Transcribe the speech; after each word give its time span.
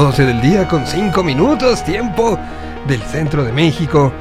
Ay, 0.00 0.06
son 0.06 0.14
las 0.14 0.16
12 0.16 0.24
del 0.24 0.40
día 0.40 0.68
con 0.68 0.86
5 0.86 1.22
minutos, 1.22 1.84
tiempo 1.84 2.38
del 2.88 3.02
centro 3.02 3.44
de 3.44 3.52
México. 3.52 4.12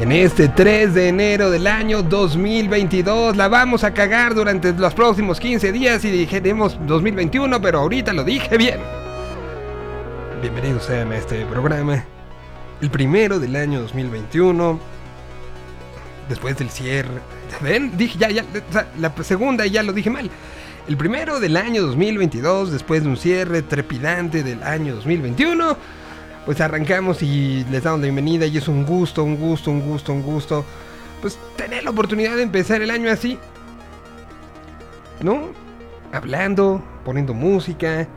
En 0.00 0.12
este 0.12 0.48
3 0.48 0.92
de 0.94 1.08
enero 1.08 1.50
del 1.50 1.66
año 1.66 2.02
2022 2.02 3.36
la 3.36 3.48
vamos 3.48 3.84
a 3.84 3.92
cagar 3.94 4.34
durante 4.34 4.72
los 4.72 4.92
próximos 4.94 5.38
15 5.38 5.72
días 5.72 6.04
y 6.04 6.10
dijéramos 6.10 6.78
2021, 6.84 7.60
pero 7.60 7.78
ahorita 7.80 8.12
lo 8.12 8.24
dije 8.24 8.56
bien. 8.56 8.80
Bienvenidos 10.40 10.84
sean 10.84 11.12
a 11.12 11.16
este 11.18 11.44
programa, 11.46 12.04
el 12.80 12.90
primero 12.90 13.38
del 13.38 13.54
año 13.54 13.82
2021, 13.82 14.80
después 16.28 16.56
del 16.58 16.70
cierre. 16.70 17.20
¿Ven? 17.60 17.96
Dije 17.96 18.18
ya, 18.18 18.30
ya, 18.30 18.44
la 18.98 19.12
segunda 19.22 19.66
ya 19.66 19.82
lo 19.82 19.92
dije 19.92 20.10
mal. 20.10 20.30
El 20.88 20.96
primero 20.96 21.40
del 21.40 21.56
año 21.56 21.82
2022, 21.82 22.72
después 22.72 23.02
de 23.02 23.08
un 23.08 23.16
cierre 23.16 23.62
trepidante 23.62 24.42
del 24.42 24.62
año 24.62 24.96
2021, 24.96 25.76
pues 26.46 26.60
arrancamos 26.60 27.22
y 27.22 27.64
les 27.70 27.84
damos 27.84 28.00
la 28.00 28.04
bienvenida 28.04 28.46
y 28.46 28.56
es 28.56 28.66
un 28.66 28.84
gusto, 28.84 29.22
un 29.22 29.36
gusto, 29.36 29.70
un 29.70 29.82
gusto, 29.82 30.12
un 30.12 30.22
gusto, 30.22 30.64
pues 31.20 31.38
tener 31.56 31.84
la 31.84 31.90
oportunidad 31.90 32.36
de 32.36 32.42
empezar 32.42 32.82
el 32.82 32.90
año 32.90 33.10
así, 33.10 33.38
¿no? 35.20 35.50
Hablando, 36.12 36.82
poniendo 37.04 37.34
música, 37.34 38.08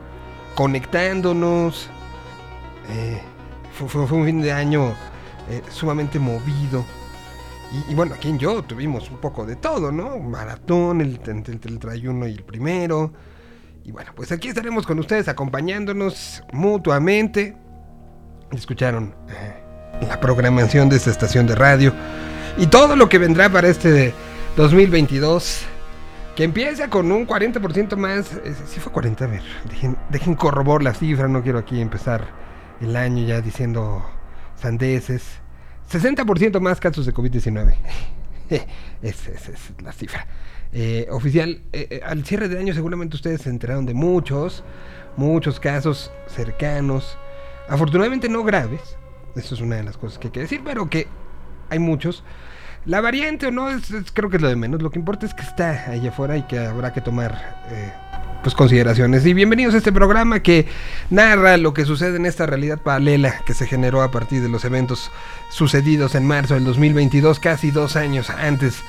conectándonos. 0.54 1.88
Eh, 2.88 3.20
fue, 3.72 4.02
un 4.02 4.24
fin 4.24 4.40
de 4.40 4.52
año 4.52 4.94
eh, 5.48 5.62
sumamente 5.70 6.18
movido. 6.18 6.84
Y, 7.88 7.94
bueno, 7.94 8.14
aquí 8.14 8.28
en 8.28 8.38
Yo 8.38 8.62
tuvimos 8.62 9.10
un 9.10 9.18
poco 9.18 9.44
de 9.44 9.56
todo, 9.56 9.90
¿no? 9.90 10.18
Maratón, 10.18 11.00
el, 11.00 11.20
entre 11.26 11.54
el 11.54 11.60
31 11.60 12.28
y 12.28 12.32
el 12.32 12.44
primero. 12.44 13.12
Y 13.84 13.90
bueno, 13.90 14.12
pues 14.14 14.32
aquí 14.32 14.48
estaremos 14.48 14.86
con 14.86 14.98
ustedes 14.98 15.28
acompañándonos 15.28 16.42
mutuamente. 16.52 17.56
Escucharon 18.52 19.14
eh, 19.28 20.06
la 20.06 20.20
programación 20.20 20.88
de 20.88 20.96
esta 20.96 21.10
estación 21.10 21.46
de 21.46 21.54
radio 21.54 21.92
y 22.56 22.66
todo 22.68 22.96
lo 22.96 23.08
que 23.08 23.18
vendrá 23.18 23.50
para 23.50 23.68
este 23.68 24.14
2022. 24.56 25.62
Que 26.36 26.44
empieza 26.44 26.88
con 26.90 27.12
un 27.12 27.26
40% 27.26 27.96
más. 27.96 28.32
eh, 28.44 28.54
sí 28.66 28.80
fue 28.80 28.92
40, 28.92 29.24
a 29.24 29.28
ver. 29.28 29.42
Dejen, 29.68 29.96
dejen 30.10 30.34
corroborar 30.34 30.82
la 30.82 30.94
cifra. 30.94 31.28
No 31.28 31.42
quiero 31.42 31.58
aquí 31.58 31.80
empezar 31.80 32.26
el 32.80 32.96
año 32.96 33.24
ya 33.26 33.40
diciendo 33.40 34.04
sandeces. 34.56 35.43
60% 35.94 36.60
más 36.60 36.80
casos 36.80 37.06
de 37.06 37.14
COVID-19. 37.14 37.74
Esa 39.02 39.30
es, 39.30 39.48
es 39.48 39.72
la 39.82 39.92
cifra. 39.92 40.26
Eh, 40.72 41.06
oficial, 41.10 41.62
eh, 41.72 41.86
eh, 41.88 42.00
al 42.04 42.24
cierre 42.24 42.48
de 42.48 42.58
año 42.58 42.74
seguramente 42.74 43.14
ustedes 43.14 43.42
se 43.42 43.50
enteraron 43.50 43.86
de 43.86 43.94
muchos, 43.94 44.64
muchos 45.16 45.60
casos 45.60 46.10
cercanos. 46.26 47.16
Afortunadamente 47.68 48.28
no 48.28 48.42
graves. 48.42 48.96
Eso 49.36 49.54
es 49.54 49.60
una 49.60 49.76
de 49.76 49.84
las 49.84 49.96
cosas 49.96 50.18
que 50.18 50.28
hay 50.28 50.32
que 50.32 50.40
decir, 50.40 50.62
pero 50.64 50.90
que 50.90 51.06
hay 51.70 51.78
muchos. 51.78 52.24
La 52.86 53.00
variante 53.00 53.46
o 53.46 53.50
no, 53.50 53.70
es, 53.70 53.86
creo 54.12 54.28
que 54.28 54.36
es 54.36 54.42
lo 54.42 54.48
de 54.48 54.56
menos. 54.56 54.82
Lo 54.82 54.90
que 54.90 54.98
importa 54.98 55.26
es 55.26 55.32
que 55.32 55.42
está 55.42 55.90
ahí 55.90 56.06
afuera 56.06 56.36
y 56.36 56.42
que 56.42 56.58
habrá 56.58 56.92
que 56.92 57.00
tomar 57.00 57.62
eh, 57.70 57.92
pues 58.44 58.54
consideraciones. 58.54 59.24
Y 59.24 59.32
bienvenidos 59.32 59.74
a 59.74 59.78
este 59.78 59.90
programa 59.90 60.40
que 60.40 60.66
narra 61.08 61.56
lo 61.56 61.72
que 61.72 61.86
sucede 61.86 62.18
en 62.18 62.26
esta 62.26 62.44
realidad 62.44 62.78
paralela 62.78 63.40
que 63.46 63.54
se 63.54 63.66
generó 63.66 64.02
a 64.02 64.10
partir 64.10 64.42
de 64.42 64.50
los 64.50 64.66
eventos 64.66 65.10
sucedidos 65.48 66.14
en 66.14 66.26
marzo 66.26 66.52
del 66.52 66.64
2022, 66.64 67.40
casi 67.40 67.70
dos 67.70 67.96
años 67.96 68.28
antes 68.28 68.82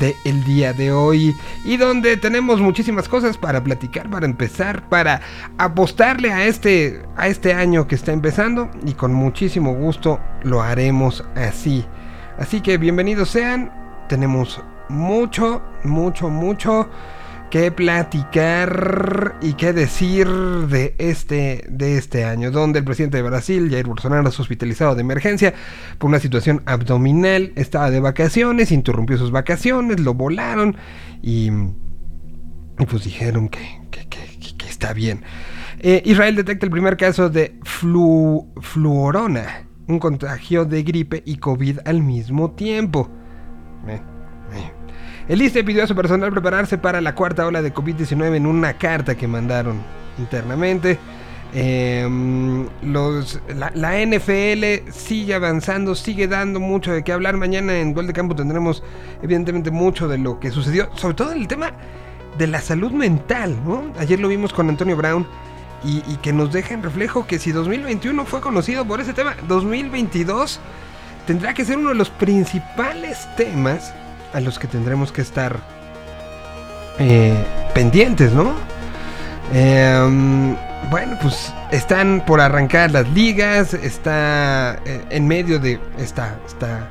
del 0.00 0.42
día 0.42 0.72
de 0.72 0.90
hoy 0.90 1.36
y 1.64 1.76
donde 1.76 2.16
tenemos 2.16 2.60
muchísimas 2.60 3.08
cosas 3.08 3.38
para 3.38 3.62
platicar, 3.62 4.10
para 4.10 4.26
empezar, 4.26 4.88
para 4.88 5.20
apostarle 5.56 6.32
a 6.32 6.44
este 6.44 7.02
a 7.16 7.28
este 7.28 7.54
año 7.54 7.86
que 7.86 7.94
está 7.94 8.12
empezando 8.12 8.68
y 8.84 8.94
con 8.94 9.14
muchísimo 9.14 9.72
gusto 9.72 10.18
lo 10.42 10.62
haremos 10.62 11.24
así. 11.36 11.86
Así 12.38 12.60
que 12.60 12.76
bienvenidos 12.76 13.30
sean. 13.30 13.70
Tenemos 14.08 14.60
mucho, 14.88 15.62
mucho, 15.84 16.28
mucho 16.28 16.88
que 17.50 17.70
platicar 17.70 19.36
y 19.40 19.54
que 19.54 19.72
decir 19.72 20.26
de 20.26 20.94
este, 20.98 21.64
de 21.68 21.96
este 21.96 22.24
año, 22.24 22.50
donde 22.50 22.80
el 22.80 22.84
presidente 22.84 23.18
de 23.18 23.22
Brasil, 23.22 23.68
Jair 23.70 23.86
Bolsonaro, 23.86 24.28
es 24.28 24.38
hospitalizado 24.40 24.94
de 24.94 25.00
emergencia 25.02 25.54
por 25.98 26.08
una 26.08 26.18
situación 26.18 26.62
abdominal, 26.66 27.52
estaba 27.56 27.90
de 27.90 28.00
vacaciones, 28.00 28.72
interrumpió 28.72 29.16
sus 29.16 29.30
vacaciones, 29.30 30.00
lo 30.00 30.14
volaron 30.14 30.76
y, 31.22 31.50
pues 32.90 33.04
dijeron 33.04 33.48
que, 33.48 33.80
que- 33.90 34.06
que- 34.08 34.26
está 34.68 34.92
bien. 34.92 35.22
Eh, 35.78 36.02
Israel 36.04 36.36
detecta 36.36 36.66
el 36.66 36.70
primer 36.72 36.96
caso 36.98 37.30
de 37.30 37.58
flu, 37.62 38.52
fluorona, 38.60 39.66
un 39.88 39.98
contagio 39.98 40.64
de 40.66 40.82
gripe 40.82 41.22
y 41.24 41.36
COVID 41.38 41.78
al 41.86 42.02
mismo 42.02 42.50
tiempo. 42.50 43.08
Eh. 43.88 44.00
El 45.28 45.42
ISTE 45.42 45.64
pidió 45.64 45.82
a 45.82 45.86
su 45.88 45.96
personal 45.96 46.30
prepararse 46.30 46.78
para 46.78 47.00
la 47.00 47.14
cuarta 47.14 47.46
ola 47.46 47.60
de 47.60 47.74
COVID-19 47.74 48.36
en 48.36 48.46
una 48.46 48.74
carta 48.74 49.16
que 49.16 49.26
mandaron 49.26 49.80
internamente. 50.18 50.98
Em, 51.52 52.68
los, 52.82 53.40
la, 53.48 54.04
NFL 54.04 54.90
sigue 54.92 55.34
avanzando, 55.34 55.96
sigue 55.96 56.28
dando 56.28 56.60
mucho 56.60 56.92
de 56.92 57.02
qué 57.02 57.12
hablar. 57.12 57.36
Mañana 57.36 57.76
en 57.76 57.92
Gol 57.92 58.06
de 58.06 58.12
Campo 58.12 58.36
tendremos 58.36 58.84
evidentemente 59.20 59.72
mucho 59.72 60.06
de 60.06 60.18
lo 60.18 60.38
que 60.38 60.52
sucedió, 60.52 60.90
sobre 60.94 61.14
todo 61.14 61.32
el 61.32 61.48
tema 61.48 61.72
de 62.38 62.46
la 62.46 62.60
salud 62.60 62.92
mental. 62.92 63.56
¿no? 63.64 63.90
Ayer 63.98 64.20
lo 64.20 64.28
vimos 64.28 64.52
con 64.52 64.68
Antonio 64.68 64.96
Brown 64.96 65.26
y, 65.82 66.04
y 66.06 66.18
que 66.22 66.32
nos 66.32 66.52
deja 66.52 66.72
en 66.72 66.84
reflejo 66.84 67.26
que 67.26 67.40
si 67.40 67.50
2021 67.50 68.24
fue 68.26 68.40
conocido 68.40 68.84
por 68.84 69.00
ese 69.00 69.12
tema, 69.12 69.34
2022 69.48 70.60
tendrá 71.26 71.52
que 71.52 71.64
ser 71.64 71.78
uno 71.78 71.88
de 71.88 71.96
los 71.96 72.10
principales 72.10 73.26
temas 73.36 73.92
a 74.36 74.40
los 74.40 74.58
que 74.58 74.68
tendremos 74.68 75.12
que 75.12 75.22
estar 75.22 75.56
eh, 76.98 77.42
pendientes, 77.74 78.32
¿no? 78.34 78.52
Em, 79.54 80.54
bueno, 80.90 81.16
pues 81.22 81.54
están 81.70 82.22
por 82.26 82.42
arrancar 82.42 82.90
las 82.90 83.08
ligas, 83.08 83.72
está 83.72 84.78
eh, 84.84 85.02
en 85.08 85.26
medio 85.26 85.58
de 85.58 85.80
esta, 85.98 86.38
esta 86.46 86.90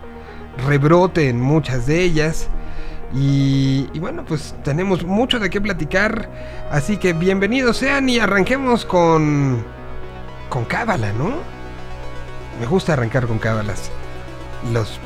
rebrote 0.65 1.29
en 1.29 1.39
muchas 1.39 1.85
de 1.85 2.01
ellas. 2.01 2.47
Y, 3.13 3.89
y 3.93 3.99
bueno, 3.99 4.25
pues 4.25 4.55
tenemos 4.63 5.05
mucho 5.05 5.37
de 5.37 5.51
qué 5.51 5.61
platicar. 5.61 6.27
Así 6.71 6.97
que 6.97 7.13
bienvenidos 7.13 7.77
sean 7.77 8.09
y 8.09 8.17
arranquemos 8.17 8.85
con. 8.85 9.63
con 10.49 10.65
Cábala, 10.65 11.13
¿no? 11.13 11.35
Me 12.59 12.65
gusta 12.65 12.93
arrancar 12.93 13.27
con 13.27 13.37
Cábalas. 13.37 13.91
Los 14.73 14.99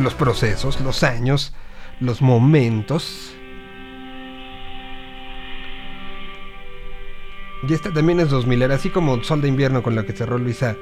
los 0.00 0.14
procesos, 0.14 0.80
los 0.80 1.02
años, 1.02 1.52
los 2.00 2.22
momentos. 2.22 3.34
Y 7.68 7.74
esta 7.74 7.92
también 7.92 8.20
es 8.20 8.30
2000 8.30 8.62
era, 8.62 8.74
así 8.74 8.90
como 8.90 9.22
Sol 9.22 9.40
de 9.40 9.48
Invierno 9.48 9.82
con 9.82 9.94
la 9.94 10.04
que 10.04 10.12
cerró 10.12 10.38
Luisa 10.38 10.76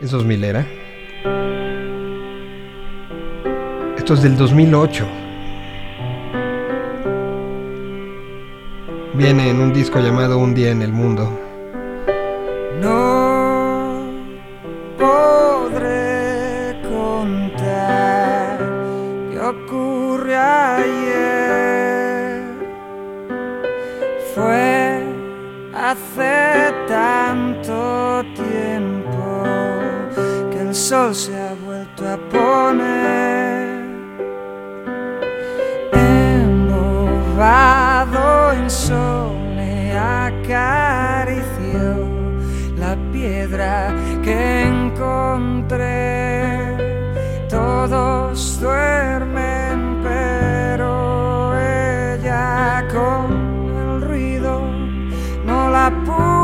es 0.00 0.10
2000 0.10 0.44
era. 0.44 0.66
Esto 3.96 4.14
es 4.14 4.22
del 4.22 4.36
2008. 4.36 5.06
Viene 9.14 9.48
en 9.48 9.60
un 9.60 9.72
disco 9.72 10.00
llamado 10.00 10.38
Un 10.38 10.54
día 10.54 10.72
en 10.72 10.82
el 10.82 10.92
mundo. 10.92 11.40
No 12.82 14.02
podré 14.98 15.93
ayer. 20.44 22.42
Fue 24.34 25.02
hace 25.74 26.72
tanto 26.88 28.24
tiempo 28.34 29.26
que 30.50 30.58
el 30.60 30.74
sol 30.74 31.14
se 31.14 31.32
ha 31.40 31.54
vuelto 31.64 32.02
a 32.08 32.16
poner. 32.30 33.84
Embobado 37.12 38.24
insomne 38.64 39.96
acarició 40.26 41.84
la 42.76 42.92
piedra 43.12 43.72
que 44.22 44.62
encontré. 44.62 46.04
Todos 47.48 48.60
duermen, 48.60 49.53
pero 50.04 51.58
ella 51.58 52.86
con 52.92 53.32
el 53.82 54.02
ruido 54.02 54.60
no 55.46 55.70
la 55.70 55.90
pudo 56.04 56.43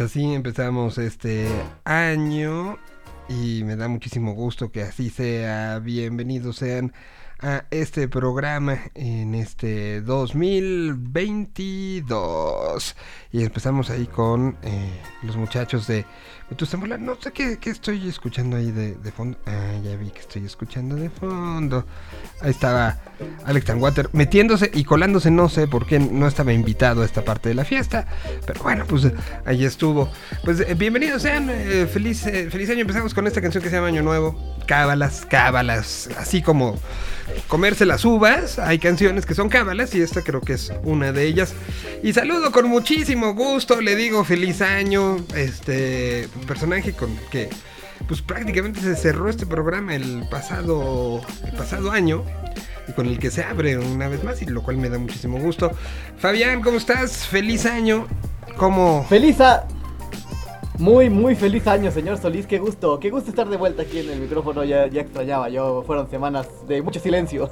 Pues 0.00 0.12
así 0.12 0.32
empezamos 0.32 0.96
este 0.96 1.46
año 1.84 2.78
y 3.28 3.64
me 3.64 3.76
da 3.76 3.86
muchísimo 3.86 4.32
gusto 4.32 4.72
que 4.72 4.80
así 4.80 5.10
sea. 5.10 5.78
Bienvenidos 5.78 6.56
sean 6.56 6.94
a 7.38 7.66
este 7.70 8.08
programa 8.08 8.78
en 8.94 9.34
este 9.34 10.00
2022. 10.00 12.96
Y 13.30 13.44
empezamos 13.44 13.90
ahí 13.90 14.06
con 14.06 14.56
muchachos 15.40 15.86
de. 15.86 16.04
No 16.98 17.16
sé 17.20 17.30
qué, 17.32 17.58
qué, 17.58 17.70
estoy 17.70 18.08
escuchando 18.08 18.56
ahí 18.56 18.72
de, 18.72 18.94
de, 18.94 19.12
fondo. 19.12 19.38
Ah, 19.46 19.72
ya 19.84 19.96
vi 19.96 20.10
que 20.10 20.18
estoy 20.18 20.44
escuchando 20.44 20.96
de 20.96 21.08
fondo. 21.08 21.86
Ahí 22.40 22.50
estaba 22.50 22.98
Alex 23.44 23.66
Tanwater 23.66 24.10
metiéndose 24.12 24.70
y 24.74 24.84
colándose. 24.84 25.30
No 25.30 25.48
sé 25.48 25.68
por 25.68 25.86
qué 25.86 26.00
no 26.00 26.26
estaba 26.26 26.52
invitado 26.52 27.02
a 27.02 27.04
esta 27.04 27.24
parte 27.24 27.48
de 27.48 27.54
la 27.54 27.64
fiesta. 27.64 28.06
Pero 28.46 28.62
bueno, 28.62 28.84
pues 28.86 29.06
ahí 29.44 29.64
estuvo. 29.64 30.10
Pues 30.44 30.60
eh, 30.60 30.74
bienvenidos 30.74 31.22
sean. 31.22 31.48
Eh, 31.50 31.86
feliz, 31.90 32.26
eh, 32.26 32.50
feliz 32.50 32.68
año. 32.70 32.80
Empezamos 32.80 33.14
con 33.14 33.26
esta 33.26 33.40
canción 33.40 33.62
que 33.62 33.70
se 33.70 33.76
llama 33.76 33.88
Año 33.88 34.02
Nuevo. 34.02 34.56
Cábalas, 34.66 35.26
cábalas. 35.26 36.08
Así 36.18 36.42
como 36.42 36.78
comerse 37.48 37.86
las 37.86 38.04
uvas. 38.04 38.58
Hay 38.58 38.78
canciones 38.78 39.26
que 39.26 39.34
son 39.34 39.48
cábalas 39.48 39.94
y 39.94 40.02
esta 40.02 40.22
creo 40.22 40.40
que 40.40 40.54
es 40.54 40.72
una 40.82 41.12
de 41.12 41.24
ellas. 41.24 41.54
Y 42.02 42.12
saludo 42.12 42.52
con 42.52 42.68
muchísimo 42.68 43.34
gusto. 43.34 43.80
Le 43.80 43.96
digo 43.96 44.24
feliz 44.24 44.62
año. 44.62 45.16
Este 45.34 46.28
personaje 46.46 46.92
con 46.92 47.16
que 47.30 47.48
pues 48.08 48.22
prácticamente 48.22 48.80
se 48.80 48.96
cerró 48.96 49.28
este 49.28 49.46
programa 49.46 49.94
el 49.94 50.26
pasado 50.30 51.20
el 51.44 51.52
pasado 51.52 51.90
año 51.90 52.24
con 52.92 53.06
el 53.06 53.18
que 53.18 53.30
se 53.30 53.44
abre 53.44 53.78
una 53.78 54.08
vez 54.08 54.24
más 54.24 54.42
y 54.42 54.46
lo 54.46 54.62
cual 54.62 54.76
me 54.76 54.88
da 54.88 54.98
muchísimo 54.98 55.38
gusto. 55.38 55.70
Fabián, 56.18 56.60
¿cómo 56.62 56.78
estás? 56.78 57.26
Feliz 57.26 57.66
año. 57.66 58.06
¿Cómo? 58.56 59.06
Feliz 59.08 59.40
a... 59.40 59.66
Muy, 60.80 61.10
muy 61.10 61.34
feliz 61.34 61.66
año, 61.66 61.90
señor 61.90 62.16
Solís. 62.16 62.46
Qué 62.46 62.58
gusto, 62.58 62.98
qué 62.98 63.10
gusto 63.10 63.28
estar 63.28 63.46
de 63.46 63.58
vuelta 63.58 63.82
aquí 63.82 63.98
en 63.98 64.08
el 64.08 64.18
micrófono. 64.18 64.64
Ya, 64.64 64.86
ya 64.86 65.02
extrañaba. 65.02 65.50
Yo 65.50 65.84
fueron 65.86 66.08
semanas 66.08 66.48
de 66.66 66.80
mucho 66.80 66.98
silencio. 66.98 67.50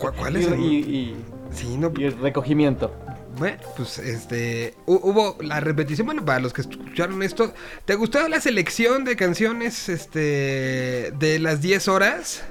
¿Cu 0.00 0.08
¿Cuál 0.18 0.34
es? 0.34 0.48
y, 0.58 0.64
y, 0.64 0.76
y, 0.78 1.16
sí, 1.52 1.76
no... 1.78 1.92
y 1.96 2.06
el 2.06 2.18
recogimiento. 2.18 2.90
Bueno, 3.38 3.58
pues 3.76 3.98
este 4.00 4.74
hubo 4.84 5.36
la 5.42 5.60
repetición, 5.60 6.06
bueno, 6.06 6.24
para 6.24 6.40
los 6.40 6.52
que 6.52 6.62
escucharon 6.62 7.22
esto, 7.22 7.52
¿te 7.84 7.94
gustó 7.94 8.26
la 8.28 8.40
selección 8.40 9.04
de 9.04 9.14
canciones 9.14 9.88
este 9.88 11.12
de 11.16 11.38
las 11.38 11.60
10 11.60 11.86
horas? 11.86 12.42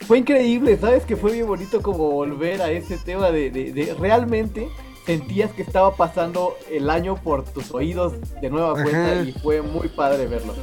Fue 0.00 0.18
increíble, 0.18 0.76
¿sabes? 0.78 1.04
Que 1.04 1.14
fue 1.14 1.30
bien 1.32 1.46
bonito 1.46 1.80
como 1.80 2.10
volver 2.10 2.60
a 2.60 2.72
ese 2.72 2.96
tema 2.96 3.30
de, 3.30 3.52
de, 3.52 3.72
de 3.72 3.94
realmente 3.94 4.66
sentías 5.06 5.50
que 5.52 5.62
estaba 5.62 5.96
pasando 5.96 6.56
el 6.70 6.90
año 6.90 7.16
por 7.16 7.44
tus 7.44 7.72
oídos 7.72 8.14
de 8.40 8.50
nueva 8.50 8.74
cuenta 8.74 9.12
Ajá. 9.12 9.22
y 9.22 9.32
fue 9.32 9.62
muy 9.62 9.88
padre 9.88 10.26
verlo. 10.26 10.54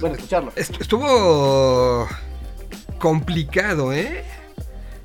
Bueno, 0.00 0.16
escucharlo. 0.16 0.52
Estuvo 0.56 2.08
complicado, 2.98 3.92
¿eh? 3.92 4.24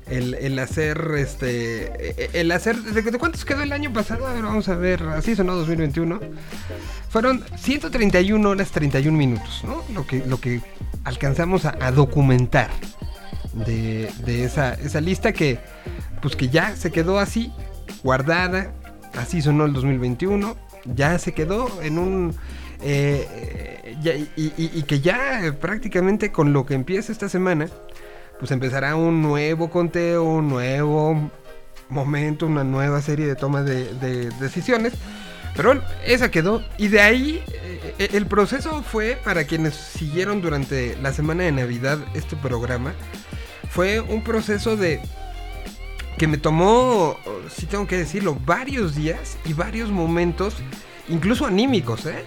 El, 0.06 0.32
el, 0.34 0.58
hacer 0.58 0.98
este 1.18 2.40
el 2.40 2.50
hacer 2.50 2.76
¿de 2.76 3.18
cuántos 3.18 3.44
quedó 3.44 3.62
el 3.62 3.72
año 3.72 3.92
pasado? 3.92 4.26
A 4.26 4.32
ver, 4.32 4.42
vamos 4.42 4.66
a 4.70 4.74
ver, 4.74 5.02
así 5.02 5.36
sonó 5.36 5.54
2021. 5.56 6.18
Fueron 7.10 7.44
131 7.58 8.48
horas 8.48 8.70
31 8.70 9.18
minutos, 9.18 9.62
¿no? 9.64 9.82
Lo 9.92 10.06
que 10.06 10.24
lo 10.24 10.40
que 10.40 10.62
alcanzamos 11.04 11.66
a, 11.66 11.76
a 11.80 11.92
documentar 11.92 12.70
de, 13.52 14.10
de, 14.24 14.44
esa, 14.44 14.74
esa 14.74 15.00
lista 15.00 15.32
que 15.32 15.58
pues 16.22 16.36
que 16.36 16.48
ya 16.48 16.74
se 16.76 16.90
quedó 16.90 17.18
así 17.18 17.52
guardada, 18.02 18.72
así 19.14 19.42
sonó 19.42 19.64
el 19.64 19.72
2021, 19.72 20.56
ya 20.84 21.18
se 21.18 21.32
quedó 21.32 21.82
en 21.82 21.98
un 21.98 22.34
eh, 22.80 23.96
ya, 24.00 24.12
y, 24.36 24.82
que 24.82 25.00
ya 25.00 25.56
prácticamente 25.60 26.30
con 26.30 26.52
lo 26.52 26.64
que 26.64 26.74
empieza 26.74 27.10
esta 27.10 27.28
semana 27.28 27.68
pues 28.38 28.52
empezará 28.52 28.94
un 28.94 29.20
nuevo 29.20 29.68
conteo, 29.68 30.22
un 30.22 30.48
nuevo 30.48 31.30
momento, 31.88 32.46
una 32.46 32.64
nueva 32.64 33.02
serie 33.02 33.26
de 33.26 33.34
tomas 33.34 33.64
de, 33.64 33.92
de, 33.94 34.30
decisiones. 34.40 34.92
Pero 35.56 35.70
bueno, 35.70 35.82
esa 36.06 36.30
quedó. 36.30 36.62
Y 36.76 36.88
de 36.88 37.00
ahí 37.00 37.42
eh, 37.98 38.10
el 38.12 38.26
proceso 38.26 38.82
fue, 38.82 39.18
para 39.24 39.44
quienes 39.44 39.74
siguieron 39.74 40.40
durante 40.40 40.96
la 41.02 41.12
semana 41.12 41.44
de 41.44 41.52
Navidad 41.52 41.98
este 42.14 42.36
programa, 42.36 42.92
fue 43.70 44.00
un 44.00 44.22
proceso 44.22 44.76
de... 44.76 45.00
que 46.18 46.26
me 46.26 46.36
tomó, 46.36 47.16
si 47.48 47.66
tengo 47.66 47.86
que 47.86 47.96
decirlo, 47.96 48.36
varios 48.44 48.94
días 48.94 49.38
y 49.44 49.52
varios 49.54 49.90
momentos, 49.90 50.56
incluso 51.08 51.46
anímicos, 51.46 52.04
¿eh? 52.06 52.24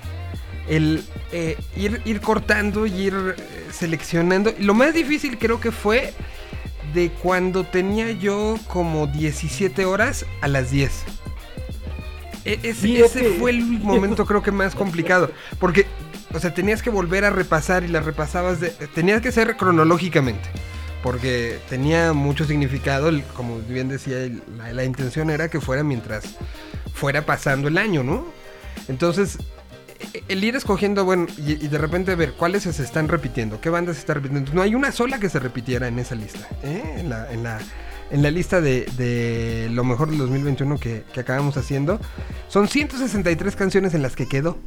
el 0.68 1.04
eh, 1.32 1.58
ir, 1.76 2.02
ir, 2.06 2.22
cortando 2.22 2.86
y 2.86 2.94
ir 2.94 3.36
eh, 3.38 3.68
seleccionando. 3.72 4.54
Lo 4.60 4.74
más 4.74 4.94
difícil 4.94 5.38
creo 5.38 5.60
que 5.60 5.72
fue 5.72 6.14
de 6.94 7.10
cuando 7.10 7.64
tenía 7.64 8.12
yo 8.12 8.56
como 8.68 9.08
17 9.08 9.86
horas 9.86 10.26
a 10.42 10.48
las 10.48 10.72
10. 10.72 10.92
E 12.44 12.60
ese, 12.64 12.74
sí, 12.74 12.98
ese 12.98 13.32
fue 13.38 13.52
el 13.52 13.64
momento 13.64 14.26
creo 14.26 14.42
que 14.42 14.52
más 14.52 14.76
complicado. 14.76 15.32
Porque, 15.60 15.86
o 16.34 16.40
sea, 16.40 16.54
tenías 16.54 16.82
que 16.82 16.90
volver 16.90 17.26
a 17.26 17.30
repasar 17.30 17.84
y 17.84 17.88
las 17.88 18.06
repasabas 18.06 18.60
de... 18.60 18.70
Tenías 18.70 19.22
que 19.22 19.32
ser 19.32 19.58
cronológicamente. 19.58 20.50
Porque 21.04 21.60
tenía 21.70 22.14
mucho 22.14 22.46
significado, 22.46 23.10
como 23.36 23.60
bien 23.60 23.90
decía, 23.90 24.18
la, 24.74 24.84
intención 24.84 25.30
era 25.30 25.50
que 25.50 25.60
fuera 25.60 25.84
mientras 25.84 26.36
fuera 26.94 27.26
pasando 27.26 27.68
el 27.68 27.78
año, 27.78 28.04
¿no? 28.04 28.26
Entonces, 28.88 29.40
el 30.28 30.44
ir 30.44 30.56
escogiendo, 30.56 31.04
bueno, 31.04 31.28
y, 31.38 31.56
de 31.56 31.78
repente 31.78 32.14
ver 32.16 32.34
cuáles 32.34 32.64
se 32.64 32.84
están 32.84 33.08
repitiendo, 33.08 33.60
qué 33.60 33.70
bandas 33.70 33.96
se 33.96 34.02
están 34.02 34.18
repitiendo. 34.18 34.54
No 34.54 34.62
hay 34.62 34.76
una 34.76 34.92
sola 34.92 35.20
que 35.20 35.30
se 35.30 35.40
repitiera 35.40 35.88
en 35.88 35.98
esa 35.98 36.16
lista, 36.16 36.48
¿eh? 36.64 36.96
en, 36.98 37.10
la, 37.10 37.32
en, 37.32 37.44
la, 37.44 37.60
en, 38.12 38.22
la, 38.22 38.30
lista 38.30 38.62
de, 38.62 38.86
de, 38.98 39.70
lo 39.72 39.84
mejor 39.84 40.10
del 40.10 40.20
2021 40.20 40.78
que, 40.78 41.04
que, 41.12 41.20
acabamos 41.20 41.58
haciendo. 41.58 42.00
Son 42.48 42.68
163 42.68 43.56
canciones 43.56 43.94
en 43.96 44.04
las 44.04 44.16
que 44.16 44.28
quedó. 44.28 44.58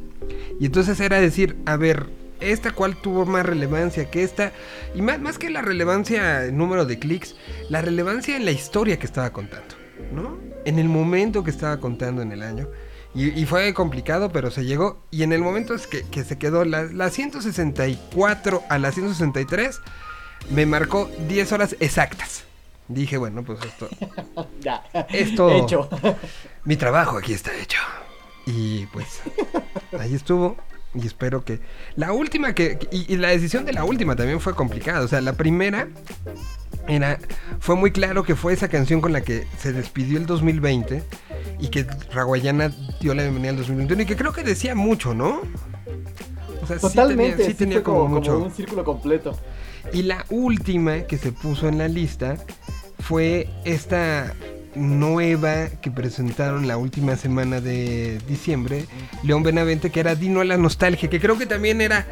Y 0.59 0.65
entonces 0.65 0.99
era 0.99 1.19
decir, 1.19 1.57
a 1.65 1.77
ver, 1.77 2.07
esta 2.39 2.71
cuál 2.71 2.95
tuvo 2.97 3.25
más 3.25 3.45
relevancia 3.45 4.09
que 4.09 4.23
esta. 4.23 4.51
Y 4.93 5.01
más, 5.01 5.19
más 5.19 5.37
que 5.37 5.49
la 5.49 5.61
relevancia 5.61 6.45
en 6.45 6.57
número 6.57 6.85
de 6.85 6.99
clics, 6.99 7.35
la 7.69 7.81
relevancia 7.81 8.35
en 8.35 8.45
la 8.45 8.51
historia 8.51 8.97
que 8.99 9.05
estaba 9.05 9.31
contando, 9.31 9.75
¿no? 10.11 10.37
En 10.65 10.79
el 10.79 10.89
momento 10.89 11.43
que 11.43 11.51
estaba 11.51 11.79
contando 11.79 12.21
en 12.21 12.31
el 12.31 12.41
año. 12.41 12.67
Y, 13.13 13.29
y, 13.29 13.45
fue 13.45 13.73
complicado, 13.73 14.29
pero 14.31 14.51
se 14.51 14.65
llegó. 14.65 15.01
Y 15.09 15.23
en 15.23 15.31
el 15.31 15.41
momento 15.41 15.73
es 15.73 15.87
que, 15.87 16.03
que 16.03 16.25
se 16.25 16.37
quedó 16.37 16.65
la, 16.65 16.83
la, 16.83 17.09
164 17.09 18.63
a 18.69 18.77
la 18.77 18.91
163, 18.91 19.79
me 20.49 20.65
marcó 20.65 21.09
10 21.29 21.51
horas 21.53 21.77
exactas. 21.79 22.43
Dije, 22.89 23.17
bueno, 23.17 23.43
pues 23.43 23.59
esto. 23.63 23.87
ya. 24.59 24.83
Esto. 25.09 25.49
Hecho. 25.49 25.89
Mi 26.65 26.75
trabajo 26.75 27.17
aquí 27.17 27.33
está 27.33 27.55
hecho. 27.55 27.79
Y 28.45 28.85
pues 28.87 29.21
ahí 29.97 30.13
estuvo. 30.13 30.57
Y 30.95 31.05
espero 31.05 31.43
que. 31.43 31.59
La 31.95 32.13
última 32.13 32.53
que. 32.53 32.79
Y, 32.91 33.13
y 33.13 33.17
la 33.17 33.29
decisión 33.29 33.65
de 33.65 33.73
la 33.73 33.83
última 33.83 34.15
también 34.15 34.39
fue 34.39 34.55
complicada. 34.55 35.01
O 35.01 35.07
sea, 35.07 35.21
la 35.21 35.33
primera 35.33 35.87
era, 36.87 37.19
fue 37.59 37.75
muy 37.75 37.91
claro 37.91 38.23
que 38.23 38.35
fue 38.35 38.53
esa 38.53 38.67
canción 38.67 39.01
con 39.01 39.11
la 39.11 39.21
que 39.21 39.47
se 39.57 39.73
despidió 39.73 40.17
el 40.17 40.25
2020 40.25 41.03
y 41.59 41.67
que 41.69 41.85
Raguayana 42.11 42.71
dio 43.01 43.13
la 43.13 43.23
bienvenida 43.23 43.51
al 43.51 43.57
2021 43.57 44.03
y 44.03 44.05
que 44.05 44.15
creo 44.15 44.33
que 44.33 44.43
decía 44.43 44.75
mucho, 44.75 45.13
¿no? 45.13 45.41
O 46.61 46.67
sea, 46.67 46.77
Totalmente, 46.77 47.37
sí 47.37 47.37
tenía, 47.37 47.47
sí 47.47 47.53
tenía 47.53 47.83
como, 47.83 48.07
mucho. 48.07 48.33
Como 48.33 48.45
un 48.45 48.51
círculo 48.51 48.83
completo. 48.83 49.37
Y 49.93 50.03
la 50.03 50.25
última 50.29 51.01
que 51.01 51.17
se 51.17 51.31
puso 51.31 51.67
en 51.67 51.77
la 51.77 51.87
lista 51.87 52.37
fue 52.99 53.49
esta 53.65 54.33
nueva 54.75 55.67
que 55.81 55.91
presentaron 55.91 56.67
la 56.67 56.77
última 56.77 57.15
semana 57.15 57.61
de 57.61 58.19
diciembre, 58.27 58.85
León 59.23 59.43
Benavente, 59.43 59.91
que 59.91 59.99
era 59.99 60.15
Dino 60.15 60.41
a 60.41 60.45
la 60.45 60.57
Nostalgia, 60.57 61.09
que 61.09 61.19
creo 61.19 61.37
que 61.37 61.45
también 61.45 61.81
era 61.81 62.05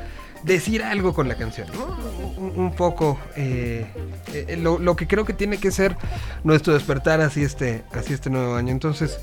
decir 0.44 0.84
algo 0.84 1.14
con 1.14 1.28
la 1.28 1.36
canción, 1.36 1.68
¿no? 1.74 2.14
Un, 2.56 2.76
poco 2.76 3.18
eh, 3.38 3.86
eh, 4.34 4.58
lo, 4.60 4.78
lo, 4.78 4.96
que 4.96 5.08
creo 5.08 5.24
que 5.24 5.34
tiene 5.34 5.58
que 5.58 5.72
ser 5.72 5.96
nuestro 6.44 6.74
despertar 6.74 7.22
así 7.22 7.42
este, 7.42 7.84
así 7.94 8.14
este 8.14 8.30
nuevo 8.30 8.56
año. 8.56 8.72
Entonces, 8.72 9.18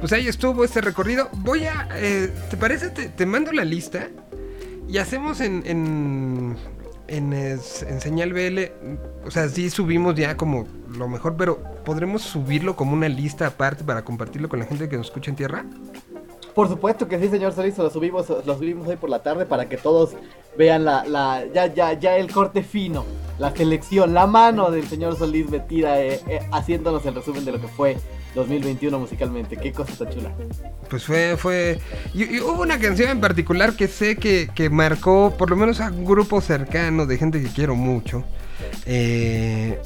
pues 0.00 0.12
ahí 0.12 0.28
estuvo 0.28 0.64
este 0.64 0.82
recorrido. 0.82 1.30
Voy 1.32 1.64
a, 1.64 1.88
eh, 1.94 2.30
¿te 2.50 2.56
parece? 2.58 2.90
Te, 2.90 3.08
te, 3.08 3.24
mando 3.24 3.52
la 3.52 3.64
lista 3.64 4.08
y 4.88 4.98
hacemos 4.98 5.40
en, 5.40 5.62
en, 5.66 6.56
en, 7.08 7.58
señal 7.60 8.32
BL, 8.32 9.26
o 9.26 9.30
sea, 9.30 9.48
sí 9.48 9.70
subimos 9.70 10.14
ya 10.14 10.36
como 10.36 10.66
lo 10.96 11.08
mejor, 11.08 11.36
pero 11.36 11.58
¿podremos 11.84 12.22
subirlo 12.22 12.76
como 12.76 12.92
una 12.92 13.08
lista 13.08 13.46
aparte 13.46 13.84
para 13.84 14.04
compartirlo 14.04 14.48
con 14.48 14.58
la 14.58 14.66
gente 14.66 14.88
que 14.88 14.96
nos 14.96 15.06
escucha 15.06 15.30
en 15.30 15.36
tierra? 15.36 15.64
Por 16.54 16.68
supuesto 16.68 17.06
que 17.06 17.18
sí, 17.18 17.28
señor 17.28 17.52
Solís, 17.52 17.78
lo 17.78 17.88
subimos, 17.88 18.28
lo 18.28 18.58
subimos 18.58 18.88
hoy 18.88 18.96
por 18.96 19.10
la 19.10 19.22
tarde 19.22 19.46
para 19.46 19.68
que 19.68 19.76
todos 19.76 20.14
vean 20.56 20.84
la, 20.84 21.04
la 21.04 21.44
ya, 21.54 21.72
ya, 21.72 21.92
ya 21.92 22.16
el 22.16 22.32
corte 22.32 22.62
fino, 22.62 23.04
la 23.38 23.54
selección, 23.54 24.12
la 24.12 24.26
mano 24.26 24.70
del 24.70 24.86
señor 24.88 25.16
Solís 25.16 25.48
metida 25.48 26.02
eh, 26.02 26.20
eh, 26.26 26.40
haciéndonos 26.50 27.06
el 27.06 27.14
resumen 27.14 27.44
de 27.44 27.52
lo 27.52 27.60
que 27.60 27.68
fue 27.68 27.96
2021 28.34 28.98
musicalmente. 28.98 29.56
Qué 29.56 29.72
cosa 29.72 29.92
tan 30.04 30.12
chula. 30.14 30.32
Pues 30.88 31.04
fue, 31.04 31.36
fue. 31.36 31.78
Y, 32.14 32.40
hubo 32.40 32.62
una 32.62 32.78
canción 32.78 33.10
en 33.10 33.20
particular 33.20 33.74
que 33.74 33.88
sé 33.88 34.16
que, 34.16 34.48
que 34.54 34.70
marcó 34.70 35.34
por 35.36 35.50
lo 35.50 35.56
menos 35.56 35.80
a 35.80 35.88
un 35.90 36.04
grupo 36.04 36.40
cercano 36.40 37.06
de 37.06 37.18
gente 37.18 37.42
que 37.42 37.48
quiero 37.48 37.74
mucho. 37.74 38.24
Eh, 38.86 39.78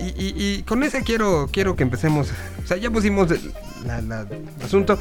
y, 0.00 0.34
y- 0.58 0.62
con 0.64 0.82
esa 0.82 1.00
quiero, 1.02 1.48
quiero 1.52 1.76
que 1.76 1.82
empecemos. 1.82 2.30
O 2.62 2.66
sea, 2.66 2.76
ya 2.76 2.90
pusimos 2.90 3.30
el 3.30 3.52
la- 3.86 4.00
la- 4.02 4.26
asunto. 4.64 4.98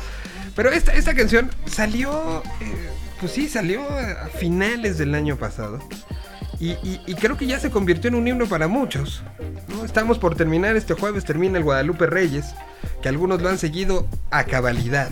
Pero 0.55 0.69
esta, 0.71 0.93
esta 0.93 1.13
canción 1.13 1.49
salió. 1.65 2.41
eh, 2.61 2.89
pues 3.19 3.31
sí, 3.31 3.47
salió 3.47 3.81
a 3.89 4.27
finales 4.27 4.97
del 4.97 5.15
año 5.15 5.37
pasado. 5.37 5.79
Y, 6.59 6.97
creo 7.15 7.37
que 7.37 7.47
ya 7.47 7.59
se 7.59 7.69
convirtió 7.69 8.07
en 8.07 8.15
un 8.15 8.27
himno 8.27 8.47
para 8.47 8.67
muchos. 8.67 9.23
¿no? 9.67 9.83
Estamos 9.83 10.19
por 10.19 10.35
terminar, 10.35 10.75
este 10.75 10.93
jueves 10.93 11.25
termina 11.25 11.57
el 11.57 11.63
Guadalupe 11.63 12.05
Reyes, 12.07 12.53
que 13.01 13.09
algunos 13.09 13.41
lo 13.41 13.49
han 13.49 13.57
seguido 13.57 14.07
a 14.31 14.45
cabalidad. 14.45 15.09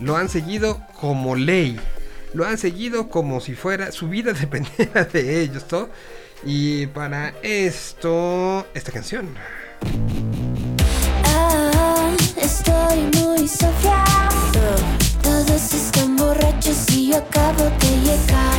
Lo 0.00 0.16
han 0.16 0.28
seguido 0.28 0.80
como 1.00 1.36
ley. 1.36 1.78
Lo 2.32 2.46
han 2.46 2.58
seguido 2.58 3.08
como 3.08 3.40
si 3.40 3.54
fuera 3.54 3.90
su 3.92 4.08
vida 4.08 4.32
dependiera 4.40 5.04
de 5.04 5.40
ellos, 5.40 5.64
¿no? 5.70 5.88
Y 6.44 6.86
para 6.86 7.34
esto, 7.42 8.66
esta 8.74 8.92
canción. 8.92 9.28
Ah, 11.24 12.10
estoy 12.36 13.22
muy 13.22 13.46
sofia. 13.46 14.04
Todos 15.22 15.74
están 15.74 16.16
borrachos 16.16 16.90
y 16.90 17.12
acabo 17.12 17.64
de 17.64 18.00
llegar. 18.04 18.49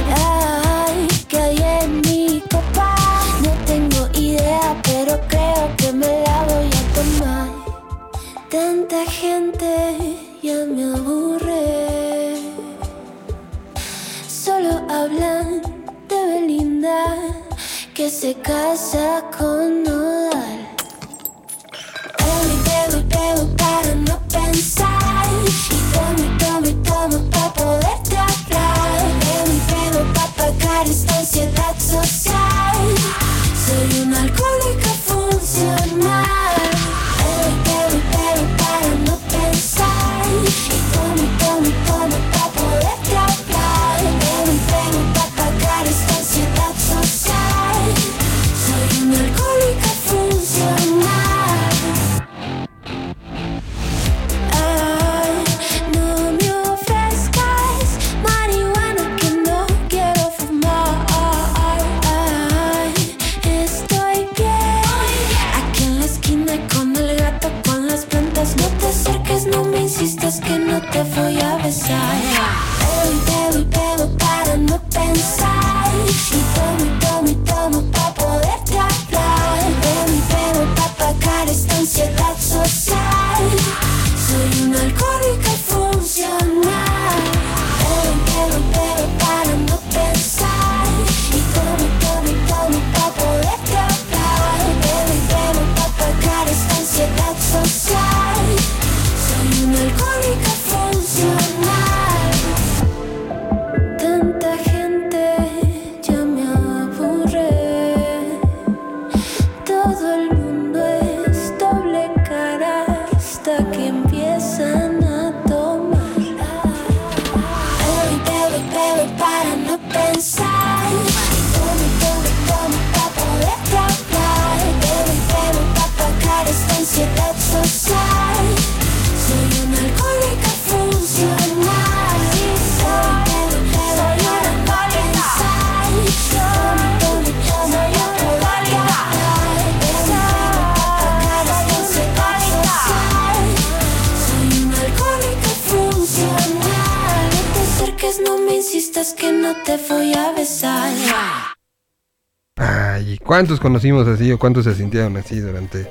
Conocimos 153.62 154.08
así 154.08 154.30
o 154.32 154.38
cuántos 154.40 154.66
se 154.66 154.76
sintieron 154.76 155.16
así 155.16 155.40
durante 155.40 155.88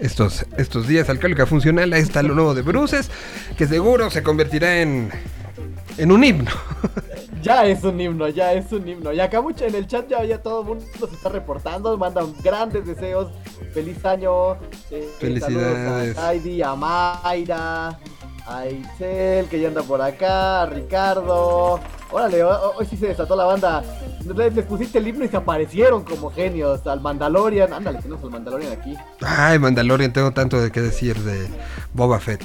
estos, 0.00 0.44
estos 0.58 0.86
días? 0.86 1.08
Alcohólica 1.08 1.46
Funcional, 1.46 1.92
ahí 1.94 2.02
está 2.02 2.22
lo 2.22 2.34
nuevo 2.34 2.52
de 2.54 2.60
Bruces, 2.62 3.10
que 3.56 3.66
seguro 3.66 4.10
se 4.10 4.22
convertirá 4.22 4.82
en, 4.82 5.10
en 5.96 6.12
un 6.12 6.22
himno. 6.24 6.50
Ya 7.42 7.66
es 7.66 7.82
un 7.82 8.00
himno, 8.00 8.28
ya 8.28 8.52
es 8.52 8.70
un 8.70 8.86
himno. 8.86 9.12
Y 9.12 9.18
acá 9.18 9.40
mucho 9.42 9.64
en 9.64 9.74
el 9.74 9.88
chat 9.88 10.06
ya, 10.08 10.22
ya 10.24 10.38
todo 10.40 10.60
el 10.60 10.68
mundo 10.68 10.84
se 11.08 11.16
está 11.16 11.28
reportando, 11.28 11.98
mandan 11.98 12.32
grandes 12.40 12.86
deseos. 12.86 13.32
Feliz 13.74 14.04
año. 14.04 14.52
eh, 14.92 15.08
Felicidades. 15.18 16.16
A 16.16 16.32
Heidi, 16.34 16.62
a 16.62 16.76
Mayra, 16.76 17.98
a 18.46 18.66
Itzel, 18.68 19.46
que 19.46 19.58
ya 19.60 19.66
anda 19.66 19.82
por 19.82 20.00
acá, 20.00 20.62
a 20.62 20.66
Ricardo. 20.66 21.80
Órale, 22.12 22.44
ho- 22.44 22.74
hoy 22.76 22.86
sí 22.88 22.96
se 22.96 23.08
desató 23.08 23.34
la 23.34 23.46
banda. 23.46 23.82
Les 24.36 24.64
pusiste 24.64 24.98
el 24.98 25.06
himno 25.08 25.24
y 25.24 25.28
se 25.28 25.36
aparecieron 25.36 26.04
como 26.04 26.30
genios. 26.30 26.86
Al 26.86 27.00
Mandalorian, 27.00 27.72
ándale, 27.72 27.98
tenemos 28.00 28.22
al 28.24 28.30
Mandalorian 28.30 28.72
aquí. 28.72 28.96
Ay, 29.20 29.58
Mandalorian, 29.58 30.12
tengo 30.12 30.32
tanto 30.32 30.60
de 30.60 30.70
qué 30.70 30.80
decir 30.80 31.18
de 31.18 31.48
Boba 31.92 32.18
Fett. 32.20 32.42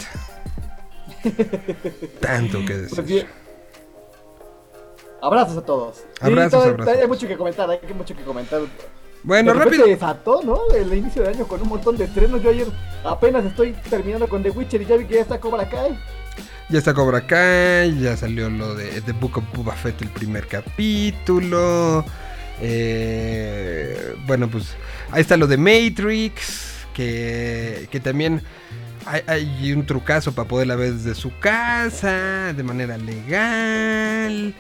Tanto 2.22 2.60
que 2.60 2.74
Pues 2.74 2.92
decir. 2.92 3.04
bien. 3.06 3.28
Abrazos 5.22 5.58
a 5.58 5.62
todos. 5.62 6.04
Abrazos, 6.22 6.64
Hay 6.88 7.08
mucho 7.08 7.28
que 7.28 7.36
comentar, 7.38 7.70
hay 7.70 7.80
mucho 7.94 8.16
que 8.16 8.24
comentar. 8.24 8.62
Bueno, 9.24 9.54
de 9.54 9.60
rápido. 9.60 9.86
desató, 9.88 10.42
¿no? 10.44 10.60
El 10.76 10.94
inicio 10.94 11.24
de 11.24 11.30
año 11.30 11.48
con 11.48 11.62
un 11.62 11.70
montón 11.70 11.98
de 11.98 12.06
estrenos. 12.06 12.42
Yo 12.42 12.52
ayer 12.52 12.68
apenas 13.04 13.44
estoy 13.46 13.74
terminando 13.90 14.28
con 14.30 14.44
The 14.44 14.52
Witcher 14.52 14.82
y 14.82 14.86
ya 14.86 14.96
vi 14.96 15.06
que 15.06 15.16
ya 15.16 15.22
está 15.22 15.40
Cobra 15.40 15.68
Kai. 15.68 15.98
Ya 16.70 16.80
está 16.80 16.94
Cobra 16.94 17.26
Kai, 17.26 17.98
ya 17.98 18.18
salió 18.18 18.50
lo 18.50 18.76
de 18.76 19.00
The 19.02 19.14
Book 19.14 19.38
of 19.38 19.46
Boba 19.54 19.74
Fett, 19.74 20.02
el 20.02 20.10
primer 20.10 20.48
capítulo. 20.48 22.04
Eh, 22.62 24.16
bueno, 24.26 24.50
pues 24.50 24.76
ahí 25.12 25.22
está 25.22 25.38
lo 25.38 25.48
de 25.48 25.56
Matrix, 25.56 26.86
que, 26.94 27.88
que 27.90 28.02
también 28.02 28.42
hay, 29.06 29.22
hay 29.28 29.72
un 29.72 29.86
trucazo 29.86 30.34
para 30.34 30.50
poderla 30.50 30.76
ver 30.76 30.92
desde 30.92 31.16
su 31.16 31.32
casa, 31.40 32.52
de 32.52 32.64
manera 32.64 32.98
legal. 32.98 34.54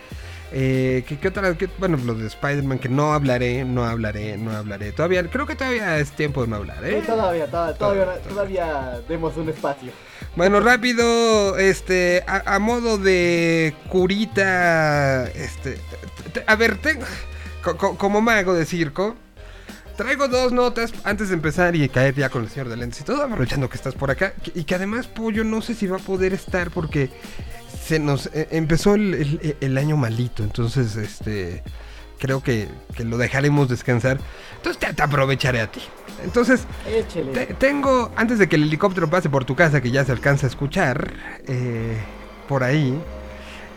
Eh, 0.53 1.03
¿qué, 1.07 1.17
qué 1.19 1.27
otra? 1.27 1.57
qué- 1.57 1.69
bueno, 1.77 1.97
lo 1.97 2.13
de 2.15 2.27
Spider-Man, 2.27 2.79
que 2.79 2.87
no 2.89 3.13
hablaré, 3.13 3.65
no 3.65 3.83
hablaré, 3.85 4.37
no 4.37 4.51
hablaré. 4.55 4.91
Todavía, 4.93 5.23
creo 5.29 5.45
que 5.45 5.55
todavía 5.55 5.97
es 5.99 6.11
tiempo 6.11 6.41
de 6.43 6.47
no 6.47 6.55
hablar, 6.55 6.85
¿eh? 6.85 7.01
Sí, 7.01 7.07
todavía, 7.07 7.47
todavía, 7.47 7.77
todavía, 7.77 8.19
todavía 8.29 9.01
demos 9.09 9.35
un 9.35 9.49
espacio. 9.49 9.91
Bueno, 10.37 10.59
rápido, 10.61 11.57
este, 11.57 12.23
a, 12.27 12.55
a 12.55 12.59
modo 12.59 12.97
de 12.97 13.73
curita, 13.89 15.25
este, 15.31 15.77
te- 16.33 16.43
a 16.47 16.55
ver, 16.55 16.77
tengo, 16.77 17.05
co- 17.63 17.75
co- 17.77 17.97
como 17.97 18.21
mago 18.21 18.53
de 18.53 18.65
circo, 18.65 19.15
traigo 19.97 20.27
dos 20.27 20.51
notas 20.53 20.93
antes 21.03 21.29
de 21.29 21.33
empezar 21.35 21.75
y 21.75 21.89
caer 21.89 22.13
ya 22.15 22.29
con 22.29 22.43
el 22.43 22.49
señor 22.49 22.69
de 22.69 22.77
lentes 22.77 23.01
y 23.01 23.03
todo, 23.03 23.23
aprovechando 23.23 23.67
que 23.69 23.77
estás 23.77 23.95
por 23.95 24.11
acá, 24.11 24.33
y 24.53 24.63
que 24.63 24.75
además 24.75 25.07
Pollo 25.07 25.43
no 25.43 25.61
sé 25.61 25.73
si 25.73 25.87
va 25.87 25.97
a 25.97 25.99
poder 25.99 26.33
estar 26.33 26.69
porque 26.69 27.09
se 27.87 27.99
nos 27.99 28.27
eh, 28.27 28.47
empezó 28.51 28.95
el, 28.95 29.13
el- 29.41 29.57
el 29.61 29.77
año 29.77 29.97
malito, 29.97 30.43
entonces, 30.43 30.95
este, 30.95 31.63
creo 32.19 32.41
que, 32.43 32.67
que 32.95 33.03
lo 33.03 33.17
dejaremos 33.17 33.69
descansar, 33.69 34.19
entonces 34.57 34.79
te, 34.79 34.93
te 34.93 35.01
aprovecharé 35.03 35.61
a 35.61 35.71
ti. 35.71 35.81
Entonces, 36.23 36.65
te- 37.33 37.45
tengo, 37.53 38.11
antes 38.15 38.39
de 38.39 38.47
que 38.49 38.55
el 38.55 38.63
helicóptero 38.63 39.09
pase 39.09 39.29
por 39.29 39.45
tu 39.45 39.55
casa, 39.55 39.81
que 39.81 39.91
ya 39.91 40.03
se 40.03 40.11
alcanza 40.11 40.47
a 40.47 40.49
escuchar, 40.49 41.13
eh, 41.47 41.97
por 42.47 42.63
ahí, 42.63 42.99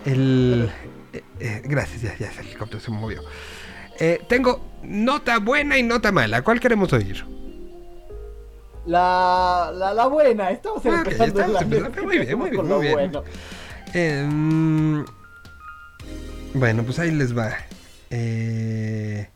el... 0.06 0.70
eh, 1.12 1.22
eh, 1.40 1.62
gracias, 1.64 2.02
ya, 2.02 2.16
ya 2.18 2.30
el 2.32 2.46
helicóptero 2.46 2.80
se 2.80 2.90
movió. 2.90 3.22
Eh, 3.98 4.20
tengo 4.28 4.64
nota 4.82 5.38
buena 5.38 5.76
y 5.76 5.82
nota 5.82 6.10
mala. 6.10 6.40
¿Cuál 6.42 6.58
queremos 6.58 6.90
oír? 6.94 7.22
La, 8.86 9.70
la, 9.74 9.92
la 9.92 10.06
buena, 10.06 10.50
estamos 10.50 10.84
empezando 10.86 11.40
estamos 11.42 11.50
el 11.50 11.56
año. 11.56 11.76
empezando. 11.76 12.02
Muy 12.06 12.18
bien, 12.18 12.38
muy 12.38 12.50
bien, 12.50 12.56
con 12.56 12.66
muy 12.66 12.74
lo 12.74 12.80
bien. 12.80 12.94
bueno. 12.94 13.24
Eh, 13.94 14.26
mm, 14.28 15.04
bueno, 16.54 16.82
pues 16.84 16.98
ahí 16.98 17.10
les 17.10 17.36
va. 17.36 17.56
Eh, 18.10 19.28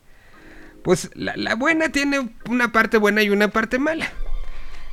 pues 0.83 1.09
la, 1.15 1.35
la 1.35 1.55
buena 1.55 1.89
tiene 1.89 2.29
una 2.49 2.71
parte 2.71 2.97
buena 2.97 3.23
y 3.23 3.29
una 3.29 3.47
parte 3.49 3.79
mala. 3.79 4.11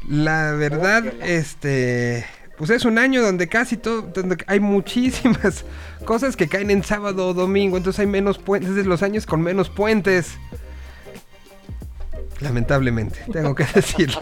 La 0.08 0.52
verdad, 0.52 1.04
este, 1.22 2.24
pues 2.56 2.70
es 2.70 2.84
un 2.84 2.98
año 2.98 3.22
donde 3.22 3.48
casi 3.48 3.76
todo, 3.76 4.02
donde 4.02 4.36
hay 4.46 4.60
muchísimas 4.60 5.64
cosas 6.04 6.36
que 6.36 6.48
caen 6.48 6.70
en 6.70 6.82
sábado 6.82 7.28
o 7.28 7.34
domingo, 7.34 7.76
entonces 7.76 8.00
hay 8.00 8.06
menos 8.06 8.38
puentes, 8.38 8.70
es 8.70 8.76
de 8.76 8.84
los 8.84 9.02
años 9.02 9.26
con 9.26 9.42
menos 9.42 9.68
puentes. 9.70 10.32
Lamentablemente, 12.42 13.20
tengo 13.32 13.54
que 13.54 13.64
decirlo. 13.74 14.20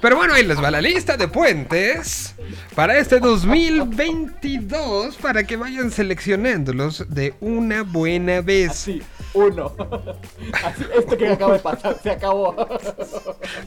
Pero 0.00 0.16
bueno, 0.16 0.34
ahí 0.34 0.44
les 0.44 0.62
va 0.62 0.70
la 0.70 0.80
lista 0.80 1.16
de 1.16 1.28
puentes 1.28 2.34
para 2.74 2.98
este 2.98 3.20
2022 3.20 5.16
para 5.16 5.44
que 5.44 5.56
vayan 5.56 5.90
seleccionándolos 5.90 7.06
de 7.08 7.34
una 7.40 7.82
buena 7.82 8.40
vez. 8.40 8.70
Así, 8.70 9.02
uno. 9.34 9.72
Esto 10.96 11.16
que 11.16 11.28
acaba 11.28 11.54
de 11.54 11.58
pasar, 11.60 11.98
se 12.02 12.10
acabó. 12.10 12.54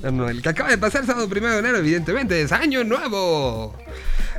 No, 0.02 0.12
no, 0.12 0.30
el 0.30 0.42
que 0.42 0.50
acaba 0.50 0.70
de 0.70 0.78
pasar 0.78 1.06
sábado 1.06 1.28
primero 1.30 1.54
de 1.54 1.60
enero, 1.60 1.78
evidentemente, 1.78 2.42
es 2.42 2.52
año 2.52 2.84
nuevo. 2.84 3.76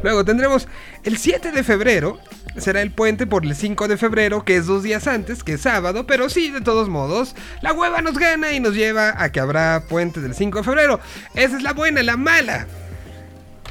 Luego 0.03 0.25
tendremos 0.25 0.69
el 1.05 1.17
7 1.17 1.53
de 1.53 1.63
febrero, 1.63 2.19
será 2.59 2.83
el 2.83 2.93
puente 2.93 3.27
por 3.27 3.45
el 3.45 3.55
5 3.55 3.89
de 3.89 3.97
febrero, 3.97 4.45
que 4.45 4.57
es 4.57 4.67
dos 4.67 4.83
días 4.83 5.07
antes, 5.07 5.43
que 5.43 5.55
es 5.55 5.63
sábado, 5.63 6.07
pero 6.07 6.29
sí, 6.29 6.51
de 6.51 6.61
todos 6.61 6.89
modos, 6.89 7.35
la 7.63 7.73
hueva 7.73 8.03
nos 8.03 8.19
gana 8.19 8.53
y 8.53 8.61
nos 8.61 8.75
lleva 8.75 9.15
a 9.23 9.33
que 9.33 9.41
habrá 9.41 9.85
puente 9.89 10.21
del 10.21 10.35
5 10.35 10.59
de 10.59 10.65
febrero. 10.65 11.01
Esa 11.35 11.57
es 11.57 11.63
la 11.63 11.73
buena, 11.73 12.03
la 12.03 12.17
mala. 12.17 12.67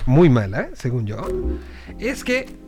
Muy 0.05 0.29
mala, 0.29 0.69
según 0.73 1.05
yo. 1.05 1.27
Es 1.99 2.23
que 2.23 2.64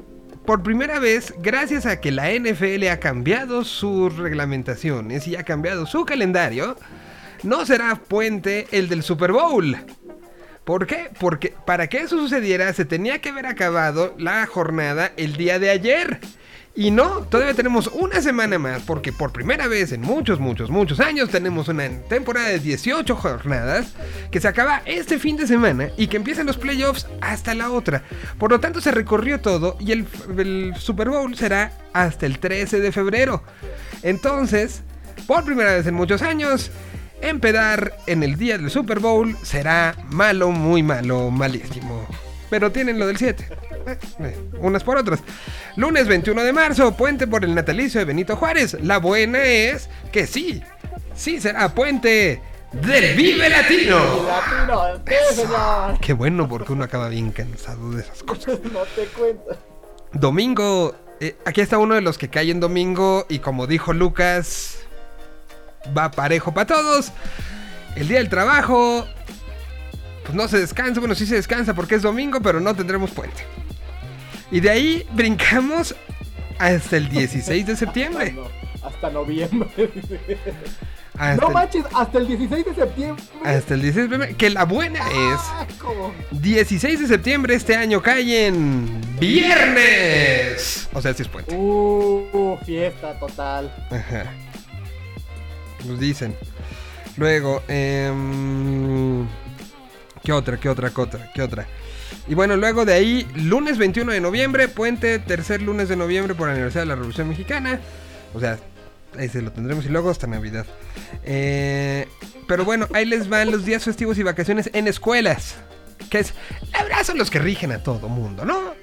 por 0.48 0.64
primera 0.64 0.98
vez, 1.00 1.34
gracias 1.40 1.86
a 1.86 2.00
que 2.00 2.10
la 2.10 2.32
NFL 2.32 2.88
ha 2.88 3.02
cambiado 3.02 3.66
sus 3.66 4.16
reglamentaciones 4.16 5.28
y 5.28 5.36
ha 5.36 5.44
cambiado 5.44 5.86
su 5.86 6.06
calendario, 6.06 6.78
no 7.44 7.66
será 7.66 7.96
puente 7.96 8.66
el 8.72 8.88
del 8.88 9.04
Super 9.04 9.34
Bowl. 9.34 9.76
¿Por 10.64 10.88
qué? 10.88 11.10
Porque 11.20 11.54
para 11.66 11.88
que 11.88 11.98
eso 11.98 12.18
sucediera 12.18 12.72
se 12.72 12.86
tenía 12.86 13.20
que 13.20 13.28
haber 13.28 13.46
acabado 13.46 14.16
la 14.18 14.46
jornada 14.46 15.12
el 15.18 15.36
día 15.36 15.60
de 15.60 15.70
ayer. 15.70 16.22
Y 16.78 16.92
no, 16.92 17.22
todavía 17.22 17.56
tenemos 17.56 17.88
una 17.88 18.22
semana 18.22 18.60
más 18.60 18.84
porque 18.84 19.12
por 19.12 19.32
primera 19.32 19.66
vez 19.66 19.92
en 19.94 20.02
muchos, 20.02 20.40
muchos, 20.40 20.70
muchos 20.70 21.00
años 21.00 21.28
tenemos 21.30 21.68
una 21.70 21.90
temporada 22.08 22.50
de 22.50 22.60
18 22.60 23.16
jornadas 23.16 23.96
que 24.30 24.40
se 24.40 24.48
acaba 24.48 24.84
este 24.86 25.18
fin 25.18 25.38
de 25.38 25.48
semana 25.48 25.90
y 25.98 26.06
que 26.06 26.18
empiezan 26.18 26.46
los 26.46 26.60
playoffs 26.60 27.08
hasta 27.20 27.56
la 27.56 27.72
otra. 27.72 28.04
Por 28.38 28.52
lo 28.52 28.60
tanto 28.60 28.80
se 28.80 28.92
recorrió 28.92 29.42
todo 29.42 29.76
y 29.80 29.92
el, 29.92 30.76
Super 30.78 31.10
Bowl 31.10 31.36
será 31.36 31.72
hasta 31.94 32.28
el 32.28 32.38
13 32.38 32.80
de 32.80 32.92
febrero. 32.92 33.42
Entonces, 34.04 34.84
por 35.26 35.46
primera 35.46 35.74
vez 35.74 35.88
en 35.88 35.96
muchos 35.96 36.22
años, 36.22 36.70
empedar 37.22 37.98
en 38.06 38.22
el 38.22 38.38
día 38.38 38.60
del 38.60 38.70
Super 38.70 39.00
Bowl 39.00 39.36
será 39.42 39.96
malo, 40.12 40.52
muy 40.52 40.84
malo, 40.84 41.32
malísimo. 41.32 42.06
Pero 42.52 42.72
tienen 42.72 43.00
lo 43.00 43.08
del 43.08 43.18
7. 43.18 43.67
Unas 44.60 44.84
por 44.84 44.98
otras. 44.98 45.20
Lunes 45.76 46.08
21 46.08 46.44
de 46.44 46.54
marzo, 46.54 46.96
puente 46.96 47.28
por 47.28 47.44
el 47.44 47.56
natalicio 47.56 48.00
de 48.00 48.06
Benito 48.06 48.36
Juárez. 48.36 48.78
La 48.82 48.98
buena 48.98 49.44
es 49.44 49.90
que 50.12 50.28
sí, 50.28 50.64
sí 51.16 51.40
será 51.40 51.70
puente 51.70 52.42
del 52.72 53.16
Vive 53.16 53.50
Latino. 53.50 54.00
Latino, 54.28 54.82
señor. 55.34 56.00
Qué 56.00 56.14
bueno 56.14 56.48
porque 56.48 56.74
uno 56.74 56.84
acaba 56.84 57.10
bien 57.10 57.32
cansado 57.32 57.92
de 57.92 58.02
esas 58.02 58.24
cosas. 58.24 58.60
No 58.72 58.84
te 58.96 59.06
cuento. 59.08 59.58
Domingo, 60.14 60.96
eh, 61.20 61.36
aquí 61.46 61.62
está 61.62 61.78
uno 61.78 61.96
de 61.96 62.02
los 62.02 62.18
que 62.18 62.30
cae 62.30 62.52
en 62.52 62.60
domingo 62.60 63.26
y 63.30 63.40
como 63.40 63.68
dijo 63.68 63.94
Lucas, 63.94 64.80
va 65.98 66.12
parejo 66.12 66.54
para 66.54 66.68
todos. 66.68 67.12
El 67.96 68.08
día 68.08 68.20
del 68.20 68.30
trabajo, 68.30 69.06
pues 70.24 70.36
no 70.36 70.48
se 70.48 70.60
descansa, 70.60 71.00
bueno, 71.00 71.16
sí 71.16 71.26
se 71.26 71.36
descansa 71.36 71.74
porque 71.74 71.96
es 71.96 72.04
domingo, 72.04 72.40
pero 72.42 72.60
no 72.60 72.76
tendremos 72.76 73.12
puente. 73.12 73.44
Y 74.52 74.60
de 74.60 74.70
ahí 74.70 75.08
brincamos 75.14 75.96
hasta 76.58 76.98
el 76.98 77.10
16 77.10 77.66
de 77.68 77.76
septiembre. 77.76 78.36
No, 78.82 78.88
hasta 78.88 79.10
noviembre. 79.10 79.68
Hasta, 81.18 81.46
no 81.48 81.50
manches, 81.50 81.84
hasta 81.94 82.20
el 82.20 82.28
16 82.28 82.66
de 82.66 82.76
septiembre. 82.76 83.24
hasta 83.44 83.74
el 83.74 83.82
16 83.82 83.96
de 83.96 84.02
septiembre. 84.02 84.36
Que 84.38 84.50
la 84.52 84.66
buena 84.66 85.00
es... 85.00 85.40
Ah, 85.42 85.66
¿cómo? 85.80 86.14
16 86.32 87.00
de 87.02 87.08
septiembre 87.08 87.56
este 87.56 87.76
año 87.76 88.02
cae 88.04 88.46
en 88.46 89.02
viernes. 89.20 90.88
O 90.94 91.02
sea, 91.02 91.14
si 91.16 91.24
es 91.24 91.28
puente. 91.28 91.56
Uh, 91.56 92.58
fiesta 92.66 93.20
total. 93.20 93.74
Ajá. 93.90 94.32
Nos 95.86 96.00
dicen. 96.00 96.36
Luego, 97.18 97.64
em, 97.68 99.28
¿qué 100.24 100.32
otra? 100.32 100.58
¿Qué 100.58 100.70
otra? 100.70 100.92
¿Qué 100.92 101.02
otra? 101.02 101.32
¿Qué 101.34 101.42
otra? 101.42 101.68
Y 102.28 102.36
bueno, 102.36 102.58
luego 102.58 102.84
de 102.84 102.94
ahí, 102.94 103.28
lunes 103.36 103.78
21 103.78 104.12
de 104.12 104.20
noviembre, 104.20 104.68
puente, 104.68 105.18
tercer 105.20 105.62
lunes 105.62 105.88
de 105.88 105.96
noviembre 105.96 106.36
por 106.36 106.50
aniversario 106.50 106.82
de 106.82 106.88
la 106.88 106.96
Revolución 106.96 107.30
Mexicana. 107.30 107.80
O 108.34 108.40
sea, 108.40 108.58
ahí 109.18 109.30
se 109.30 109.42
lo 109.42 109.52
tendremos 109.52 109.86
y 109.86 109.90
luego 109.90 110.10
hasta 110.10 110.28
Navidad. 110.28 110.66
Eh, 111.24 112.06
pero 112.48 112.66
bueno, 112.66 112.88
ahí 112.94 113.06
les 113.06 113.30
van 113.30 113.50
los 113.50 113.66
días 113.66 113.84
festivos 113.86 114.18
y 114.18 114.24
vacaciones 114.24 114.70
en 114.74 114.88
escuelas. 114.88 115.56
Que 116.10 116.20
es, 116.20 116.34
son 117.04 117.18
los 117.18 117.30
que 117.30 117.40
rigen 117.40 117.72
a 117.72 117.82
todo 117.82 118.10
mundo, 118.10 118.44
¿no? 118.44 118.74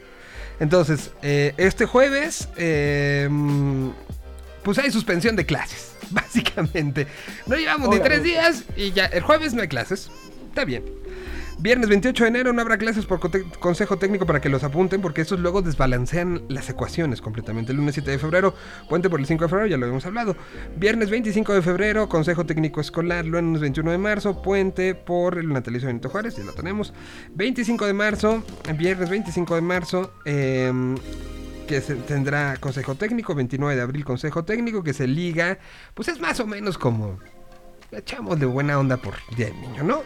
Entonces, 0.59 1.11
eh, 1.23 1.53
este 1.59 1.85
jueves, 1.85 2.49
eh, 2.57 3.29
pues 4.63 4.79
hay 4.79 4.91
suspensión 4.91 5.37
de 5.37 5.45
clases, 5.45 5.93
básicamente. 6.11 7.07
No 7.47 7.57
llevamos 7.57 7.91
ni 7.91 8.01
tres 8.01 8.23
días 8.23 8.65
y 8.77 8.93
ya, 8.93 9.05
el 9.07 9.23
jueves 9.23 9.53
no 9.53 9.61
hay 9.63 9.69
clases. 9.69 10.11
Está 10.49 10.65
bien. 10.65 10.85
Viernes 11.65 11.89
28 11.89 12.25
de 12.25 12.29
enero 12.29 12.53
no 12.53 12.61
habrá 12.61 12.77
clases 12.77 13.07
por 13.07 13.21
consejo 13.59 13.97
técnico 13.97 14.27
para 14.27 14.39
que 14.39 14.51
los 14.51 14.63
apunten 14.65 15.01
porque 15.01 15.23
estos 15.23 15.41
luego 15.41 15.63
desbalancean 15.63 16.43
las 16.51 16.69
ecuaciones 16.69 17.23
completamente. 17.23 17.73
El 17.73 17.79
lunes 17.79 17.95
7 17.95 18.11
de 18.11 18.19
febrero, 18.19 18.55
puente 18.87 19.09
por 19.09 19.19
el 19.19 19.25
5 19.25 19.45
de 19.45 19.49
febrero, 19.49 19.67
ya 19.69 19.79
lo 19.79 19.87
habíamos 19.87 20.05
hablado. 20.05 20.37
Viernes 20.77 21.09
25 21.09 21.55
de 21.55 21.63
febrero, 21.63 22.07
consejo 22.07 22.45
técnico 22.45 22.83
escolar. 22.83 23.25
Lunes 23.25 23.63
21 23.63 23.93
de 23.93 23.97
marzo, 23.97 24.43
puente 24.43 24.95
por 24.95 25.39
el 25.39 25.49
natalicio 25.49 25.87
de 25.87 25.95
Benito 25.95 26.11
Juárez, 26.11 26.37
ya 26.37 26.45
lo 26.45 26.53
tenemos. 26.53 26.93
25 27.35 27.87
de 27.87 27.95
marzo, 27.95 28.45
viernes 28.77 29.09
25 29.09 29.55
de 29.55 29.61
marzo, 29.63 30.13
em, 30.27 30.97
que 31.67 31.81
tendrá 31.81 32.59
consejo 32.59 32.95
técnico. 32.95 33.35
29 33.35 33.75
de 33.75 33.81
abril, 33.81 34.05
consejo 34.05 34.45
técnico, 34.45 34.83
que 34.83 34.93
se 34.93 35.07
liga, 35.07 35.59
pues 35.95 36.09
es 36.09 36.21
más 36.21 36.41
o 36.41 36.47
menos 36.47 36.77
como 36.77 37.19
echamos 37.91 38.39
de 38.39 38.45
buena 38.45 38.79
onda 38.79 38.99
por 38.99 39.15
Día 39.35 39.47
del 39.47 39.61
Niño, 39.63 39.83
¿no? 39.83 40.03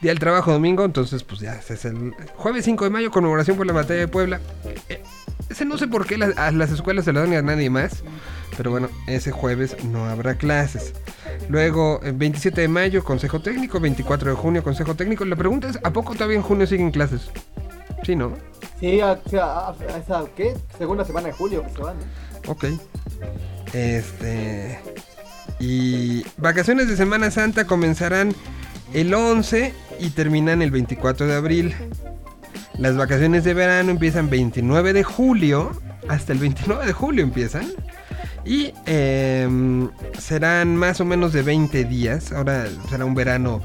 Día 0.00 0.10
del 0.10 0.18
Trabajo 0.18 0.52
domingo, 0.52 0.84
entonces 0.84 1.22
pues 1.24 1.40
ya 1.40 1.54
es 1.54 1.84
el 1.84 2.12
jueves 2.36 2.64
5 2.66 2.84
de 2.84 2.90
mayo, 2.90 3.10
conmemoración 3.10 3.56
por 3.56 3.66
la 3.66 3.72
batalla 3.72 4.00
de 4.00 4.08
Puebla. 4.08 4.40
Eh, 4.88 5.02
ese 5.48 5.64
no 5.64 5.78
sé 5.78 5.88
por 5.88 6.06
qué 6.06 6.18
las- 6.18 6.36
a 6.36 6.50
las 6.50 6.70
escuelas 6.70 7.04
se 7.06 7.12
lo 7.12 7.20
dan 7.20 7.32
a 7.34 7.42
nadie 7.42 7.70
más, 7.70 8.02
pero 8.56 8.70
bueno, 8.70 8.88
ese 9.06 9.30
jueves 9.30 9.82
no 9.84 10.04
habrá 10.04 10.34
clases. 10.34 10.92
Luego, 11.48 12.00
el 12.02 12.12
27 12.12 12.60
de 12.60 12.68
mayo, 12.68 13.02
Consejo 13.04 13.40
Técnico, 13.40 13.80
24 13.80 14.30
de 14.30 14.36
junio, 14.36 14.62
Consejo 14.62 14.94
Técnico. 14.94 15.24
La 15.24 15.36
pregunta 15.36 15.68
es, 15.68 15.78
¿a 15.82 15.90
poco 15.90 16.12
todavía 16.14 16.36
en 16.36 16.42
junio 16.42 16.66
siguen 16.66 16.90
clases? 16.90 17.30
Sí, 18.02 18.14
¿no? 18.14 18.34
Sí, 18.80 19.00
a, 19.00 19.12
a- 19.12 19.68
a- 19.70 20.24
¿qué? 20.36 20.54
Segunda 20.78 21.04
semana 21.04 21.28
de 21.28 21.32
julio 21.32 21.62
que 21.64 21.70
se 21.70 21.78
van. 21.78 21.96
¿eh? 21.96 22.00
Ok. 22.48 22.64
Este. 23.72 24.78
Y 25.58 26.24
vacaciones 26.36 26.88
de 26.88 26.96
Semana 26.96 27.30
Santa 27.30 27.66
comenzarán 27.66 28.34
el 28.94 29.12
11 29.12 29.74
y 30.00 30.10
terminan 30.10 30.62
el 30.62 30.70
24 30.70 31.26
de 31.26 31.34
abril. 31.34 31.74
Las 32.78 32.96
vacaciones 32.96 33.44
de 33.44 33.52
verano 33.52 33.90
empiezan 33.90 34.30
29 34.30 34.92
de 34.92 35.02
julio. 35.02 35.72
Hasta 36.08 36.32
el 36.32 36.38
29 36.38 36.86
de 36.86 36.92
julio 36.92 37.22
empiezan. 37.22 37.66
Y 38.44 38.72
em, 38.86 39.90
serán 40.18 40.76
más 40.76 41.00
o 41.00 41.04
menos 41.04 41.32
de 41.32 41.42
20 41.42 41.84
días. 41.84 42.32
Ahora 42.32 42.66
será 42.88 43.04
un 43.04 43.14
verano 43.14 43.60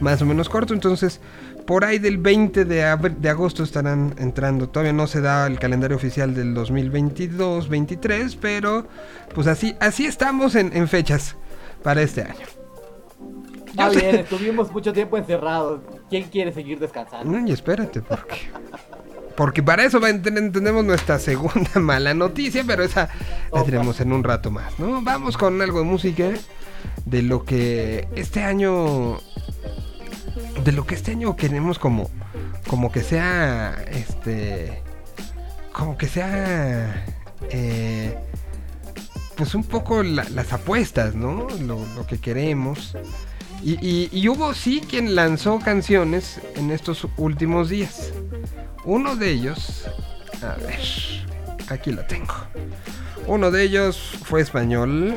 más 0.00 0.20
o 0.22 0.26
menos 0.26 0.48
corto. 0.48 0.74
Entonces, 0.74 1.20
por 1.66 1.84
ahí 1.84 1.98
del 1.98 2.18
20 2.18 2.66
de, 2.66 2.96
de 3.18 3.28
agosto 3.28 3.62
estarán 3.62 4.14
entrando. 4.18 4.68
Todavía 4.68 4.92
no 4.92 5.06
se 5.06 5.22
da 5.22 5.46
el 5.46 5.58
calendario 5.58 5.96
oficial 5.96 6.34
del 6.34 6.54
2022-23. 6.54 8.36
Pero, 8.40 8.86
pues 9.34 9.46
así, 9.46 9.76
así 9.80 10.04
estamos 10.04 10.54
en 10.56 10.88
fechas 10.88 11.36
para 11.82 12.02
este 12.02 12.22
año. 12.22 12.63
Está 13.74 13.92
Yo 13.92 14.00
bien, 14.00 14.14
estuvimos 14.16 14.70
mucho 14.70 14.92
tiempo 14.92 15.16
encerrados. 15.16 15.80
¿Quién 16.08 16.24
quiere 16.28 16.52
seguir 16.52 16.78
descansando? 16.78 17.30
No, 17.38 17.46
y 17.48 17.52
espérate, 17.52 18.00
porque. 18.02 18.36
Porque 19.36 19.64
para 19.64 19.82
eso 19.84 19.98
tenemos 20.00 20.84
nuestra 20.84 21.18
segunda 21.18 21.70
mala 21.80 22.14
noticia, 22.14 22.62
pero 22.64 22.84
esa 22.84 23.08
la 23.52 23.64
tenemos 23.64 24.00
en 24.00 24.12
un 24.12 24.22
rato 24.22 24.52
más, 24.52 24.78
¿no? 24.78 25.02
Vamos 25.02 25.36
con 25.36 25.60
algo 25.60 25.80
de 25.80 25.84
música 25.84 26.30
de 27.04 27.22
lo 27.22 27.44
que 27.44 28.06
este 28.14 28.44
año. 28.44 29.18
De 30.64 30.70
lo 30.70 30.86
que 30.86 30.94
este 30.94 31.10
año 31.10 31.34
queremos 31.34 31.80
como. 31.80 32.10
Como 32.68 32.92
que 32.92 33.02
sea. 33.02 33.74
Este. 33.90 34.82
Como 35.72 35.96
que 35.98 36.06
sea. 36.06 37.04
eh, 37.50 38.16
pues 39.36 39.56
un 39.56 39.64
poco 39.64 40.04
la- 40.04 40.28
las 40.30 40.52
apuestas, 40.52 41.16
¿no? 41.16 41.48
Lo, 41.60 41.84
lo 41.96 42.06
que 42.06 42.18
queremos. 42.20 42.96
Y, 43.66 44.28
hubo 44.28 44.52
sí 44.52 44.82
quien 44.86 45.14
lanzó 45.14 45.58
canciones 45.58 46.38
en 46.54 46.70
estos 46.70 47.06
últimos 47.16 47.70
días. 47.70 48.12
Uno 48.84 49.16
de 49.16 49.30
ellos, 49.30 49.88
a 50.42 50.54
ver, 50.56 50.80
aquí 51.70 51.90
lo 51.90 52.04
tengo. 52.04 52.34
Uno 53.26 53.50
de 53.50 53.62
ellos 53.62 54.18
fue 54.24 54.42
español 54.42 55.14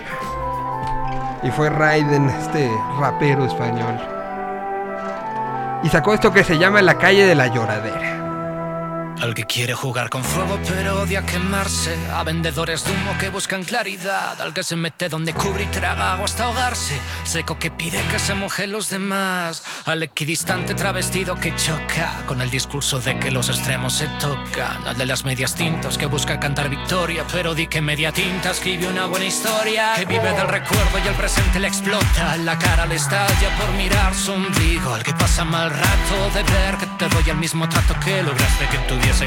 y 1.43 1.51
fue 1.51 1.69
Raiden, 1.69 2.29
este 2.29 2.71
rapero 2.97 3.45
español. 3.45 3.99
Y 5.83 5.89
sacó 5.89 6.13
esto 6.13 6.31
que 6.31 6.45
se 6.45 6.57
llama 6.57 6.81
La 6.81 6.97
calle 6.97 7.25
de 7.25 7.35
la 7.35 7.47
lloradera. 7.47 8.16
Al 9.21 9.33
que 9.33 9.45
quiere 9.45 9.73
jugar 9.73 10.09
con 10.09 10.23
fuego 10.23 10.59
pero 10.67 11.01
odia 11.01 11.25
quemarse. 11.25 11.97
A 12.13 12.23
vendedores 12.23 12.85
de 12.85 12.91
humo 12.91 13.17
que 13.19 13.29
buscan 13.29 13.63
claridad. 13.63 14.39
Al 14.39 14.53
que 14.53 14.63
se 14.63 14.75
mete 14.75 15.09
donde 15.09 15.33
cubre 15.33 15.63
y 15.63 15.67
traga 15.67 16.13
agua 16.13 16.25
hasta 16.25 16.45
ahogarse. 16.45 16.99
Seco 17.23 17.57
que 17.57 17.71
pide 17.71 17.99
que 18.11 18.19
se 18.19 18.35
mojen 18.35 18.71
los 18.71 18.89
demás. 18.89 19.63
Al 19.85 20.03
equidistante 20.03 20.75
travestido 20.75 21.35
que 21.35 21.55
choca. 21.55 22.23
Con 22.27 22.41
el 22.41 22.51
discurso 22.51 22.99
de 22.99 23.17
que 23.19 23.31
los 23.31 23.49
extremos 23.49 23.93
se 23.93 24.07
tocan. 24.19 24.85
Al 24.85 24.97
de 24.97 25.07
las 25.07 25.25
medias 25.25 25.55
tintas 25.55 25.97
que 25.97 26.05
busca 26.05 26.39
cantar 26.39 26.69
victoria. 26.69 27.25
Pero 27.31 27.55
di 27.55 27.65
que 27.65 27.81
media 27.81 28.11
tinta 28.11 28.51
escribe 28.51 28.87
una 28.87 29.07
buena 29.07 29.25
historia. 29.25 29.93
Que 29.95 30.05
vive 30.05 30.31
del 30.31 30.47
recuerdo 30.47 30.99
y 31.03 31.07
el 31.07 31.15
presente 31.15 31.59
le 31.59 31.67
explota. 31.67 32.37
La 32.37 32.57
cara 32.59 32.85
le 32.85 32.95
estalla 32.95 33.57
por 33.57 33.71
mirar 33.71 34.13
su 34.13 34.31
ombligo. 34.31 34.93
Al 34.93 35.03
que 35.03 35.13
pasa 35.13 35.43
mal 35.43 35.71
rato 35.71 36.29
de 36.35 36.43
ver 36.43 36.77
que 36.77 36.85
te 36.99 37.07
doy 37.09 37.29
el 37.31 37.37
mismo 37.37 37.67
trato 37.67 37.95
que 37.99 38.21
lograste 38.21 38.67
que 38.67 38.77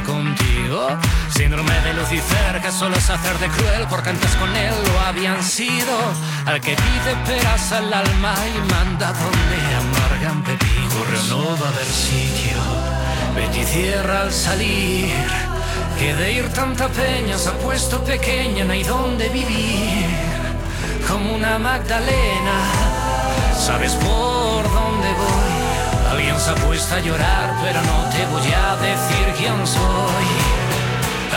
contigo. 0.04 0.88
Síndrome 1.30 1.72
de 1.80 1.94
Lucifer 1.94 2.60
que 2.60 2.70
solo 2.70 2.96
es 2.96 3.08
hacer 3.08 3.38
de 3.38 3.48
cruel 3.48 3.86
Porque 3.88 4.10
antes 4.10 4.30
con 4.36 4.54
él 4.54 4.74
lo 4.86 5.00
habían 5.00 5.42
sido. 5.42 5.96
Al 6.46 6.60
que 6.60 6.76
pide 6.76 7.16
peras 7.26 7.72
al 7.72 7.92
alma 7.92 8.34
y 8.46 8.72
manda 8.72 9.12
donde 9.12 9.58
amargan 9.76 10.42
Correo 10.42 11.22
no 11.28 11.56
va 11.60 11.66
a 11.66 11.70
haber 11.70 11.86
sitio. 11.86 12.58
Betty 13.34 13.64
cierra 13.64 14.22
al 14.22 14.32
salir 14.32 15.14
Que 15.98 16.14
de 16.14 16.32
ir 16.32 16.48
tanta 16.52 16.88
peña 16.88 17.38
se 17.38 17.48
ha 17.48 17.52
puesto 17.52 18.02
pequeña 18.04 18.64
No 18.64 18.72
hay 18.72 18.82
donde 18.82 19.28
vivir. 19.30 20.06
Como 21.08 21.34
una 21.34 21.58
Magdalena 21.58 22.58
¿Sabes 23.58 23.94
por 23.94 24.62
dónde 24.62 25.08
voy? 25.14 25.59
Alguien 26.10 26.40
se 26.40 26.50
ha 26.50 26.54
puesto 26.56 26.94
a 26.96 27.00
llorar, 27.00 27.54
pero 27.62 27.80
no 27.82 28.08
te 28.10 28.26
voy 28.26 28.52
a 28.52 28.76
decir 28.76 29.26
quién 29.38 29.64
soy. 29.64 30.28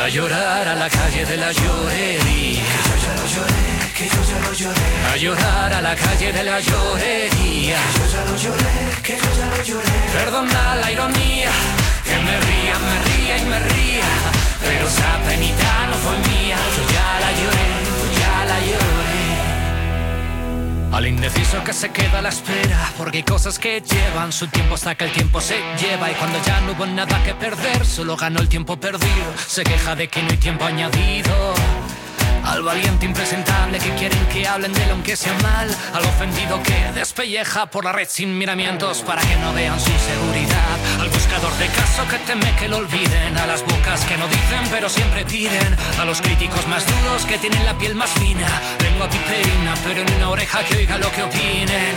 A 0.03 0.09
llorar 0.09 0.67
a 0.67 0.75
la 0.75 0.89
calle 0.89 1.25
de 1.25 1.38
la 1.38 1.51
llorería. 1.51 2.63
Que 2.63 2.89
yo 2.89 2.95
ya 3.05 3.13
lo 3.21 3.27
lloré, 3.33 3.63
que 3.97 4.05
yo 4.09 4.21
ya 4.29 4.39
lo 4.47 4.53
lloré. 4.53 4.89
A 5.13 5.17
llorar 5.17 5.73
a 5.73 5.81
la 5.81 5.95
calle 5.95 6.33
de 6.33 6.43
la 6.43 6.59
llorería. 6.59 7.77
Que 7.77 7.99
yo 7.99 8.05
ya 8.13 8.25
lo 8.25 8.36
lloré, 8.36 8.75
que 9.03 9.13
yo 9.15 9.29
ya 9.39 9.45
lo 9.55 9.63
lloré. 9.63 9.97
Perdona 10.12 10.75
la 10.77 10.91
ironía, 10.91 11.51
que 12.03 12.17
me 12.25 12.36
ría, 12.47 12.75
me 12.88 12.95
ría 13.07 13.38
y 13.38 13.45
me 13.45 13.59
ría. 13.59 14.09
Pero 14.59 14.88
esa 14.88 15.19
penita 15.27 15.88
no 15.89 15.95
fue 16.03 16.17
mía. 16.29 16.57
Yo 16.75 16.83
ya 16.95 17.09
la 17.23 17.31
lloré, 17.39 17.67
yo 17.88 18.19
ya 18.19 18.45
la 18.45 18.59
lloré. 18.59 19.12
Al 20.93 21.08
indeciso 21.08 21.63
que 21.63 21.73
se 21.73 21.89
queda 21.89 22.19
a 22.19 22.21
la 22.21 22.29
espera, 22.29 22.93
porque 22.99 23.17
hay 23.17 23.23
cosas 23.23 23.58
que 23.58 23.82
llevan 23.82 24.32
su 24.32 24.45
tiempo 24.45 24.75
hasta 24.75 24.93
que 24.93 25.06
el 25.06 25.12
tiempo 25.12 25.41
se 25.41 25.58
lleva 25.82 26.12
y 26.12 26.13
cuando 26.13 26.39
ya 26.45 26.62
no 26.62 26.73
hubo 26.73 26.86
nada 26.86 27.23
que 27.23 27.34
perder, 27.34 27.84
solo 27.84 28.15
ganó 28.15 28.39
el 28.39 28.47
tiempo 28.47 28.77
perdido, 28.77 29.34
se 29.47 29.63
queja 29.63 29.95
de 29.95 30.08
que 30.08 30.21
no 30.21 30.29
hay 30.29 30.38
tiempo 30.38 30.65
añadido. 30.65 31.56
Al 32.45 32.62
valiente 32.62 33.06
impresentable 33.06 33.79
que 33.79 33.89
quieren 33.95 34.19
que 34.27 34.45
hablen 34.47 34.73
de 34.73 34.84
él 34.84 34.91
aunque 34.91 35.15
sea 35.15 35.34
mal, 35.41 35.75
al 35.93 36.03
ofendido 36.03 36.62
que 36.62 36.91
despelleja 36.93 37.67
por 37.67 37.86
la 37.86 37.93
red 37.93 38.08
sin 38.08 38.38
miramientos 38.38 39.01
para 39.01 39.21
que 39.21 39.36
no 39.38 39.53
vean 39.53 39.79
su 39.79 39.91
seguridad, 39.91 40.77
al 40.99 41.10
buscador 41.10 41.53
de 41.58 41.67
caso 41.67 42.08
que 42.10 42.17
teme 42.19 42.53
que 42.60 42.67
lo 42.67 42.77
olviden, 42.77 43.38
a 43.38 43.47
las 43.47 43.63
bocas 43.63 44.03
que 44.06 44.17
no 44.17 44.27
dicen 44.27 44.60
pero 44.69 44.89
siempre 44.89 45.23
piden, 45.25 45.75
a 45.99 46.06
los 46.06 46.21
críticos 46.21 46.67
más 46.67 46.86
duros 46.86 47.25
que 47.25 47.38
tienen 47.38 47.65
la 47.65 47.77
piel 47.77 47.95
más 47.95 48.10
fina, 48.12 48.47
lengua 49.03 49.09
piperina 49.09 49.73
pero 49.83 50.01
en 50.01 50.13
una 50.15 50.29
oreja 50.29 50.63
que 50.63 50.77
oiga 50.77 50.97
lo 50.97 51.11
que 51.11 51.23
opinen. 51.23 51.95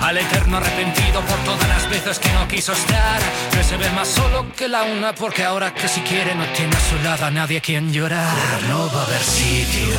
Al 0.00 0.16
eterno 0.16 0.56
arrepentido 0.56 1.20
por 1.20 1.38
todas 1.44 1.68
las 1.68 1.88
veces 1.90 2.18
que 2.18 2.32
no 2.32 2.48
quiso 2.48 2.72
estar 2.72 3.20
Que 3.50 3.62
se 3.62 3.76
ve 3.76 3.90
más 3.90 4.08
solo 4.08 4.46
que 4.56 4.66
la 4.66 4.84
una 4.84 5.14
Porque 5.14 5.44
ahora 5.44 5.74
que 5.74 5.88
si 5.88 6.00
quiere 6.00 6.34
no 6.34 6.46
tiene 6.56 6.74
a 6.74 6.80
su 6.80 7.04
lado 7.04 7.26
a 7.26 7.30
nadie 7.30 7.60
quien 7.60 7.92
llorar. 7.92 8.62
No 8.66 8.90
va 8.90 9.02
a 9.02 9.04
haber 9.04 9.20
sitio 9.20 9.98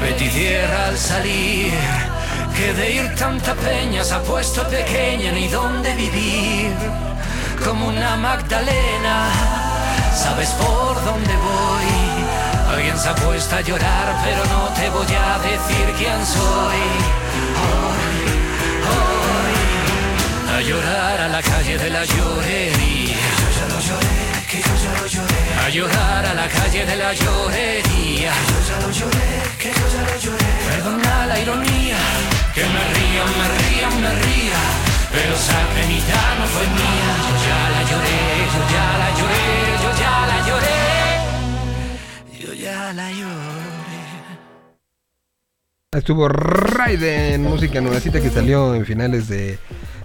Betty 0.00 0.28
cierra 0.28 0.88
al 0.88 0.98
salir. 0.98 1.72
Que 2.56 2.72
de 2.72 2.94
ir 2.94 3.14
tanta 3.14 3.54
peña 3.54 4.02
se 4.02 4.14
ha 4.14 4.22
puesto 4.22 4.66
pequeña 4.68 5.30
Ni 5.30 5.46
dónde 5.46 5.94
vivir. 5.94 6.72
Como 7.64 7.88
una 7.88 8.16
Magdalena 8.16 9.30
Sabes 10.16 10.50
por 10.50 11.04
dónde 11.04 11.36
voy 11.36 12.11
Alguien 12.72 12.98
se 12.98 13.08
ha 13.08 13.14
puesto 13.14 13.56
a 13.56 13.60
llorar 13.60 14.20
Pero 14.24 14.44
no 14.46 14.68
te 14.74 14.88
voy 14.90 15.06
a 15.06 15.38
decir 15.38 15.94
quién 15.98 16.26
soy 16.26 16.80
Hoy 17.64 18.22
a 20.52 20.60
llorar 20.64 21.20
a 21.20 21.28
la 21.28 21.42
calle 21.42 21.76
de 21.76 21.90
la 21.90 22.04
llorería. 22.04 23.16
Yo 23.40 23.48
ya 23.58 23.66
lo 23.74 23.80
lloré, 23.80 24.46
que 24.48 24.58
yo 24.58 24.74
ya 24.84 25.00
lo 25.00 25.06
lloré. 25.08 25.42
A 25.64 25.68
llorar 25.70 26.26
a 26.26 26.34
la 26.34 26.48
calle 26.48 26.86
de 26.86 26.96
la 26.96 27.12
llorería. 27.14 28.32
Yo 28.50 28.58
ya 28.68 28.86
lo 28.86 28.90
lloré, 28.92 29.28
que 29.58 29.70
yo 29.70 29.84
ya 29.94 30.02
lo 30.08 30.16
lloré. 30.20 30.52
Perdona 30.68 31.26
la 31.26 31.40
ironía, 31.40 31.98
que 32.54 32.64
me 32.74 32.82
ría, 32.94 33.24
me 33.38 33.46
ría, 33.58 33.88
me 34.02 34.10
ría. 34.22 34.60
Pero 35.10 35.34
esa 35.34 35.58
penita 35.74 36.20
no 36.38 36.46
fue 36.46 36.66
mía. 36.78 37.10
Yo 37.26 37.34
ya 37.46 37.60
la 37.74 37.82
lloré, 37.90 38.20
yo 38.54 38.62
ya 38.74 38.86
la 39.02 39.08
lloré, 39.18 39.44
yo 39.82 39.90
ya 40.00 40.26
la 40.26 40.46
lloré. 40.46 40.81
Estuvo 45.92 46.28
Raiden, 46.28 47.42
música 47.42 47.80
nuevecita 47.80 48.20
que 48.20 48.28
salió 48.30 48.74
en 48.74 48.84
finales 48.86 49.28
de. 49.28 49.58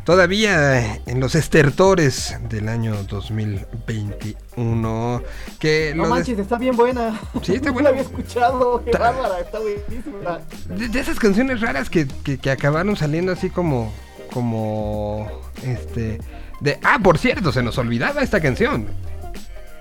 Todavía 0.04 0.96
en 1.06 1.20
los 1.20 1.36
estertores 1.36 2.36
del 2.50 2.68
año 2.70 3.04
2021. 3.04 5.22
Que 5.60 5.94
No 5.96 6.08
manches, 6.08 6.40
está 6.40 6.58
bien 6.58 6.76
buena. 6.78 7.20
Sí, 7.42 7.56
está 7.56 7.68
No 7.70 7.74
buena. 7.74 7.90
la 7.90 7.98
había 7.98 8.04
escuchado. 8.04 8.84
Qué 8.86 8.92
bárbara, 8.92 9.40
está 9.42 9.60
buenísima. 9.60 10.40
de, 10.70 10.88
de 10.88 11.00
esas 11.00 11.20
canciones 11.20 11.60
raras 11.62 11.90
que, 11.90 12.08
que- 12.24 12.38
que 12.38 12.52
acabaron 12.52 12.96
saliendo 12.96 13.32
así 13.34 13.50
como. 13.50 13.92
Como. 14.32 15.30
Este. 15.64 16.20
De. 16.62 16.80
Ah, 16.84 17.00
por 17.04 17.18
cierto, 17.18 17.52
se 17.52 17.62
nos 17.64 17.78
olvidaba 17.78 18.22
esta 18.22 18.40
canción. 18.42 18.88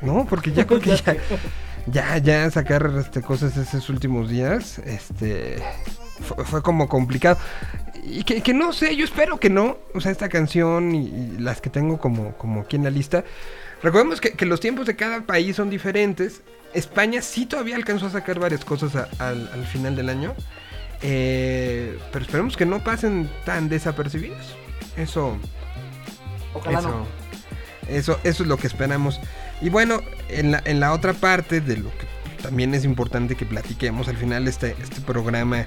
No, 0.03 0.27
porque 0.29 0.53
ya 0.53 0.66
creo 0.69 0.81
que 0.81 0.90
Ya 0.90 0.97
ya. 1.14 1.16
Ya, 1.92 2.18
ya 2.18 2.51
sacar 2.51 2.90
este, 2.99 3.22
cosas 3.22 3.57
esos 3.57 3.88
últimos 3.90 4.29
días, 4.29 4.79
este, 4.81 5.62
fue, 6.20 6.44
fue 6.44 6.62
como 6.62 6.88
complicado. 6.88 7.38
y 8.03 8.25
que, 8.25 8.42
que 8.42 8.53
no 8.53 8.72
sé, 8.72 8.96
yo 8.96 9.05
espero 9.05 9.38
que 9.38 9.51
no. 9.51 9.79
O 9.94 10.01
sea, 10.01 10.11
esta 10.11 10.29
canción 10.29 10.94
y, 10.94 11.07
y 11.07 11.37
las 11.38 11.61
que 11.61 11.70
tengo 11.70 11.99
como, 11.99 12.33
como 12.38 12.62
aquí 12.62 12.77
en 12.77 12.85
la 12.85 12.90
lista. 12.90 13.25
Recordemos 13.83 14.20
que, 14.20 14.33
que 14.33 14.46
los 14.46 14.59
tiempos 14.61 14.87
de 14.87 14.96
cada 14.96 15.20
país 15.22 15.55
son 15.57 15.70
diferentes. 15.70 16.42
España 16.75 17.22
sí 17.22 17.46
todavía 17.46 17.77
alcanzó 17.77 18.07
a 18.07 18.11
sacar 18.11 18.40
varias 18.40 18.64
cosas 18.64 18.96
a- 18.96 19.09
al, 19.18 19.49
al 19.53 19.64
final 19.66 19.94
del 19.94 20.09
año. 20.09 20.35
Eh, 21.03 21.99
pero 22.12 22.25
esperemos 22.25 22.57
que 22.57 22.66
no 22.66 22.83
pasen 22.83 23.31
tan 23.44 23.68
desapercibidos. 23.68 24.57
Eso, 24.96 25.37
Ojalá 26.55 26.79
eso, 26.81 26.88
no. 26.88 27.07
eso, 27.88 28.18
eso 28.25 28.42
es 28.42 28.49
lo 28.49 28.57
que 28.57 28.66
esperamos. 28.66 29.20
Y 29.61 29.68
bueno, 29.68 30.01
en 30.29 30.51
la, 30.53 30.62
en 30.65 30.81
la 30.81 30.93
otra 30.93 31.12
parte 31.12 31.61
de 31.61 31.77
lo 31.77 31.91
que 31.91 32.07
también 32.43 32.75
es 32.75 32.85
importante 32.85 33.35
que 33.35 33.45
platiquemos, 33.47 34.09
al 34.09 34.17
final 34.17 34.47
este, 34.47 34.77
este 34.83 35.01
programa 35.01 35.61
eh, 35.62 35.67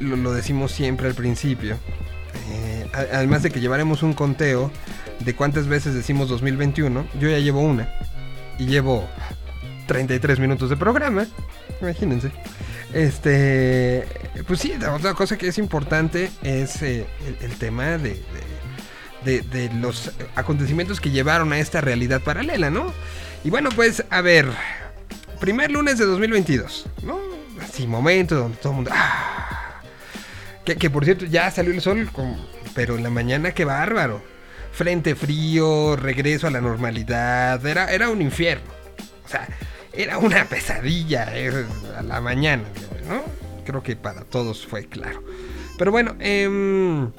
lo, 0.00 0.16
lo 0.16 0.32
decimos 0.32 0.72
siempre 0.72 1.06
al 1.08 1.14
principio. 1.14 1.76
eh, 2.50 2.86
además 3.12 3.42
de 3.42 3.50
que 3.50 3.60
llevaremos 3.60 4.02
un 4.02 4.12
conteo 4.12 4.70
de 5.20 5.34
cuántas 5.34 5.66
veces 5.68 5.94
decimos 5.94 6.28
2021, 6.28 7.06
yo 7.20 7.28
ya 7.30 7.38
llevo 7.38 7.60
una. 7.60 7.88
Y 8.58 8.66
llevo 8.66 9.08
33 9.86 10.38
minutos 10.38 10.68
de 10.70 10.76
programa. 10.76 11.26
Imagínense. 11.80 12.30
Este, 12.92 14.04
pues 14.46 14.60
sí, 14.60 14.72
otra 14.94 15.14
cosa 15.14 15.36
que 15.38 15.48
es 15.48 15.58
importante 15.58 16.30
es 16.42 16.82
eh, 16.82 17.06
el, 17.40 17.52
tema 17.56 17.98
de, 17.98 18.22
de- 19.24 19.40
de 19.42 19.70
los 19.74 20.12
acontecimientos 20.36 21.00
que 21.00 21.10
llevaron 21.10 21.52
a 21.52 21.58
esta 21.58 21.80
realidad 21.80 22.20
paralela, 22.20 22.70
¿no? 22.70 22.92
Y 23.44 23.50
bueno, 23.50 23.70
pues 23.74 24.04
a 24.10 24.20
ver, 24.20 24.46
primer 25.40 25.70
lunes 25.70 25.98
de 25.98 26.04
2022, 26.04 26.86
¿no? 27.02 27.18
Así, 27.60 27.86
momento 27.86 28.36
donde 28.36 28.56
todo 28.58 28.72
el 28.72 28.76
mundo... 28.76 28.90
¡ah! 28.94 29.80
Que, 30.64 30.76
que, 30.76 30.90
por 30.90 31.04
cierto, 31.04 31.24
ya 31.24 31.50
salió 31.50 31.72
el 31.72 31.80
sol, 31.80 32.08
pero 32.74 32.96
en 32.96 33.02
la 33.02 33.10
mañana 33.10 33.52
qué 33.52 33.64
bárbaro. 33.64 34.22
Frente 34.72 35.16
frío, 35.16 35.96
regreso 35.96 36.46
a 36.46 36.50
la 36.50 36.60
normalidad, 36.60 37.64
era, 37.66 37.92
era 37.92 38.08
un 38.08 38.22
infierno. 38.22 38.70
O 39.24 39.28
sea, 39.28 39.48
era 39.92 40.18
una 40.18 40.44
pesadilla 40.44 41.28
eh, 41.36 41.66
a 41.96 42.02
la 42.02 42.20
mañana, 42.20 42.64
¿no? 43.08 43.22
Creo 43.66 43.82
que 43.82 43.96
para 43.96 44.22
todos 44.22 44.66
fue 44.66 44.86
claro. 44.86 45.22
Pero 45.78 45.90
bueno, 45.90 46.16
em, 46.20 47.10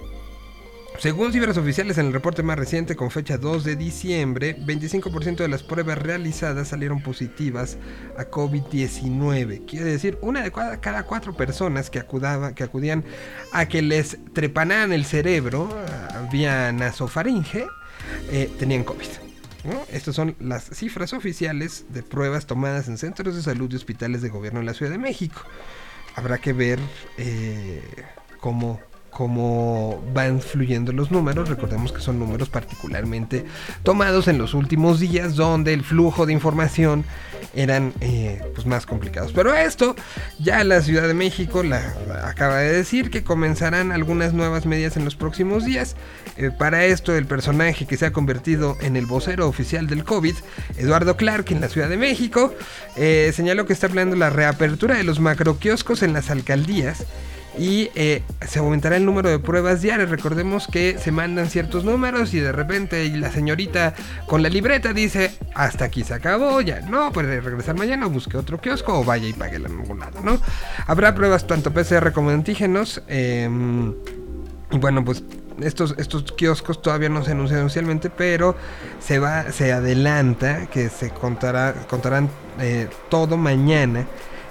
según 1.00 1.34
cifras 1.34 1.58
oficiales 1.58 1.98
en 1.98 2.08
el 2.08 2.14
reporte 2.14 2.44
más 2.44 2.58
reciente 2.58 2.96
con 2.96 3.12
fecha 3.12 3.38
2 3.38 3.64
de 3.64 3.76
diciembre, 3.76 4.58
25% 4.58 5.38
de 5.38 5.48
las 5.48 5.64
pruebas 5.64 5.98
realizadas 5.98 6.70
salieron 6.70 7.02
positivas 7.02 7.78
a 8.18 8.30
COVID-19. 8.30 9.66
Quiere 9.66 9.86
decir, 9.86 10.18
una 10.22 10.42
de 10.42 10.52
cada, 10.52 11.04
cuatro 11.04 11.36
personas 11.36 11.90
que, 11.90 12.00
acudaba, 12.00 12.54
que 12.56 12.64
acudían 12.64 13.04
a 13.52 13.68
que 13.68 13.82
les 13.82 14.18
trepanaran 14.34 14.94
el 14.94 15.06
cerebro 15.06 15.70
vía 16.32 16.72
nasofaringe 16.72 17.66
eh, 18.32 18.50
tenían 18.60 18.84
COVID. 18.84 19.08
Estas 19.90 20.16
son 20.16 20.36
las 20.40 20.66
cifras 20.66 21.14
oficiales 21.14 21.86
de 21.90 22.04
pruebas 22.04 22.46
tomadas 22.46 22.88
en 22.90 22.98
centros 22.98 23.36
de 23.36 23.42
salud 23.42 23.72
y 23.72 23.76
hospitales 23.76 24.22
de 24.22 24.30
gobierno 24.30 24.60
en 24.60 24.66
la 24.66 24.74
Ciudad 24.74 24.92
de 24.92 24.98
México. 24.98 25.42
Habrá 26.16 26.38
que 26.38 26.52
ver 26.52 26.80
eh, 27.18 27.82
cómo, 28.40 28.80
cómo 29.14 30.04
van 30.14 30.42
fluyendo 30.42 30.92
los 30.92 31.12
números. 31.12 31.50
Recordemos 31.50 31.92
que 31.92 32.02
son 32.02 32.20
números 32.20 32.50
particularmente 32.50 33.46
tomados 33.84 34.28
en 34.28 34.38
los 34.38 34.54
últimos 34.54 35.00
días 35.00 35.36
donde 35.36 35.74
el 35.74 35.84
flujo 35.84 36.26
de 36.26 36.34
información 36.34 37.06
eran 37.54 37.94
eh, 38.02 38.42
pues 38.54 38.66
más 38.66 38.86
complicados. 38.86 39.32
Pero 39.32 39.54
esto 39.54 39.96
ya 40.40 40.64
la 40.64 40.82
Ciudad 40.82 41.08
de 41.08 41.14
México 41.14 41.64
la, 41.64 41.94
acaba 42.26 42.58
de 42.58 42.74
decir 42.74 43.10
que 43.10 43.24
comenzarán 43.24 43.92
algunas 43.92 44.34
nuevas 44.34 44.66
medidas 44.66 44.98
en 44.98 45.06
los 45.06 45.16
próximos 45.16 45.66
días. 45.66 45.96
Eh, 46.38 46.50
para 46.58 46.86
esto 46.86 47.16
el 47.16 47.26
personaje 47.26 47.86
que 47.86 47.98
se 47.98 48.06
ha 48.08 48.14
convertido 48.14 48.78
en 48.82 48.96
el 48.96 49.06
vocero 49.06 49.48
oficial 49.48 49.88
del 49.88 50.04
COVID, 50.04 50.36
Eduardo 50.78 51.16
Clark 51.16 51.52
en 51.52 51.62
la 51.62 51.70
Ciudad 51.70 51.90
de 51.90 51.98
México, 51.98 52.54
eh, 52.96 53.32
señaló 53.36 53.66
que 53.66 53.74
está 53.74 53.88
planeando 53.88 54.16
la 54.16 54.30
reapertura 54.30 54.96
de 54.96 55.04
los 55.04 55.20
macroquioscos 55.20 56.02
en 56.02 56.14
las 56.14 56.30
alcaldías 56.30 57.06
y 57.58 57.90
eh, 57.96 58.24
se 58.48 58.60
aumentará 58.60 58.98
el 58.98 59.06
número 59.06 59.30
de 59.30 59.40
pruebas 59.40 59.82
diarias. 59.82 60.10
Recordemos 60.10 60.68
que 60.68 60.98
se 60.98 61.12
mandan 61.12 61.50
ciertos 61.50 61.84
números 61.84 62.34
y 62.34 62.40
de 62.40 62.52
repente 62.52 63.08
la 63.18 63.32
señorita 63.32 63.94
con 64.28 64.42
la 64.42 64.50
libreta 64.50 64.94
dice, 64.94 65.32
hasta 65.54 65.86
aquí 65.86 66.04
se 66.04 66.14
acabó, 66.14 66.62
ya 66.62 66.82
no, 66.82 67.12
puede 67.12 67.40
regresar 67.42 67.76
mañana, 67.76 68.08
busque 68.08 68.38
otro 68.38 68.60
kiosco 68.60 69.00
o 69.00 69.04
vaya 69.04 69.28
y 69.28 69.34
páguela 69.34 69.70
en 69.70 69.80
algún 69.80 70.00
lado, 70.00 70.22
¿no? 70.22 70.40
Habrá 70.88 71.14
pruebas 71.16 71.46
tanto 71.48 71.72
PCR 71.72 72.12
como 72.12 72.30
antígenos. 72.30 73.02
em, 73.08 73.94
y 74.72 74.78
bueno, 74.80 75.06
pues 75.06 75.24
estos, 75.62 75.96
estos 75.98 76.32
kioscos 76.32 76.82
todavía 76.82 77.10
no 77.10 77.24
se 77.24 77.32
anuncian 77.32 77.62
oficialmente, 77.64 78.10
pero 78.10 78.56
se 79.00 79.20
va, 79.20 79.52
se 79.52 79.72
adelanta 79.72 80.68
que 80.68 80.90
se 80.90 81.12
contará, 81.12 81.74
contarán 81.88 82.30
eh, 82.60 82.88
todo 83.10 83.38
mañana. 83.38 84.06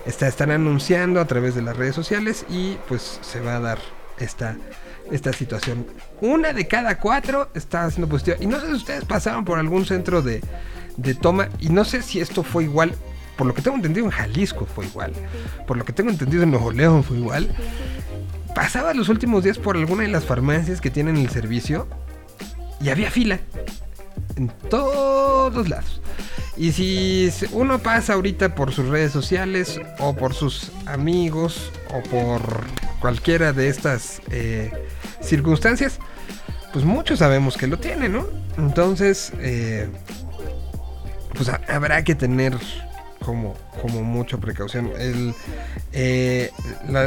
Está, 0.07 0.27
están 0.27 0.51
anunciando 0.51 1.21
a 1.21 1.27
través 1.27 1.55
de 1.55 1.63
las 1.63 1.77
redes 1.77 1.95
sociales 1.95 2.45
y 2.49 2.77
pues 2.89 3.21
se 3.23 3.41
va 3.41 3.57
a 3.57 3.61
dar 3.61 3.79
esta, 4.19 4.57
esta 5.11 5.33
situación. 5.33 5.87
Una 6.21 6.53
de 6.53 6.67
cada 6.67 6.99
cuatro 6.99 7.51
está 7.55 7.85
haciendo 7.85 8.09
positiva. 8.09 8.37
Y 8.41 8.47
no 8.47 8.61
sé 8.61 8.67
si 8.69 8.73
ustedes 8.73 9.05
pasaron 9.05 9.45
por 9.45 9.59
algún 9.59 9.85
centro 9.85 10.23
de, 10.23 10.43
de 10.97 11.15
toma. 11.15 11.49
Y 11.61 11.69
no 11.69 11.85
sé 11.85 12.03
si 12.03 12.21
esto 12.21 12.43
fue 12.43 12.65
igual. 12.65 12.95
Por 13.37 13.47
lo 13.47 13.55
que 13.55 13.63
tengo 13.63 13.77
entendido 13.77 14.07
en 14.07 14.13
Jalisco 14.13 14.67
fue 14.67 14.87
igual. 14.87 15.13
Por 15.67 15.77
lo 15.77 15.85
que 15.85 15.93
tengo 15.93 16.11
entendido 16.11 16.43
en 16.43 16.51
Nuevo 16.51 16.71
León 16.71 17.03
fue 17.03 17.19
igual. 17.19 17.51
Pasaba 18.55 18.93
los 18.93 19.09
últimos 19.09 19.45
días 19.45 19.59
por 19.59 19.77
alguna 19.77 20.03
de 20.03 20.09
las 20.09 20.25
farmacias 20.25 20.81
que 20.81 20.91
tienen 20.91 21.17
el 21.17 21.31
servicio. 21.31 21.89
Y 22.81 22.91
había 22.91 23.11
fila. 23.11 23.41
En 24.37 24.49
todos 24.71 25.69
lados. 25.69 26.01
Y 26.57 26.73
si 26.73 27.31
uno 27.53 27.79
pasa 27.79 28.13
ahorita 28.15 28.55
por 28.55 28.73
sus 28.73 28.87
redes 28.89 29.13
sociales 29.13 29.81
o 29.99 30.15
por 30.15 30.35
sus 30.35 30.71
amigos 30.87 31.71
o 31.95 32.03
por 32.09 32.43
cualquiera 33.01 33.53
de 33.53 33.69
estas 33.69 34.21
eh, 34.31 34.71
circunstancias, 35.21 35.99
pues 36.73 36.85
muchos 36.85 37.19
sabemos 37.19 37.57
que 37.57 37.67
lo 37.67 37.79
tienen, 37.79 38.13
¿no? 38.13 38.27
Entonces, 38.59 39.33
eh, 39.41 39.89
pues 41.35 41.49
ha- 41.49 41.61
habrá 41.69 42.05
que 42.05 42.15
tener 42.15 42.57
como, 43.25 43.55
como 43.81 44.03
mucha 44.03 44.37
precaución. 44.39 44.91
El, 44.99 45.35
eh, 45.93 46.51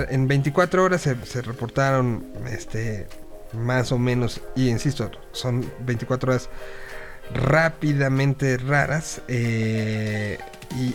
en 0.09 0.27
24 0.27 0.83
horas 0.83 1.01
se, 1.01 1.15
se 1.25 1.41
reportaron 1.41 2.25
este 2.51 3.07
más 3.53 3.91
o 3.91 3.97
menos, 3.97 4.41
y 4.55 4.67
insisto, 4.69 5.09
son 5.31 5.65
24 5.85 6.31
horas 6.31 6.49
rápidamente 7.33 8.57
raras. 8.57 9.21
eh, 9.27 10.37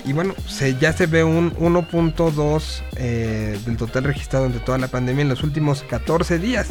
y, 0.04 0.12
bueno, 0.12 0.34
ya 0.78 0.92
se 0.92 1.06
ve 1.06 1.24
un 1.24 1.54
1.2 1.56 2.82
eh, 2.96 3.58
del 3.64 3.78
total 3.78 4.04
registrado 4.04 4.44
entre 4.44 4.60
toda 4.60 4.76
la 4.76 4.88
pandemia 4.88 5.22
en 5.22 5.30
los 5.30 5.42
últimos 5.42 5.82
14 5.84 6.38
días. 6.38 6.68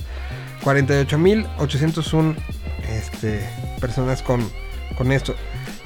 48.801 0.64 2.36
este, 2.92 3.50
personas 3.80 4.22
con, 4.22 4.48
con 4.96 5.12
esto. 5.12 5.34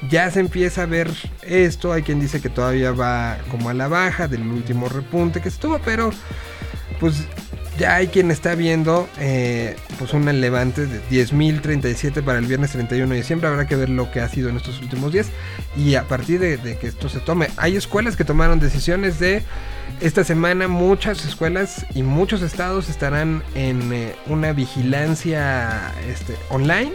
Ya 0.10 0.30
se 0.32 0.42
empieza 0.42 0.84
a 0.84 0.86
ver 0.86 1.10
esto. 1.44 1.94
Hay 1.94 2.04
quien 2.04 2.20
dice 2.20 2.42
que 2.42 2.50
todavía 2.50 2.92
va 2.92 3.38
como 3.50 3.70
a 3.70 3.74
la 3.74 3.88
baja 3.88 4.28
del 4.28 4.46
último 4.46 4.90
repunte 4.90 5.40
que 5.40 5.48
estuvo, 5.48 5.80
pero 5.80 6.12
pues 7.00 7.26
ya 7.78 7.96
hay 7.96 8.08
quien 8.08 8.30
está 8.32 8.56
viendo 8.56 9.10
eh, 9.20 9.76
pues 9.98 10.14
un 10.14 10.26
levante 10.40 10.86
de 10.86 11.02
10.037 11.10 12.24
para 12.24 12.40
el 12.40 12.46
viernes 12.46 12.72
31 12.72 13.10
de 13.10 13.18
diciembre. 13.20 13.48
Habrá 13.48 13.68
que 13.68 13.76
ver 13.76 13.90
lo 13.90 14.12
que 14.12 14.20
ha 14.20 14.30
sido 14.30 14.50
en 14.50 14.58
estos 14.58 14.80
últimos 14.82 15.12
días 15.12 15.28
y 15.76 15.96
a 15.96 16.04
partir 16.08 16.40
de, 16.40 16.78
que 16.78 16.88
esto 16.88 17.10
se 17.10 17.20
tome. 17.20 17.48
Hay 17.58 17.76
escuelas 17.76 18.16
que 18.16 18.26
tomaron 18.26 18.60
decisiones 18.60 19.20
de 19.20 19.44
esta 20.02 20.24
semana. 20.24 20.68
Muchas 20.68 21.26
escuelas 21.26 21.86
y 21.96 22.04
muchos 22.04 22.42
estados 22.42 22.90
estarán 22.90 23.44
en 23.56 23.92
eh, 23.92 24.16
una 24.28 24.54
vigilancia 24.54 25.94
este, 26.08 26.36
online 26.50 26.94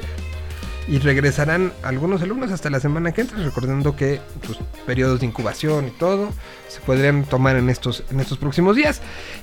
y 0.89 0.99
regresarán 1.01 1.73
algunos 1.83 2.23
alumnos 2.23 2.51
hasta 2.51 2.71
la 2.71 2.81
semana 2.81 3.13
que 3.13 3.21
entra, 3.21 3.39
recordando 3.39 3.95
que 3.95 4.21
pues, 4.47 4.59
periodos 4.87 5.21
de 5.21 5.27
incubación 5.27 5.89
y 5.89 5.91
todo 5.91 6.31
se 6.69 6.81
podrían 6.81 7.25
tomar 7.25 7.57
en 7.57 7.69
estos, 7.69 8.05
en 8.11 8.21
estos 8.21 8.39
próximos 8.39 8.75
días. 8.75 9.03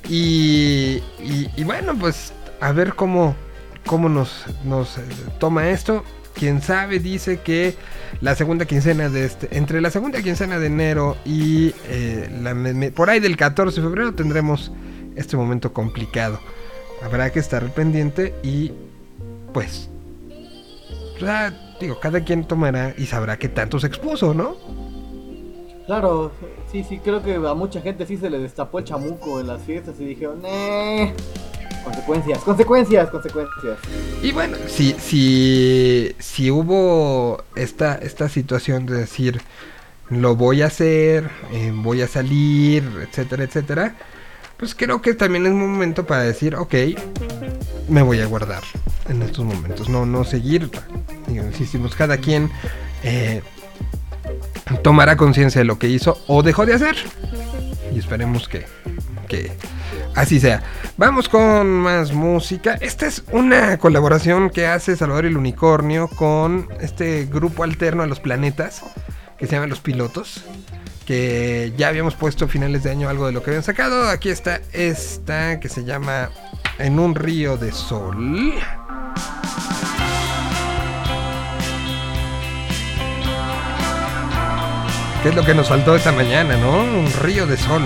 Y, 0.09 1.03
y- 1.23 1.49
y 1.55 1.63
bueno, 1.63 1.95
pues 1.99 2.33
a 2.61 2.71
ver 2.71 2.95
cómo, 2.95 3.35
cómo 3.85 4.09
nos, 4.09 4.45
nos 4.63 4.97
eh, 4.97 5.01
toma 5.39 5.69
esto. 5.69 6.03
Quien 6.33 6.61
sabe 6.61 6.99
dice 6.99 7.39
que 7.39 7.75
la 8.19 8.35
segunda 8.35 8.65
quincena 8.65 9.07
de 9.09 9.23
este, 9.25 9.57
entre 9.57 9.79
la 9.79 9.89
segunda 9.89 10.21
quincena 10.21 10.59
de 10.59 10.65
enero 10.67 11.15
y 11.25 11.73
eh, 11.87 12.29
la 12.41 12.53
por 12.91 13.09
ahí 13.09 13.19
del 13.21 13.37
14 13.37 13.79
de 13.79 13.87
febrero 13.87 14.13
tendremos 14.13 14.71
este 15.15 15.37
momento 15.37 15.71
complicado. 15.71 16.41
Habrá 17.03 17.31
que 17.31 17.39
estar 17.39 17.63
pendiente 17.73 18.33
y 18.43 18.73
pues 19.53 19.89
o 21.15 21.19
sea, 21.19 21.53
digo, 21.79 21.99
cada 21.99 22.23
quien 22.23 22.45
tomará 22.45 22.93
y 22.97 23.05
sabrá 23.05 23.37
qué 23.37 23.49
tanto 23.49 23.79
se 23.79 23.87
expuso, 23.87 24.33
¿no? 24.33 24.55
Claro, 25.85 26.31
sí, 26.71 26.83
sí, 26.83 26.99
creo 26.99 27.21
que 27.21 27.35
a 27.35 27.53
mucha 27.53 27.79
gente 27.81 28.05
sí 28.05 28.17
se 28.17 28.29
le 28.29 28.39
destapó 28.39 28.79
el 28.79 28.85
chamuco 28.85 29.39
en 29.39 29.47
las 29.47 29.61
fiestas 29.61 29.95
y 29.99 30.05
dijeron, 30.05 30.41
"Nee". 30.41 31.13
Consecuencias, 31.83 32.39
consecuencias, 32.39 33.09
consecuencias. 33.11 33.77
Y 34.23 34.31
bueno, 34.31 34.57
si, 34.65 34.93
si, 34.93 36.15
si 36.17 36.49
hubo 36.49 37.43
esta, 37.55 37.95
esta 37.95 38.27
situación 38.27 38.87
de 38.87 38.95
decir, 38.95 39.39
lo 40.09 40.35
voy 40.35 40.63
a 40.63 40.67
hacer, 40.67 41.29
eh, 41.53 41.71
voy 41.71 42.01
a 42.01 42.07
salir, 42.07 42.83
etcétera, 43.07 43.43
etcétera, 43.43 43.95
pues 44.57 44.73
creo 44.73 44.99
que 45.01 45.13
también 45.13 45.45
es 45.45 45.51
un 45.51 45.73
momento 45.73 46.07
para 46.07 46.23
decir, 46.23 46.55
ok, 46.55 46.73
me 47.87 48.01
voy 48.01 48.19
a 48.19 48.25
guardar 48.25 48.63
en 49.09 49.21
estos 49.21 49.45
momentos, 49.45 49.89
no, 49.89 50.05
no 50.05 50.23
seguir, 50.23 50.69
digo, 51.27 51.45
insistimos, 51.45 51.95
cada 51.95 52.17
quien 52.17 52.49
eh, 53.03 53.41
tomará 54.81 55.15
conciencia 55.15 55.59
de 55.59 55.65
lo 55.65 55.77
que 55.77 55.87
hizo 55.87 56.17
o 56.27 56.43
dejó 56.43 56.65
de 56.65 56.73
hacer. 56.73 56.95
Y 57.93 57.99
esperemos 57.99 58.47
que, 58.47 58.65
que 59.27 59.51
así 60.15 60.39
sea. 60.39 60.63
Vamos 60.97 61.29
con 61.29 61.67
más 61.67 62.13
música. 62.13 62.77
Esta 62.81 63.05
es 63.05 63.23
una 63.31 63.77
colaboración 63.77 64.49
que 64.49 64.67
hace 64.67 64.95
Salvador 64.95 65.25
el 65.25 65.37
Unicornio 65.37 66.07
con 66.07 66.67
este 66.81 67.25
grupo 67.25 67.63
alterno 67.63 68.03
a 68.03 68.07
los 68.07 68.19
planetas 68.19 68.81
que 69.37 69.45
se 69.45 69.53
llama 69.53 69.67
Los 69.67 69.79
Pilotos. 69.79 70.43
Que 71.05 71.71
ya 71.77 71.89
habíamos 71.89 72.15
puesto 72.15 72.45
a 72.45 72.47
finales 72.47 72.81
de 72.81 72.89
año 72.89 73.09
algo 73.09 73.27
de 73.27 73.31
lo 73.31 73.43
que 73.43 73.51
habían 73.51 73.63
sacado. 73.63 74.09
Aquí 74.09 74.29
está 74.29 74.59
esta 74.73 75.59
que 75.59 75.69
se 75.69 75.83
llama 75.83 76.31
En 76.79 76.97
un 76.99 77.13
río 77.13 77.57
de 77.57 77.71
sol. 77.71 78.53
¿Qué 85.25 85.29
es 85.29 85.35
lo 85.35 85.43
que 85.43 85.55
nos 85.55 85.67
faltó 85.67 85.95
esta 85.95 86.11
mañana, 86.11 86.55
no? 86.55 86.83
Un 86.83 87.11
río 87.11 87.47
de 87.47 87.57
sol. 87.57 87.81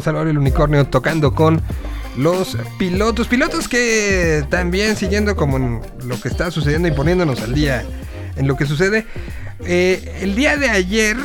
Estuvo 0.00 0.04
Salvador 0.04 0.28
el 0.28 0.38
Unicornio 0.38 0.86
tocando 0.86 1.34
con 1.34 1.60
los 2.16 2.56
pilotos. 2.78 3.28
Pilotos 3.28 3.68
que 3.68 4.44
también 4.48 4.96
siguiendo 4.96 5.36
como 5.36 5.58
en 5.58 5.80
lo 6.04 6.18
que 6.18 6.28
está 6.28 6.50
sucediendo 6.50 6.88
y 6.88 6.92
poniéndonos 6.92 7.42
al 7.42 7.54
día 7.54 7.84
en 8.36 8.48
lo 8.48 8.56
que 8.56 8.64
sucede. 8.64 9.06
eh, 9.66 10.20
el 10.22 10.34
día 10.34 10.56
de 10.56 10.70
ayer 10.70 11.18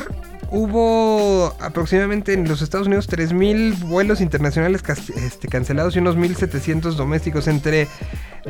hubo 0.52 1.56
aproximadamente 1.62 2.34
en 2.34 2.48
los 2.48 2.62
Estados 2.62 2.88
Unidos 2.88 3.10
3.000 3.10 3.80
vuelos 3.88 4.20
internacionales 4.20 4.84
este, 5.16 5.48
cancelados 5.48 5.96
y 5.96 6.00
unos 6.00 6.18
1.700 6.18 6.96
domésticos 6.96 7.48
entre 7.48 7.88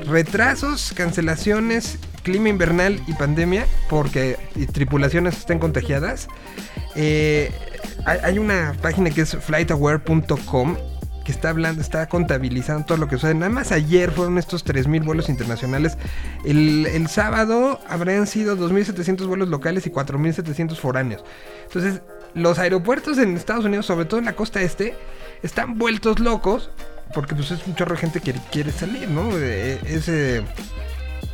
retrasos, 0.08 0.92
cancelaciones, 0.96 2.00
clima 2.24 2.50
invernal 2.50 3.00
y 3.08 3.14
pandemia, 3.14 3.68
porque 3.90 4.38
tripulaciones 4.74 5.38
estén 5.38 5.60
contagiadas. 5.60 6.28
Eh, 6.96 7.52
hay, 8.06 8.40
una 8.40 8.76
página 8.82 9.10
que 9.10 9.22
es 9.22 9.36
flightaware.com 9.36 10.78
que 11.24 11.32
está 11.32 11.50
hablando, 11.50 11.82
está 11.82 12.08
contabilizando 12.08 12.86
todo 12.86 13.00
lo 13.00 13.08
que 13.08 13.16
sucede. 13.16 13.34
Nada 13.34 13.52
más 13.52 13.72
ayer 13.72 14.12
fueron 14.12 14.38
estos 14.38 14.64
3.000 14.64 15.04
vuelos 15.04 15.28
internacionales. 15.28 15.98
El, 16.46 17.08
sábado 17.10 17.80
habrían 17.90 18.28
sido 18.28 18.56
2.700 18.56 19.26
vuelos 19.26 19.50
locales 19.50 19.88
y 19.88 19.90
4.700 19.90 20.76
foráneos. 20.76 21.24
Entonces, 21.64 22.02
los 22.36 22.60
aeropuertos 22.60 23.18
en 23.18 23.36
Estados 23.36 23.66
Unidos, 23.66 23.88
sobre 23.88 24.06
todo 24.06 24.20
en 24.20 24.26
la 24.26 24.34
costa 24.34 24.62
este, 24.62 24.94
están 25.42 25.80
vueltos 25.80 26.20
locos 26.20 26.70
porque 27.14 27.34
pues 27.34 27.52
es 27.52 27.66
un 27.66 27.76
chorro 27.76 27.96
de 27.96 28.02
gente 28.02 28.20
que 28.22 28.34
quiere 28.52 28.72
salir, 28.72 29.10
¿no? 29.10 29.30
Eh, 29.34 29.80
Es 29.86 30.10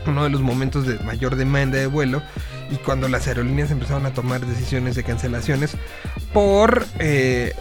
uno 0.07 0.23
de 0.23 0.29
los 0.29 0.41
momentos 0.41 0.87
de 0.87 0.97
mayor 0.99 1.35
demanda 1.35 1.77
de 1.77 1.87
vuelo 1.87 2.21
y 2.71 2.77
cuando 2.77 3.07
las 3.07 3.27
aerolíneas 3.27 3.71
empezaron 3.71 4.05
a 4.05 4.13
tomar 4.13 4.45
decisiones 4.45 4.95
de 4.95 5.03
cancelaciones 5.03 5.75
por 6.33 6.85
eh, 6.99 7.53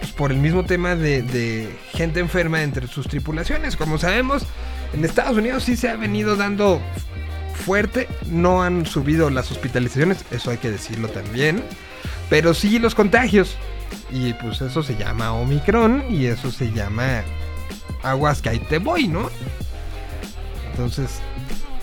pues, 0.00 0.12
por 0.12 0.32
el 0.32 0.38
mismo 0.38 0.64
tema 0.64 0.94
de, 0.94 1.22
de 1.22 1.74
gente 1.92 2.20
enferma 2.20 2.62
entre 2.62 2.86
sus 2.86 3.08
tripulaciones. 3.08 3.76
Como 3.76 3.98
sabemos, 3.98 4.44
en 4.92 5.04
Estados 5.04 5.36
Unidos 5.36 5.64
sí 5.64 5.76
se 5.76 5.88
ha 5.88 5.96
venido 5.96 6.36
dando 6.36 6.80
fuerte, 7.54 8.08
no 8.26 8.62
han 8.62 8.86
subido 8.86 9.30
las 9.30 9.50
hospitalizaciones, 9.50 10.24
eso 10.30 10.50
hay 10.50 10.58
que 10.58 10.70
decirlo 10.70 11.08
también, 11.08 11.62
pero 12.28 12.54
sí 12.54 12.78
los 12.78 12.94
contagios. 12.94 13.56
Y 14.10 14.34
pues 14.34 14.60
eso 14.60 14.82
se 14.82 14.96
llama 14.96 15.32
Omicron 15.32 16.04
y 16.10 16.26
eso 16.26 16.50
se 16.50 16.72
llama 16.72 17.22
aguas 18.02 18.42
que 18.42 18.50
ahí 18.50 18.58
te 18.58 18.78
voy, 18.78 19.08
¿no? 19.08 19.30
Entonces, 20.70 21.20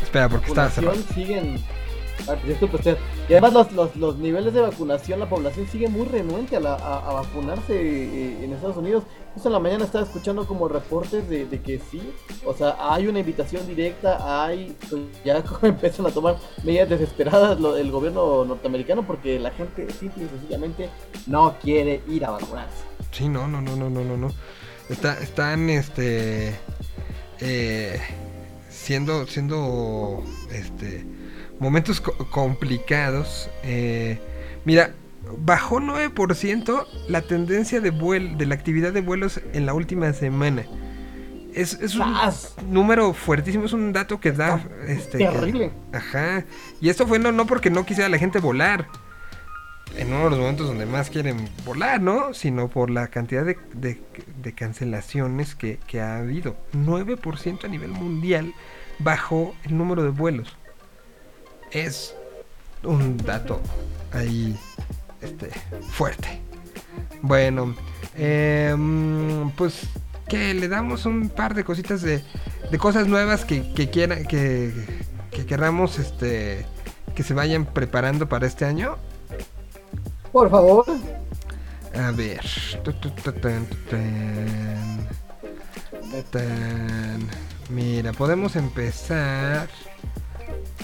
espera, 0.01 0.29
porque 0.29 0.47
estaba 0.47 0.69
cerrado. 0.69 0.97
siguen. 1.13 1.59
Ah, 2.28 2.36
pues, 2.41 2.57
pues, 2.72 2.97
Y 3.30 3.34
además 3.34 3.53
los, 3.53 3.72
los, 3.74 3.95
los 3.97 4.18
niveles 4.18 4.53
de 4.53 4.61
vacunación, 4.61 5.20
la 5.20 5.28
población 5.28 5.68
sigue 5.68 5.88
muy 5.89 6.05
renuente 6.07 6.55
a, 6.55 6.59
la- 6.59 6.76
a- 6.76 7.09
a 7.09 7.14
vacunarse 7.14 7.74
eh, 7.76 8.43
en 8.45 8.53
Estados 8.53 8.78
Unidos. 8.78 9.03
Justo 9.34 9.49
en 9.49 9.53
la 9.53 9.59
mañana 9.59 9.84
estaba 9.84 10.05
escuchando 10.05 10.45
como 10.47 10.68
reportes 10.68 11.28
de, 11.28 11.45
de 11.45 11.61
que 11.61 11.80
sí, 11.91 12.01
o 12.45 12.53
sea, 12.53 12.76
hay 12.80 13.07
una 13.07 13.20
invitación 13.20 13.66
directa, 13.68 14.45
hay, 14.45 14.76
pues, 14.89 15.01
ya 15.26 15.43
empiezan 15.64 16.05
a 16.05 16.11
tomar 16.11 16.38
medidas 16.64 16.88
desesperadas 16.89 17.59
lo- 17.59 17.76
el 17.76 17.91
gobierno 17.91 18.45
norteamericano 18.45 19.05
porque 19.05 19.39
la 19.39 19.51
gente 19.51 19.91
simple 19.91 20.26
y 20.26 20.30
sencillamente 20.30 20.89
no 21.28 21.55
quiere 21.61 22.01
ir 22.07 22.24
a 22.26 22.32
vacunarse. 22.32 22.84
Sí, 23.11 23.28
no, 23.28 23.47
no, 23.47 23.59
no, 23.61 23.76
no, 23.76 23.89
no, 23.89 24.03
no, 24.03 24.18
no. 24.18 24.32
Está, 24.89 25.20
están, 25.20 25.70
este, 25.70 26.55
eh, 27.39 27.99
siendo, 28.70 29.26
siendo, 29.28 30.24
este, 30.51 31.05
momentos 31.60 32.01
co- 32.01 32.16
complicados. 32.30 33.49
Eh, 33.64 34.20
mira, 34.66 34.93
bajó 35.38 35.80
9% 35.80 36.86
la 37.08 37.22
tendencia 37.22 37.80
de 37.82 37.89
vuel 37.91 38.38
de 38.38 38.45
la 38.45 38.56
actividad 38.56 38.93
de 38.93 39.01
vuelos 39.01 39.39
en 39.54 39.66
la 39.66 39.74
última 39.74 40.12
semana. 40.14 40.66
Es, 41.54 41.74
es 41.82 41.95
un 41.95 42.14
¡Sas! 42.16 42.56
número 42.68 43.14
fuertísimo, 43.14 43.66
es 43.66 43.74
un 43.74 43.93
dato 43.93 44.20
que 44.20 44.32
da, 44.32 44.60
este, 44.88 45.20
que- 45.20 45.26
Terrible. 45.26 45.72
Ajá. 45.91 46.45
Y 46.82 46.89
esto 46.89 47.06
fue 47.08 47.20
no, 47.20 47.32
no 47.32 47.45
porque 47.45 47.70
no 47.70 47.86
quisiera 47.86 48.10
la 48.10 48.18
gente 48.18 48.39
volar. 48.39 48.88
En 49.95 50.08
uno 50.08 50.24
de 50.24 50.30
los 50.32 50.39
momentos 50.39 50.66
donde 50.68 50.88
más 50.88 51.12
quieren 51.12 51.47
volar, 51.66 52.01
¿no? 52.01 52.34
Sino 52.34 52.68
por 52.68 52.89
la 52.89 53.10
cantidad 53.10 53.45
de, 53.45 53.60
de- 53.76 54.01
de 54.41 54.54
cancelaciones 54.54 55.54
que, 55.54 55.78
que 55.86 56.01
ha 56.01 56.18
habido. 56.18 56.56
9% 56.74 57.66
a 57.66 57.68
nivel 57.68 57.91
mundial 57.91 58.51
bajó 58.97 59.54
el 59.66 59.78
número 59.78 60.01
de 60.01 60.10
vuelos. 60.10 60.58
Es 61.74 62.15
un 62.84 63.17
dato 63.17 63.59
ahí 64.11 64.55
este, 65.21 65.49
fuerte. 65.89 66.39
Bueno, 67.21 67.76
em, 68.15 69.49
pues 69.51 69.82
que 70.28 70.53
le 70.53 70.67
damos 70.67 71.05
un 71.05 71.30
par 71.30 71.55
de 71.55 71.63
cositas 71.63 72.01
de, 72.01 72.24
de 72.69 72.78
cosas 72.78 73.07
nuevas 73.07 73.43
que, 73.43 73.74
que 73.74 73.89
quieran 73.89 74.26
que, 74.26 74.71
que 75.32 75.45
querramos 75.45 75.99
este 75.99 76.65
que 77.15 77.24
se 77.24 77.34
vayan 77.34 77.65
preparando 77.65 78.30
para 78.30 78.45
este 78.45 78.65
año. 78.65 78.97
Por 80.32 80.49
favor. 80.49 80.86
A 81.95 82.11
ver. 82.11 82.41
Mira, 87.69 88.13
podemos 88.13 88.55
empezar 88.55 89.67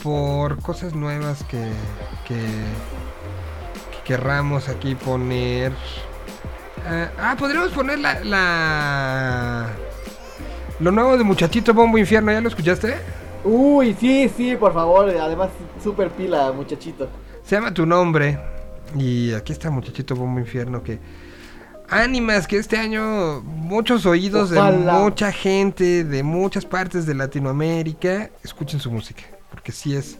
por 0.03 0.61
cosas 0.61 0.93
nuevas 0.93 1.43
que, 1.43 1.61
que, 2.27 2.35
que 2.35 4.03
querramos 4.05 4.69
aquí 4.69 4.95
poner. 4.95 5.71
Ah, 6.85 7.09
ah, 7.19 7.35
podríamos 7.37 7.71
poner 7.71 7.99
la, 7.99 8.23
la. 8.23 9.69
Lo 10.79 10.91
nuevo 10.91 11.17
de 11.17 11.23
Muchachito 11.23 11.73
Bombo 11.73 11.97
Infierno, 11.97 12.31
¿ya 12.31 12.41
lo 12.41 12.47
escuchaste? 12.47 12.95
Uy, 13.43 13.95
sí, 13.99 14.29
sí, 14.35 14.55
por 14.55 14.73
favor. 14.73 15.09
Además, 15.09 15.49
super 15.83 16.09
pila, 16.09 16.51
muchachito. 16.51 17.09
Se 17.43 17.55
llama 17.55 17.73
Tu 17.73 17.85
Nombre. 17.85 18.39
Y 18.97 19.33
aquí 19.33 19.51
está 19.51 19.69
Muchachito 19.69 20.15
Bombo 20.15 20.39
Infierno 20.39 20.81
que... 20.83 20.99
Ánimas 21.91 22.45
que 22.45 22.57
este 22.57 22.77
año 22.77 23.41
muchos 23.41 24.05
oídos 24.05 24.51
de 24.51 24.61
mucha 24.61 25.31
gente 25.31 26.03
de 26.03 26.21
muchas 26.21 26.63
partes 26.63 27.07
de 27.07 27.15
Latinoamérica 27.15 28.29
escuchen 28.43 28.79
su 28.79 28.91
música. 28.91 29.23
Porque 29.59 29.73
sí 29.73 29.93
es 29.93 30.17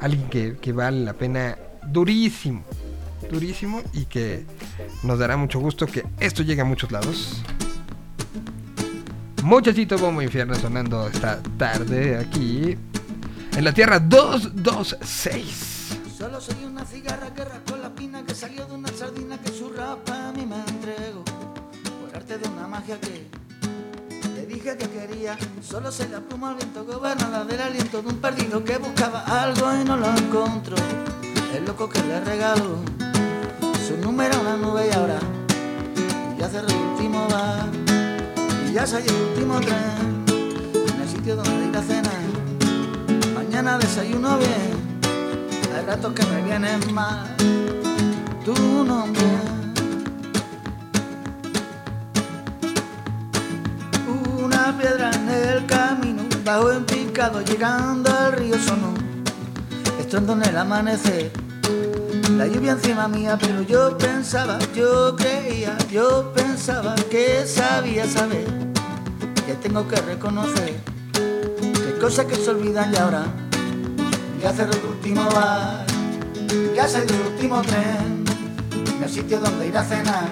alguien 0.00 0.30
que, 0.30 0.56
que 0.56 0.72
vale 0.72 1.04
la 1.04 1.12
pena 1.12 1.58
durísimo. 1.88 2.64
Durísimo 3.30 3.82
y 3.92 4.06
que 4.06 4.46
nos 5.02 5.18
dará 5.18 5.36
mucho 5.36 5.60
gusto 5.60 5.84
que 5.84 6.06
esto 6.18 6.42
llegue 6.42 6.62
a 6.62 6.64
muchos 6.64 6.90
lados. 6.90 7.42
Muchachito 9.42 9.98
Bombo 9.98 10.22
Infierno 10.22 10.54
sonando 10.54 11.06
esta 11.06 11.42
tarde 11.58 12.16
aquí 12.16 12.78
en 13.54 13.62
la 13.62 13.74
Tierra 13.74 14.00
226. 14.00 15.98
Solo 16.16 16.40
soy 16.40 16.64
una 16.64 16.86
cigarra 16.86 17.34
que 17.34 17.44
rascó 17.44 17.76
la 17.76 17.94
pina 17.94 18.24
que 18.24 18.34
salió 18.34 18.64
de 18.64 18.72
una 18.72 18.88
sardina 18.88 19.38
que 19.38 19.50
su 19.50 19.68
rapa 19.68 20.30
a 20.30 20.32
mí 20.32 20.46
me 20.46 20.56
entrego. 20.60 21.24
Por 21.24 22.16
arte 22.16 22.38
de 22.38 22.48
una 22.48 22.66
magia 22.66 22.98
que 22.98 23.27
que 24.76 24.88
quería. 24.88 25.38
Solo 25.62 25.90
se 25.90 26.08
la 26.08 26.20
pluma 26.20 26.50
al 26.50 26.56
viento 26.56 26.84
gobernada 26.84 27.44
del 27.44 27.60
aliento 27.60 28.02
de 28.02 28.08
un 28.08 28.16
perdido 28.16 28.62
que 28.64 28.76
buscaba 28.76 29.20
algo 29.20 29.72
y 29.80 29.84
no 29.84 29.96
lo 29.96 30.06
encontró. 30.10 30.76
El 31.54 31.64
loco 31.64 31.88
que 31.88 32.02
le 32.02 32.20
regaló 32.20 32.76
su 33.86 33.96
número 33.98 34.34
a 34.36 34.40
una 34.40 34.56
nube 34.56 34.88
y 34.90 34.94
ahora 34.94 35.18
ya 36.38 36.48
cerró 36.48 36.68
el 36.68 36.76
último 36.76 37.26
bar 37.28 37.68
y 38.68 38.72
ya 38.74 38.86
salió 38.86 39.10
el 39.10 39.22
último 39.30 39.60
tren 39.60 40.24
en 40.94 41.00
el 41.00 41.08
sitio 41.08 41.36
donde 41.36 41.68
ir 41.68 41.76
a 41.76 41.82
cenar. 41.82 43.34
Mañana 43.34 43.78
desayuno 43.78 44.36
bien. 44.38 45.00
Hay 45.74 45.86
ratos 45.86 46.12
que 46.12 46.26
me 46.26 46.42
vienen 46.42 46.92
mal 46.92 47.34
tu 48.44 48.84
nombre. 48.84 49.22
Piedra 54.76 55.10
en 55.12 55.28
el 55.30 55.66
camino, 55.66 56.24
bajo 56.44 56.70
en 56.70 56.84
picado, 56.84 57.40
llegando 57.40 58.12
al 58.12 58.32
río 58.32 58.58
sonó. 58.58 58.92
Estondo 59.98 60.34
en 60.34 60.42
el 60.44 60.56
amanecer, 60.58 61.32
la 62.36 62.46
lluvia 62.46 62.72
encima 62.72 63.08
mía, 63.08 63.38
pero 63.40 63.62
yo 63.62 63.96
pensaba, 63.96 64.58
yo 64.74 65.16
creía, 65.16 65.76
yo 65.90 66.32
pensaba 66.34 66.94
que 67.10 67.46
sabía 67.46 68.06
saber, 68.06 68.46
que 69.46 69.54
tengo 69.54 69.88
que 69.88 69.96
reconocer, 70.02 70.76
que 71.12 71.98
cosas 71.98 72.26
que 72.26 72.36
se 72.36 72.50
olvidan 72.50 72.92
y 72.92 72.96
ahora 72.96 73.24
ya 74.42 74.52
cerró 74.52 74.72
el 74.74 74.84
último 74.84 75.24
bar, 75.30 75.86
ya 76.76 76.86
salió 76.86 77.16
el 77.16 77.32
último 77.32 77.62
tren, 77.62 78.24
en 78.96 79.02
el 79.02 79.08
sitio 79.08 79.40
donde 79.40 79.66
ir 79.66 79.76
a 79.78 79.82
cenar. 79.82 80.28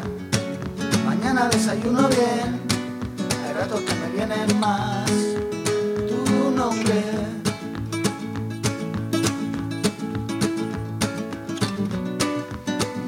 Mañana 1.07 1.49
desayuno 1.49 2.09
bien, 2.09 2.66
ratos 3.57 3.81
que 3.81 3.95
me 3.95 4.09
vienen 4.11 4.61
más 4.61 5.11
tu 6.09 6.51
nombre. 6.51 7.03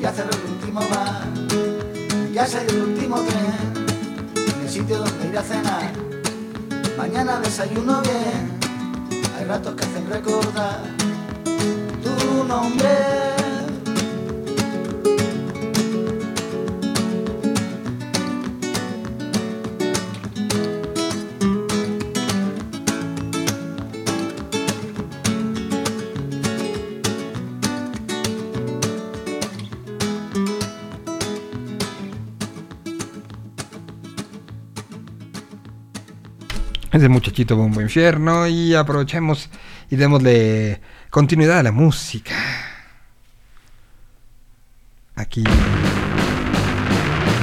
Ya 0.01 0.13
cerró 0.13 0.31
el 0.31 0.53
último 0.53 0.81
bar, 0.81 1.23
ya 2.33 2.47
salió 2.47 2.71
el 2.71 2.83
último 2.83 3.17
tren, 3.21 3.87
en 4.37 4.61
el 4.63 4.71
sitio 4.71 4.99
donde 4.99 5.29
ir 5.29 5.39
a 5.39 5.43
cenar. 5.43 5.93
Mañana 6.97 7.41
desayuno 7.41 8.01
bien, 8.03 8.59
hay 9.37 9.45
ratos 9.45 9.75
que 9.75 9.85
hacen 9.85 10.09
recordar 10.09 10.81
tu 12.03 12.45
nombre. 12.45 13.38
ese 37.05 37.09
muchachito 37.09 37.57
va 37.57 37.65
un 37.65 37.73
buen 37.73 37.87
infierno 37.87 38.47
y 38.47 38.75
aprovechemos 38.75 39.49
y 39.91 39.97
démosle 39.97 40.81
continuidad 41.11 41.59
a 41.59 41.63
la 41.63 41.73
música. 41.73 42.35
Aquí 45.17 45.43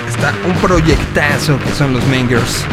está 0.07 0.33
un 0.47 0.53
proyectazo 0.61 1.59
que 1.59 1.71
son 1.71 1.93
los 1.93 2.05
Mangers. 2.07 2.65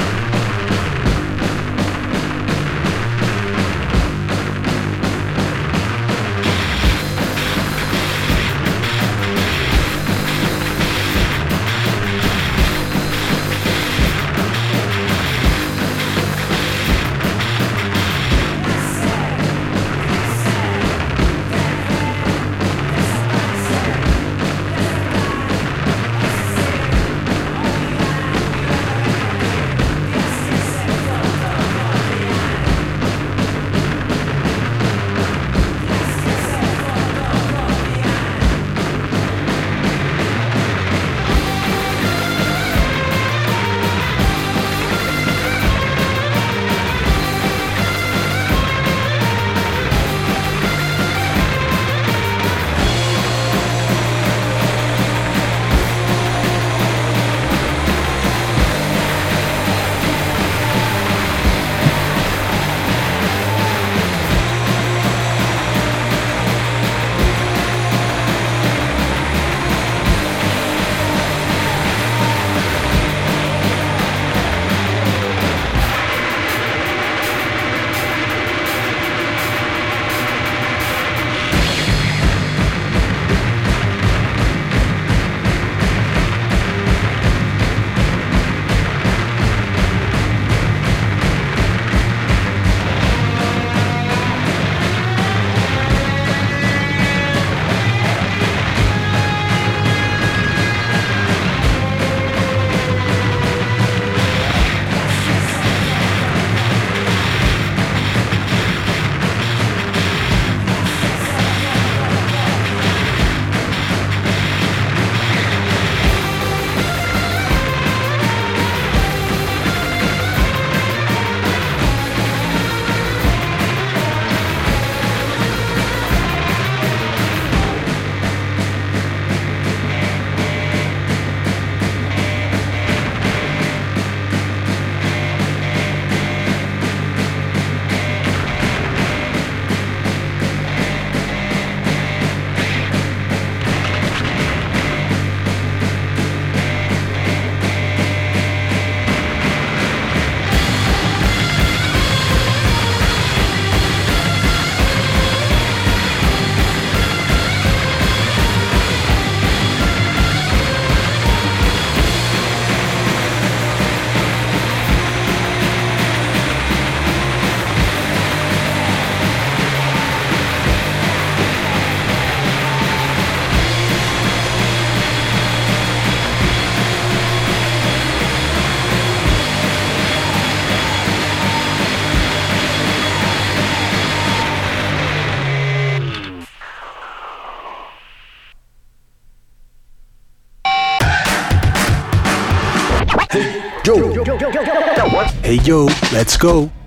Hey 195.53 195.61
yo, 195.65 195.85
let's 196.15 196.39
go! 196.39 196.82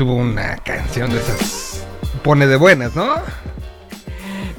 Ay, 0.00 0.06
estuvo 0.06 0.14
una 0.14 0.56
canción 0.56 1.10
de 1.10 1.18
esas. 1.18 1.86
Pone 2.24 2.46
de 2.46 2.56
buenas, 2.56 2.96
¿no? 2.96 3.16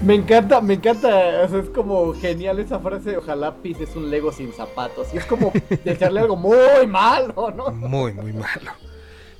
Me 0.04 0.14
encanta, 0.14 0.62
me 0.62 0.76
encanta, 0.76 1.08
o 1.44 1.50
sea, 1.50 1.60
es 1.62 1.70
como 1.72 2.14
genial 2.14 2.60
esa 2.60 2.80
frase, 2.80 3.18
ojalá 3.18 3.56
pises 3.56 3.96
un 3.96 4.12
Lego 4.12 4.32
sin 4.32 4.54
zapatos. 4.54 5.08
Y 5.16 5.18
es 5.18 5.26
como 5.26 5.52
desearle 5.84 6.20
algo 6.20 6.36
muy 6.36 6.86
malo, 6.88 7.52
¿no? 7.56 7.72
Muy, 7.72 8.14
muy 8.14 8.34
malo. 8.34 8.72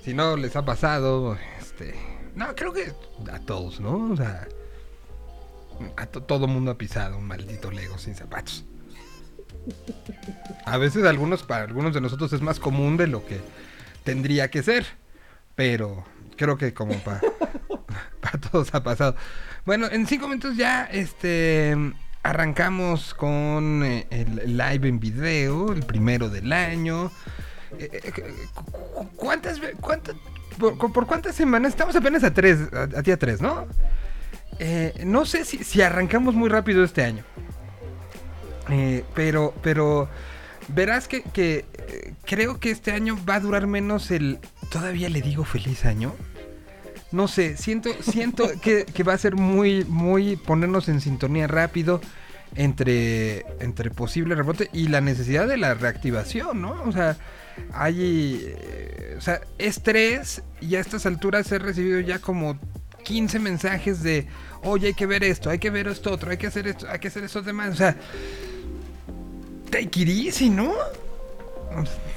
Si 0.04 0.16
no 0.16 0.36
les 0.38 0.56
ha 0.56 0.66
pasado, 0.66 1.38
este. 1.60 1.94
No, 2.34 2.48
creo 2.56 2.74
que 2.74 2.92
a 3.32 3.40
todos, 3.40 3.80
¿no? 3.80 4.12
O 4.12 4.18
sea. 4.18 4.48
A 5.98 6.08
to- 6.08 6.24
todo 6.24 6.48
mundo 6.48 6.72
ha 6.72 6.78
pisado 6.80 7.16
un 7.20 7.28
maldito 7.28 7.70
Lego 7.70 8.00
sin 8.00 8.16
zapatos. 8.16 8.66
A 10.66 10.78
veces 10.80 11.06
algunos, 11.06 11.44
para 11.44 11.66
algunos 11.66 11.94
de 11.94 12.02
nosotros 12.02 12.34
es 12.34 12.42
más 12.42 12.60
común 12.60 12.98
de 12.98 13.06
lo 13.06 13.24
que 13.24 13.40
tendría 14.04 14.50
que 14.50 14.64
ser. 14.64 15.00
Pero 15.56 16.04
creo 16.38 16.58
que 16.58 16.74
como 16.74 16.94
para 17.00 17.22
todos 18.52 18.74
ha 18.74 18.84
pasado. 18.84 19.16
Bueno, 19.66 19.88
en 19.92 20.08
cinco 20.08 20.28
minutos 20.28 20.56
ya 20.58 20.86
este 20.86 21.76
arrancamos 22.24 23.14
con 23.16 23.84
eh, 23.84 24.06
el 24.12 24.58
live 24.58 24.88
en 24.88 25.00
video, 25.00 25.72
el 25.74 25.84
primero 25.84 26.30
del 26.30 26.52
año. 26.54 27.12
Eh, 27.78 27.90
eh, 27.92 28.12
cu- 28.54 28.64
cu- 28.72 29.10
¿Cuántas, 29.16 29.60
cuántas, 29.80 30.16
por, 30.58 30.92
por 30.94 31.08
cuántas 31.08 31.36
semanas? 31.36 31.72
Estamos 31.72 31.96
apenas 31.96 32.24
a 32.24 32.34
tres, 32.34 32.60
a, 32.74 32.84
a 32.84 33.02
día 33.02 33.18
tres, 33.18 33.42
¿no? 33.42 33.66
Eh, 34.60 35.02
no 35.06 35.26
sé 35.26 35.46
si, 35.46 35.64
si 35.64 35.82
arrancamos 35.82 36.36
muy 36.36 36.50
rápido 36.50 36.84
este 36.84 37.04
año. 37.04 37.24
Eh, 38.70 39.04
pero, 39.16 39.54
pero 39.64 40.08
verás 40.68 41.08
que, 41.08 41.24
que, 41.24 41.66
creo 42.26 42.60
que 42.60 42.72
este 42.72 42.92
año 42.92 43.18
va 43.28 43.36
a 43.36 43.40
durar 43.40 43.68
menos 43.68 44.12
el. 44.12 44.40
Todavía 44.72 45.10
le 45.10 45.22
digo 45.22 45.44
feliz 45.44 45.86
año. 45.86 46.16
No 47.12 47.28
sé, 47.28 47.58
siento, 47.58 47.90
siento 48.02 48.50
que, 48.62 48.86
que 48.86 49.04
va 49.04 49.14
a 49.14 49.18
ser 49.18 49.36
muy, 49.36 49.84
muy 49.86 50.38
ponernos 50.38 50.88
en 50.88 51.02
sintonía 51.02 51.46
rápido 51.48 52.00
entre, 52.56 53.46
entre 53.60 53.92
posible 53.92 54.34
rebote 54.34 54.70
y 54.74 54.88
la 54.88 55.02
necesidad 55.02 55.48
de 55.48 55.58
la 55.58 55.74
reactivación, 55.74 56.62
¿no? 56.62 56.82
O 56.84 56.92
sea, 56.94 57.18
hay, 57.74 58.42
eh, 58.46 59.16
o 59.18 59.22
sea, 59.22 59.42
estrés 59.58 60.42
y 60.62 60.76
a 60.76 60.80
estas 60.80 61.06
alturas 61.06 61.52
he 61.52 61.60
recibido 61.60 62.00
ya 62.00 62.20
como 62.20 62.58
15 63.04 63.40
mensajes 63.40 64.04
de, 64.04 64.28
oye, 64.64 64.88
hay 64.88 64.94
que 64.94 65.06
ver 65.06 65.24
esto, 65.24 65.50
hay 65.50 65.60
que 65.60 65.70
ver 65.70 65.88
esto 65.88 66.12
otro, 66.12 66.32
hay 66.32 66.38
que 66.38 66.48
hacer 66.48 66.68
esto, 66.68 66.88
hay 66.90 67.00
que 67.00 67.10
hacer 67.10 67.24
esto 67.24 67.42
demás, 67.42 67.74
o 67.74 67.76
sea, 67.76 67.98
take 69.70 70.02
it 70.02 70.10
easy, 70.10 70.50
¿no? 70.50 70.74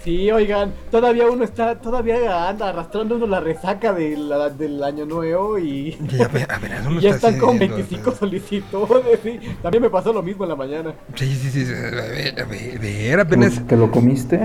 Sí, 0.03 0.31
oigan, 0.31 0.73
todavía 0.91 1.27
uno 1.27 1.45
está, 1.45 1.77
todavía 1.81 2.49
anda 2.49 2.69
arrastrando 2.69 3.17
uno 3.17 3.27
la 3.27 3.41
resaca 3.41 3.93
de 3.93 4.17
la- 4.17 4.51
del 4.51 4.83
año 4.85 5.07
nuevo 5.07 5.59
y, 5.59 5.97
Y 6.11 6.23
a 6.23 6.29
ver, 6.29 6.51
a 6.53 6.59
y 6.59 6.87
uno 6.87 7.01
ya 7.01 7.11
está 7.11 7.29
están 7.29 7.41
con 7.41 7.55
haciendo, 7.57 7.77
25 7.77 8.11
¿no? 8.11 8.17
solicitudes. 8.17 9.21
sí. 9.23 9.41
También 9.63 9.83
me 9.83 9.91
pasó 9.91 10.13
lo 10.13 10.23
mismo 10.23 10.45
en 10.45 10.51
la 10.51 10.57
mañana. 10.57 10.95
Sí, 11.15 11.35
sí, 11.35 11.51
sí, 11.51 11.65
sí, 11.65 11.73
a 11.73 11.91
ver, 11.91 12.41
a 12.41 12.45
ver, 12.45 12.77
a 12.77 12.81
ver, 12.81 13.21
apenas... 13.21 13.67
¿Te 13.67 13.77
lo 13.77 13.91
comiste? 13.91 14.41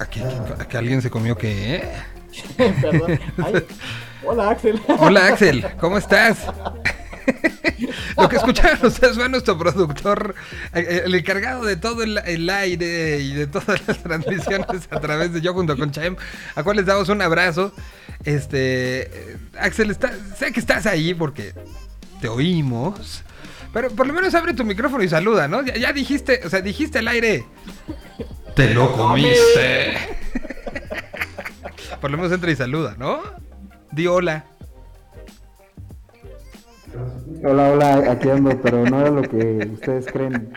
Aquí, 0.00 0.20
aquí 0.58 0.76
alguien 0.76 1.00
se 1.02 1.10
comió 1.10 1.36
que... 1.36 1.82
Perdón. 2.56 3.18
Ay, 3.44 3.54
hola 4.26 4.50
Axel. 4.50 4.80
Hola 4.98 5.26
Axel, 5.28 5.64
¿cómo 5.78 5.98
estás? 5.98 6.46
Lo 8.16 8.28
que 8.28 8.36
escucharon 8.36 8.86
ustedes 8.86 9.16
fue 9.16 9.28
nuestro 9.28 9.58
productor, 9.58 10.34
eh, 10.74 11.02
el 11.04 11.14
encargado 11.14 11.64
de 11.64 11.76
todo 11.76 12.02
el, 12.02 12.18
el 12.18 12.48
aire 12.50 13.20
y 13.20 13.32
de 13.32 13.46
todas 13.46 13.86
las 13.86 13.98
transmisiones 14.02 14.88
a 14.90 15.00
través 15.00 15.32
de 15.32 15.40
yo 15.40 15.52
junto 15.54 15.76
con 15.76 15.90
Chaem, 15.90 16.16
a 16.54 16.62
cual 16.62 16.76
les 16.76 16.86
damos 16.86 17.08
un 17.08 17.22
abrazo. 17.22 17.72
Este, 18.24 19.02
eh, 19.02 19.36
Axel, 19.58 19.90
está, 19.90 20.12
sé 20.36 20.52
que 20.52 20.60
estás 20.60 20.86
ahí 20.86 21.14
porque 21.14 21.52
te 22.20 22.28
oímos, 22.28 23.22
pero 23.72 23.90
por 23.90 24.06
lo 24.06 24.12
menos 24.12 24.34
abre 24.34 24.54
tu 24.54 24.64
micrófono 24.64 25.02
y 25.02 25.08
saluda, 25.08 25.48
¿no? 25.48 25.62
Ya, 25.62 25.76
ya 25.76 25.92
dijiste, 25.92 26.40
o 26.44 26.50
sea, 26.50 26.60
dijiste 26.60 26.98
al 26.98 27.08
aire. 27.08 27.44
Te 28.54 28.72
lo 28.72 28.92
comiste. 28.92 29.98
por 32.00 32.10
lo 32.10 32.16
menos 32.16 32.32
entra 32.32 32.50
y 32.50 32.56
saluda, 32.56 32.94
¿no? 32.98 33.20
Di 33.90 34.06
hola. 34.06 34.44
Hola, 37.44 37.70
hola, 37.70 38.12
aquí 38.12 38.30
ando, 38.30 38.60
pero 38.60 38.84
no 38.84 39.00
era 39.00 39.10
lo 39.10 39.22
que 39.22 39.68
ustedes 39.72 40.06
creen. 40.06 40.52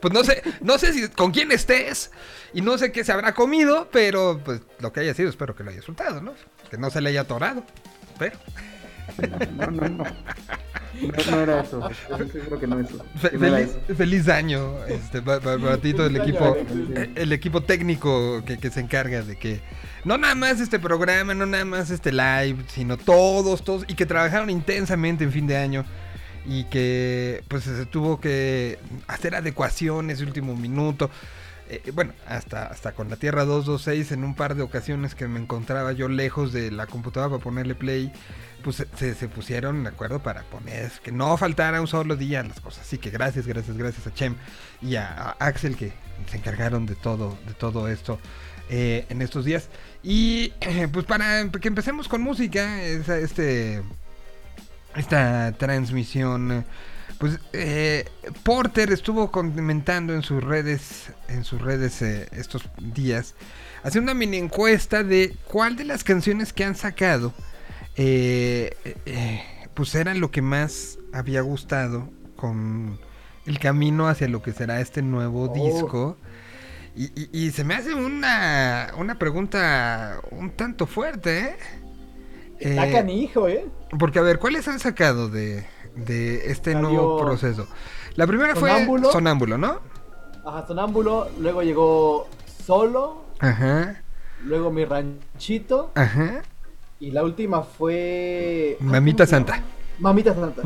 Pues 0.00 0.12
no 0.12 0.22
sé, 0.24 0.42
no 0.60 0.78
sé 0.78 0.92
si 0.92 1.08
con 1.08 1.30
quién 1.30 1.50
estés 1.52 2.10
y 2.52 2.60
no 2.60 2.76
sé 2.76 2.92
qué 2.92 3.04
se 3.04 3.12
habrá 3.12 3.32
comido, 3.34 3.88
pero 3.90 4.40
pues 4.44 4.60
lo 4.80 4.92
que 4.92 5.00
haya 5.00 5.14
sido, 5.14 5.30
espero 5.30 5.54
que 5.54 5.62
lo 5.62 5.70
haya 5.70 5.78
disfrutado, 5.78 6.20
¿no? 6.20 6.34
Que 6.70 6.76
no 6.76 6.90
se 6.90 7.00
le 7.00 7.10
haya 7.10 7.22
atorado. 7.22 7.64
Pero 8.18 8.36
No, 9.56 9.66
no, 9.70 9.88
no. 9.88 10.04
No, 11.02 11.30
no 11.30 11.40
era 11.40 11.60
eso. 11.62 11.90
Estoy 11.90 12.28
seguro 12.30 12.60
que 12.60 12.66
no 12.66 12.78
es 12.78 12.88
eso. 12.90 13.04
fe- 13.16 13.30
no 13.32 13.38
feliz, 13.40 13.68
eso. 13.86 13.94
feliz 13.96 14.28
año, 14.28 14.84
este, 14.86 15.20
pa- 15.22 15.40
pa- 15.40 15.58
para, 15.58 15.78
ti 15.78 15.94
todo 15.94 16.06
el 16.06 16.16
equipo, 16.16 16.56
eh, 16.94 17.10
el 17.16 17.32
equipo 17.32 17.62
técnico 17.62 18.44
que, 18.44 18.58
que 18.58 18.70
se 18.70 18.80
encarga 18.80 19.22
de 19.22 19.36
que 19.36 19.60
no 20.04 20.16
nada 20.18 20.34
más 20.34 20.60
este 20.60 20.78
programa, 20.78 21.34
no 21.34 21.46
nada 21.46 21.64
más 21.64 21.90
este 21.90 22.12
live, 22.12 22.56
sino 22.68 22.96
todos, 22.98 23.64
todos 23.64 23.84
y 23.88 23.94
que 23.94 24.06
trabajaron 24.06 24.50
intensamente 24.50 25.24
en 25.24 25.32
fin 25.32 25.46
de 25.46 25.56
año 25.56 25.84
y 26.46 26.64
que 26.64 27.42
pues 27.48 27.64
se 27.64 27.86
tuvo 27.86 28.20
que 28.20 28.78
hacer 29.08 29.34
adecuaciones 29.34 30.18
de 30.18 30.24
último 30.26 30.54
minuto. 30.54 31.10
Eh, 31.68 31.90
bueno, 31.94 32.12
hasta, 32.28 32.66
hasta 32.66 32.92
con 32.92 33.08
la 33.08 33.16
Tierra 33.16 33.44
226 33.44 34.12
en 34.12 34.24
un 34.24 34.34
par 34.34 34.54
de 34.56 34.62
ocasiones 34.62 35.14
que 35.14 35.26
me 35.26 35.40
encontraba 35.40 35.92
yo 35.92 36.08
lejos 36.08 36.52
de 36.52 36.70
la 36.70 36.86
computadora 36.86 37.30
para 37.30 37.42
ponerle 37.42 37.74
play, 37.74 38.12
pues 38.62 38.84
se- 38.96 39.28
pusieron 39.28 39.82
de 39.84 39.90
acuerdo 39.90 40.22
para 40.22 40.42
poner 40.44 40.90
que 41.02 41.12
no 41.12 41.36
faltara 41.36 41.80
un 41.80 41.86
solo 41.86 42.16
día 42.16 42.42
las 42.42 42.60
cosas. 42.60 42.82
Así 42.86 42.98
que 42.98 43.10
gracias, 43.10 43.46
gracias, 43.46 43.76
gracias 43.76 44.06
a 44.06 44.14
Chem 44.14 44.34
y 44.80 44.96
a, 44.96 45.36
Axel 45.38 45.76
que 45.76 45.92
se 46.30 46.36
encargaron 46.36 46.86
de 46.86 46.94
todo, 46.94 47.36
de 47.46 47.54
todo 47.54 47.88
esto 47.88 48.18
eh, 48.70 49.04
en 49.08 49.22
estos 49.22 49.44
días. 49.44 49.68
Y 50.02 50.52
pues 50.92 51.04
para 51.06 51.48
que 51.50 51.68
empecemos 51.68 52.08
con 52.08 52.22
música, 52.22 52.82
esa- 52.82 53.18
este 53.18 53.82
esta 54.94 55.52
transmisión, 55.52 56.64
Pues 57.18 57.38
eh, 57.52 58.04
Porter 58.42 58.90
estuvo 58.92 59.30
comentando 59.30 60.12
en 60.12 60.22
sus 60.22 60.42
redes, 60.42 61.12
en 61.28 61.44
sus 61.44 61.60
redes 61.62 62.02
eh, 62.02 62.28
estos 62.32 62.62
días, 62.78 63.34
haciendo 63.84 64.10
una 64.10 64.18
mini 64.18 64.38
encuesta 64.38 65.04
de 65.04 65.36
cuál 65.46 65.76
de 65.76 65.84
las 65.84 66.02
canciones 66.04 66.52
que 66.52 66.64
han 66.64 66.74
sacado, 66.74 67.32
eh, 67.96 68.76
eh, 69.06 69.42
pues 69.74 69.94
eran 69.94 70.20
lo 70.20 70.30
que 70.30 70.42
más 70.42 70.98
había 71.12 71.40
gustado 71.42 72.08
con 72.36 72.98
el 73.46 73.58
camino 73.58 74.08
hacia 74.08 74.28
lo 74.28 74.42
que 74.42 74.52
será 74.52 74.80
este 74.80 75.02
nuevo 75.02 75.50
Oh. 75.50 75.54
disco. 75.54 76.16
Y, 76.94 77.04
y- 77.20 77.30
y 77.46 77.50
se 77.52 77.64
me 77.64 77.74
hace 77.74 77.94
una, 77.94 78.92
una 78.98 79.18
pregunta 79.18 80.20
un 80.30 80.50
tanto 80.50 80.86
fuerte, 80.86 81.38
¿eh? 81.40 81.56
Está 82.58 82.86
Eh, 82.86 82.92
canijo, 82.92 83.48
¿eh? 83.48 83.66
porque, 83.98 84.18
a 84.18 84.22
ver, 84.22 84.38
¿cuáles 84.38 84.68
han 84.68 84.78
sacado 84.78 85.28
de, 85.28 85.66
de 85.96 86.50
este 86.50 86.74
nuevo 86.74 87.18
proceso? 87.18 87.66
La 88.14 88.26
primera 88.26 88.54
Sonámbulo. 88.54 89.04
fue 89.04 89.12
Sonámbulo, 89.12 89.58
¿no? 89.58 89.80
Ajá, 90.44 90.66
Sonámbulo, 90.66 91.30
luego 91.38 91.62
llegó 91.62 92.28
Solo, 92.66 93.24
Ajá, 93.40 94.02
luego 94.44 94.70
Mi 94.70 94.84
Ranchito, 94.84 95.90
ajá. 95.94 96.42
Y 97.02 97.10
la 97.10 97.24
última 97.24 97.62
fue... 97.64 98.76
Mamita. 98.78 99.26
Santa. 99.26 99.60
Mamita 99.98 100.32
Santa. 100.34 100.62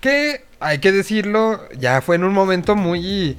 Que, 0.00 0.42
hay 0.58 0.78
que 0.78 0.90
decirlo, 0.90 1.60
ya 1.78 2.00
fue 2.00 2.16
en 2.16 2.24
un 2.24 2.32
momento 2.32 2.74
muy... 2.74 3.36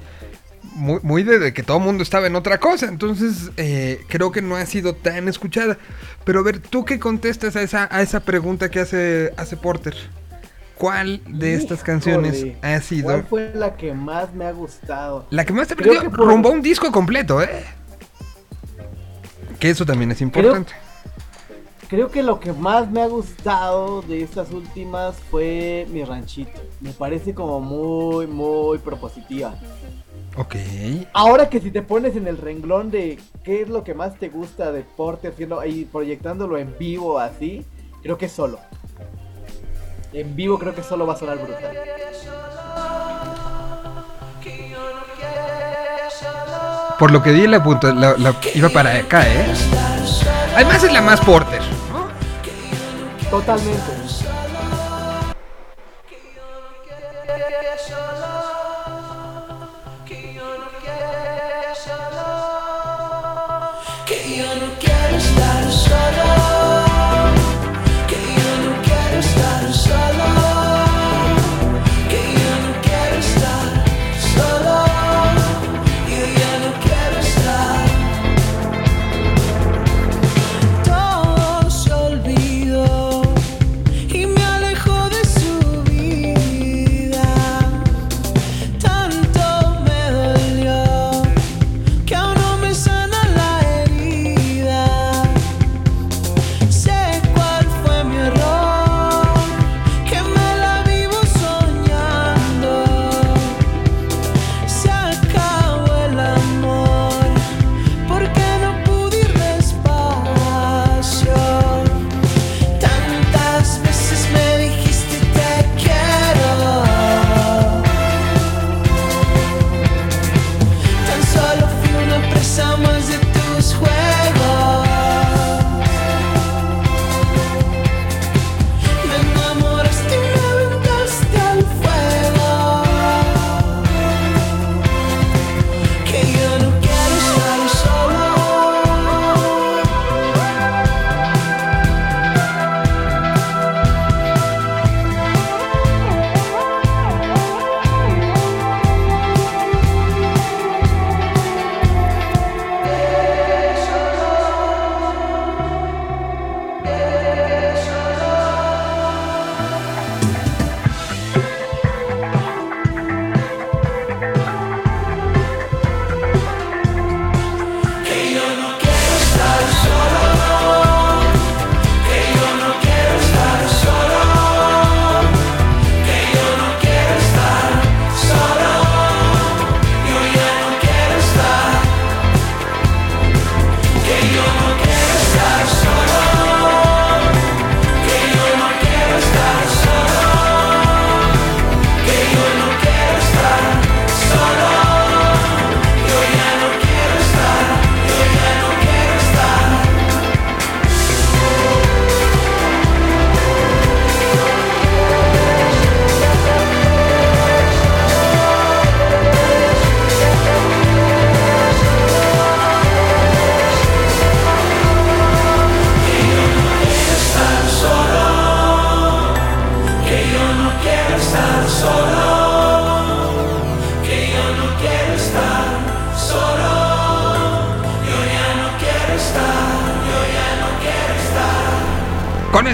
Muy, 0.74 1.00
muy 1.02 1.22
de, 1.22 1.52
que 1.54 1.62
todo 1.62 1.78
el 1.78 1.84
mundo 1.84 2.02
estaba 2.02 2.26
en 2.26 2.36
otra 2.36 2.58
cosa, 2.58 2.86
entonces 2.86 3.50
eh, 3.56 4.04
creo 4.08 4.30
que 4.30 4.42
no 4.42 4.56
ha 4.56 4.66
sido 4.66 4.94
tan 4.94 5.26
escuchada. 5.26 5.78
Pero 6.24 6.40
a 6.40 6.42
ver, 6.42 6.58
¿tú 6.60 6.84
qué 6.84 6.98
contestas 7.00 7.56
a 7.56 7.62
esa, 7.62 7.88
a 7.90 8.02
esa 8.02 8.20
pregunta 8.20 8.70
que 8.70 8.80
hace, 8.80 9.32
hace 9.36 9.56
Porter? 9.56 9.96
¿Cuál 10.76 11.22
de 11.26 11.54
estas 11.54 11.78
Híjole, 11.78 11.86
canciones 11.86 12.46
ha 12.62 12.80
sido 12.82 13.04
¿Cuál 13.06 13.24
fue 13.24 13.52
la 13.54 13.76
que 13.76 13.94
más 13.94 14.34
me 14.34 14.44
ha 14.44 14.52
gustado? 14.52 15.26
La 15.30 15.44
que 15.44 15.52
más 15.54 15.68
te 15.68 15.76
que 15.76 15.84
por- 15.84 16.12
rumbo 16.12 16.50
a 16.50 16.52
un 16.52 16.60
disco 16.62 16.92
completo, 16.92 17.42
¿eh? 17.42 17.64
Que 19.58 19.70
eso 19.70 19.86
también 19.86 20.12
es 20.12 20.20
importante. 20.20 20.72
Creo 20.72 20.85
que 22.10 22.22
lo 22.22 22.40
que 22.40 22.52
más 22.52 22.90
me 22.90 23.02
ha 23.02 23.06
gustado 23.06 24.02
de 24.02 24.22
estas 24.22 24.50
últimas 24.50 25.16
fue 25.30 25.86
Mi 25.90 26.04
Ranchito. 26.04 26.50
Me 26.80 26.90
parece 26.92 27.34
como 27.34 27.60
muy, 27.60 28.26
muy 28.26 28.78
propositiva. 28.78 29.54
Ok. 30.36 30.56
Ahora 31.12 31.48
que 31.48 31.60
si 31.60 31.70
te 31.70 31.82
pones 31.82 32.16
en 32.16 32.26
el 32.26 32.38
renglón 32.38 32.90
de 32.90 33.18
qué 33.44 33.62
es 33.62 33.68
lo 33.68 33.84
que 33.84 33.94
más 33.94 34.18
te 34.18 34.28
gusta 34.28 34.72
de 34.72 34.82
Porter 34.82 35.32
haciendo 35.32 35.64
y 35.64 35.84
proyectándolo 35.84 36.58
en 36.58 36.76
vivo 36.78 37.18
así, 37.18 37.64
creo 38.02 38.18
que 38.18 38.28
solo. 38.28 38.58
En 40.12 40.34
vivo 40.36 40.58
creo 40.58 40.74
que 40.74 40.82
solo 40.82 41.06
va 41.06 41.14
a 41.14 41.16
sonar 41.16 41.38
brutal. 41.38 41.76
Por 46.98 47.10
lo 47.10 47.22
que 47.22 47.30
di 47.32 47.46
la 47.46 47.62
punta, 47.62 47.92
la, 47.92 48.16
la- 48.16 48.34
iba 48.54 48.68
para 48.70 48.94
acá, 48.96 49.26
¿eh? 49.26 49.46
Además 50.54 50.82
es 50.82 50.92
la 50.92 51.02
más 51.02 51.20
Porter. 51.20 51.60
Totalmente. 53.30 54.15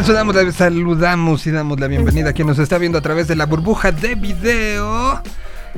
Eso 0.06 0.52
saludamos 0.52 1.46
y 1.46 1.50
damos 1.52 1.78
la 1.78 1.86
bienvenida 1.86 2.30
a 2.30 2.32
quien 2.32 2.48
nos 2.48 2.58
está 2.58 2.78
viendo 2.78 2.98
a 2.98 3.00
través 3.02 3.28
de 3.28 3.36
la 3.36 3.46
burbuja 3.46 3.92
de 3.92 4.14
video. 4.16 5.22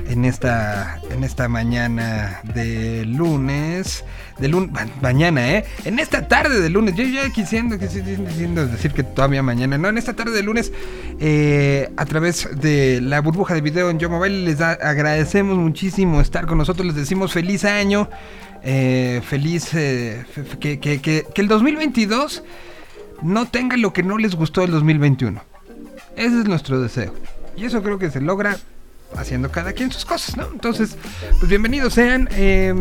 en 0.08 0.24
esta, 0.24 0.98
en 1.10 1.22
esta 1.22 1.48
mañana 1.48 2.40
de 2.54 3.04
lunes. 3.04 4.04
De 4.38 4.48
lun- 4.48 4.70
ma- 4.72 4.88
mañana, 5.00 5.48
¿eh? 5.52 5.64
En 5.84 5.98
esta 6.00 6.26
tarde 6.26 6.60
de 6.60 6.68
lunes. 6.70 6.94
Yo 6.96 7.04
ya 7.04 7.30
quisiendo, 7.30 7.78
quisiendo, 7.78 8.66
decir 8.66 8.92
que 8.92 9.04
todavía 9.04 9.42
mañana. 9.44 9.78
No, 9.78 9.88
en 9.88 9.98
esta 9.98 10.14
tarde 10.14 10.32
de 10.32 10.42
lunes, 10.42 10.72
eh, 11.20 11.90
a 11.96 12.04
través 12.06 12.48
de 12.60 13.00
la 13.02 13.20
burbuja 13.20 13.54
de 13.54 13.60
video 13.60 13.90
en 13.90 13.98
Yo 14.00 14.10
Mobile, 14.10 14.44
les 14.44 14.60
agradecemos 14.60 15.56
muchísimo 15.58 16.20
estar 16.20 16.46
con 16.46 16.58
nosotros. 16.58 16.86
Les 16.86 16.96
decimos 16.96 17.32
feliz 17.32 17.64
año. 17.64 18.08
eh, 18.66 19.20
feliz. 19.28 19.74
eh, 19.74 20.24
que- 20.58 20.80
que- 20.80 20.98
que 21.00 21.40
el 21.42 21.48
2022 21.48 22.42
no 23.22 23.46
tenga 23.46 23.76
lo 23.76 23.92
que 23.92 24.02
no 24.02 24.18
les 24.18 24.34
gustó 24.34 24.62
el 24.62 24.70
2021. 24.70 25.42
Ese 26.16 26.40
es 26.40 26.44
nuestro 26.46 26.80
deseo. 26.80 27.14
Y 27.56 27.64
eso 27.64 27.82
creo 27.82 27.98
que 27.98 28.10
se 28.10 28.20
logra 28.20 28.56
haciendo 29.16 29.50
cada 29.50 29.72
quien 29.72 29.92
sus 29.92 30.04
cosas, 30.04 30.36
¿no? 30.36 30.48
Entonces, 30.52 30.96
pues 31.38 31.48
bienvenidos 31.48 31.94
sean. 31.94 32.28
eh, 32.32 32.74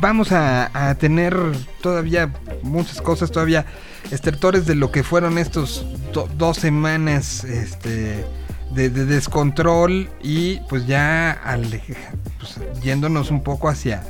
vamos 0.00 0.32
a, 0.32 0.94
tener 0.98 1.36
todavía 1.82 2.32
muchas 2.62 3.02
cosas, 3.02 3.30
todavía 3.30 3.66
estertores 4.10 4.66
de 4.66 4.74
lo 4.74 4.90
que 4.90 5.02
fueron 5.02 5.36
estos 5.38 5.84
do- 6.12 6.28
dos 6.38 6.56
semanas 6.58 7.44
este, 7.44 8.24
de, 8.72 8.90
de 8.90 9.04
descontrol 9.04 10.08
y 10.22 10.60
pues 10.68 10.86
ya 10.86 11.38
pues, 12.38 12.58
yéndonos 12.82 13.30
un 13.30 13.42
poco 13.42 13.68
hacia 13.68 14.02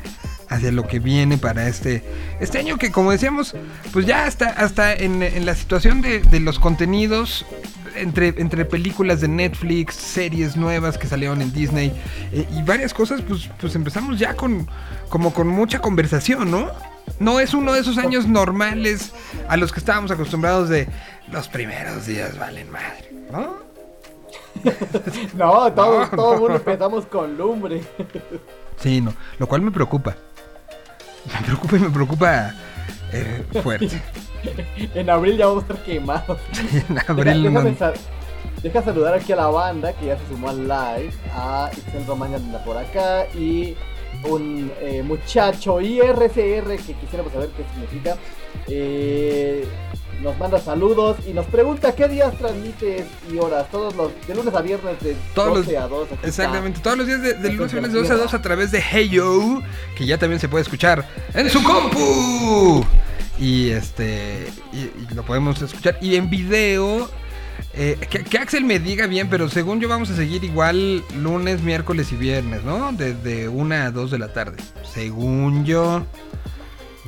hacia 0.48 0.70
lo 0.72 0.86
que 0.86 0.98
viene 0.98 1.38
para 1.38 1.68
este 1.68 2.02
este 2.40 2.58
año 2.58 2.76
que 2.76 2.90
como 2.90 3.10
decíamos 3.10 3.54
pues 3.92 4.06
ya 4.06 4.26
hasta 4.26 4.48
hasta 4.50 4.92
en, 4.94 5.22
en 5.22 5.46
la 5.46 5.54
situación 5.54 6.00
de, 6.02 6.20
de 6.20 6.40
los 6.40 6.58
contenidos 6.58 7.44
entre, 7.96 8.28
entre 8.38 8.64
películas 8.64 9.20
de 9.20 9.28
Netflix, 9.28 9.94
series 9.94 10.56
nuevas 10.56 10.98
que 10.98 11.06
salieron 11.06 11.40
en 11.42 11.52
Disney 11.52 11.92
eh, 12.32 12.46
y 12.52 12.62
varias 12.62 12.92
cosas, 12.92 13.22
pues, 13.22 13.48
pues 13.60 13.74
empezamos 13.74 14.18
ya 14.18 14.34
con 14.34 14.68
como 15.08 15.32
con 15.32 15.46
mucha 15.46 15.78
conversación, 15.80 16.50
¿no? 16.50 16.70
No 17.20 17.38
es 17.38 17.54
uno 17.54 17.72
de 17.72 17.80
esos 17.80 17.98
años 17.98 18.26
normales 18.26 19.12
a 19.48 19.56
los 19.56 19.72
que 19.72 19.78
estábamos 19.78 20.10
acostumbrados 20.10 20.68
de 20.68 20.88
los 21.30 21.48
primeros 21.48 22.06
días 22.06 22.36
valen 22.38 22.70
madre, 22.70 23.12
¿no? 23.30 23.62
No, 25.34 25.72
todo, 25.72 26.00
No, 26.10 26.10
todo 26.10 26.34
el 26.34 26.36
no. 26.36 26.40
mundo 26.40 26.56
empezamos 26.56 27.06
con 27.06 27.36
lumbre. 27.36 27.82
Sí, 28.80 29.00
no, 29.00 29.14
lo 29.38 29.46
cual 29.46 29.62
me 29.62 29.70
preocupa. 29.70 30.16
Me 31.32 31.46
preocupa 31.46 31.76
y 31.76 31.80
me 31.80 31.90
preocupa 31.90 32.54
eh, 33.12 33.44
fuerte. 33.62 34.00
En 34.94 35.08
abril 35.08 35.38
ya 35.38 35.46
vamos 35.46 35.64
a 35.64 35.66
estar 35.72 35.84
quemados. 35.86 36.38
En 36.88 36.98
abril 37.08 37.52
no- 37.52 37.62
deja 38.62 38.82
saludar 38.82 39.14
aquí 39.14 39.32
a 39.32 39.36
la 39.36 39.46
banda 39.46 39.92
que 39.94 40.06
ya 40.06 40.18
se 40.18 40.26
sumó 40.28 40.50
al 40.50 40.68
live. 40.68 41.12
A 41.34 41.70
Romaña 42.06 42.36
anda 42.36 42.62
por 42.64 42.76
acá. 42.76 43.26
Y 43.34 43.74
un 44.28 44.70
eh, 44.80 45.02
muchacho 45.02 45.80
IRCR 45.80 46.76
que 46.76 46.94
quisiéramos 47.00 47.32
saber 47.32 47.48
qué 47.56 47.64
significa. 47.72 48.16
eh, 48.68 49.66
nos 50.22 50.38
manda 50.38 50.58
saludos 50.60 51.16
y 51.26 51.32
nos 51.32 51.46
pregunta 51.46 51.94
qué 51.94 52.08
días 52.08 52.36
transmites 52.38 53.04
y 53.32 53.36
horas. 53.38 53.70
Todos 53.70 53.94
los 53.96 54.10
de 54.26 54.34
lunes 54.34 54.54
a 54.54 54.60
viernes 54.62 55.00
de 55.00 55.16
Todos 55.34 55.66
12 55.66 55.72
los- 55.72 55.82
a 55.82 55.88
2. 55.88 56.08
aquí 56.12 56.26
Exactamente, 56.26 56.80
todos 56.80 56.98
los 56.98 57.06
días 57.06 57.22
de, 57.22 57.34
de 57.34 57.52
lunes 57.52 57.72
a 57.72 57.76
viernes 57.76 57.92
de 57.92 57.98
Entonces, 58.00 58.10
2 58.10 58.10
a 58.10 58.22
2 58.22 58.34
a 58.34 58.42
través 58.42 58.70
de 58.70 58.80
Hey 58.80 59.08
Yo, 59.10 59.60
que 59.96 60.06
ya 60.06 60.18
también 60.18 60.40
se 60.40 60.48
puede 60.48 60.62
escuchar 60.62 61.06
en 61.34 61.48
su 61.50 61.62
compu. 61.62 62.84
Y 63.38 63.70
este, 63.70 64.46
y, 64.72 64.78
y 64.78 65.06
lo 65.14 65.24
podemos 65.24 65.60
escuchar. 65.60 65.98
Y 66.00 66.14
en 66.16 66.30
video, 66.30 67.10
eh, 67.74 67.98
que, 68.08 68.22
que 68.22 68.38
Axel 68.38 68.64
me 68.64 68.78
diga 68.78 69.06
bien, 69.08 69.28
pero 69.28 69.48
según 69.48 69.80
yo 69.80 69.88
vamos 69.88 70.08
a 70.10 70.16
seguir 70.16 70.44
igual 70.44 71.02
lunes, 71.18 71.60
miércoles 71.60 72.12
y 72.12 72.16
viernes, 72.16 72.62
¿no? 72.64 72.92
Desde 72.92 73.48
1 73.48 73.74
a 73.74 73.90
2 73.90 74.10
de 74.12 74.18
la 74.18 74.32
tarde. 74.32 74.56
Según 74.92 75.64
yo, 75.64 76.04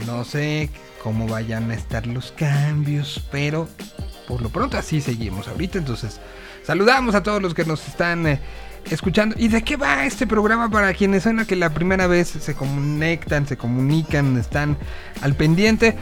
no 0.07 0.24
sé 0.24 0.68
cómo 1.07 1.28
vayan 1.28 1.70
a 1.70 1.74
estar 1.74 2.04
los 2.09 2.32
cambios, 2.32 3.24
pero 3.30 3.68
por 4.26 4.42
lo 4.42 4.48
pronto 4.48 4.76
así 4.76 5.00
seguimos 5.00 5.46
ahorita. 5.46 5.78
Entonces, 5.78 6.20
saludamos 6.64 7.14
a 7.14 7.22
todos 7.22 7.40
los 7.40 7.54
que 7.54 7.64
nos 7.64 7.86
están 7.86 8.26
eh, 8.26 8.40
escuchando. 8.90 9.36
¿Y 9.38 9.46
de 9.46 9.62
qué 9.62 9.76
va 9.76 10.04
este 10.04 10.26
programa 10.26 10.68
para 10.68 10.92
quienes 10.94 11.22
son 11.22 11.46
que 11.46 11.54
la 11.54 11.72
primera 11.72 12.09
vez 12.09 12.26
se 12.26 12.54
conectan, 12.57 13.46
se 13.46 13.57
comunican, 13.57 14.36
están 14.36 14.76
al 15.22 15.36
pendiente? 15.36 15.94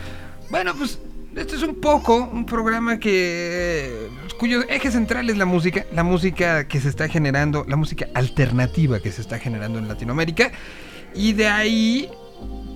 Bueno, 0.49 0.75
pues 0.75 0.99
este 1.37 1.57
es 1.57 1.63
un 1.63 1.75
poco 1.83 2.17
un 2.17 2.47
programa 2.47 2.99
que 2.99 4.09
cuyo 4.39 4.63
eje 4.71 4.91
central 4.91 5.29
es 5.29 5.37
la 5.37 5.45
música, 5.45 5.85
la 5.93 6.03
música 6.03 6.67
que 6.67 6.81
se 6.81 6.89
está 6.89 7.11
generando, 7.11 7.67
la 7.69 7.77
música 7.77 8.07
alternativa 8.15 9.01
que 9.01 9.13
se 9.13 9.21
está 9.21 9.39
generando 9.39 9.79
en 9.79 9.87
Latinoamérica. 9.87 10.51
Y 11.15 11.35
de 11.35 11.47
ahí 11.47 12.11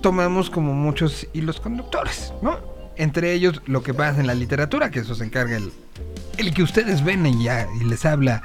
tomamos 0.01 0.49
como 0.49 0.73
muchos 0.73 1.27
hilos 1.33 1.59
conductores, 1.59 2.33
¿no? 2.41 2.57
Entre 2.95 3.33
ellos 3.33 3.61
lo 3.65 3.81
que 3.81 3.93
pasa 3.93 4.19
en 4.19 4.27
la 4.27 4.35
literatura, 4.35 4.91
que 4.91 4.99
eso 4.99 5.15
se 5.15 5.23
encarga 5.23 5.57
el, 5.57 5.71
el 6.37 6.53
que 6.53 6.63
ustedes 6.63 7.03
ven 7.03 7.25
y 7.25 7.43
ya 7.43 7.67
y 7.79 7.85
les 7.85 8.05
habla, 8.05 8.43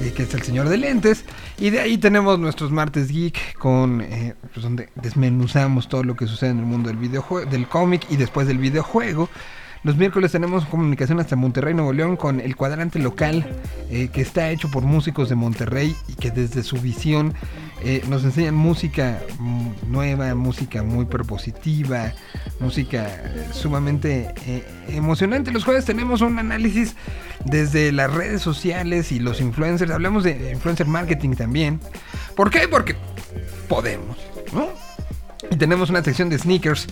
eh, 0.00 0.12
que 0.14 0.24
es 0.24 0.34
el 0.34 0.42
señor 0.42 0.68
de 0.68 0.76
lentes. 0.76 1.24
Y 1.58 1.70
de 1.70 1.80
ahí 1.80 1.98
tenemos 1.98 2.38
nuestros 2.38 2.70
martes 2.70 3.08
geek 3.10 3.56
con 3.58 4.00
eh, 4.02 4.34
pues, 4.52 4.62
donde 4.62 4.90
desmenuzamos 4.94 5.88
todo 5.88 6.04
lo 6.04 6.16
que 6.16 6.26
sucede 6.26 6.50
en 6.50 6.58
el 6.58 6.66
mundo 6.66 6.88
del 6.88 6.98
videojuego, 6.98 7.50
del 7.50 7.66
cómic 7.66 8.06
y 8.10 8.16
después 8.16 8.46
del 8.46 8.58
videojuego. 8.58 9.28
Los 9.84 9.98
miércoles 9.98 10.32
tenemos 10.32 10.64
comunicación 10.64 11.20
hasta 11.20 11.36
Monterrey, 11.36 11.74
Nuevo 11.74 11.92
León, 11.92 12.16
con 12.16 12.40
el 12.40 12.56
cuadrante 12.56 12.98
local 12.98 13.46
eh, 13.90 14.08
que 14.08 14.22
está 14.22 14.48
hecho 14.48 14.70
por 14.70 14.82
músicos 14.82 15.28
de 15.28 15.34
Monterrey 15.34 15.94
y 16.08 16.14
que 16.14 16.30
desde 16.30 16.62
su 16.62 16.78
visión 16.78 17.34
eh, 17.82 18.02
nos 18.08 18.24
enseñan 18.24 18.54
música 18.54 19.20
mm, 19.38 19.92
nueva, 19.92 20.34
música 20.34 20.82
muy 20.82 21.04
propositiva, 21.04 22.14
música 22.60 23.10
sumamente 23.52 24.34
eh, 24.46 24.64
emocionante. 24.88 25.52
Los 25.52 25.64
jueves 25.64 25.84
tenemos 25.84 26.22
un 26.22 26.38
análisis 26.38 26.96
desde 27.44 27.92
las 27.92 28.10
redes 28.10 28.40
sociales 28.40 29.12
y 29.12 29.18
los 29.18 29.42
influencers. 29.42 29.90
Hablamos 29.90 30.24
de 30.24 30.52
influencer 30.52 30.86
marketing 30.86 31.34
también. 31.34 31.78
¿Por 32.34 32.50
qué? 32.50 32.68
Porque 32.68 32.96
podemos, 33.68 34.16
¿no? 34.54 34.83
Y 35.50 35.56
tenemos 35.56 35.90
una 35.90 36.02
sección 36.02 36.28
de 36.30 36.38
sneakers 36.38 36.86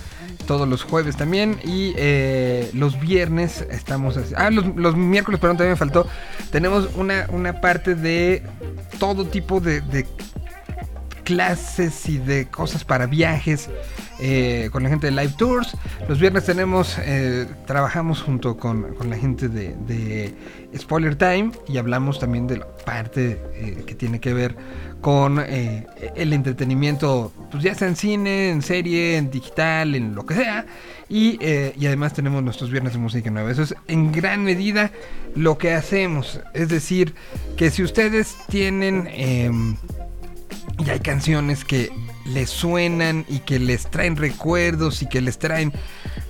todos 0.46 0.68
los 0.68 0.82
jueves 0.82 1.16
también. 1.16 1.58
Y 1.64 1.94
eh, 1.96 2.70
los 2.74 2.98
viernes 3.00 3.66
estamos. 3.70 4.16
así- 4.16 4.34
Ah, 4.36 4.50
los, 4.50 4.96
miércoles, 4.96 5.40
perdón, 5.40 5.56
también 5.56 5.72
me 5.72 5.76
faltó. 5.76 6.06
Tenemos 6.50 6.90
una, 6.96 7.26
una 7.30 7.60
parte 7.60 7.94
de 7.94 8.42
todo 8.98 9.24
tipo 9.26 9.60
de 9.60 9.80
clases 11.24 12.08
y 12.08 12.18
de 12.18 12.46
cosas 12.48 12.84
para 12.84 13.06
viajes 13.06 13.70
eh, 14.20 14.68
con 14.70 14.82
la 14.82 14.88
gente 14.88 15.08
de 15.08 15.12
Live 15.12 15.34
Tours. 15.36 15.76
Los 16.08 16.20
viernes 16.20 16.44
tenemos, 16.44 16.96
eh, 16.98 17.46
trabajamos 17.66 18.22
junto 18.22 18.56
con, 18.56 18.94
con 18.94 19.10
la 19.10 19.16
gente 19.16 19.48
de, 19.48 20.34
Spoiler 20.76 21.16
Time 21.16 21.50
y 21.68 21.76
hablamos 21.76 22.18
también 22.18 22.46
de 22.46 22.58
la 22.58 22.66
parte 22.66 23.38
eh, 23.54 23.84
que 23.86 23.94
tiene 23.94 24.20
que 24.20 24.32
ver 24.32 24.56
con 25.00 25.40
el 25.40 26.32
entretenimiento, 26.32 27.32
pues 27.50 27.64
ya 27.64 27.74
sea 27.74 27.88
en 27.88 27.96
cine, 27.96 28.50
en 28.50 28.62
serie, 28.62 29.16
en 29.16 29.32
digital, 29.32 29.96
en 29.96 30.14
lo 30.14 30.24
que 30.24 30.34
sea. 30.34 30.64
Y, 31.08 31.44
y 31.44 31.86
además 31.86 32.14
tenemos 32.14 32.40
nuestros 32.44 32.70
viernes 32.70 32.92
de 32.92 33.00
música 33.00 33.28
nueva. 33.28 33.50
Eso 33.50 33.64
es 33.64 33.74
en 33.88 34.12
gran 34.12 34.44
medida 34.44 34.92
lo 35.34 35.58
que 35.58 35.74
hacemos. 35.74 36.40
Es 36.54 36.68
decir, 36.68 37.16
que 37.56 37.70
si 37.70 37.82
ustedes 37.82 38.36
tienen... 38.48 39.08
y 40.78 40.90
hay 40.90 41.00
canciones 41.00 41.64
que 41.64 41.90
les 42.24 42.50
suenan 42.50 43.24
y 43.28 43.40
que 43.40 43.58
les 43.58 43.90
traen 43.90 44.16
recuerdos 44.16 45.02
y 45.02 45.08
que 45.08 45.20
les 45.20 45.38
traen 45.38 45.72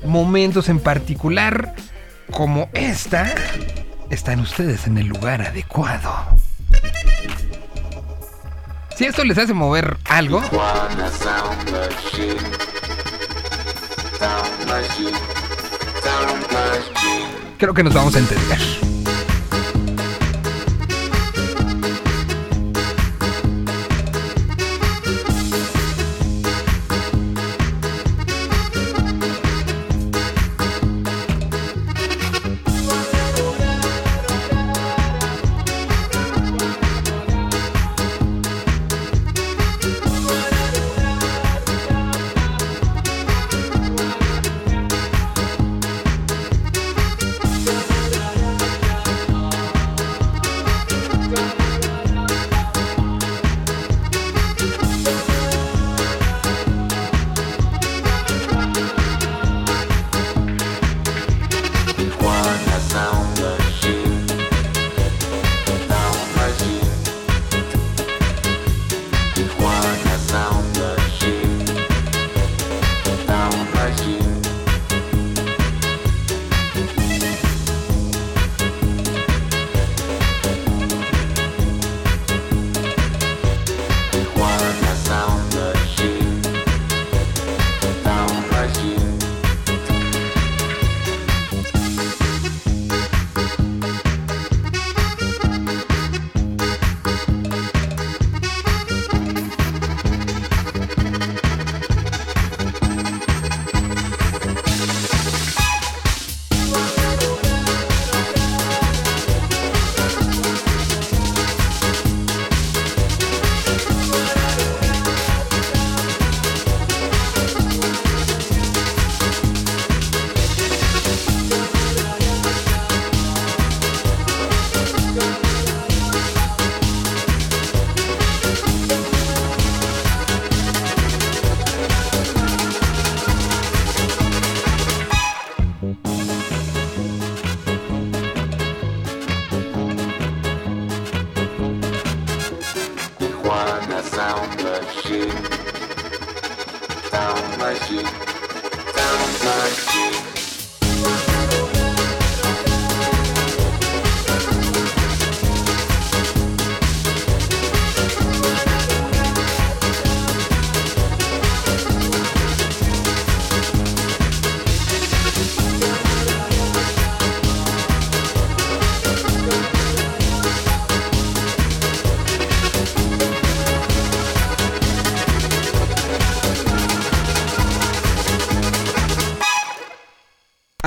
momentos 0.04 0.68
en 0.68 0.80
particular, 0.80 1.74
como 2.30 2.68
esta, 2.72 3.32
están 4.10 4.40
ustedes 4.40 4.86
en 4.86 4.98
el 4.98 5.06
lugar 5.06 5.42
adecuado. 5.42 6.12
Si 8.96 9.04
esto 9.04 9.24
les 9.24 9.38
hace 9.38 9.54
mover 9.54 9.96
algo, 10.04 10.42
creo 17.58 17.74
que 17.74 17.82
nos 17.82 17.94
vamos 17.94 18.14
a 18.16 18.18
entender. 18.18 18.91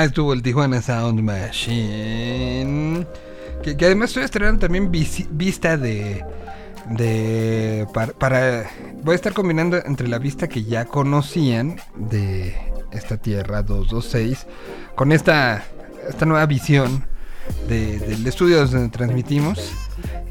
Estuvo 0.06 0.34
el 0.34 0.42
Tijuana 0.44 0.82
Sound 0.82 1.22
Machine. 1.22 3.08
Que, 3.64 3.76
además 3.86 4.10
estoy 4.12 4.24
estrenando 4.24 4.60
también 4.60 4.92
vista 4.92 5.78
de. 5.78 6.24
de 6.92 7.88
para, 8.20 8.70
Voy 9.04 9.14
a 9.14 9.16
estar 9.16 9.34
combinando 9.34 9.78
entre 9.86 10.08
la 10.08 10.20
vista 10.20 10.48
que 10.48 10.64
ya 10.64 10.86
conocían 10.86 11.78
de 11.96 12.56
esta 12.92 13.18
Tierra 13.18 13.62
226 13.64 14.46
con 14.96 15.12
esta, 15.12 15.64
esta 16.08 16.26
nueva 16.26 16.46
visión 16.46 17.06
de- 17.68 18.00
del 18.00 18.26
estudio 18.28 18.66
donde 18.66 18.90
transmitimos. 18.90 19.72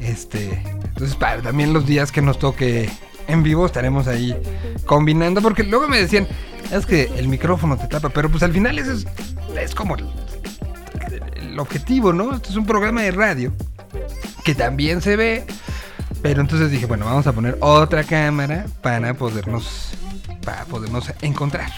Este, 0.01 0.63
entonces, 0.85 1.17
para 1.17 1.43
también 1.43 1.73
los 1.73 1.87
días 1.87 2.13
que 2.13 2.23
nos 2.23 2.39
toque 2.39 2.89
en 3.27 3.43
vivo 3.43 3.67
estaremos 3.67 4.07
ahí 4.07 4.37
combinando. 4.87 5.41
Porque 5.43 5.65
luego 5.65 5.89
me 5.89 5.99
decían, 5.99 6.27
es 6.79 6.87
que 6.87 7.13
el 7.17 7.29
micrófono 7.29 7.77
te 7.77 7.87
tapa, 7.87 8.09
pero 8.09 8.29
pues 8.29 8.43
al 8.43 8.53
final 8.53 8.79
eso 8.79 8.93
es, 8.93 9.07
es 9.57 9.75
como 9.75 9.97
el, 9.97 11.59
objetivo, 11.59 12.13
¿no? 12.13 12.35
Esto 12.35 12.51
es 12.51 12.57
un 12.57 12.67
programa 12.67 13.03
de 13.03 13.13
radio 13.13 13.53
que 14.45 14.55
también 14.55 15.01
se 15.01 15.17
ve. 15.17 15.45
Pero 16.21 16.41
entonces 16.41 16.71
dije, 16.71 16.87
bueno, 16.87 17.05
vamos 17.05 17.27
a 17.27 17.33
poner 17.33 17.57
otra 17.61 18.03
cámara 18.03 18.67
para 18.83 19.15
podernos 19.15 19.93
para 20.45 20.65
podernos 20.65 21.11
encontrar. 21.23 21.71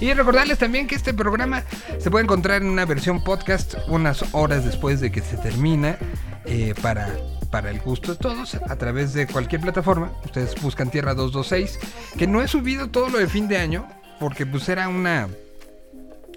Y 0.00 0.12
recordarles 0.12 0.58
también 0.58 0.86
que 0.86 0.94
este 0.94 1.14
programa 1.14 1.64
se 1.98 2.10
puede 2.10 2.24
encontrar 2.24 2.62
en 2.62 2.68
una 2.68 2.84
versión 2.84 3.24
podcast 3.24 3.74
unas 3.88 4.24
horas 4.32 4.64
después 4.64 5.00
de 5.00 5.10
que 5.10 5.20
se 5.20 5.36
termina 5.38 5.96
eh, 6.44 6.74
para, 6.80 7.08
para 7.50 7.70
el 7.70 7.80
gusto 7.80 8.12
de 8.12 8.18
todos 8.18 8.54
a 8.54 8.76
través 8.76 9.14
de 9.14 9.26
cualquier 9.26 9.62
plataforma. 9.62 10.12
Ustedes 10.24 10.54
buscan 10.60 10.90
Tierra 10.90 11.14
226, 11.14 11.80
que 12.18 12.26
no 12.26 12.40
he 12.40 12.46
subido 12.46 12.90
todo 12.90 13.08
lo 13.08 13.18
de 13.18 13.26
fin 13.26 13.48
de 13.48 13.56
año 13.56 13.88
porque 14.22 14.46
pues 14.46 14.68
era 14.68 14.88
una 14.88 15.28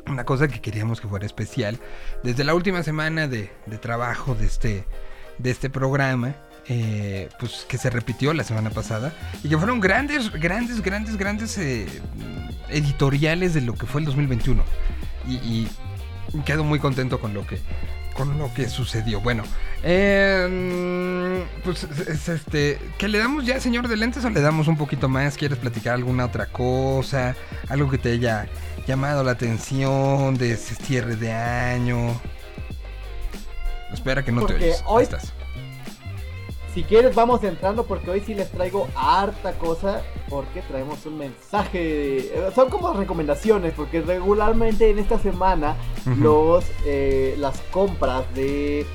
una 0.08 0.24
cosa 0.24 0.48
que 0.48 0.60
queríamos 0.60 1.00
que 1.00 1.08
fuera 1.08 1.24
especial. 1.24 1.80
Desde 2.24 2.44
la 2.44 2.56
última 2.56 2.82
semana 2.82 3.28
de, 3.28 3.52
de 3.68 3.78
trabajo 3.78 4.34
de 4.34 4.48
este, 4.48 4.86
de 5.38 5.52
este 5.52 5.70
programa, 5.70 6.36
eh, 6.68 7.30
pues 7.40 7.68
que 7.70 7.78
se 7.78 7.92
repitió 7.92 8.34
la 8.34 8.44
semana 8.44 8.72
pasada, 8.72 9.14
y 9.44 9.50
que 9.50 9.58
fueron 9.58 9.80
grandes, 9.80 10.32
grandes, 10.32 10.82
grandes, 10.82 11.16
grandes 11.16 11.60
eh, 11.60 11.86
editoriales 12.70 13.54
de 13.54 13.62
lo 13.62 13.76
que 13.76 13.86
fue 13.86 14.02
el 14.02 14.06
2021. 14.06 14.64
Y, 15.28 15.34
y 15.36 15.70
quedo 16.44 16.64
muy 16.64 16.80
contento 16.80 17.20
con 17.20 17.36
lo 17.36 17.46
que 17.46 17.60
con 18.16 18.38
lo 18.40 18.52
que 18.54 18.68
sucedió. 18.70 19.22
Bueno, 19.22 19.44
eh, 19.84 21.46
pues 21.64 21.84
es 21.84 22.30
este, 22.30 22.80
¿qué 22.98 23.08
le 23.08 23.20
damos 23.20 23.46
ya, 23.46 23.60
señor 23.60 23.88
de 23.88 23.98
lentes, 23.98 24.24
o 24.26 24.30
le 24.30 24.42
damos 24.42 24.68
un 24.68 24.78
poquito 24.78 25.08
más? 25.10 25.36
¿Quieres 25.38 25.58
platicar 25.60 25.94
alguna 25.96 26.26
otra 26.26 26.48
cosa? 26.48 27.36
Algo 27.70 27.90
que 27.92 27.98
te 27.98 28.14
haya 28.14 28.48
llamado 28.88 29.24
la 29.24 29.32
atención 29.32 30.38
de 30.38 30.54
ese 30.54 30.76
cierre 30.76 31.16
de 31.18 31.32
año. 31.34 32.20
Espera 33.94 34.24
que 34.24 34.32
no 34.32 34.46
te 34.46 34.56
oyes. 34.56 34.82
hoy- 34.88 35.00
Ahí 35.00 35.04
estás. 35.04 35.34
Si 36.76 36.84
quieres 36.84 37.16
vamos 37.16 37.42
entrando 37.46 37.86
porque 37.86 38.12
hoy 38.12 38.20
sí 38.20 38.34
les 38.34 38.52
traigo 38.52 38.90
harta 38.98 39.54
cosa 39.54 40.02
porque 40.30 40.62
traemos 40.62 41.06
un 41.06 41.18
mensaje, 41.18 42.18
eh, 42.18 42.52
son 42.54 42.70
como 42.70 42.92
recomendaciones 42.92 43.72
porque 43.74 44.02
regularmente 44.02 44.90
en 44.90 45.00
esta 45.00 45.18
semana 45.18 45.78
los 46.20 46.66
eh, 46.86 47.36
las 47.40 47.62
compras 47.72 48.26
de 48.36 48.86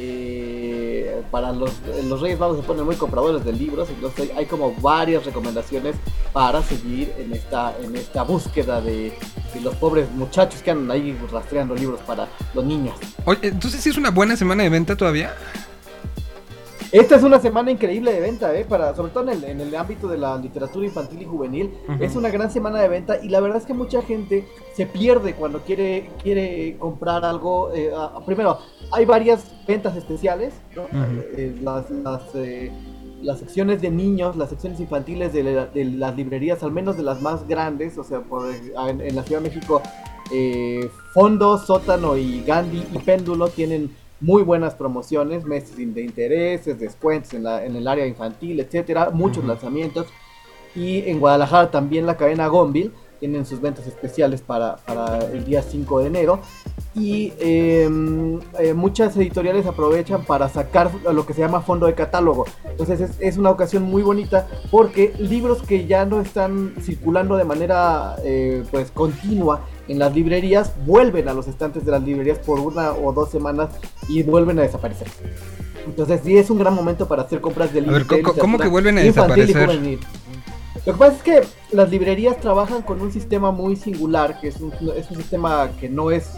eh, 0.00 1.22
para 1.30 1.52
los, 1.52 1.80
los 2.08 2.20
Reyes 2.20 2.40
Magos 2.40 2.56
se 2.56 2.64
ponen 2.64 2.84
muy 2.84 2.96
compradores 2.96 3.44
de 3.44 3.52
libros 3.52 3.88
entonces 3.88 4.30
hay, 4.30 4.38
hay 4.38 4.46
como 4.46 4.74
varias 4.80 5.24
recomendaciones 5.24 5.94
para 6.32 6.60
seguir 6.64 7.12
en 7.18 7.32
esta 7.32 7.72
en 7.80 7.94
esta 7.94 8.24
búsqueda 8.24 8.80
de, 8.80 9.12
de 9.54 9.60
los 9.60 9.76
pobres 9.76 10.10
muchachos 10.10 10.60
que 10.60 10.72
andan 10.72 10.90
ahí 10.90 11.16
rastreando 11.30 11.76
libros 11.76 12.00
para 12.00 12.26
los 12.52 12.64
niños. 12.64 12.96
Oye, 13.24 13.46
entonces 13.48 13.80
sí 13.80 13.90
es 13.90 13.96
una 13.96 14.10
buena 14.10 14.36
semana 14.36 14.64
de 14.64 14.70
venta 14.70 14.96
todavía. 14.96 15.36
Esta 16.90 17.16
es 17.16 17.22
una 17.22 17.38
semana 17.38 17.70
increíble 17.70 18.12
de 18.14 18.20
venta, 18.20 18.54
¿eh? 18.58 18.64
Para, 18.64 18.94
sobre 18.96 19.12
todo 19.12 19.24
en 19.30 19.30
el, 19.30 19.44
en 19.44 19.60
el 19.60 19.74
ámbito 19.76 20.08
de 20.08 20.16
la 20.16 20.38
literatura 20.38 20.86
infantil 20.86 21.20
y 21.20 21.24
juvenil. 21.26 21.70
Es 22.00 22.16
una 22.16 22.30
gran 22.30 22.50
semana 22.50 22.80
de 22.80 22.88
venta 22.88 23.22
y 23.22 23.28
la 23.28 23.40
verdad 23.40 23.58
es 23.58 23.66
que 23.66 23.74
mucha 23.74 24.00
gente 24.00 24.46
se 24.74 24.86
pierde 24.86 25.34
cuando 25.34 25.60
quiere, 25.60 26.08
quiere 26.22 26.76
comprar 26.78 27.26
algo. 27.26 27.70
eh, 27.74 27.90
primero, 28.24 28.58
hay 28.90 29.04
varias 29.04 29.44
ventas 29.66 29.96
especiales, 29.96 30.54
¿no? 30.74 30.84
Eh, 31.36 31.54
las, 31.62 31.90
las, 31.90 32.22
eh, 32.34 32.72
las 33.20 33.38
secciones 33.40 33.82
de 33.82 33.90
niños, 33.90 34.36
las 34.36 34.48
secciones 34.48 34.80
infantiles 34.80 35.34
de, 35.34 35.42
la- 35.42 35.66
de 35.66 35.84
las 35.84 36.16
librerías, 36.16 36.62
al 36.62 36.72
menos 36.72 36.96
de 36.96 37.02
las 37.02 37.20
más 37.20 37.46
grandes, 37.46 37.98
o 37.98 38.04
sea, 38.04 38.20
por, 38.20 38.46
en, 38.50 39.00
en 39.02 39.14
la 39.14 39.22
Ciudad 39.24 39.42
de 39.42 39.48
México, 39.50 39.82
eh, 40.32 40.88
Fondo, 41.12 41.58
Sótano 41.58 42.16
y 42.16 42.42
Gandhi 42.44 42.82
y 42.94 42.98
Péndulo 42.98 43.48
tienen 43.48 43.90
muy 44.20 44.42
buenas 44.42 44.74
promociones, 44.74 45.44
meses 45.44 45.76
de 45.76 46.02
intereses, 46.02 46.78
descuentos 46.78 47.34
en, 47.34 47.44
la- 47.44 47.64
en 47.64 47.76
el 47.76 47.86
área 47.86 48.06
infantil, 48.06 48.58
etcétera, 48.60 49.10
muchos 49.10 49.44
lanzamientos. 49.44 50.06
Y 50.74 51.08
en 51.08 51.20
Guadalajara 51.20 51.70
también 51.70 52.06
la 52.06 52.16
cadena 52.16 52.46
Gonville 52.48 52.90
tienen 53.20 53.46
sus 53.46 53.60
ventas 53.60 53.86
especiales 53.86 54.42
para, 54.42 54.76
para 54.76 55.18
el 55.32 55.44
día 55.44 55.62
5 55.62 56.00
de 56.00 56.06
enero. 56.06 56.40
Y 56.94 57.32
eh, 57.38 57.88
eh, 58.58 58.74
muchas 58.74 59.16
editoriales 59.16 59.66
aprovechan 59.66 60.24
para 60.24 60.48
sacar 60.48 60.90
lo 61.12 61.24
que 61.26 61.32
se 61.34 61.40
llama 61.40 61.60
fondo 61.60 61.86
de 61.86 61.94
catálogo. 61.94 62.44
Entonces 62.68 63.00
es, 63.00 63.10
es 63.20 63.36
una 63.38 63.50
ocasión 63.50 63.84
muy 63.84 64.02
bonita 64.02 64.48
porque 64.70 65.12
libros 65.18 65.62
que 65.62 65.86
ya 65.86 66.04
no 66.04 66.20
están 66.20 66.74
circulando 66.80 67.36
de 67.36 67.44
manera 67.44 68.16
eh, 68.24 68.64
pues 68.70 68.90
continua 68.90 69.60
en 69.86 69.98
las 69.98 70.14
librerías 70.14 70.72
vuelven 70.86 71.28
a 71.28 71.34
los 71.34 71.46
estantes 71.48 71.84
de 71.84 71.92
las 71.92 72.02
librerías 72.02 72.38
por 72.38 72.58
una 72.60 72.92
o 72.92 73.12
dos 73.12 73.30
semanas 73.30 73.70
y 74.08 74.22
vuelven 74.22 74.58
a 74.58 74.62
desaparecer. 74.62 75.08
Entonces 75.86 76.20
sí 76.24 76.36
es 76.36 76.50
un 76.50 76.58
gran 76.58 76.74
momento 76.74 77.06
para 77.08 77.22
hacer 77.22 77.40
compras 77.40 77.72
de 77.72 77.80
libros. 77.80 77.98
¿cómo- 78.22 78.34
cómo 78.40 78.58
que 78.58 78.68
vuelven 78.68 78.98
a 78.98 79.00
desaparecer? 79.46 79.56
Lo 80.86 80.92
que 80.94 80.98
pasa 80.98 81.16
es 81.16 81.22
que 81.22 81.40
las 81.76 81.90
librerías 81.90 82.38
trabajan 82.40 82.82
con 82.82 83.00
un 83.00 83.12
sistema 83.12 83.50
muy 83.52 83.76
singular, 83.76 84.40
que 84.40 84.48
es 84.48 84.60
un, 84.60 84.72
es 84.96 85.10
un 85.10 85.16
sistema 85.16 85.70
que 85.80 85.88
no 85.88 86.10
es... 86.10 86.28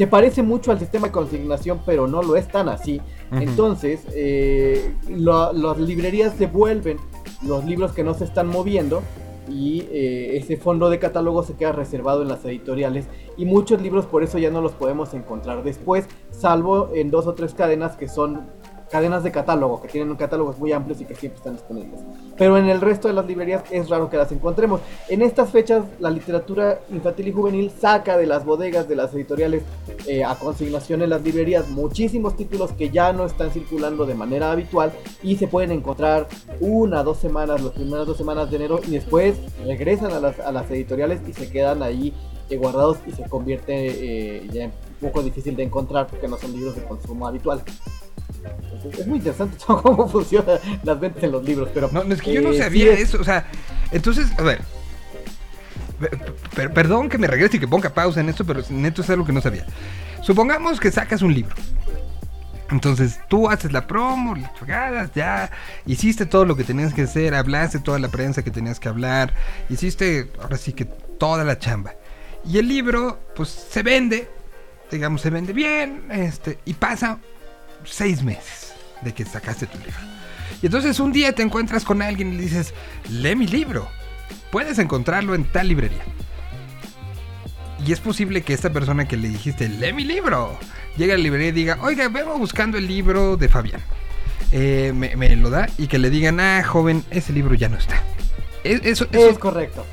Se 0.00 0.06
parece 0.06 0.42
mucho 0.42 0.72
al 0.72 0.78
sistema 0.78 1.08
de 1.08 1.12
consignación, 1.12 1.82
pero 1.84 2.06
no 2.06 2.22
lo 2.22 2.34
es 2.36 2.48
tan 2.48 2.70
así. 2.70 3.02
Entonces, 3.32 4.00
eh, 4.14 4.94
lo- 5.10 5.52
las 5.52 5.76
librerías 5.78 6.38
devuelven 6.38 6.96
los 7.46 7.66
libros 7.66 7.92
que 7.92 8.02
no 8.02 8.14
se 8.14 8.24
están 8.24 8.46
moviendo 8.46 9.02
y 9.46 9.80
eh, 9.90 10.38
ese 10.38 10.56
fondo 10.56 10.88
de 10.88 10.98
catálogo 10.98 11.42
se 11.42 11.52
queda 11.52 11.72
reservado 11.72 12.22
en 12.22 12.28
las 12.28 12.42
editoriales 12.46 13.08
y 13.36 13.44
muchos 13.44 13.82
libros 13.82 14.06
por 14.06 14.22
eso 14.22 14.38
ya 14.38 14.50
no 14.50 14.62
los 14.62 14.72
podemos 14.72 15.12
encontrar 15.12 15.62
después, 15.64 16.06
salvo 16.30 16.88
en 16.94 17.10
dos 17.10 17.26
o 17.26 17.34
tres 17.34 17.52
cadenas 17.52 17.96
que 17.98 18.08
son 18.08 18.46
cadenas 18.90 19.22
de 19.22 19.30
catálogo, 19.30 19.80
que 19.80 19.88
tienen 19.88 20.14
catálogos 20.16 20.58
muy 20.58 20.72
amplios 20.72 21.00
y 21.00 21.04
que 21.04 21.14
siempre 21.14 21.38
están 21.38 21.54
disponibles. 21.54 22.00
Pero 22.36 22.58
en 22.58 22.68
el 22.68 22.80
resto 22.80 23.08
de 23.08 23.14
las 23.14 23.26
librerías 23.26 23.62
es 23.70 23.88
raro 23.88 24.10
que 24.10 24.16
las 24.16 24.32
encontremos. 24.32 24.80
En 25.08 25.22
estas 25.22 25.50
fechas 25.50 25.84
la 26.00 26.10
literatura 26.10 26.80
infantil 26.90 27.28
y 27.28 27.32
juvenil 27.32 27.70
saca 27.70 28.16
de 28.16 28.26
las 28.26 28.44
bodegas 28.44 28.88
de 28.88 28.96
las 28.96 29.14
editoriales 29.14 29.62
eh, 30.06 30.24
a 30.24 30.34
consignación 30.34 31.02
en 31.02 31.10
las 31.10 31.22
librerías 31.22 31.68
muchísimos 31.68 32.36
títulos 32.36 32.72
que 32.72 32.90
ya 32.90 33.12
no 33.12 33.26
están 33.26 33.50
circulando 33.50 34.06
de 34.06 34.14
manera 34.14 34.50
habitual 34.50 34.92
y 35.22 35.36
se 35.36 35.46
pueden 35.46 35.70
encontrar 35.70 36.26
una, 36.60 37.02
dos 37.02 37.18
semanas, 37.18 37.62
las 37.62 37.72
primeras 37.72 38.06
dos 38.06 38.16
semanas 38.16 38.50
de 38.50 38.56
enero 38.56 38.80
y 38.86 38.90
después 38.90 39.36
regresan 39.64 40.12
a 40.12 40.20
las, 40.20 40.40
a 40.40 40.50
las 40.50 40.70
editoriales 40.70 41.20
y 41.28 41.32
se 41.32 41.50
quedan 41.50 41.82
ahí 41.82 42.12
eh, 42.50 42.56
guardados 42.56 42.98
y 43.06 43.12
se 43.12 43.22
convierte 43.28 44.38
eh, 44.38 44.48
ya 44.52 44.64
en 44.64 44.72
un 45.00 45.08
poco 45.08 45.22
difícil 45.22 45.54
de 45.54 45.62
encontrar 45.62 46.08
porque 46.08 46.26
no 46.26 46.36
son 46.36 46.52
libros 46.52 46.74
de 46.74 46.82
consumo 46.82 47.26
habitual. 47.28 47.62
Es 48.98 49.06
muy 49.06 49.18
interesante 49.18 49.56
todo 49.66 49.82
cómo 49.82 50.08
funcionan 50.08 50.58
las 50.82 50.98
ventas 51.00 51.22
en 51.24 51.32
los 51.32 51.44
libros, 51.44 51.68
pero 51.74 51.88
No, 51.92 52.04
no, 52.04 52.14
es 52.14 52.22
que 52.22 52.32
yo 52.32 52.40
no 52.40 52.50
eh, 52.50 52.58
sabía 52.58 52.96
sí 52.96 53.02
es- 53.02 53.08
eso. 53.10 53.20
O 53.20 53.24
sea, 53.24 53.46
entonces, 53.92 54.28
a 54.38 54.42
ver. 54.42 54.60
Pe- 55.98 56.10
pe- 56.56 56.68
perdón 56.70 57.08
que 57.10 57.18
me 57.18 57.26
regrese 57.26 57.58
y 57.58 57.60
que 57.60 57.68
ponga 57.68 57.90
pausa 57.90 58.20
en 58.20 58.28
esto, 58.30 58.44
pero 58.46 58.62
neto 58.70 59.02
es 59.02 59.10
algo 59.10 59.24
que 59.26 59.32
no 59.32 59.40
sabía. 59.42 59.66
Supongamos 60.22 60.80
que 60.80 60.90
sacas 60.90 61.20
un 61.22 61.34
libro. 61.34 61.54
Entonces 62.70 63.18
tú 63.28 63.48
haces 63.50 63.72
la 63.72 63.86
promo, 63.88 64.36
las 64.36 65.12
ya 65.14 65.50
hiciste 65.86 66.24
todo 66.24 66.44
lo 66.44 66.54
que 66.56 66.62
tenías 66.62 66.94
que 66.94 67.02
hacer, 67.02 67.34
hablaste 67.34 67.80
toda 67.80 67.98
la 67.98 68.08
prensa 68.08 68.42
que 68.44 68.52
tenías 68.52 68.78
que 68.78 68.88
hablar, 68.88 69.34
hiciste 69.68 70.30
ahora 70.40 70.56
sí 70.56 70.72
que 70.72 70.84
toda 70.84 71.42
la 71.44 71.58
chamba. 71.58 71.94
Y 72.46 72.58
el 72.58 72.68
libro, 72.68 73.18
pues 73.34 73.48
se 73.48 73.82
vende, 73.82 74.28
digamos, 74.90 75.20
se 75.20 75.30
vende 75.30 75.52
bien, 75.52 76.04
este, 76.12 76.58
y 76.64 76.74
pasa 76.74 77.18
seis 77.84 78.22
meses 78.22 78.74
de 79.02 79.12
que 79.14 79.24
sacaste 79.24 79.66
tu 79.66 79.78
libro. 79.78 79.94
Y 80.62 80.66
entonces 80.66 81.00
un 81.00 81.12
día 81.12 81.32
te 81.34 81.42
encuentras 81.42 81.84
con 81.84 82.02
alguien 82.02 82.32
y 82.32 82.36
le 82.36 82.42
dices, 82.42 82.74
lee 83.08 83.34
mi 83.36 83.46
libro, 83.46 83.88
puedes 84.50 84.78
encontrarlo 84.78 85.34
en 85.34 85.44
tal 85.44 85.68
librería. 85.68 86.02
Y 87.86 87.92
es 87.92 88.00
posible 88.00 88.42
que 88.42 88.52
esta 88.52 88.70
persona 88.72 89.08
que 89.08 89.16
le 89.16 89.28
dijiste, 89.28 89.68
lee 89.68 89.92
mi 89.94 90.04
libro, 90.04 90.58
llegue 90.98 91.12
a 91.14 91.16
la 91.16 91.22
librería 91.22 91.48
y 91.48 91.52
diga, 91.52 91.78
oiga, 91.82 92.08
vengo 92.08 92.36
buscando 92.38 92.76
el 92.76 92.86
libro 92.86 93.36
de 93.38 93.48
Fabián. 93.48 93.80
Eh, 94.52 94.92
me, 94.94 95.16
me 95.16 95.34
lo 95.36 95.48
da 95.48 95.68
y 95.78 95.86
que 95.86 95.98
le 95.98 96.10
digan, 96.10 96.40
ah, 96.40 96.62
joven, 96.62 97.04
ese 97.10 97.32
libro 97.32 97.54
ya 97.54 97.68
no 97.68 97.78
está. 97.78 98.02
Es- 98.64 98.80
Eso, 98.84 99.06
eso- 99.12 99.30
Es 99.30 99.38
correcto. 99.38 99.86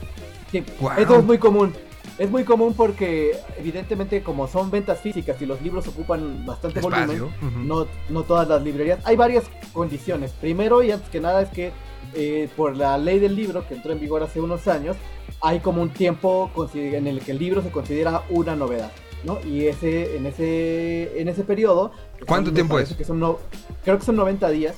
Sí. 0.52 0.64
Eso 0.98 1.20
es 1.20 1.24
muy 1.26 1.38
común. 1.38 1.74
Es 2.18 2.30
muy 2.32 2.44
común 2.44 2.74
porque 2.76 3.38
evidentemente 3.60 4.24
como 4.24 4.48
son 4.48 4.72
ventas 4.72 5.00
físicas 5.00 5.40
y 5.42 5.46
los 5.46 5.62
libros 5.62 5.88
ocupan 5.88 6.46
bastante 6.46 6.80
Espacio, 6.80 7.30
volumen, 7.42 7.68
no, 7.68 7.88
no 8.10 8.24
todas 8.24 8.48
las 8.48 8.64
librerías. 8.64 9.00
Hay 9.06 9.16
varias 9.16 9.44
condiciones. 9.72 10.32
Primero 10.32 10.82
y 10.82 10.92
antes 10.92 11.10
que 11.10 11.20
nada 11.20 11.44
es 11.44 11.50
que 11.50 11.72
eh, 12.16 12.50
por 12.58 12.76
la 12.76 12.98
ley 12.98 13.20
del 13.20 13.36
libro 13.36 13.68
que 13.68 13.76
entró 13.76 13.92
en 13.92 14.00
vigor 14.00 14.24
hace 14.24 14.42
unos 14.42 14.68
años, 14.68 14.96
hay 15.42 15.60
como 15.60 15.82
un 15.84 15.90
tiempo 15.90 16.50
en 16.74 17.06
el 17.06 17.20
que 17.22 17.32
el 17.34 17.38
libro 17.40 17.62
se 17.62 17.70
considera 17.70 18.24
una 18.30 18.56
novedad. 18.56 18.92
¿no? 19.24 19.40
Y 19.46 19.66
ese, 19.68 20.16
en, 20.16 20.26
ese, 20.26 21.20
en 21.22 21.28
ese 21.28 21.44
periodo... 21.44 21.92
¿Cuánto 22.28 22.48
son- 22.50 22.56
tiempo 22.56 22.80
es? 22.80 22.94
Que 22.94 23.04
son 23.04 23.20
no- 23.20 23.38
creo 23.84 23.98
que 24.00 24.06
son 24.06 24.16
90 24.16 24.50
días. 24.50 24.76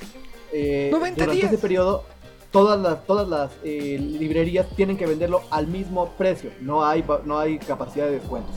eh, 0.52 0.88
90 0.90 1.20
durante 1.24 1.40
días. 1.40 1.52
ese 1.52 1.60
periodo 1.62 2.04
todas 2.50 2.80
las 2.80 3.06
todas 3.06 3.28
las 3.28 3.50
eh, 3.64 3.98
librerías 3.98 4.66
tienen 4.76 4.96
que 4.96 5.06
venderlo 5.06 5.42
al 5.50 5.66
mismo 5.66 6.10
precio. 6.18 6.50
No 6.60 6.84
hay 6.84 7.04
no 7.24 7.38
hay 7.38 7.58
capacidad 7.58 8.06
de 8.06 8.12
descuentos. 8.12 8.54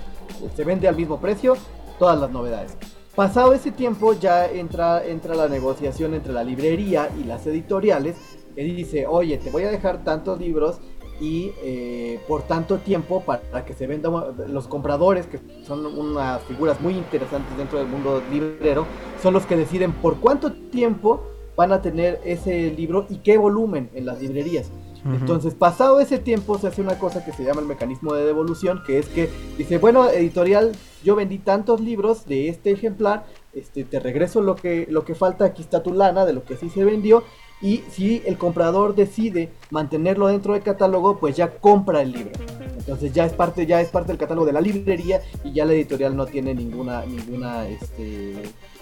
Se 0.56 0.64
vende 0.64 0.88
al 0.88 0.95
mismo 0.95 1.20
precio 1.20 1.56
todas 1.99 2.20
las 2.20 2.32
novedades. 2.32 2.76
Pasado 3.15 3.53
ese 3.53 3.72
tiempo 3.72 4.14
ya 4.14 4.48
entra 4.48 5.06
entra 5.06 5.36
la 5.36 5.48
negociación 5.48 6.14
entre 6.14 6.34
la 6.34 6.44
librería 6.44 7.10
y 7.20 7.24
las 7.26 7.45
editoriales 7.45 8.15
que 8.56 8.64
dice 8.64 9.06
oye 9.07 9.38
te 9.38 9.52
voy 9.52 9.64
a 9.64 9.72
dejar 9.72 10.03
tantos 10.03 10.40
libros 10.40 10.80
y 11.20 11.52
eh, 11.64 12.20
por 12.28 12.41
tanto 12.44 12.80
tiempo 12.80 13.24
para 13.24 13.65
que 13.65 13.74
se 13.74 13.86
vendan 13.86 14.14
los 14.52 14.68
compradores 14.68 15.28
que 15.28 15.40
son 15.64 15.86
unas 15.86 16.41
figuras 16.44 16.82
muy 16.82 16.95
interesantes 16.95 17.56
dentro 17.56 17.78
del 17.78 17.88
mundo 17.88 18.22
librero 18.32 18.88
son 19.22 19.34
los 19.34 19.45
que 19.45 19.56
deciden 19.56 19.94
por 19.94 20.20
cuánto 20.20 20.52
tiempo 20.52 21.32
van 21.56 21.72
a 21.72 21.82
tener 21.82 22.20
ese 22.26 22.72
libro 22.72 23.06
y 23.10 23.18
qué 23.18 23.38
volumen 23.38 23.90
en 23.94 24.06
las 24.06 24.22
librerías. 24.22 24.72
Entonces, 25.06 25.54
pasado 25.54 26.00
ese 26.00 26.18
tiempo, 26.18 26.58
se 26.58 26.68
hace 26.68 26.82
una 26.82 26.98
cosa 26.98 27.26
que 27.26 27.34
se 27.34 27.44
llama 27.44 27.60
el 27.60 27.68
mecanismo 27.68 28.14
de 28.14 28.24
devolución, 28.24 28.84
que 28.86 29.00
es 29.00 29.08
que 29.08 29.30
dice, 29.58 29.78
bueno, 29.78 30.10
editorial, 30.10 30.72
yo 31.04 31.18
vendí 31.18 31.40
tantos 31.40 31.82
libros 31.82 32.26
de 32.26 32.48
este 32.48 32.72
ejemplar, 32.72 33.26
este, 33.54 33.84
te 33.84 34.00
regreso 34.00 34.42
lo 34.42 34.56
que, 34.56 34.88
lo 34.90 35.04
que 35.04 35.14
falta, 35.14 35.44
aquí 35.44 35.62
está 35.62 35.84
tu 35.84 35.94
lana 35.94 36.26
de 36.26 36.32
lo 36.32 36.46
que 36.46 36.56
sí 36.56 36.70
se 36.70 36.86
vendió, 36.86 37.26
y 37.62 37.84
si 37.92 38.22
el 38.26 38.38
comprador 38.38 38.96
decide 38.96 39.50
mantenerlo 39.72 40.28
dentro 40.28 40.54
del 40.54 40.64
catálogo, 40.64 41.18
pues 41.18 41.36
ya 41.36 41.50
compra 41.50 42.02
el 42.02 42.12
libro. 42.14 42.32
Entonces 42.78 43.14
ya 43.14 43.26
es 43.26 43.32
parte, 43.34 43.66
ya 43.66 43.80
es 43.80 43.90
parte 43.90 44.10
del 44.10 44.18
catálogo 44.18 44.46
de 44.46 44.52
la 44.52 44.60
librería 44.60 45.22
y 45.46 45.54
ya 45.54 45.64
la 45.64 45.72
editorial 45.72 46.16
no 46.18 46.26
tiene 46.26 46.54
ninguna, 46.54 47.06
ninguna, 47.06 47.66
este, 47.70 48.34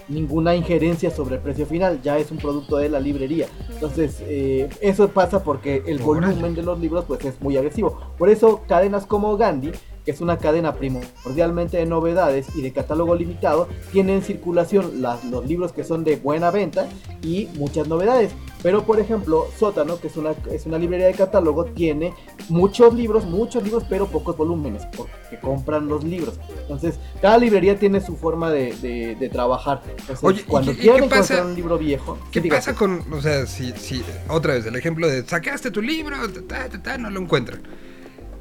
ninguna 0.08 0.54
injerencia 0.54 1.10
sobre 1.10 1.36
el 1.36 1.42
precio 1.42 1.66
final, 1.66 2.00
ya 2.02 2.18
es 2.18 2.30
un 2.30 2.38
producto 2.38 2.76
de 2.76 2.88
la 2.88 3.00
librería. 3.00 3.46
Entonces, 3.70 4.22
eh, 4.22 4.68
eso 4.80 5.08
pasa 5.08 5.42
porque 5.42 5.82
el 5.86 5.98
volumen 5.98 6.54
de 6.54 6.62
los 6.62 6.78
libros 6.78 7.04
pues 7.06 7.24
es 7.24 7.40
muy 7.40 7.56
agresivo. 7.56 7.98
Por 8.18 8.28
eso 8.28 8.62
cadenas 8.66 9.06
como 9.06 9.36
Gandhi, 9.36 9.72
que 10.04 10.10
es 10.10 10.20
una 10.20 10.38
cadena 10.38 10.74
primordialmente 10.74 11.76
de 11.76 11.86
novedades 11.86 12.46
y 12.54 12.62
de 12.62 12.72
catálogo 12.72 13.14
limitado, 13.14 13.68
tiene 13.92 14.14
en 14.16 14.22
circulación 14.22 15.00
las- 15.02 15.24
los 15.24 15.46
libros 15.46 15.72
que 15.72 15.84
son 15.84 16.04
de 16.04 16.16
buena 16.16 16.50
venta 16.50 16.86
y 17.22 17.48
muchas 17.56 17.88
novedades. 17.88 18.32
Pero 18.62 18.84
por 18.84 19.00
ejemplo, 19.00 19.46
Sótano, 19.58 19.98
que 20.00 20.06
es 20.06 20.16
una, 20.16 20.34
es 20.52 20.66
una 20.66 20.78
librería 20.78 21.06
de 21.08 21.14
catálogo, 21.14 21.64
tiene 21.64 22.14
muchos 22.48 22.94
libros, 22.94 23.24
muchos 23.24 23.62
libros, 23.64 23.84
pero 23.88 24.06
pocos 24.06 24.36
volúmenes, 24.36 24.82
porque 24.96 25.10
compran 25.40 25.88
los 25.88 26.04
libros. 26.04 26.38
Entonces, 26.60 26.94
cada 27.20 27.38
librería 27.38 27.76
tiene 27.76 28.00
su 28.00 28.16
forma 28.16 28.50
de, 28.52 28.72
de- 28.76 29.16
de 29.16 29.28
trabajar. 29.28 29.82
Entonces, 29.88 30.22
Oye, 30.22 30.40
¿y 30.42 30.44
cuando 30.44 30.72
quieren 30.74 31.04
encontrar 31.04 31.44
un 31.46 31.54
libro 31.56 31.76
viejo, 31.76 32.18
¿Qué 32.30 32.40
sí, 32.40 32.48
pasa 32.48 32.74
con, 32.74 33.04
o 33.12 33.20
sea, 33.20 33.46
si, 33.46 33.72
si, 33.72 34.02
otra 34.28 34.54
vez, 34.54 34.64
el 34.66 34.76
ejemplo 34.76 35.08
de 35.08 35.24
sacaste 35.26 35.70
tu 35.72 35.82
libro, 35.82 36.16
ta, 36.48 36.68
ta, 36.68 36.80
ta, 36.82 36.98
no 36.98 37.10
lo 37.10 37.20
encuentran? 37.20 37.62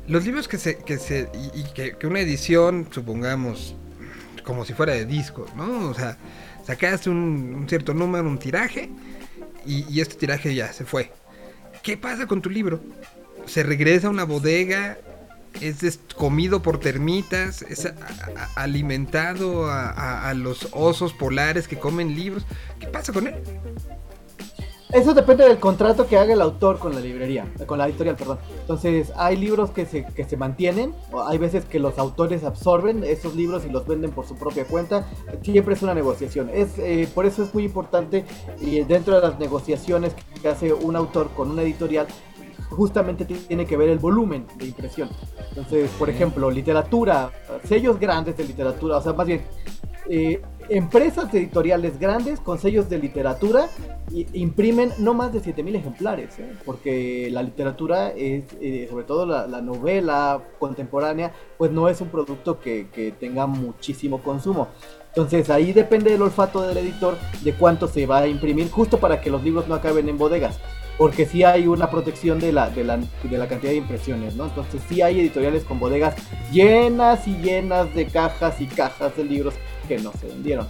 Los 0.07 0.25
libros 0.25 0.47
que 0.47 0.57
se, 0.57 0.77
que 0.77 0.97
se, 0.97 1.29
y, 1.53 1.63
que, 1.73 1.95
que 1.97 2.07
una 2.07 2.19
edición, 2.19 2.87
supongamos, 2.91 3.75
como 4.43 4.65
si 4.65 4.73
fuera 4.73 4.93
de 4.93 5.05
disco, 5.05 5.45
¿no? 5.55 5.89
O 5.89 5.93
sea, 5.93 6.17
sacaste 6.65 7.09
un, 7.09 7.65
cierto 7.69 7.93
número, 7.93 8.27
un 8.27 8.37
tiraje, 8.39 8.89
y, 9.65 9.85
y 9.93 10.01
este 10.01 10.15
tiraje 10.15 10.53
ya 10.55 10.73
se 10.73 10.85
fue. 10.85 11.11
¿Qué 11.83 11.97
pasa 11.97 12.27
con 12.27 12.41
tu 12.41 12.49
libro? 12.49 12.81
¿Se 13.45 13.63
regresa 13.63 14.07
a 14.07 14.09
una 14.09 14.23
bodega? 14.23 14.97
¿Es 15.59 15.99
comido 16.15 16.61
por 16.61 16.79
termitas? 16.79 17.61
¿Es 17.63 17.87
alimentado 18.55 19.67
a- 19.69 20.29
a 20.29 20.33
los 20.33 20.69
osos 20.71 21.13
polares 21.13 21.67
que 21.67 21.77
comen 21.77 22.15
libros? 22.15 22.45
¿Qué 22.79 22.87
pasa 22.87 23.11
con 23.13 23.27
él? 23.27 23.35
Eso 24.93 25.13
depende 25.13 25.45
del 25.45 25.57
contrato 25.57 26.07
que 26.07 26.17
haga 26.17 26.33
el 26.33 26.41
autor 26.41 26.77
con 26.77 26.93
la 26.93 26.99
librería, 26.99 27.45
con 27.65 27.77
la 27.77 27.87
editorial, 27.87 28.15
perdón. 28.15 28.39
Entonces, 28.59 29.11
hay 29.15 29.37
libros 29.37 29.71
que 29.71 29.85
se, 29.85 30.05
que 30.05 30.25
se 30.25 30.37
mantienen, 30.37 30.93
o 31.11 31.23
hay 31.25 31.37
veces 31.37 31.65
que 31.65 31.79
los 31.79 31.97
autores 31.97 32.43
absorben 32.43 33.03
esos 33.03 33.35
libros 33.35 33.63
y 33.65 33.69
los 33.69 33.87
venden 33.87 34.11
por 34.11 34.25
su 34.25 34.35
propia 34.35 34.65
cuenta. 34.65 35.07
Siempre 35.43 35.75
es 35.75 35.81
una 35.81 35.93
negociación. 35.93 36.49
Es, 36.53 36.77
eh, 36.77 37.07
por 37.13 37.25
eso 37.25 37.43
es 37.43 37.53
muy 37.53 37.63
importante 37.63 38.25
y 38.59 38.81
dentro 38.81 39.15
de 39.15 39.21
las 39.21 39.39
negociaciones 39.39 40.13
que 40.41 40.49
hace 40.49 40.73
un 40.73 40.95
autor 40.95 41.29
con 41.35 41.51
una 41.51 41.61
editorial, 41.61 42.07
justamente 42.69 43.25
tiene 43.25 43.65
que 43.65 43.77
ver 43.77 43.89
el 43.89 43.99
volumen 43.99 44.45
de 44.55 44.65
impresión. 44.65 45.09
Entonces, 45.49 45.89
por 45.99 46.09
ejemplo, 46.09 46.49
literatura, 46.49 47.31
sellos 47.65 47.99
grandes 47.99 48.37
de 48.37 48.45
literatura, 48.45 48.97
o 48.97 49.01
sea, 49.01 49.13
más 49.13 49.27
bien 49.27 49.41
eh, 50.09 50.41
empresas 50.71 51.33
editoriales 51.33 51.99
grandes 51.99 52.39
con 52.39 52.57
sellos 52.57 52.89
de 52.89 52.97
literatura 52.97 53.67
imprimen 54.33 54.91
no 54.99 55.13
más 55.13 55.33
de 55.33 55.41
7000 55.41 55.75
ejemplares, 55.75 56.39
¿eh? 56.39 56.53
porque 56.65 57.29
la 57.31 57.43
literatura 57.43 58.11
es, 58.11 58.45
eh, 58.61 58.87
sobre 58.89 59.03
todo 59.03 59.25
la, 59.25 59.47
la 59.47 59.61
novela 59.61 60.41
contemporánea, 60.59 61.33
pues 61.57 61.71
no 61.71 61.89
es 61.89 61.99
un 61.99 62.07
producto 62.07 62.59
que, 62.59 62.87
que 62.89 63.11
tenga 63.11 63.47
muchísimo 63.47 64.21
consumo. 64.21 64.69
Entonces 65.09 65.49
ahí 65.49 65.73
depende 65.73 66.11
del 66.11 66.21
olfato 66.21 66.61
del 66.61 66.77
editor 66.77 67.17
de 67.43 67.53
cuánto 67.53 67.87
se 67.87 68.05
va 68.05 68.19
a 68.19 68.27
imprimir, 68.27 68.69
justo 68.69 68.97
para 68.97 69.19
que 69.19 69.29
los 69.29 69.43
libros 69.43 69.67
no 69.67 69.75
acaben 69.75 70.07
en 70.07 70.17
bodegas. 70.17 70.57
Porque 70.97 71.25
sí 71.25 71.43
hay 71.43 71.67
una 71.67 71.89
protección 71.89 72.39
de 72.39 72.53
la, 72.53 72.69
de 72.69 72.83
la, 72.83 72.97
de 72.97 73.37
la 73.37 73.47
cantidad 73.47 73.71
de 73.71 73.77
impresiones, 73.77 74.35
¿no? 74.35 74.45
Entonces 74.45 74.81
sí 74.87 75.01
hay 75.01 75.19
editoriales 75.19 75.63
con 75.63 75.79
bodegas 75.79 76.15
llenas 76.51 77.27
y 77.27 77.35
llenas 77.37 77.93
de 77.95 78.05
cajas 78.05 78.61
y 78.61 78.67
cajas 78.67 79.17
de 79.17 79.23
libros 79.23 79.55
no 79.99 80.11
se 80.19 80.27
vendieron. 80.27 80.67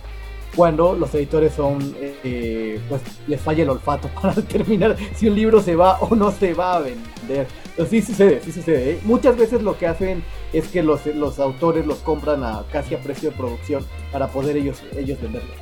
Cuando 0.56 0.96
los 0.96 1.16
editores 1.16 1.54
son, 1.54 1.96
eh, 2.02 2.80
pues 2.90 3.02
les 3.28 3.40
falla 3.40 3.64
el 3.64 3.70
olfato 3.70 4.10
para 4.22 4.34
determinar 4.34 4.98
si 5.16 5.30
un 5.30 5.36
libro 5.36 5.62
se 5.62 5.76
va 5.76 5.98
o 6.00 6.16
no 6.16 6.32
se 6.32 6.54
va 6.54 6.76
a 6.76 6.80
vender. 6.80 7.48
Entonces 7.70 7.90
sí 7.90 8.02
sucede, 8.02 8.42
sí 8.44 8.52
sucede. 8.52 8.92
¿eh? 8.92 9.00
Muchas 9.04 9.38
veces 9.38 9.62
lo 9.62 9.78
que 9.78 9.88
hacen 9.88 10.24
es 10.52 10.68
que 10.68 10.84
los, 10.84 11.06
los 11.06 11.40
autores 11.40 11.86
los 11.88 12.00
compran 12.00 12.44
a 12.44 12.66
casi 12.72 12.96
a 12.96 13.00
precio 13.00 13.32
de 13.32 13.38
producción 13.38 13.86
para 14.12 14.28
poder 14.28 14.58
ellos, 14.58 14.84
ellos 14.98 15.22
venderlos. 15.22 15.56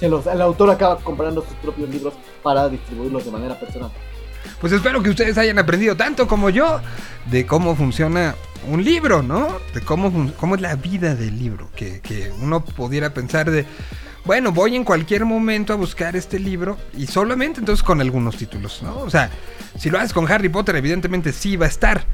El 0.00 0.40
autor 0.40 0.70
acaba 0.70 0.96
comprando 0.96 1.42
sus 1.42 1.54
propios 1.54 1.88
libros 1.88 2.14
para 2.42 2.68
distribuirlos 2.68 3.24
de 3.24 3.30
manera 3.30 3.58
personal. 3.58 3.90
Pues 4.62 4.72
espero 4.72 5.02
que 5.02 5.10
ustedes 5.10 5.36
hayan 5.38 5.58
aprendido 5.58 5.96
tanto 5.96 6.28
como 6.28 6.48
yo 6.48 6.80
de 7.32 7.44
cómo 7.44 7.74
funciona 7.74 8.36
un 8.68 8.84
libro, 8.84 9.20
¿no? 9.20 9.48
De 9.74 9.80
cómo, 9.80 10.32
cómo 10.38 10.54
es 10.54 10.60
la 10.60 10.76
vida 10.76 11.16
del 11.16 11.36
libro. 11.36 11.68
Que, 11.74 12.00
que 12.00 12.30
uno 12.40 12.64
pudiera 12.64 13.12
pensar 13.12 13.50
de, 13.50 13.66
bueno, 14.24 14.52
voy 14.52 14.76
en 14.76 14.84
cualquier 14.84 15.24
momento 15.24 15.72
a 15.72 15.76
buscar 15.76 16.14
este 16.14 16.38
libro 16.38 16.78
y 16.96 17.08
solamente 17.08 17.58
entonces 17.58 17.82
con 17.82 18.00
algunos 18.00 18.36
títulos, 18.36 18.84
¿no? 18.84 18.98
O 19.00 19.10
sea, 19.10 19.30
si 19.76 19.90
lo 19.90 19.98
haces 19.98 20.12
con 20.12 20.30
Harry 20.30 20.48
Potter, 20.48 20.76
evidentemente 20.76 21.32
sí 21.32 21.56
va 21.56 21.66
a 21.66 21.68
estar. 21.68 22.04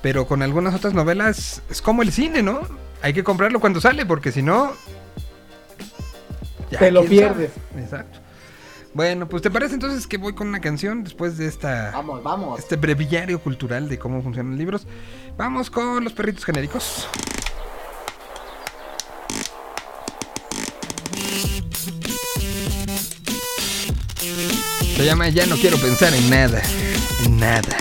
Pero 0.00 0.28
con 0.28 0.42
algunas 0.42 0.76
otras 0.76 0.94
novelas 0.94 1.62
es 1.68 1.82
como 1.82 2.02
el 2.02 2.12
cine, 2.12 2.44
¿no? 2.44 2.60
Hay 3.02 3.12
que 3.12 3.24
comprarlo 3.24 3.58
cuando 3.58 3.80
sale 3.80 4.06
porque 4.06 4.30
si 4.30 4.40
no... 4.40 4.72
ya, 6.70 6.78
Te 6.78 6.92
lo 6.92 7.04
pierdes. 7.04 7.50
Exacto. 7.76 8.17
Bueno, 8.98 9.28
pues 9.28 9.42
te 9.42 9.50
parece 9.52 9.74
entonces 9.74 10.08
que 10.08 10.16
voy 10.16 10.34
con 10.34 10.48
una 10.48 10.60
canción 10.60 11.04
después 11.04 11.38
de 11.38 11.46
esta. 11.46 11.92
Vamos, 11.92 12.20
vamos. 12.20 12.58
Este 12.58 12.74
breviario 12.74 13.38
cultural 13.38 13.88
de 13.88 13.96
cómo 13.96 14.20
funcionan 14.22 14.50
los 14.50 14.58
libros. 14.58 14.88
Vamos 15.36 15.70
con 15.70 16.02
los 16.02 16.12
perritos 16.12 16.44
genéricos. 16.44 17.06
Se 24.96 25.04
llama 25.04 25.28
Ya 25.28 25.46
no 25.46 25.54
quiero 25.54 25.76
pensar 25.76 26.12
en 26.12 26.28
nada. 26.28 26.60
Nada. 27.30 27.76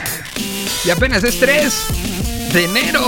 Y 0.85 0.91
apenas 0.91 1.23
es 1.23 1.39
3 1.39 2.53
de 2.53 2.65
enero. 2.65 3.01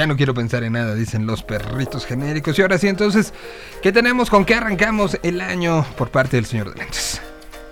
Ya 0.00 0.06
no 0.06 0.16
quiero 0.16 0.32
pensar 0.32 0.64
en 0.64 0.72
nada, 0.72 0.94
dicen 0.94 1.26
los 1.26 1.42
perritos 1.42 2.06
genéricos. 2.06 2.58
Y 2.58 2.62
ahora 2.62 2.78
sí, 2.78 2.88
entonces, 2.88 3.34
¿qué 3.82 3.92
tenemos? 3.92 4.30
¿Con 4.30 4.46
qué 4.46 4.54
arrancamos 4.54 5.18
el 5.22 5.42
año 5.42 5.84
por 5.98 6.10
parte 6.10 6.38
del 6.38 6.46
señor 6.46 6.72
de 6.72 6.80
lentes? 6.80 7.20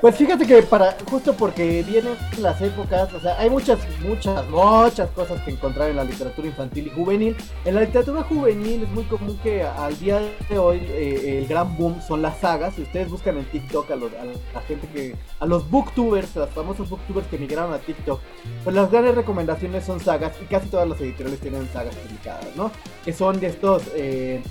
Pues 0.00 0.14
fíjate 0.14 0.46
que 0.46 0.62
para, 0.62 0.96
justo 1.10 1.32
porque 1.32 1.82
vienen 1.82 2.14
las 2.38 2.60
épocas, 2.62 3.12
o 3.14 3.18
sea, 3.18 3.36
hay 3.36 3.50
muchas, 3.50 3.80
muchas, 4.06 4.46
muchas 4.48 5.10
cosas 5.10 5.40
que 5.42 5.50
encontrar 5.50 5.90
en 5.90 5.96
la 5.96 6.04
literatura 6.04 6.46
infantil 6.46 6.86
y 6.86 6.90
juvenil. 6.90 7.36
En 7.64 7.74
la 7.74 7.80
literatura 7.80 8.22
juvenil 8.22 8.84
es 8.84 8.88
muy 8.90 9.02
común 9.04 9.36
que 9.42 9.64
al 9.64 9.98
día 9.98 10.20
de 10.48 10.56
hoy 10.56 10.78
eh, 10.88 11.38
el 11.38 11.48
gran 11.48 11.76
boom 11.76 12.00
son 12.00 12.22
las 12.22 12.38
sagas. 12.38 12.74
Si 12.76 12.82
ustedes 12.82 13.10
buscan 13.10 13.38
en 13.38 13.44
TikTok 13.46 13.90
a, 13.90 13.96
los- 13.96 14.12
a 14.12 14.24
la 14.24 14.60
gente 14.68 14.86
que, 14.86 15.16
a 15.40 15.46
los 15.46 15.68
booktubers, 15.68 16.36
a 16.36 16.40
los 16.40 16.50
famosos 16.50 16.88
booktubers 16.88 17.26
que 17.26 17.36
migraron 17.36 17.72
a 17.74 17.78
TikTok, 17.78 18.20
pues 18.62 18.76
las 18.76 18.92
grandes 18.92 19.16
recomendaciones 19.16 19.84
son 19.84 19.98
sagas 19.98 20.32
y 20.40 20.44
casi 20.44 20.68
todas 20.68 20.88
las 20.88 21.00
editoriales 21.00 21.40
tienen 21.40 21.68
sagas 21.72 21.96
publicadas, 21.96 22.46
¿no? 22.54 22.70
Que 23.04 23.12
son 23.12 23.40
de 23.40 23.48
estos, 23.48 23.82
eh, 23.96 24.42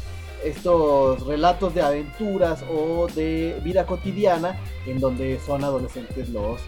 estos 0.50 1.26
relatos 1.26 1.74
de 1.74 1.82
aventuras 1.82 2.64
o 2.72 3.08
de 3.08 3.60
vida 3.64 3.86
cotidiana 3.86 4.60
en 4.86 5.00
donde 5.00 5.40
son 5.46 5.64
adolescentes 5.64 6.30
los, 6.30 6.62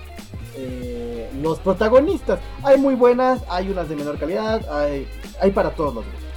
eh, 0.56 1.30
los 1.42 1.60
protagonistas. 1.60 2.40
Hay 2.64 2.78
muy 2.78 2.96
buenas, 2.96 3.42
hay 3.50 3.70
unas 3.70 3.90
de 3.90 3.96
menor 3.96 4.18
calidad, 4.18 4.62
hay, 4.72 5.08
hay 5.42 5.52
para 5.52 5.72
todos 5.72 5.96
los 5.96 6.06
gustos. 6.06 6.30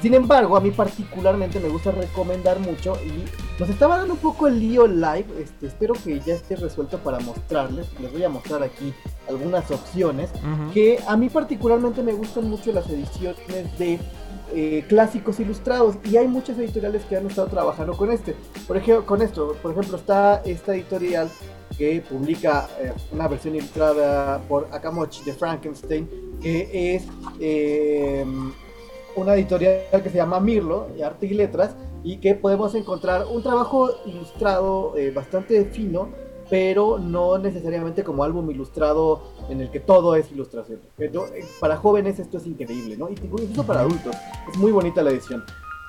Sin 0.00 0.14
embargo, 0.14 0.56
a 0.56 0.60
mí 0.60 0.70
particularmente 0.70 1.60
me 1.60 1.68
gusta 1.68 1.90
recomendar 1.90 2.58
mucho 2.58 2.96
y 3.04 3.60
nos 3.60 3.68
estaba 3.68 3.98
dando 3.98 4.14
un 4.14 4.20
poco 4.20 4.46
el 4.46 4.58
lío 4.58 4.86
live. 4.86 5.26
Este, 5.38 5.66
espero 5.66 5.92
que 5.92 6.18
ya 6.20 6.34
esté 6.34 6.56
resuelto 6.56 6.96
para 6.98 7.20
mostrarles. 7.20 7.86
Les 8.00 8.10
voy 8.10 8.24
a 8.24 8.30
mostrar 8.30 8.62
aquí 8.62 8.94
algunas 9.28 9.70
opciones 9.70 10.30
que 10.72 10.98
a 11.06 11.18
mí 11.18 11.28
particularmente 11.28 12.02
me 12.02 12.12
gustan 12.12 12.48
mucho 12.48 12.72
las 12.72 12.88
ediciones 12.88 13.36
de 13.78 14.00
eh, 14.52 14.84
clásicos 14.88 15.40
ilustrados 15.40 15.96
y 16.04 16.16
hay 16.16 16.28
muchas 16.28 16.58
editoriales 16.58 17.02
que 17.04 17.16
han 17.16 17.26
estado 17.26 17.48
trabajando 17.48 17.96
con 17.96 18.10
este. 18.10 18.34
Por 18.66 18.76
ejemplo, 18.76 19.06
con 19.06 19.22
esto, 19.22 19.56
por 19.62 19.72
ejemplo, 19.72 19.96
está 19.96 20.42
esta 20.44 20.74
editorial 20.74 21.28
que 21.76 22.02
publica 22.02 22.68
eh, 22.78 22.92
una 23.12 23.28
versión 23.28 23.54
ilustrada 23.54 24.38
por 24.48 24.68
Akamochi 24.70 25.24
de 25.24 25.32
Frankenstein, 25.32 26.08
que 26.42 26.94
es 26.94 27.06
eh, 27.40 28.24
una 29.16 29.34
editorial 29.34 30.02
que 30.02 30.10
se 30.10 30.16
llama 30.16 30.40
Mirlo, 30.40 30.88
Arte 31.02 31.26
y 31.26 31.34
Letras, 31.34 31.74
y 32.02 32.18
que 32.18 32.34
podemos 32.34 32.74
encontrar 32.74 33.26
un 33.26 33.42
trabajo 33.42 33.90
ilustrado 34.06 34.96
eh, 34.96 35.10
bastante 35.10 35.64
fino, 35.66 36.08
pero 36.50 36.98
no 36.98 37.38
necesariamente 37.38 38.02
como 38.02 38.24
álbum 38.24 38.50
ilustrado 38.50 39.22
en 39.48 39.60
el 39.60 39.70
que 39.70 39.80
todo 39.80 40.16
es 40.16 40.30
ilustración. 40.32 40.80
Eh, 40.98 41.10
para 41.60 41.76
jóvenes 41.76 42.18
esto 42.18 42.38
es 42.38 42.46
increíble, 42.46 42.96
¿no? 42.96 43.08
Y 43.08 43.12
incluso 43.12 43.64
para 43.64 43.80
adultos. 43.80 44.14
Es 44.50 44.58
muy 44.58 44.72
bonita 44.72 45.02
la 45.02 45.10
edición. 45.10 45.44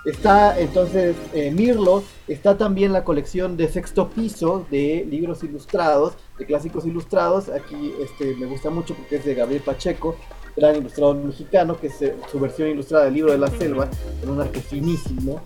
Está 0.06 0.60
entonces 0.60 1.16
eh, 1.34 1.52
Mirlo, 1.52 2.04
está 2.28 2.58
también 2.58 2.92
la 2.92 3.04
colección 3.04 3.56
de 3.56 3.68
sexto 3.68 4.10
piso 4.10 4.66
de 4.72 5.06
libros 5.08 5.44
ilustrados, 5.44 6.14
de 6.40 6.46
clásicos 6.46 6.86
ilustrados. 6.86 7.50
Aquí 7.50 7.94
este, 8.02 8.36
me 8.36 8.48
gusta 8.48 8.70
mucho 8.70 8.96
porque 8.96 9.18
es 9.18 9.26
de 9.26 9.36
Gabriel 9.36 9.62
Pacheco, 9.62 10.16
gran 10.56 10.76
ilustrador 10.76 11.16
mexicano, 11.18 11.80
que 11.80 11.88
es 11.88 12.02
eh, 12.02 12.16
su 12.32 12.40
versión 12.40 12.70
ilustrada 12.70 13.06
del 13.06 13.14
libro 13.16 13.32
de 13.32 13.38
la 13.38 13.48
selva, 13.48 13.90
con 14.22 14.32
un 14.32 14.42
arte 14.42 14.60
finísimo. 14.62 15.42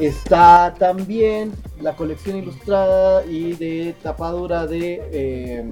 Está 0.00 0.74
también 0.78 1.52
la 1.80 1.94
colección 1.96 2.36
ilustrada 2.36 3.24
y 3.26 3.54
de 3.54 3.94
tapadura 4.02 4.66
de 4.66 5.02
eh, 5.12 5.70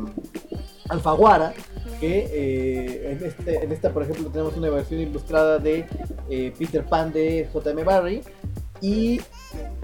Alfaguara, 0.89 1.55
que 2.01 2.29
eh, 2.33 3.13
en, 3.13 3.25
este- 3.27 3.65
en 3.65 3.73
esta, 3.73 3.93
por 3.93 4.03
ejemplo, 4.03 4.29
tenemos 4.31 4.57
una 4.57 4.69
versión 4.71 5.01
ilustrada 5.01 5.59
de 5.59 5.87
eh, 6.29 6.53
Peter 6.59 6.85
Pan 6.85 7.13
de 7.13 7.49
J.M. 7.53 7.85
Barry. 7.85 8.23
Y 8.81 9.21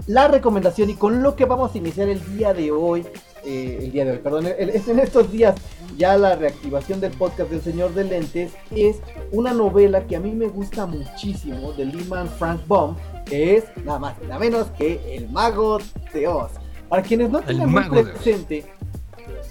la 0.07 0.27
recomendación, 0.27 0.89
y 0.89 0.95
con 0.95 1.23
lo 1.23 1.35
que 1.35 1.45
vamos 1.45 1.73
a 1.73 1.77
iniciar 1.77 2.07
el 2.09 2.19
día 2.37 2.53
de 2.53 2.71
hoy, 2.71 3.03
el 3.43 3.91
día 3.91 4.05
de 4.05 4.11
hoy, 4.11 4.17
perdón, 4.19 4.45
el- 4.45 4.69
en 4.69 4.99
estos 4.99 5.31
días 5.31 5.55
ya 5.97 6.17
la 6.17 6.35
reactivación 6.35 6.99
del 7.01 7.11
podcast 7.11 7.49
del 7.51 7.61
Señor 7.61 7.93
de 7.93 8.03
Lentes, 8.05 8.53
es 8.71 8.97
una 9.31 9.53
novela 9.53 10.05
que 10.07 10.15
a 10.15 10.19
mí 10.19 10.31
me 10.31 10.47
gusta 10.47 10.85
muchísimo 10.85 11.73
de 11.73 11.85
Lehman 11.85 12.27
Frank 12.27 12.61
Baum, 12.67 12.95
que 13.25 13.57
es 13.57 13.65
nada 13.85 13.99
más 13.99 14.15
y 14.21 14.27
nada 14.27 14.39
menos 14.39 14.67
que 14.77 15.15
El 15.15 15.29
Mago 15.29 15.79
de 16.13 16.27
Oz. 16.27 16.51
Para 16.89 17.01
quienes 17.01 17.29
no 17.29 17.39
tengan 17.41 17.71
muy 17.71 17.83
presente, 18.03 18.65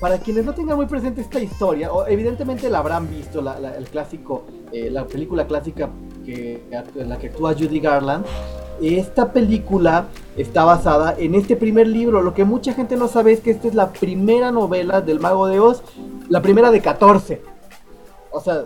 para 0.01 0.19
quienes 0.19 0.45
no 0.45 0.53
tengan 0.55 0.77
muy 0.77 0.87
presente 0.87 1.21
esta 1.23 1.41
historia, 1.41 1.93
o 1.93 2.07
evidentemente 2.07 2.69
la 2.69 2.79
habrán 2.79 3.09
visto, 3.09 3.41
la, 3.41 3.59
la- 3.59 3.77
el 3.77 3.85
clásico, 3.85 4.45
eh, 4.73 4.91
la 4.91 5.07
película 5.07 5.47
clásica 5.47 5.89
que, 6.25 6.63
en 6.97 7.09
la 7.09 7.19
que 7.19 7.29
actúa 7.29 7.55
Judy 7.55 7.81
Garland. 7.81 8.25
Esta 8.81 9.33
película 9.33 10.07
está 10.37 10.65
basada 10.65 11.15
en 11.19 11.35
este 11.35 11.57
primer 11.57 11.87
libro. 11.87 12.23
Lo 12.23 12.35
que 12.35 12.45
mucha 12.45 12.73
gente 12.73 12.97
no 12.97 13.09
sabe 13.09 13.33
es 13.33 13.41
que 13.41 13.51
esta 13.51 13.69
es 13.69 13.75
la 13.75 13.93
primera 13.93 14.51
novela 14.53 15.01
del 15.01 15.21
Mago 15.21 15.47
de 15.47 15.61
Oz, 15.61 15.83
la 16.29 16.41
primera 16.41 16.71
de 16.71 16.81
14. 16.81 17.43
O 18.31 18.41
sea, 18.41 18.65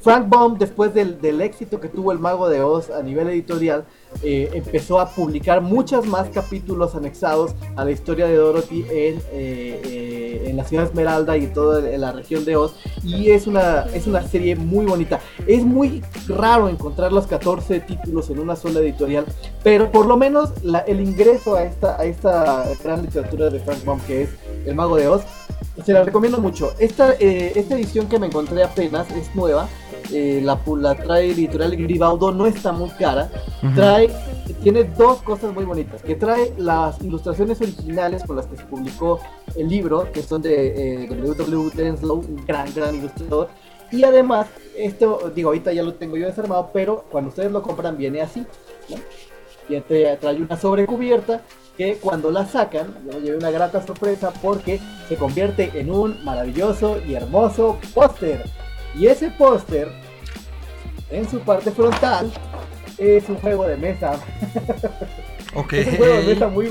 Frank 0.00 0.28
Baum, 0.28 0.58
después 0.58 0.94
del, 0.94 1.20
del 1.20 1.40
éxito 1.40 1.80
que 1.80 1.88
tuvo 1.88 2.12
el 2.12 2.18
Mago 2.18 2.48
de 2.48 2.62
Oz 2.62 2.90
a 2.90 3.02
nivel 3.02 3.28
editorial, 3.28 3.84
eh, 4.22 4.50
empezó 4.54 5.00
a 5.00 5.08
publicar 5.10 5.60
muchos 5.60 6.06
más 6.06 6.28
capítulos 6.30 6.94
anexados 6.94 7.54
a 7.76 7.84
la 7.84 7.90
historia 7.90 8.26
de 8.26 8.36
Dorothy 8.36 8.82
en, 8.90 9.16
eh, 9.32 9.80
eh, 9.84 10.44
en 10.48 10.56
la 10.56 10.64
ciudad 10.64 10.84
de 10.84 10.88
Esmeralda 10.90 11.36
y 11.36 11.46
toda 11.48 11.80
la 11.80 12.12
región 12.12 12.44
de 12.44 12.56
Oz. 12.56 12.74
Y 13.02 13.30
es 13.30 13.46
una, 13.46 13.86
es 13.94 14.06
una 14.06 14.22
serie 14.26 14.54
muy 14.56 14.86
bonita. 14.86 15.20
Es 15.46 15.64
muy 15.64 16.02
raro 16.28 16.68
encontrar 16.68 17.12
los 17.12 17.26
14 17.26 17.80
títulos 17.80 18.30
en 18.30 18.38
una 18.38 18.56
sola 18.56 18.80
editorial, 18.80 19.24
pero 19.62 19.90
por 19.90 20.06
lo 20.06 20.16
menos 20.16 20.50
la- 20.62 20.80
el 20.80 21.00
ingreso 21.00 21.54
a 21.56 21.64
esta, 21.64 22.00
a 22.00 22.04
esta 22.04 22.64
gran 22.82 23.02
literatura 23.02 23.50
de 23.50 23.60
Frank 23.60 23.84
Baum, 23.84 24.00
que 24.06 24.22
es 24.22 24.30
El 24.66 24.74
Mago 24.74 24.96
de 24.96 25.08
Oz, 25.08 25.22
se 25.84 25.92
la 25.92 26.02
recomiendo 26.04 26.38
mucho. 26.38 26.72
Esta, 26.78 27.14
eh, 27.18 27.52
esta 27.56 27.74
edición 27.76 28.06
que 28.08 28.18
me 28.18 28.26
encontré 28.26 28.62
apenas 28.62 29.10
es 29.12 29.34
nueva. 29.34 29.68
Eh, 30.12 30.40
la, 30.42 30.60
la 30.78 30.94
trae 30.94 31.30
editorial 31.30 31.76
Gribaudo, 31.76 32.32
no 32.32 32.46
está 32.46 32.72
muy 32.72 32.90
cara. 32.90 33.30
Trae, 33.74 34.10
tiene 34.62 34.84
dos 34.84 35.22
cosas 35.22 35.54
muy 35.54 35.64
bonitas. 35.64 36.02
Que 36.02 36.14
trae 36.14 36.52
las 36.58 37.00
ilustraciones 37.02 37.60
originales 37.60 38.24
con 38.24 38.36
las 38.36 38.46
que 38.46 38.56
se 38.56 38.64
publicó 38.64 39.20
el 39.56 39.68
libro, 39.68 40.10
que 40.12 40.22
son 40.22 40.42
de 40.42 41.04
eh, 41.04 41.06
W.W. 41.08 41.70
Denslow, 41.74 42.18
un 42.18 42.44
gran, 42.46 42.72
gran 42.74 42.94
ilustrador. 42.94 43.48
Y 43.90 44.04
además, 44.04 44.46
esto, 44.76 45.30
digo, 45.34 45.50
ahorita 45.50 45.72
ya 45.72 45.82
lo 45.82 45.94
tengo 45.94 46.16
yo 46.16 46.26
desarmado, 46.26 46.70
pero 46.72 47.04
cuando 47.10 47.28
ustedes 47.28 47.52
lo 47.52 47.62
compran 47.62 47.96
viene 47.96 48.22
así. 48.22 48.46
¿no? 48.88 48.96
Y 49.68 49.80
te 49.80 50.16
trae 50.16 50.36
una 50.36 50.56
sobrecubierta 50.56 51.42
que 51.76 51.96
cuando 51.96 52.30
la 52.30 52.46
sacan, 52.46 52.94
yo 53.10 53.18
llevé 53.20 53.36
una 53.36 53.50
grata 53.50 53.84
sorpresa 53.84 54.32
porque 54.42 54.80
se 55.08 55.16
convierte 55.16 55.70
en 55.74 55.90
un 55.90 56.22
maravilloso 56.24 56.98
y 57.06 57.14
hermoso 57.14 57.78
póster. 57.94 58.44
Y 58.98 59.06
ese 59.06 59.30
póster, 59.30 59.88
en 61.10 61.28
su 61.28 61.38
parte 61.40 61.70
frontal, 61.70 62.30
es 62.98 63.28
un 63.28 63.36
juego 63.36 63.66
de 63.66 63.76
mesa. 63.76 64.12
Ok. 65.54 65.72
Es 65.74 65.86
un 65.86 65.96
juego 65.96 66.14
de 66.16 66.22
mesa 66.34 66.48
muy, 66.48 66.66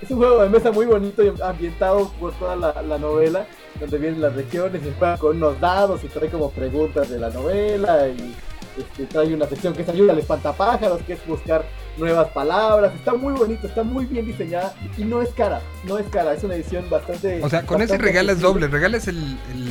es 0.00 0.10
un 0.10 0.16
juego 0.16 0.42
de 0.42 0.48
mesa 0.48 0.72
muy 0.72 0.86
bonito 0.86 1.22
y 1.22 1.32
ambientado 1.42 2.10
por 2.18 2.32
toda 2.38 2.56
la, 2.56 2.80
la 2.80 2.96
novela, 2.96 3.46
donde 3.78 3.98
vienen 3.98 4.22
las 4.22 4.34
regiones, 4.34 4.80
se 4.82 4.90
juega 4.92 5.18
con 5.18 5.36
unos 5.36 5.60
dados 5.60 6.02
y 6.02 6.06
trae 6.08 6.30
como 6.30 6.50
preguntas 6.50 7.10
de 7.10 7.18
la 7.18 7.28
novela 7.28 8.08
y 8.08 8.34
este, 8.80 9.04
trae 9.04 9.34
una 9.34 9.46
sección 9.46 9.74
que 9.74 9.82
es 9.82 9.88
ayuda 9.90 10.14
al 10.14 10.18
espantapájaros, 10.18 11.02
que 11.02 11.12
es 11.12 11.26
buscar 11.26 11.66
nuevas 11.98 12.28
palabras. 12.28 12.94
Está 12.94 13.12
muy 13.12 13.34
bonito, 13.34 13.66
está 13.66 13.82
muy 13.82 14.06
bien 14.06 14.24
diseñada 14.24 14.72
y 14.96 15.04
no 15.04 15.20
es 15.20 15.28
cara, 15.34 15.60
no 15.84 15.98
es 15.98 16.06
cara, 16.08 16.32
es 16.32 16.42
una 16.42 16.54
edición 16.54 16.88
bastante... 16.88 17.42
O 17.44 17.50
sea, 17.50 17.66
con 17.66 17.82
ese 17.82 17.98
regalas 17.98 18.40
doble, 18.40 18.66
regalas 18.68 19.08
el, 19.08 19.18
el- 19.18 19.68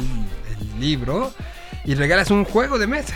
el 0.59 0.79
libro 0.79 1.31
y 1.85 1.95
regalas 1.95 2.31
un 2.31 2.45
juego 2.45 2.77
de 2.77 2.87
mesa. 2.87 3.15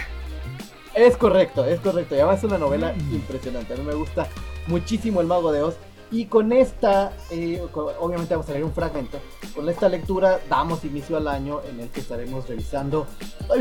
Es 0.93 1.17
correcto, 1.17 1.65
es 1.65 1.79
correcto. 1.81 2.15
Y 2.15 2.19
además 2.19 2.39
es 2.39 2.43
una 2.45 2.57
novela 2.57 2.93
impresionante. 3.11 3.73
A 3.73 3.77
mí 3.77 3.83
me 3.83 3.93
gusta 3.93 4.27
muchísimo 4.67 5.21
El 5.21 5.27
Mago 5.27 5.51
de 5.51 5.61
Oz. 5.61 5.75
Y 6.11 6.25
con 6.25 6.53
esta, 6.53 7.13
eh, 7.31 7.61
obviamente 7.73 8.35
vamos 8.35 8.47
a 8.47 8.53
leer 8.53 8.63
un 8.63 8.71
fragmento. 8.71 9.19
Con 9.55 9.67
esta 9.67 9.89
lectura 9.89 10.39
damos 10.47 10.85
inicio 10.85 11.17
al 11.17 11.27
año 11.27 11.61
en 11.67 11.79
el 11.79 11.89
que 11.89 11.99
estaremos 11.99 12.47
revisando. 12.47 13.07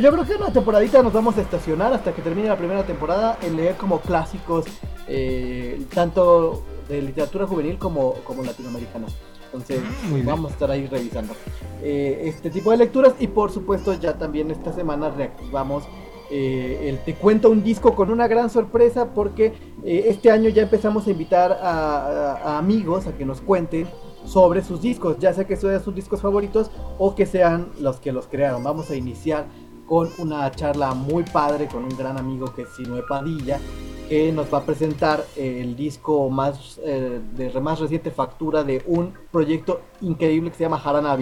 Yo 0.01 0.13
creo 0.13 0.25
que 0.25 0.35
en 0.35 0.43
una 0.43 0.53
temporadita 0.53 1.03
nos 1.03 1.13
vamos 1.13 1.37
a 1.39 1.41
estacionar 1.41 1.93
hasta 1.93 2.13
que 2.13 2.23
termine 2.23 2.49
la 2.49 2.59
primera 2.59 2.85
temporada 2.85 3.39
en 3.43 3.57
leer 3.57 3.77
como 3.77 4.01
clásicos, 4.01 4.67
eh, 5.09 5.85
tanto 5.95 6.63
de 6.89 7.01
literatura 7.01 7.47
juvenil 7.47 7.79
como, 7.79 8.13
como 8.25 8.45
latinoamericanos. 8.45 9.15
Entonces 9.55 9.81
muy 10.11 10.15
bien. 10.17 10.27
vamos 10.27 10.51
a 10.51 10.55
estar 10.55 10.71
ahí 10.71 10.87
revisando 10.89 11.33
eh, 11.81 12.23
este 12.25 12.51
tipo 12.51 12.73
de 12.73 12.79
lecturas 12.79 13.15
y 13.21 13.29
por 13.29 13.53
supuesto 13.53 13.95
ya 13.95 14.19
también 14.19 14.51
esta 14.51 14.73
semana 14.73 15.11
reactivamos 15.11 15.85
eh, 16.31 16.89
el 16.89 16.99
Te 17.05 17.15
cuento 17.15 17.51
un 17.51 17.63
disco 17.63 17.95
con 17.95 18.11
una 18.11 18.27
gran 18.27 18.51
sorpresa 18.51 19.13
porque 19.15 19.53
eh, 19.85 20.07
este 20.09 20.31
año 20.33 20.49
ya 20.49 20.63
empezamos 20.63 21.07
a 21.07 21.11
invitar 21.11 21.53
a, 21.53 21.61
a- 21.63 22.33
a 22.55 22.59
amigos 22.59 23.07
a 23.07 23.17
que 23.17 23.25
nos 23.25 23.41
cuenten 23.41 23.87
sobre 24.25 24.63
sus 24.65 24.81
discos, 24.81 25.19
ya 25.19 25.35
sea 25.35 25.47
que 25.47 25.55
sean 25.55 25.85
sus 25.85 25.95
discos 25.95 26.23
favoritos 26.23 26.71
o 26.99 27.15
que 27.15 27.27
sean 27.27 27.69
los 27.79 28.01
que 28.01 28.11
los 28.11 28.27
crearon. 28.27 28.65
Vamos 28.65 28.91
a 28.91 28.97
iniciar 28.97 29.45
con 29.87 30.09
una 30.19 30.51
charla 30.51 30.95
muy 30.95 31.23
padre 31.25 31.67
con 31.69 31.85
un 31.85 31.97
gran 31.97 32.17
amigo 32.19 32.55
que 32.55 32.63
es 32.63 32.69
Sinue 32.71 33.03
Padilla 33.03 33.61
que 34.09 34.31
nos 34.33 34.53
va 34.53 34.59
a 34.59 34.63
presentar 34.65 35.25
el 35.37 35.77
disco 35.77 36.29
más 36.31 36.79
eh, 36.85 37.21
de 37.37 37.61
más 37.61 37.81
reciente 37.81 38.11
factura 38.11 38.63
de 38.65 38.83
un 38.87 39.15
proyecto 39.31 39.81
increíble 40.03 40.51
que 40.51 40.57
se 40.59 40.65
llama 40.65 40.81
Harana 40.85 41.17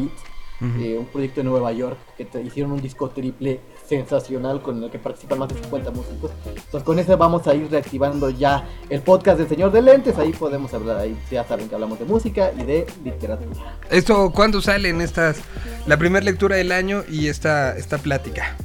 eh, 0.80 0.96
un 0.98 1.06
proyecto 1.06 1.40
de 1.40 1.44
Nueva 1.44 1.72
York 1.72 1.96
que 2.16 2.24
te- 2.24 2.40
hicieron 2.42 2.70
un 2.72 2.80
disco 2.80 3.08
triple 3.10 3.60
sensacional 3.96 4.62
con 4.62 4.82
el 4.82 4.90
que 4.90 4.98
participan 4.98 5.38
más 5.38 5.48
de 5.50 5.56
50 5.56 5.90
músicos. 5.90 6.30
Entonces 6.46 6.82
con 6.82 6.98
ese 6.98 7.14
vamos 7.14 7.46
a 7.46 7.54
ir 7.54 7.70
reactivando 7.70 8.30
ya 8.30 8.66
el 8.88 9.02
podcast 9.02 9.38
del 9.38 9.48
Señor 9.48 9.70
de 9.70 9.82
Lentes, 9.82 10.16
ahí 10.18 10.32
podemos 10.32 10.72
hablar, 10.72 10.96
ahí 10.96 11.14
ya 11.30 11.44
saben 11.44 11.68
que 11.68 11.74
hablamos 11.74 11.98
de 11.98 12.06
música 12.06 12.52
y 12.58 12.62
de 12.64 12.86
literatura. 13.04 13.76
¿Esto 13.90 14.32
cuándo 14.34 14.62
salen 14.62 15.02
estas? 15.02 15.42
La 15.86 15.98
primera 15.98 16.24
lectura 16.24 16.56
del 16.56 16.72
año 16.72 17.02
y 17.06 17.26
esta, 17.28 17.76
esta 17.76 17.98
plática. 17.98 18.56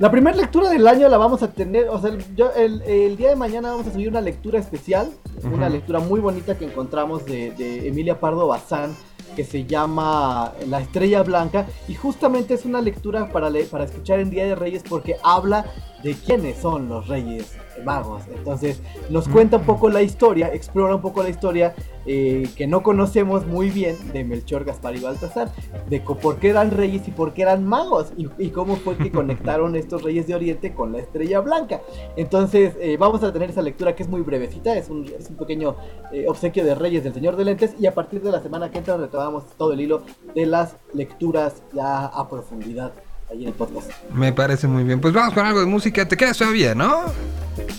La 0.00 0.10
primera 0.10 0.36
lectura 0.36 0.70
del 0.70 0.88
año 0.88 1.08
la 1.08 1.18
vamos 1.18 1.44
a 1.44 1.52
tener, 1.52 1.88
o 1.88 2.00
sea, 2.00 2.10
el- 2.10 2.34
yo, 2.34 2.50
el, 2.56 2.82
el 2.82 3.16
día 3.16 3.28
de 3.28 3.36
mañana 3.36 3.70
vamos 3.70 3.86
a 3.86 3.92
subir 3.92 4.08
una 4.08 4.20
lectura 4.20 4.58
especial, 4.58 5.12
una 5.44 5.68
lectura 5.68 6.00
muy 6.00 6.18
bonita 6.18 6.58
que 6.58 6.64
encontramos 6.64 7.24
de, 7.26 7.52
de 7.52 7.86
Emilia 7.86 8.18
Pardo 8.18 8.48
Bazán, 8.48 8.96
que 9.34 9.44
se 9.44 9.64
llama 9.64 10.52
La 10.68 10.80
Estrella 10.80 11.22
Blanca, 11.22 11.66
y 11.88 11.94
justamente 11.94 12.54
es 12.54 12.64
una 12.64 12.80
lectura 12.80 13.30
para, 13.32 13.50
para 13.70 13.84
escuchar 13.84 14.20
en 14.20 14.30
Día 14.30 14.44
de 14.46 14.54
Reyes 14.54 14.82
porque 14.88 15.16
habla 15.22 15.66
de 16.02 16.14
quiénes 16.14 16.58
son 16.58 16.88
los 16.88 17.08
reyes 17.08 17.56
magos. 17.84 18.22
Entonces 18.34 18.80
nos 19.10 19.28
cuenta 19.28 19.58
un 19.58 19.64
poco 19.64 19.88
la 19.88 20.02
historia, 20.02 20.52
explora 20.52 20.94
un 20.94 21.02
poco 21.02 21.22
la 21.22 21.28
historia 21.28 21.74
eh, 22.04 22.48
que 22.56 22.66
no 22.66 22.82
conocemos 22.82 23.46
muy 23.46 23.70
bien 23.70 23.96
de 24.12 24.24
Melchor, 24.24 24.64
Gaspar 24.64 24.96
y 24.96 25.00
Baltasar, 25.00 25.50
de 25.88 26.00
por 26.00 26.38
qué 26.38 26.50
eran 26.50 26.72
reyes 26.72 27.06
y 27.06 27.12
por 27.12 27.32
qué 27.32 27.42
eran 27.42 27.64
magos, 27.64 28.12
y, 28.16 28.50
cómo 28.50 28.76
fue 28.76 28.96
que 28.96 29.10
conectaron 29.10 29.76
estos 29.76 30.02
reyes 30.02 30.26
de 30.26 30.34
Oriente 30.34 30.74
con 30.74 30.92
la 30.92 30.98
estrella 30.98 31.40
blanca. 31.40 31.80
Entonces 32.16 32.74
eh, 32.80 32.96
vamos 32.98 33.22
a 33.22 33.32
tener 33.32 33.50
esa 33.50 33.62
lectura 33.62 33.94
que 33.94 34.02
es 34.02 34.08
muy 34.08 34.22
brevecita, 34.22 34.76
es 34.76 34.88
un, 34.90 35.06
es 35.06 35.30
un 35.30 35.36
pequeño 35.36 35.76
eh, 36.12 36.26
obsequio 36.28 36.64
de 36.64 36.74
Reyes 36.74 37.04
del 37.04 37.14
Señor 37.14 37.36
de 37.36 37.44
Lentes, 37.44 37.74
y 37.78 37.86
a 37.86 37.94
partir 37.94 38.20
de 38.20 38.32
la 38.32 38.42
semana 38.42 38.70
que 38.70 38.78
entra 38.78 38.96
retomamos 38.96 39.44
todo 39.56 39.72
el 39.72 39.80
hilo 39.80 40.02
de 40.34 40.46
las 40.46 40.76
lecturas 40.92 41.62
ya 41.72 42.06
a 42.06 42.28
profundidad 42.28 42.92
ahí 43.32 43.42
en 43.42 43.48
el 43.48 43.54
podcast. 43.54 43.90
Me 44.14 44.32
parece 44.32 44.66
muy 44.68 44.84
bien. 44.84 45.00
Pues 45.00 45.12
vamos 45.12 45.34
con 45.34 45.44
algo 45.44 45.60
de 45.60 45.66
música. 45.66 46.06
Te 46.06 46.16
quedas 46.16 46.38
todavía, 46.38 46.74
¿no? 46.74 47.04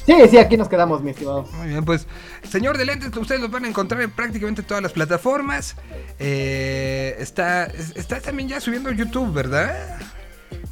Sí, 0.06 0.14
sí, 0.30 0.38
aquí 0.38 0.56
nos 0.58 0.70
quedamos, 0.70 1.02
mi 1.02 1.12
estimado. 1.12 1.48
Muy 1.58 1.70
bien, 1.70 1.84
pues, 1.86 2.06
señor 2.48 2.78
de 2.78 2.86
lentes, 2.86 3.16
ustedes 3.16 3.42
los 3.42 3.50
van 3.50 3.66
a 3.66 3.68
encontrar 3.70 4.02
en 4.02 4.12
prácticamente 4.12 4.62
todas 4.62 4.84
las 4.84 4.92
plataformas. 4.92 5.76
Eh, 6.20 7.16
está, 7.20 7.66
es- 7.66 7.96
está 7.96 8.20
también 8.20 8.50
ya 8.50 8.60
subiendo 8.62 8.92
YouTube, 8.92 9.34
¿verdad? 9.34 10.00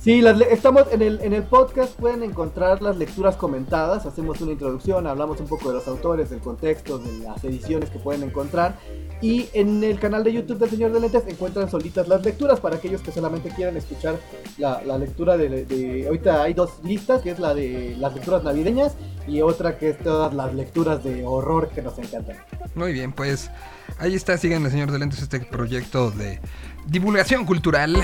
Sí, 0.03 0.19
las 0.19 0.41
estamos 0.41 0.85
en 0.91 1.03
el, 1.03 1.21
en 1.21 1.31
el 1.33 1.43
podcast, 1.43 1.93
pueden 1.93 2.23
encontrar 2.23 2.81
las 2.81 2.97
lecturas 2.97 3.35
comentadas, 3.35 4.07
hacemos 4.07 4.41
una 4.41 4.53
introducción, 4.53 5.05
hablamos 5.05 5.39
un 5.39 5.47
poco 5.47 5.67
de 5.69 5.75
los 5.75 5.87
autores, 5.87 6.31
del 6.31 6.39
contexto, 6.39 6.97
de 6.97 7.19
las 7.19 7.43
ediciones 7.43 7.91
que 7.91 7.99
pueden 7.99 8.23
encontrar. 8.23 8.79
Y 9.21 9.47
en 9.53 9.83
el 9.83 9.99
canal 9.99 10.23
de 10.23 10.33
YouTube 10.33 10.57
del 10.57 10.71
Señor 10.71 10.91
de 10.91 11.01
Lentes 11.01 11.21
encuentran 11.27 11.69
solitas 11.69 12.07
las 12.07 12.25
lecturas 12.25 12.59
para 12.59 12.77
aquellos 12.77 13.01
que 13.01 13.11
solamente 13.11 13.49
quieran 13.49 13.77
escuchar 13.77 14.15
la, 14.57 14.81
la 14.83 14.97
lectura 14.97 15.37
de, 15.37 15.65
de- 15.65 16.07
Ahorita 16.07 16.41
hay 16.41 16.55
dos 16.55 16.71
listas, 16.83 17.21
que 17.21 17.29
es 17.29 17.37
la 17.37 17.53
de 17.53 17.95
las 17.99 18.15
lecturas 18.15 18.43
navideñas 18.43 18.95
y 19.27 19.43
otra 19.43 19.77
que 19.77 19.91
es 19.91 19.99
todas 19.99 20.33
las 20.33 20.51
lecturas 20.55 21.03
de 21.03 21.23
horror 21.27 21.69
que 21.69 21.83
nos 21.83 21.99
encantan. 21.99 22.37
Muy 22.73 22.91
bien, 22.91 23.13
pues 23.13 23.51
ahí 23.99 24.15
está, 24.15 24.35
sigan 24.39 24.65
el 24.65 24.71
señor 24.71 24.89
de 24.91 24.97
lentes 24.97 25.21
este 25.21 25.41
proyecto 25.41 26.09
de 26.09 26.39
divulgación 26.87 27.45
cultural. 27.45 28.01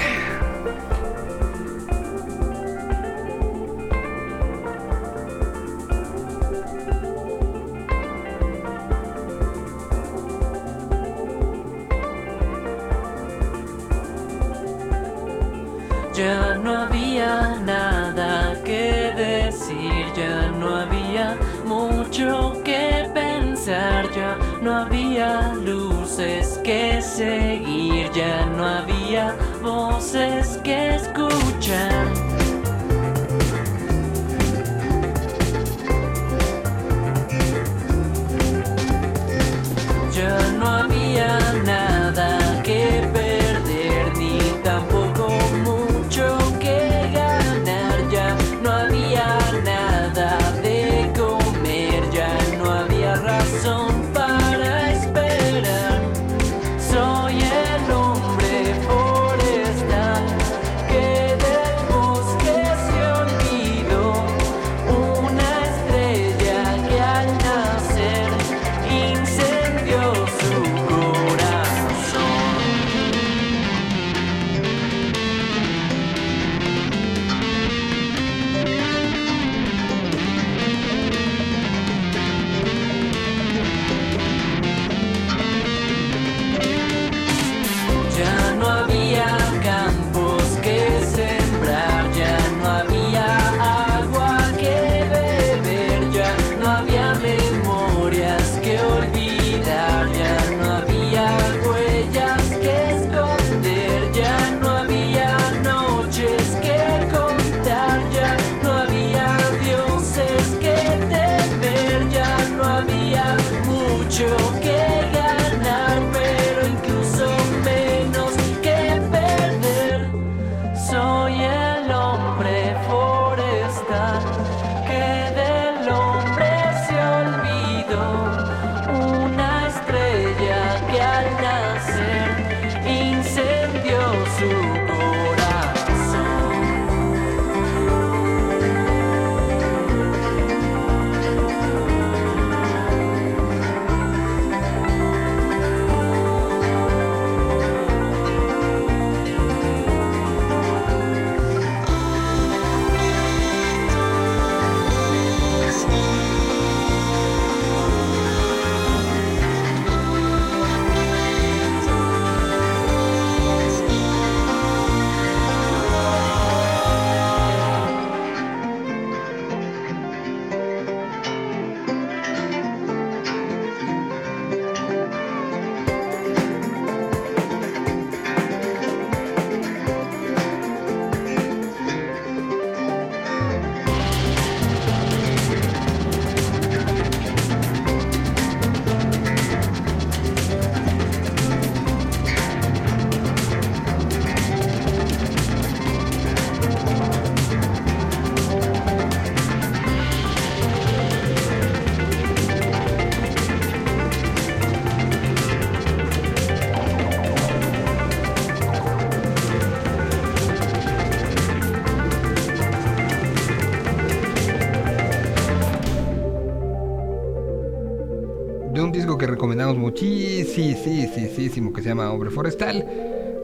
Muchísimo 220.86 221.74
que 221.74 221.82
se 221.82 221.90
llama 221.90 222.12
Hombre 222.12 222.30
Forestal. 222.30 222.86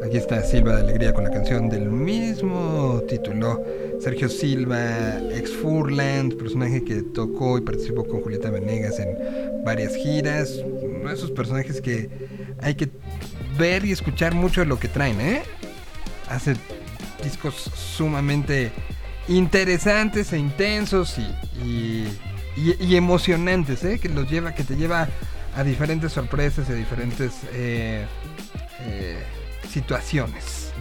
Aquí 0.05 0.17
está 0.17 0.43
Silva 0.43 0.75
de 0.75 0.81
Alegría 0.81 1.13
con 1.13 1.23
la 1.23 1.31
canción 1.31 1.69
del 1.69 1.89
mismo 1.89 3.01
título. 3.07 3.63
Sergio 3.99 4.27
Silva, 4.27 5.19
ex 5.31 5.51
Furland, 5.51 6.35
personaje 6.35 6.83
que 6.83 7.01
tocó 7.01 7.57
y 7.57 7.61
participó 7.61 8.05
con 8.05 8.21
Julieta 8.21 8.49
Venegas 8.49 8.99
en 8.99 9.63
varias 9.63 9.95
giras. 9.95 10.59
Uno 10.81 11.09
de 11.09 11.15
esos 11.15 11.31
personajes 11.31 11.79
que 11.81 12.09
hay 12.61 12.75
que 12.75 12.89
ver 13.57 13.85
y 13.85 13.91
escuchar 13.93 14.33
mucho 14.35 14.61
de 14.61 14.67
lo 14.67 14.77
que 14.77 14.89
traen, 14.89 15.21
¿eh? 15.21 15.41
Hace 16.29 16.55
discos 17.23 17.55
sumamente 17.55 18.71
interesantes 19.29 20.33
e 20.33 20.37
intensos 20.37 21.17
y- 21.17 22.05
y 22.55 22.95
emocionantes, 22.95 23.83
¿eh? 23.85 23.99
Que 23.99 24.09
los 24.09 24.29
lleva, 24.29 24.53
que 24.53 24.63
te 24.63 24.75
lleva 24.75 25.07
a 25.55 25.63
diferentes 25.63 26.11
sorpresas 26.11 26.69
y 26.69 26.71
a 26.71 26.75
diferentes 26.75 27.31
eh, 27.53 28.05
eh, 28.81 29.23
situaciones. 29.69 30.71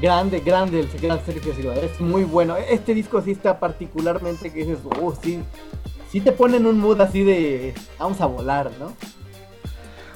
Grande, 0.00 0.40
grande 0.40 0.80
el 0.80 0.88
gran 1.00 1.24
Sergio 1.24 1.54
Silva. 1.54 1.74
Es 1.74 2.00
muy 2.00 2.22
bueno. 2.24 2.56
Este 2.56 2.94
disco 2.94 3.20
sí 3.20 3.32
está 3.32 3.58
particularmente 3.58 4.52
que 4.52 4.60
dices, 4.60 4.78
oh, 5.00 5.14
sí. 5.20 5.40
Sí 6.10 6.20
te 6.20 6.32
pone 6.32 6.56
en 6.56 6.66
un 6.66 6.78
mood 6.78 7.00
así 7.00 7.22
de 7.22 7.74
vamos 7.98 8.20
a 8.20 8.26
volar, 8.26 8.70
¿no? 8.78 8.94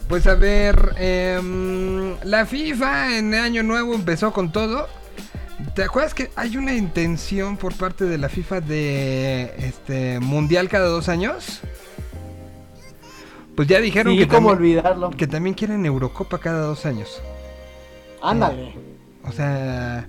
Pues 0.08 0.26
a 0.26 0.34
ver, 0.34 0.94
em, 0.98 2.16
la 2.22 2.46
FIFA 2.46 3.18
en 3.18 3.34
Año 3.34 3.62
Nuevo 3.62 3.94
empezó 3.94 4.32
con 4.32 4.52
todo. 4.52 4.88
¿Te 5.74 5.84
acuerdas 5.84 6.14
que 6.14 6.30
hay 6.36 6.56
una 6.56 6.74
intención 6.74 7.56
por 7.56 7.74
parte 7.74 8.04
de 8.04 8.18
la 8.18 8.28
FIFA 8.28 8.60
de 8.60 9.54
este 9.58 10.20
mundial 10.20 10.68
cada 10.68 10.86
dos 10.86 11.08
años? 11.08 11.60
Pues 13.56 13.68
ya 13.68 13.80
dijeron 13.80 14.14
Sí, 14.14 14.18
que, 14.18 14.28
cómo 14.28 14.50
también, 14.50 14.78
olvidarlo. 14.80 15.10
que 15.10 15.26
también 15.26 15.54
quieren 15.54 15.84
Eurocopa 15.84 16.38
cada 16.38 16.66
dos 16.66 16.86
años. 16.86 17.22
Ándale. 18.20 18.74
O 19.24 19.32
sea, 19.32 20.08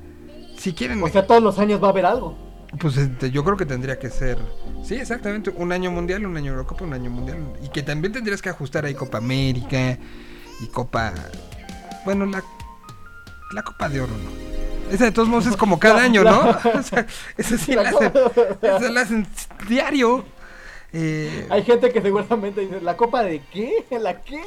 si 0.58 0.74
quieren, 0.74 1.02
O 1.04 1.08
sea, 1.10 1.26
todos 1.28 1.42
los 1.44 1.60
años 1.60 1.82
va 1.84 1.88
a 1.88 1.92
haber 1.92 2.06
algo. 2.06 2.38
pues 2.80 2.98
este, 2.98 3.32
yo 3.32 3.44
creo 3.44 3.58
que 3.58 3.66
tendría 3.66 4.00
que 4.00 4.10
ser, 4.10 4.38
sí, 4.84 4.96
exactamente, 4.96 5.52
un 5.56 5.72
año 5.72 5.92
mundial, 5.92 6.26
un 6.26 6.38
año 6.38 6.52
Eurocopa, 6.54 6.86
un 6.86 6.94
año 6.94 7.10
mundial. 7.12 7.38
Y 7.62 7.70
que 7.70 7.84
también 7.84 8.14
tendrías 8.14 8.42
que 8.42 8.50
ajustar 8.50 8.86
ahí 8.86 8.94
Copa 8.96 9.18
América 9.20 9.98
y 10.62 10.68
Copa, 10.68 11.14
bueno, 12.06 12.26
la, 12.26 12.44
la 13.54 13.62
Copa 13.64 13.90
de 13.90 14.02
Oro, 14.02 14.14
¿no? 14.18 14.32
Esa 14.92 15.06
de 15.06 15.12
todos 15.12 15.28
modos 15.28 15.48
es 15.48 15.58
como 15.58 15.80
cada 15.80 16.02
año, 16.04 16.24
¿no? 16.24 16.42
O 16.74 16.84
sea, 16.84 17.06
esa 17.38 17.58
sí 17.58 17.74
La 17.76 17.90
hacen, 17.90 18.12
esa 18.62 18.90
la 18.92 19.02
hacen 19.02 19.28
diario. 19.68 20.26
Eh, 20.94 21.48
Hay 21.50 21.64
gente 21.64 21.92
que 21.92 22.02
seguramente 22.02 22.62
dice, 22.62 22.80
¿la 22.82 22.96
copa 22.96 23.24
de 23.24 23.42
qué? 23.52 23.84
¿La 24.00 24.22
qué? 24.22 24.42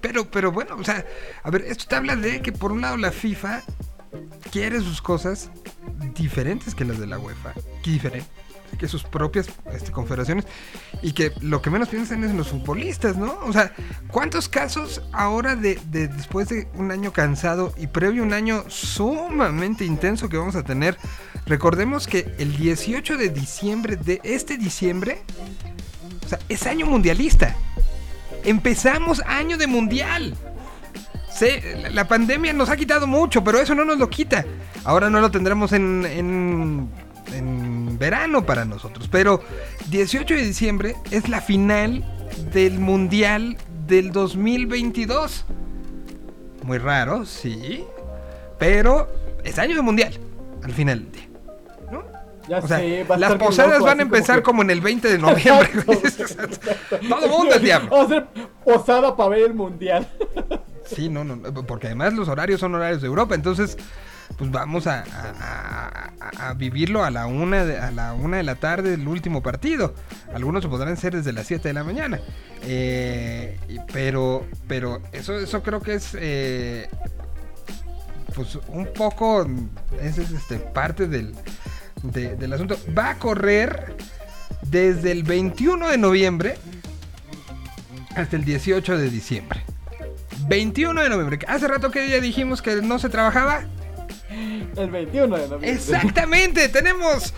Pero, 0.00 0.30
pero 0.30 0.52
bueno, 0.52 0.76
o 0.78 0.84
sea, 0.84 1.04
a 1.42 1.50
ver, 1.50 1.62
esto 1.62 1.86
te 1.88 1.96
habla 1.96 2.14
de 2.14 2.40
que 2.42 2.52
por 2.52 2.72
un 2.72 2.82
lado 2.82 2.96
la 2.96 3.10
FIFA 3.10 3.62
quiere 4.52 4.80
sus 4.80 5.00
cosas 5.02 5.50
diferentes 6.14 6.74
que 6.74 6.84
las 6.84 6.98
de 6.98 7.06
la 7.06 7.18
UEFA, 7.18 7.54
que 7.82 7.90
diferentes 7.90 8.30
que 8.78 8.86
sus 8.86 9.02
propias 9.02 9.48
este, 9.72 9.90
confederaciones 9.92 10.44
y 11.00 11.12
que 11.12 11.32
lo 11.40 11.62
que 11.62 11.70
menos 11.70 11.88
piensan 11.88 12.22
es 12.22 12.30
en 12.30 12.36
los 12.36 12.48
futbolistas, 12.48 13.16
¿no? 13.16 13.38
O 13.44 13.52
sea, 13.52 13.72
¿cuántos 14.08 14.48
casos 14.48 15.00
ahora 15.12 15.56
de, 15.56 15.80
de 15.90 16.06
después 16.06 16.50
de 16.50 16.68
un 16.74 16.90
año 16.90 17.10
cansado 17.12 17.72
y 17.78 17.86
previo 17.86 18.22
a 18.22 18.26
un 18.26 18.34
año 18.34 18.64
sumamente 18.68 19.86
intenso 19.86 20.28
que 20.28 20.36
vamos 20.36 20.54
a 20.54 20.64
tener? 20.64 20.98
Recordemos 21.46 22.06
que 22.06 22.30
el 22.38 22.56
18 22.56 23.16
de 23.16 23.30
diciembre 23.30 23.96
de 23.96 24.20
este 24.22 24.58
diciembre, 24.58 25.22
o 26.28 26.30
sea, 26.30 26.38
es 26.50 26.66
año 26.66 26.84
mundialista. 26.84 27.56
Empezamos 28.44 29.22
año 29.26 29.56
de 29.56 29.66
mundial. 29.66 30.36
La 31.90 32.06
pandemia 32.06 32.52
nos 32.52 32.68
ha 32.68 32.76
quitado 32.76 33.06
mucho, 33.06 33.42
pero 33.42 33.60
eso 33.60 33.74
no 33.74 33.86
nos 33.86 33.96
lo 33.96 34.10
quita. 34.10 34.44
Ahora 34.84 35.08
no 35.08 35.22
lo 35.22 35.30
tendremos 35.30 35.72
en, 35.72 36.04
en, 36.04 36.90
en 37.32 37.98
verano 37.98 38.44
para 38.44 38.66
nosotros. 38.66 39.08
Pero 39.10 39.42
18 39.88 40.34
de 40.34 40.44
diciembre 40.44 40.96
es 41.10 41.30
la 41.30 41.40
final 41.40 42.04
del 42.52 42.78
mundial 42.78 43.56
del 43.86 44.12
2022. 44.12 45.46
Muy 46.64 46.76
raro, 46.76 47.24
sí. 47.24 47.84
Pero 48.58 49.08
es 49.44 49.58
año 49.58 49.76
de 49.76 49.82
mundial, 49.82 50.12
al 50.62 50.72
final 50.74 51.04
del 51.04 51.12
día. 51.12 51.27
¿No? 52.48 52.58
Ya 52.58 52.58
O 52.64 52.68
sea, 52.68 52.78
sé, 52.78 53.04
va 53.04 53.14
a 53.14 53.18
las 53.18 53.34
posadas 53.36 53.72
loco, 53.74 53.84
van 53.84 54.00
a 54.00 54.04
como 54.04 54.16
empezar 54.16 54.36
que- 54.38 54.42
como 54.42 54.62
en 54.62 54.70
el 54.70 54.80
20 54.80 55.08
de 55.08 55.18
noviembre. 55.18 55.70
Todo 57.08 57.28
mundo 57.28 57.54
al 57.54 57.62
diablo. 57.62 57.90
Vamos 57.90 58.12
a 58.12 58.16
hacer 58.16 58.26
posada 58.64 59.16
para 59.16 59.28
ver 59.30 59.42
el 59.46 59.54
mundial. 59.54 60.06
Sí, 60.86 61.08
no, 61.08 61.22
no, 61.24 61.36
porque 61.66 61.86
además 61.88 62.14
los 62.14 62.28
horarios 62.28 62.60
son 62.60 62.74
horarios 62.74 63.02
de 63.02 63.08
Europa, 63.08 63.34
entonces 63.34 63.76
pues 64.36 64.50
vamos 64.50 64.86
a, 64.86 65.00
a- 65.04 66.10
a- 66.20 66.48
a 66.50 66.54
vivirlo 66.54 67.02
a 67.02 67.10
la 67.10 67.26
una 67.26 67.64
de, 67.64 67.78
a 67.78 67.90
la 67.90 68.12
una 68.12 68.36
de 68.38 68.42
la 68.42 68.54
tarde 68.56 68.94
el 68.94 69.06
último 69.08 69.42
partido. 69.42 69.94
Algunos 70.34 70.66
podrán 70.66 70.96
ser 70.96 71.14
desde 71.16 71.32
las 71.32 71.46
7 71.46 71.68
de 71.68 71.74
la 71.74 71.84
mañana. 71.84 72.20
Eh, 72.62 73.58
pero, 73.92 74.44
pero 74.66 75.00
eso, 75.12 75.38
eso 75.38 75.62
creo 75.62 75.80
que 75.80 75.94
es 75.94 76.16
eh, 76.18 76.88
pues 78.34 78.58
un 78.68 78.86
poco 78.94 79.46
ese 80.00 80.22
es 80.22 80.30
este 80.32 80.56
parte 80.58 81.06
del, 81.08 81.34
de- 82.02 82.36
del 82.36 82.52
asunto. 82.52 82.78
Va 82.96 83.10
a 83.10 83.18
correr 83.18 83.94
desde 84.62 85.12
el 85.12 85.22
21 85.22 85.88
de 85.88 85.98
noviembre 85.98 86.56
hasta 88.14 88.36
el 88.36 88.44
18 88.44 88.96
de 88.98 89.10
diciembre. 89.10 89.62
21 90.48 91.02
de 91.02 91.08
noviembre. 91.08 91.38
Hace 91.48 91.68
rato 91.68 91.90
que 91.90 92.08
ya 92.08 92.20
dijimos 92.20 92.62
que 92.62 92.76
no 92.76 92.98
se 92.98 93.08
trabajaba. 93.08 93.64
El 94.76 94.90
21 94.90 95.36
de 95.36 95.42
noviembre. 95.48 95.70
Exactamente, 95.70 96.68
tenemos 96.68 97.34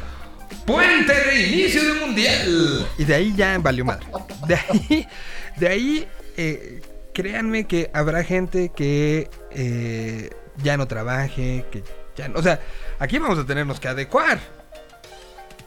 puente 0.66 1.12
de 1.12 1.42
inicio 1.48 1.82
de 1.94 2.00
mundial. 2.00 2.86
Y 2.98 3.04
de 3.04 3.14
ahí 3.14 3.34
ya 3.36 3.58
valió 3.58 3.84
madre. 3.84 4.06
De 4.46 4.54
ahí, 4.56 5.08
de 5.56 5.68
ahí, 5.68 6.08
eh, 6.36 6.80
créanme 7.14 7.66
que 7.66 7.90
habrá 7.94 8.22
gente 8.24 8.70
que 8.74 9.28
eh, 9.50 10.30
ya 10.62 10.76
no 10.76 10.86
trabaje, 10.86 11.64
que 11.70 11.82
ya 12.16 12.28
no, 12.28 12.38
o 12.38 12.42
sea, 12.42 12.60
aquí 13.00 13.18
vamos 13.18 13.38
a 13.38 13.44
tenernos 13.44 13.80
que 13.80 13.88
adecuar. 13.88 14.38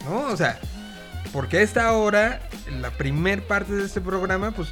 ¿No? 0.05 0.27
O 0.27 0.37
sea, 0.37 0.59
porque 1.33 1.57
a 1.57 1.61
esta 1.61 1.91
hora, 1.91 2.41
la 2.79 2.91
primer 2.91 3.45
parte 3.45 3.73
de 3.73 3.83
este 3.83 3.99
programa, 3.99 4.51
pues, 4.51 4.69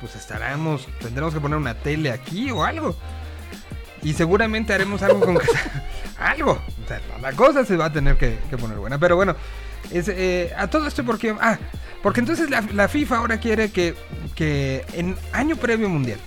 pues 0.00 0.14
estaremos, 0.16 0.86
tendremos 1.00 1.32
que 1.32 1.40
poner 1.40 1.56
una 1.56 1.74
tele 1.74 2.10
aquí 2.10 2.50
o 2.50 2.64
algo. 2.64 2.94
Y 4.02 4.14
seguramente 4.14 4.74
haremos 4.74 5.00
algo 5.02 5.20
con 5.20 5.38
algo. 6.18 6.60
O 6.84 6.88
sea, 6.88 7.00
la 7.20 7.32
cosa 7.32 7.64
se 7.64 7.76
va 7.76 7.86
a 7.86 7.92
tener 7.92 8.18
que, 8.18 8.38
que 8.50 8.58
poner 8.58 8.78
buena. 8.78 8.98
Pero 8.98 9.14
bueno, 9.14 9.36
es, 9.92 10.08
eh, 10.08 10.52
a 10.56 10.66
todo 10.68 10.86
esto 10.86 11.04
porque. 11.04 11.34
Ah, 11.40 11.58
porque 12.02 12.18
entonces 12.18 12.50
la, 12.50 12.62
la 12.72 12.88
FIFA 12.88 13.18
ahora 13.18 13.38
quiere 13.38 13.70
que, 13.70 13.94
que 14.34 14.84
en 14.92 15.16
año 15.32 15.54
previo 15.54 15.88
mundial. 15.88 16.18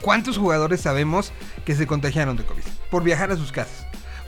¿Cuántos 0.00 0.36
jugadores 0.36 0.80
sabemos 0.80 1.32
que 1.64 1.76
se 1.76 1.86
contagiaron 1.86 2.36
de 2.36 2.44
COVID? 2.44 2.64
Por 2.90 3.04
viajar 3.04 3.30
a 3.30 3.36
sus 3.36 3.52
casas. 3.52 3.83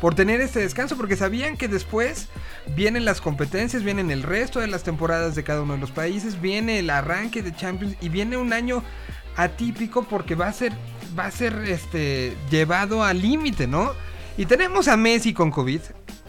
Por 0.07 0.15
tener 0.15 0.41
este 0.41 0.61
descanso, 0.61 0.97
porque 0.97 1.17
sabían 1.17 1.57
que 1.57 1.67
después 1.67 2.29
vienen 2.77 3.05
las 3.05 3.21
competencias, 3.21 3.83
vienen 3.83 4.13
el 4.13 4.23
resto 4.23 4.61
de 4.61 4.69
las 4.69 4.85
temporadas 4.85 5.35
de 5.35 5.43
cada 5.43 5.63
uno 5.63 5.73
de 5.73 5.81
los 5.81 5.91
países, 5.91 6.41
viene 6.41 6.79
el 6.79 6.91
arranque 6.91 7.43
de 7.43 7.53
Champions 7.53 7.97
y 8.01 8.09
viene 8.09 8.37
un 8.37 8.53
año 8.53 8.85
atípico 9.35 10.05
porque 10.05 10.37
va 10.37 10.47
a 10.47 10.53
ser 10.53 10.73
va 11.19 11.27
a 11.27 11.33
ser 11.33 11.55
este 11.67 12.37
llevado 12.53 13.03
al 13.03 13.21
límite, 13.21 13.67
¿no? 13.67 13.95
Y 14.37 14.47
tenemos 14.47 14.87
a 14.87 14.97
Messi 14.97 15.35
con 15.35 15.51
COVID, 15.51 15.81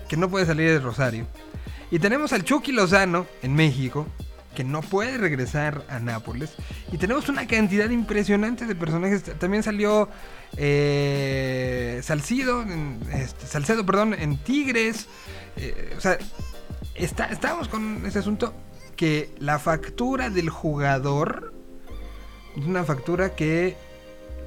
que 0.09 0.17
no 0.17 0.27
puede 0.27 0.47
salir 0.47 0.71
de 0.71 0.79
Rosario. 0.79 1.27
Y 1.91 1.99
tenemos 1.99 2.33
al 2.33 2.43
Chucky 2.43 2.71
Lozano 2.71 3.27
en 3.43 3.53
México, 3.53 4.07
que 4.57 4.63
no 4.63 4.81
puede 4.81 5.19
regresar 5.19 5.85
a 5.87 5.99
Nápoles. 5.99 6.55
Y 6.91 6.97
tenemos 6.97 7.29
una 7.29 7.45
cantidad 7.45 7.91
impresionante 7.91 8.65
de 8.65 8.73
personajes. 8.73 9.21
También 9.37 9.61
salió 9.61 10.09
eh, 10.57 11.99
Salcido, 12.03 12.63
en- 12.63 12.99
este, 13.13 13.45
Salcedo, 13.45 13.85
perdón, 13.85 14.15
en 14.15 14.37
Tigres. 14.37 15.05
Eh, 15.57 15.93
o 15.95 16.01
sea, 16.01 16.17
está, 16.95 17.25
estábamos 17.25 17.67
con 17.67 18.03
ese 18.07 18.17
asunto 18.17 18.55
que 18.95 19.29
la 19.37 19.59
factura 19.59 20.31
del 20.31 20.49
jugador 20.49 21.53
es 22.57 22.65
una 22.65 22.83
factura 22.83 23.35
que 23.35 23.77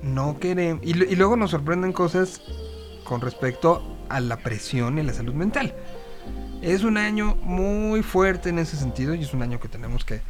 no 0.02 0.40
queremos. 0.40 0.84
Y, 0.84 0.90
y 0.90 1.14
luego 1.14 1.36
nos 1.36 1.52
sorprenden 1.52 1.92
cosas 1.92 2.42
con 3.04 3.20
respecto 3.20 3.96
a 4.08 4.18
la 4.18 4.38
presión 4.38 4.98
y 4.98 5.04
la 5.04 5.12
salud 5.12 5.34
mental. 5.34 5.72
Es 6.62 6.84
un 6.84 6.96
año 6.96 7.36
muy 7.42 8.02
fuerte 8.02 8.50
en 8.50 8.58
ese 8.58 8.76
sentido 8.76 9.14
y 9.14 9.22
es 9.22 9.32
un 9.32 9.42
año 9.42 9.58
que 9.60 9.68
tenemos 9.68 10.04
que 10.04 10.20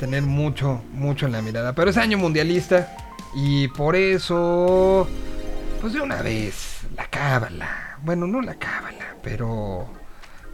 tener 0.00 0.22
mucho, 0.22 0.82
mucho 0.92 1.26
en 1.26 1.32
la 1.32 1.42
mirada. 1.42 1.74
Pero 1.74 1.90
es 1.90 1.96
año 1.96 2.18
mundialista 2.18 2.96
y 3.34 3.68
por 3.68 3.96
eso, 3.96 5.08
pues 5.80 5.92
de 5.92 6.00
una 6.00 6.22
vez, 6.22 6.80
la 6.96 7.08
cábala. 7.08 7.98
Bueno, 8.02 8.26
no 8.26 8.40
la 8.42 8.56
cábala, 8.56 9.16
pero 9.22 9.88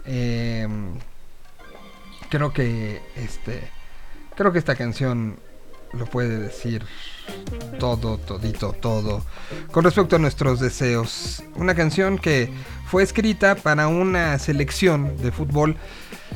em, 0.05 0.93
creo 2.29 2.53
que 2.53 3.01
este 3.15 3.83
Creo 4.35 4.51
que 4.51 4.59
esta 4.59 4.75
canción 4.75 5.37
lo 5.93 6.05
puede 6.05 6.39
decir 6.39 6.83
todo, 7.79 8.17
todito, 8.17 8.73
todo. 8.73 9.23
Con 9.71 9.83
respecto 9.83 10.15
a 10.15 10.19
nuestros 10.19 10.59
deseos. 10.59 11.43
Una 11.55 11.75
canción 11.75 12.17
que 12.17 12.51
fue 12.93 13.01
escrita 13.01 13.55
para 13.55 13.87
una 13.87 14.37
selección 14.37 15.17
de 15.17 15.31
fútbol 15.31 15.77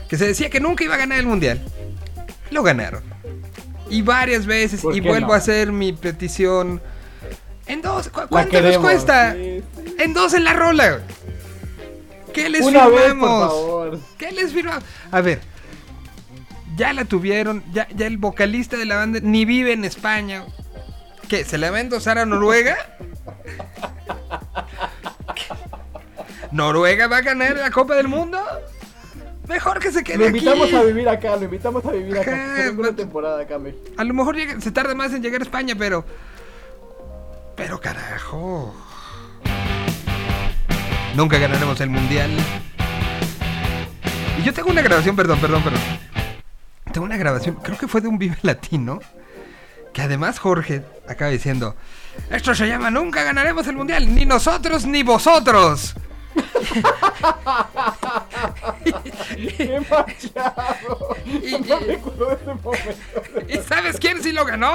que 0.10 0.18
se 0.18 0.26
decía 0.26 0.50
que 0.50 0.60
nunca 0.60 0.84
iba 0.84 0.96
a 0.96 0.98
ganar 0.98 1.20
el 1.20 1.28
mundial. 1.28 1.62
Lo 2.50 2.64
ganaron. 2.64 3.04
Y 3.92 4.02
varias 4.02 4.48
veces. 4.48 4.82
¿Por 4.82 4.96
Y 4.96 5.02
vuelvo 5.02 5.28
no? 5.28 5.34
a 5.34 5.38
hacer 5.38 5.72
mi 5.72 5.94
petición. 5.94 6.82
En 7.68 7.84
dos. 7.84 8.10
¿cu- 8.10 8.22
La 8.22 8.28
¿Cuánto 8.28 8.60
nos 8.60 8.80
cuesta? 8.80 9.34
sí, 9.34 9.64
sí. 9.86 9.96
En 10.00 10.16
dos 10.16 10.34
en 10.34 10.46
la 10.46 10.54
rola. 10.54 11.02
¿Qué 12.34 12.50
les 12.50 12.62
Una 12.66 12.88
vez, 12.88 13.02
por 13.02 13.06
firmamos? 13.12 13.48
favor. 13.54 14.00
¿Qué 14.18 14.32
les 14.32 14.52
firmamos? 14.52 14.84
A 15.12 15.22
ver. 15.22 15.40
Ya 16.76 16.92
la 16.92 17.06
tuvieron. 17.06 17.64
Ya, 17.72 17.88
ya 17.96 18.08
el 18.08 18.18
vocalista 18.18 18.78
de 18.78 18.86
la 18.86 18.96
banda 18.96 19.20
ni 19.22 19.46
vive 19.46 19.74
en 19.74 19.86
España. 19.86 20.44
¿Qué? 21.30 21.46
¿Se 21.46 21.60
la 21.60 21.70
va 21.70 21.78
a 21.78 21.82
endosar 21.82 22.18
a 22.18 22.26
Noruega? 22.26 22.78
¿Noruega 26.52 27.08
va 27.08 27.18
a 27.18 27.22
ganar 27.22 27.56
la 27.58 27.72
Copa 27.72 27.96
del 27.96 28.08
Mundo? 28.08 28.40
Mejor 29.48 29.80
que 29.80 29.92
se 29.92 30.04
quede 30.04 30.18
Lo 30.18 30.26
aquí. 30.28 30.38
invitamos 30.40 30.74
a 30.74 30.84
vivir 30.84 31.08
acá, 31.08 31.36
lo 31.38 31.44
invitamos 31.46 31.86
a 31.86 31.92
vivir 31.92 32.18
acá. 32.18 32.32
Se 32.56 32.64
venga 32.66 32.80
una 32.82 32.96
temporada 32.96 33.42
acá, 33.42 33.58
México. 33.58 33.84
A 33.98 34.04
lo 34.04 34.14
mejor 34.14 34.36
llega- 34.36 34.60
se 34.60 34.72
tarda 34.72 34.94
más 34.94 35.14
en 35.14 35.22
llegar 35.24 35.40
a 35.42 35.44
España, 35.44 35.74
pero. 35.78 36.04
Pero 37.56 37.80
carajo. 37.80 38.76
Nunca 41.16 41.38
ganaremos 41.40 41.80
el 41.82 41.90
mundial. 41.90 42.30
Y 44.40 44.44
yo 44.44 44.54
tengo 44.54 44.70
una 44.70 44.82
grabación, 44.82 45.16
perdón, 45.16 45.40
perdón, 45.40 45.64
perdón. 45.64 45.82
Tengo 46.92 47.06
una 47.06 47.18
grabación, 47.18 47.56
creo 47.56 47.78
que 47.78 47.88
fue 47.88 48.02
de 48.02 48.08
un 48.08 48.18
Vive 48.18 48.38
Latino. 48.44 49.00
Que 49.94 50.02
además 50.04 50.38
Jorge 50.40 50.84
acaba 51.08 51.32
diciendo: 51.32 51.76
Esto 52.30 52.54
se 52.54 52.68
llama 52.68 52.92
Nunca 52.92 53.24
ganaremos 53.24 53.66
el 53.68 53.76
mundial, 53.78 54.14
ni 54.14 54.26
nosotros 54.26 54.86
ni 54.86 55.02
vosotros. 55.04 55.96
¡Qué 59.58 59.80
machado! 59.90 61.16
Y- 61.26 61.52
No 61.60 61.80
ese 62.32 62.54
momento. 62.64 62.94
¿Y 63.48 63.58
sabes 63.58 63.98
quién 64.00 64.22
sí 64.24 64.32
lo 64.32 64.46
ganó? 64.46 64.72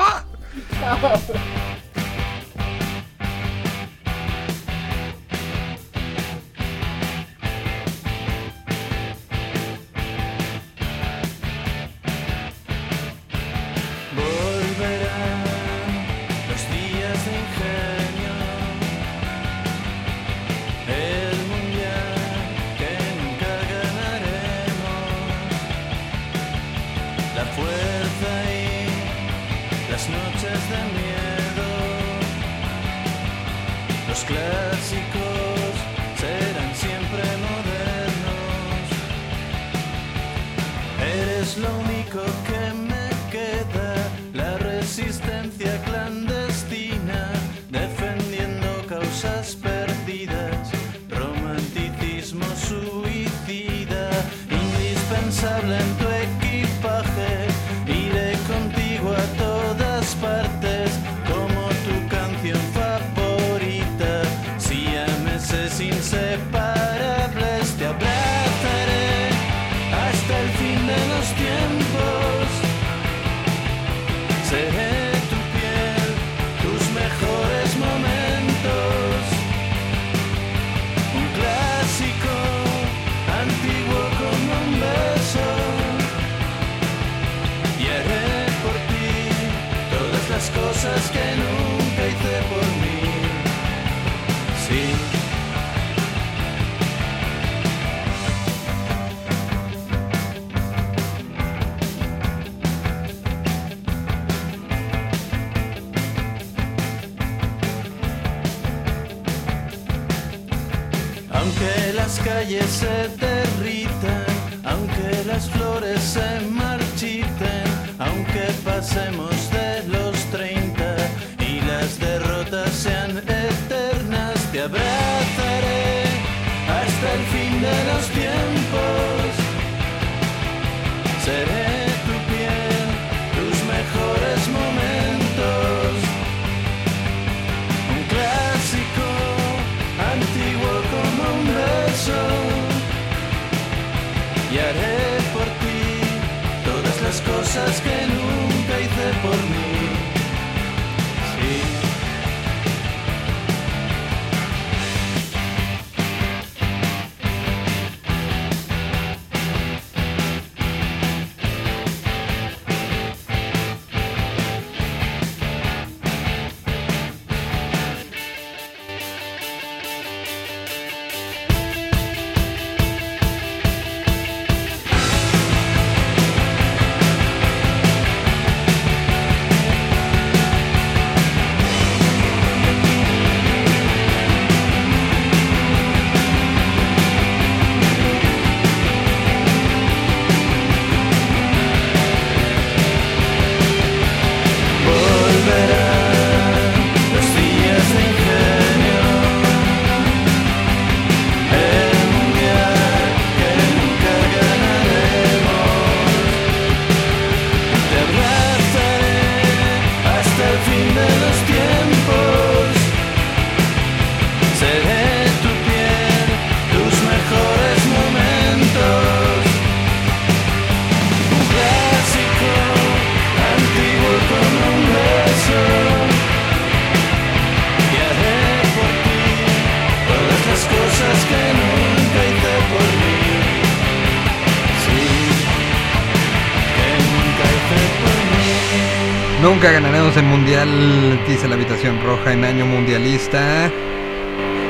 Mundial, 240.67 241.21
dice 241.27 241.49
la 241.49 241.55
habitación 241.55 242.01
roja 242.05 242.33
en 242.33 242.45
año 242.45 242.67
mundialista. 242.67 243.71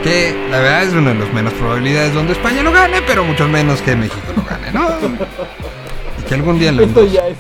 Que 0.03 0.35
la 0.51 0.59
verdad 0.59 0.83
es 0.85 0.93
una 0.95 1.13
de 1.13 1.19
las 1.21 1.33
menos 1.33 1.53
probabilidades 1.55 2.13
donde 2.15 2.33
España 2.33 2.63
lo 2.63 2.73
gane, 2.73 3.01
pero 3.07 3.25
mucho 3.25 3.47
menos 3.49 3.81
que 3.83 3.95
México 3.95 4.19
lo 4.37 4.43
gane, 4.45 4.73
¿no? 4.73 4.89
Y 6.19 6.23
que 6.25 6.35
algún 6.35 6.59
día 6.59 6.73
la 6.73 6.83
Esto 6.83 7.07
ya 7.07 7.29
es, 7.29 7.37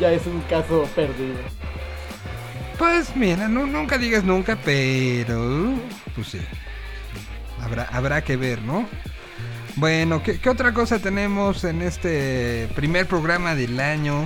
ya 0.00 0.12
es 0.12 0.26
un 0.26 0.40
caso 0.48 0.88
perdido. 0.94 1.36
Pues 2.78 3.14
mira, 3.14 3.48
nu- 3.48 3.66
nunca 3.66 3.98
digas 3.98 4.24
nunca, 4.24 4.56
pero 4.64 5.72
pues 6.14 6.28
sí. 6.28 6.40
Habrá, 7.62 7.88
habrá 7.92 8.22
que 8.22 8.36
ver, 8.36 8.62
¿no? 8.62 8.86
Bueno, 9.76 10.22
¿qué, 10.22 10.38
qué 10.40 10.48
otra 10.48 10.72
cosa 10.72 10.98
tenemos 10.98 11.64
en 11.64 11.82
este 11.82 12.68
primer 12.74 13.06
programa 13.06 13.54
del 13.54 13.78
año? 13.80 14.24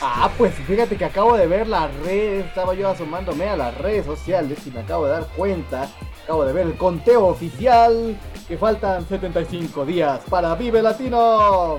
Ah, 0.00 0.30
pues 0.36 0.54
fíjate 0.54 0.96
que 0.96 1.04
acabo 1.04 1.36
de 1.36 1.46
ver 1.46 1.66
las 1.66 1.92
redes, 2.04 2.46
estaba 2.46 2.74
yo 2.74 2.88
asomándome 2.88 3.48
a 3.48 3.56
las 3.56 3.76
redes 3.78 4.04
sociales 4.04 4.58
y 4.66 4.70
me 4.70 4.80
acabo 4.80 5.06
de 5.06 5.12
dar 5.12 5.26
cuenta, 5.36 5.88
acabo 6.24 6.44
de 6.44 6.52
ver 6.52 6.66
el 6.66 6.76
conteo 6.76 7.26
oficial 7.26 8.18
que 8.46 8.58
faltan 8.58 9.08
75 9.08 9.86
días 9.86 10.20
para 10.28 10.54
Vive 10.54 10.82
Latino. 10.82 11.78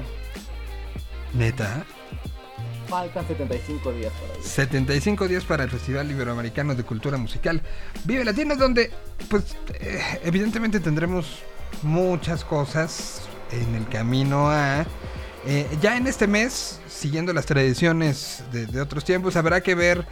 Neta, 1.33 1.85
Faltan 2.87 3.27
75 3.27 3.91
días 3.91 4.13
para 4.13 4.33
Vive. 4.33 4.47
75 4.47 5.27
días 5.27 5.43
para 5.43 5.63
el 5.65 5.69
Festival 5.69 6.09
Iberoamericano 6.09 6.73
de 6.73 6.83
Cultura 6.83 7.17
Musical. 7.17 7.61
Vive 8.05 8.23
Latino, 8.23 8.55
donde, 8.55 8.91
pues, 9.29 9.57
eh, 9.79 10.01
evidentemente 10.23 10.79
tendremos 10.79 11.43
muchas 11.83 12.43
cosas 12.45 13.27
en 13.51 13.75
el 13.75 13.87
camino 13.89 14.49
a. 14.49 14.85
eh, 15.47 15.67
ya 15.81 15.97
en 15.97 16.07
este 16.07 16.27
mes, 16.27 16.79
siguiendo 16.87 17.33
las 17.33 17.45
tradiciones 17.45 18.43
de, 18.51 18.65
de 18.65 18.81
otros 18.81 19.03
tiempos, 19.05 19.35
habrá 19.35 19.61
que 19.61 19.75
ver 19.75 20.05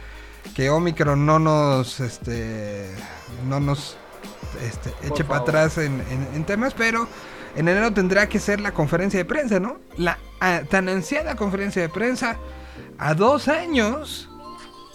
que 0.54 0.70
Omicron 0.70 1.26
no 1.26 1.38
nos, 1.38 2.00
este, 2.00 2.86
no 3.48 3.60
nos, 3.60 3.96
este, 4.62 4.92
eche 5.06 5.24
para 5.24 5.40
atrás 5.40 5.78
en, 5.78 6.00
en- 6.10 6.28
en 6.34 6.44
temas, 6.44 6.72
pero 6.74 7.06
en 7.56 7.68
enero 7.68 7.92
tendrá 7.92 8.28
que 8.28 8.38
ser 8.38 8.60
la 8.60 8.72
conferencia 8.72 9.18
de 9.18 9.24
prensa, 9.24 9.60
¿no? 9.60 9.78
La 9.96 10.18
ah, 10.40 10.62
tan 10.70 10.88
ansiada 10.88 11.34
conferencia 11.36 11.82
de 11.82 11.88
prensa 11.88 12.36
a 12.98 13.14
dos 13.14 13.48
años, 13.48 14.28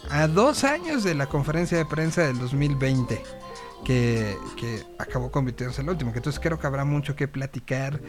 a 0.10 0.28
dos 0.28 0.64
años 0.64 1.04
de 1.04 1.16
la 1.16 1.28
conferencia 1.28 1.78
de 1.78 1.86
prensa 1.86 2.22
del 2.24 2.40
2020, 2.40 3.22
que, 3.86 4.38
que 4.58 4.84
acabó 5.00 5.32
convirtiéndose 5.32 5.82
en 5.82 5.88
la 5.88 5.94
última. 5.94 6.12
Que 6.12 6.20
entonces 6.20 6.40
creo 6.42 6.58
que 6.60 6.66
habrá 6.68 6.86
mucho 6.86 7.16
que 7.16 7.28
platicar, 7.28 8.00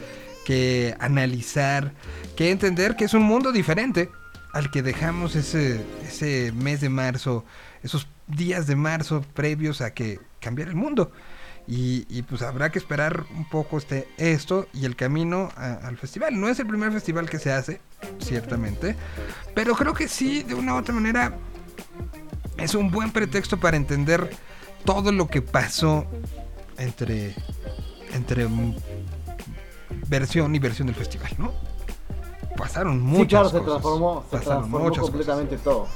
que 0.45 0.95
analizar, 0.99 1.93
que 2.35 2.51
entender 2.51 2.95
que 2.95 3.05
es 3.05 3.13
un 3.13 3.23
mundo 3.23 3.51
diferente 3.51 4.09
al 4.53 4.69
que 4.69 4.81
dejamos 4.81 5.35
ese, 5.35 5.83
ese 6.07 6.51
mes 6.51 6.81
de 6.81 6.89
marzo, 6.89 7.43
esos 7.81 8.07
días 8.27 8.67
de 8.67 8.75
marzo 8.75 9.23
previos 9.33 9.81
a 9.81 9.93
que 9.93 10.19
cambiara 10.39 10.71
el 10.71 10.77
mundo. 10.77 11.11
Y, 11.65 12.21
pues 12.23 12.41
habrá 12.41 12.71
que 12.71 12.79
esperar 12.79 13.23
un 13.35 13.47
poco 13.47 13.77
este, 13.77 14.07
esto 14.17 14.67
y 14.73 14.83
el 14.83 14.97
camino 14.97 15.49
al 15.55 15.97
festival. 15.97 16.39
No 16.39 16.49
es 16.49 16.59
el 16.59 16.67
primer 16.67 16.91
festival 16.91 17.29
que 17.29 17.39
se 17.39 17.53
hace, 17.53 17.79
ciertamente, 18.19 18.97
pero 19.55 19.73
creo 19.73 19.93
que 19.93 20.09
sí, 20.09 20.43
de 20.43 20.55
una 20.55 20.75
u 20.75 20.77
otra 20.77 20.93
manera, 20.93 21.37
es 22.57 22.75
un 22.75 22.91
buen 22.91 23.11
pretexto 23.11 23.59
para 23.61 23.77
entender 23.77 24.29
todo 24.83 25.13
lo 25.13 25.29
que 25.29 25.41
pasó 25.41 26.05
entre, 26.77 27.33
entre 28.11 28.47
versión 30.19 30.53
y 30.55 30.59
versión 30.59 30.87
del 30.87 30.95
festival, 30.95 31.31
¿no? 31.37 31.51
Pasaron 32.55 33.01
muchas 33.01 33.21
Sí, 33.21 33.27
claro, 33.27 33.49
se 33.49 33.61
cosas. 33.61 33.65
transformó, 33.65 34.25
se 34.29 34.37
pasaron 34.37 34.59
transformó 34.59 34.85
muchas 34.85 34.99
cosas. 35.01 35.11
completamente 35.11 35.57
todo. 35.57 35.87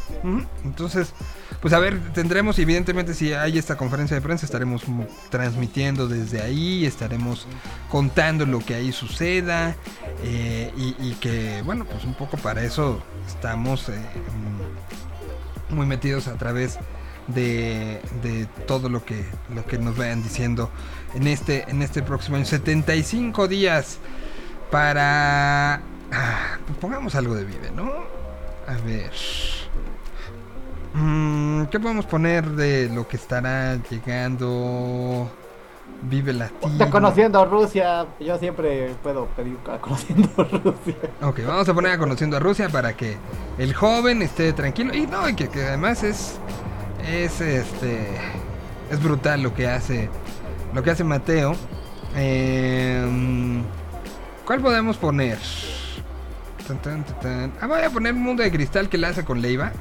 Entonces, 0.63 1.13
pues 1.61 1.73
a 1.73 1.79
ver, 1.79 1.99
tendremos, 2.13 2.57
evidentemente, 2.57 3.13
si 3.13 3.31
hay 3.33 3.59
esta 3.59 3.77
conferencia 3.77 4.15
de 4.15 4.21
prensa, 4.21 4.45
estaremos 4.45 4.83
transmitiendo 5.29 6.07
desde 6.07 6.41
ahí, 6.41 6.85
estaremos 6.85 7.47
contando 7.89 8.45
lo 8.47 8.59
que 8.59 8.73
ahí 8.73 8.91
suceda 8.91 9.75
eh, 10.23 10.71
y, 10.75 10.95
y 10.99 11.13
que, 11.21 11.61
bueno, 11.63 11.85
pues 11.85 12.03
un 12.05 12.15
poco 12.15 12.37
para 12.37 12.63
eso 12.63 13.03
estamos 13.27 13.89
eh, 13.89 14.01
mm, 15.69 15.75
muy 15.75 15.85
metidos 15.85 16.27
a 16.27 16.33
través 16.37 16.79
de, 17.27 18.01
de 18.23 18.47
todo 18.65 18.89
lo 18.89 19.03
que, 19.05 19.25
lo 19.53 19.65
que 19.65 19.77
nos 19.77 19.95
vayan 19.97 20.23
diciendo 20.23 20.71
en 21.17 21.27
este, 21.27 21.65
en 21.69 21.81
este 21.81 22.03
próximo 22.03 22.37
año. 22.37 22.45
75 22.45 23.47
días 23.47 23.97
para... 24.69 25.81
ah, 26.11 26.57
pongamos 26.79 27.15
algo 27.15 27.33
de 27.35 27.43
Vive, 27.43 27.71
¿no? 27.71 27.91
A 28.67 28.77
ver. 28.85 29.11
Mm, 30.93 31.65
¿Qué 31.65 31.79
podemos 31.79 32.05
poner 32.05 32.45
de 32.51 32.89
lo 32.89 33.07
que 33.07 33.17
estará 33.17 33.77
llegando? 33.89 35.29
Vive 36.03 36.33
Latino. 36.33 36.89
Conociendo 36.91 37.39
a 37.39 37.45
Rusia, 37.45 38.05
yo 38.19 38.37
siempre 38.37 38.93
puedo 39.01 39.25
pedir 39.27 39.57
a 39.71 39.77
conociendo 39.81 40.29
a 40.37 40.43
Rusia. 40.43 40.95
Ok, 41.23 41.39
vamos 41.47 41.67
a 41.67 41.73
poner 41.73 41.93
a 41.93 41.97
conociendo 41.97 42.37
a 42.37 42.39
Rusia 42.39 42.69
para 42.69 42.95
que 42.95 43.17
el 43.57 43.73
joven 43.73 44.21
esté 44.21 44.53
tranquilo. 44.53 44.93
Y 44.93 45.07
no, 45.07 45.27
y 45.27 45.35
que, 45.35 45.49
que 45.49 45.63
además 45.63 46.03
es. 46.03 46.39
Es 47.07 47.41
este. 47.41 48.05
Es 48.91 49.01
brutal 49.01 49.41
lo 49.41 49.53
que 49.53 49.67
hace. 49.67 50.09
Lo 50.77 50.83
que 50.83 50.91
hace 50.91 51.03
Mateo. 51.03 51.55
Em, 52.15 53.63
¿Cuál 54.45 54.61
podemos 54.61 54.95
poner? 54.95 55.39
Tan, 56.67 56.79
tan, 56.83 57.03
tan, 57.03 57.19
tan. 57.19 57.53
Ah, 57.59 57.65
voy 57.65 57.81
a 57.81 57.89
poner 57.89 58.13
Mundo 58.13 58.43
de 58.43 58.51
Cristal 58.51 58.87
que 58.87 58.99
la 58.99 59.07
hace 59.07 59.25
con 59.25 59.41
Leiva. 59.41 59.71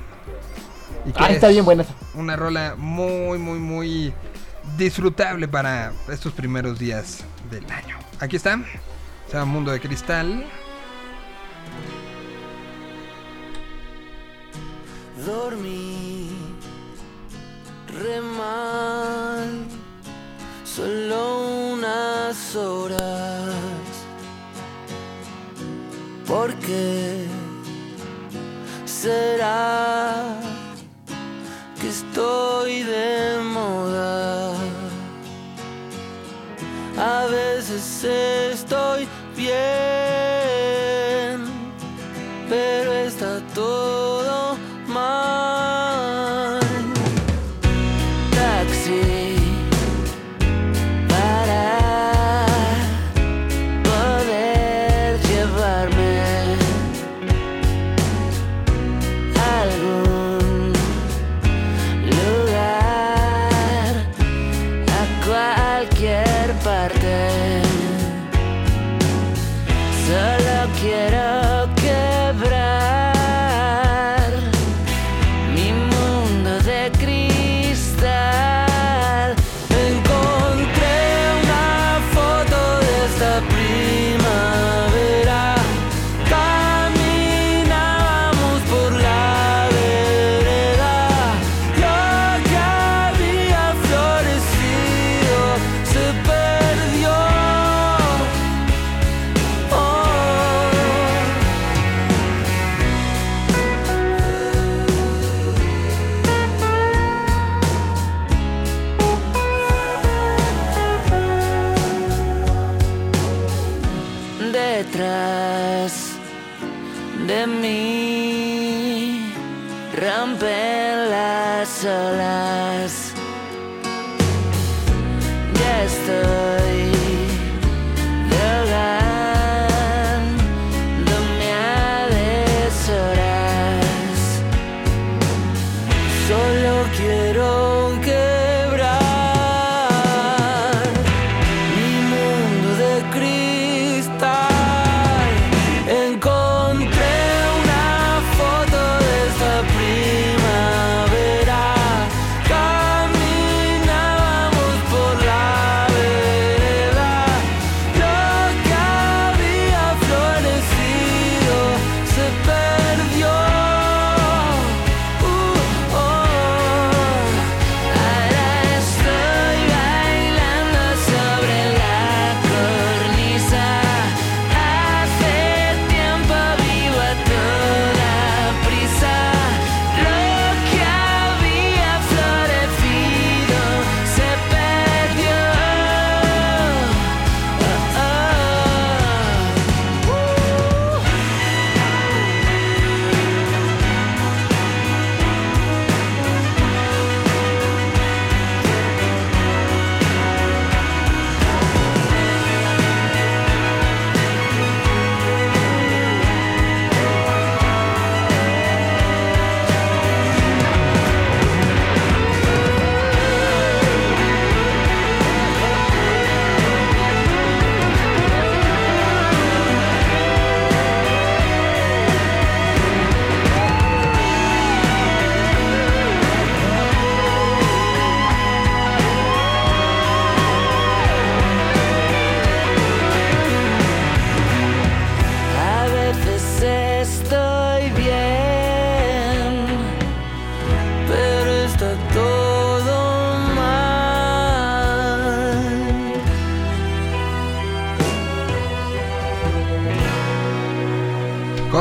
Y 1.04 1.12
que 1.12 1.22
Ah, 1.22 1.28
está 1.28 1.48
es 1.48 1.52
bien 1.52 1.66
buena 1.66 1.82
esa. 1.82 1.92
Una 2.14 2.34
rola 2.34 2.76
muy, 2.78 3.36
muy, 3.36 3.58
muy 3.58 4.14
disfrutable 4.78 5.46
para 5.48 5.92
estos 6.10 6.32
primeros 6.32 6.78
días 6.78 7.24
del 7.50 7.70
año. 7.70 7.98
Aquí 8.18 8.36
está. 8.36 8.58
Se 9.26 9.34
llama 9.34 9.52
Mundo 9.52 9.72
de 9.72 9.80
Cristal. 9.80 10.46
Dormí 15.26 16.30
re 17.92 18.20
mal, 18.22 19.66
solo 20.76 21.72
unas 21.72 22.54
horas. 22.54 23.54
¿Por 26.26 26.52
qué 26.56 27.24
será 28.84 30.38
que 31.80 31.88
estoy 31.88 32.82
de 32.82 33.38
moda? 33.42 34.52
A 36.98 37.26
veces 37.26 38.04
estoy 38.52 39.08
bien, 39.34 39.56
pero 42.50 42.92
está 42.92 43.40
todo 43.54 43.95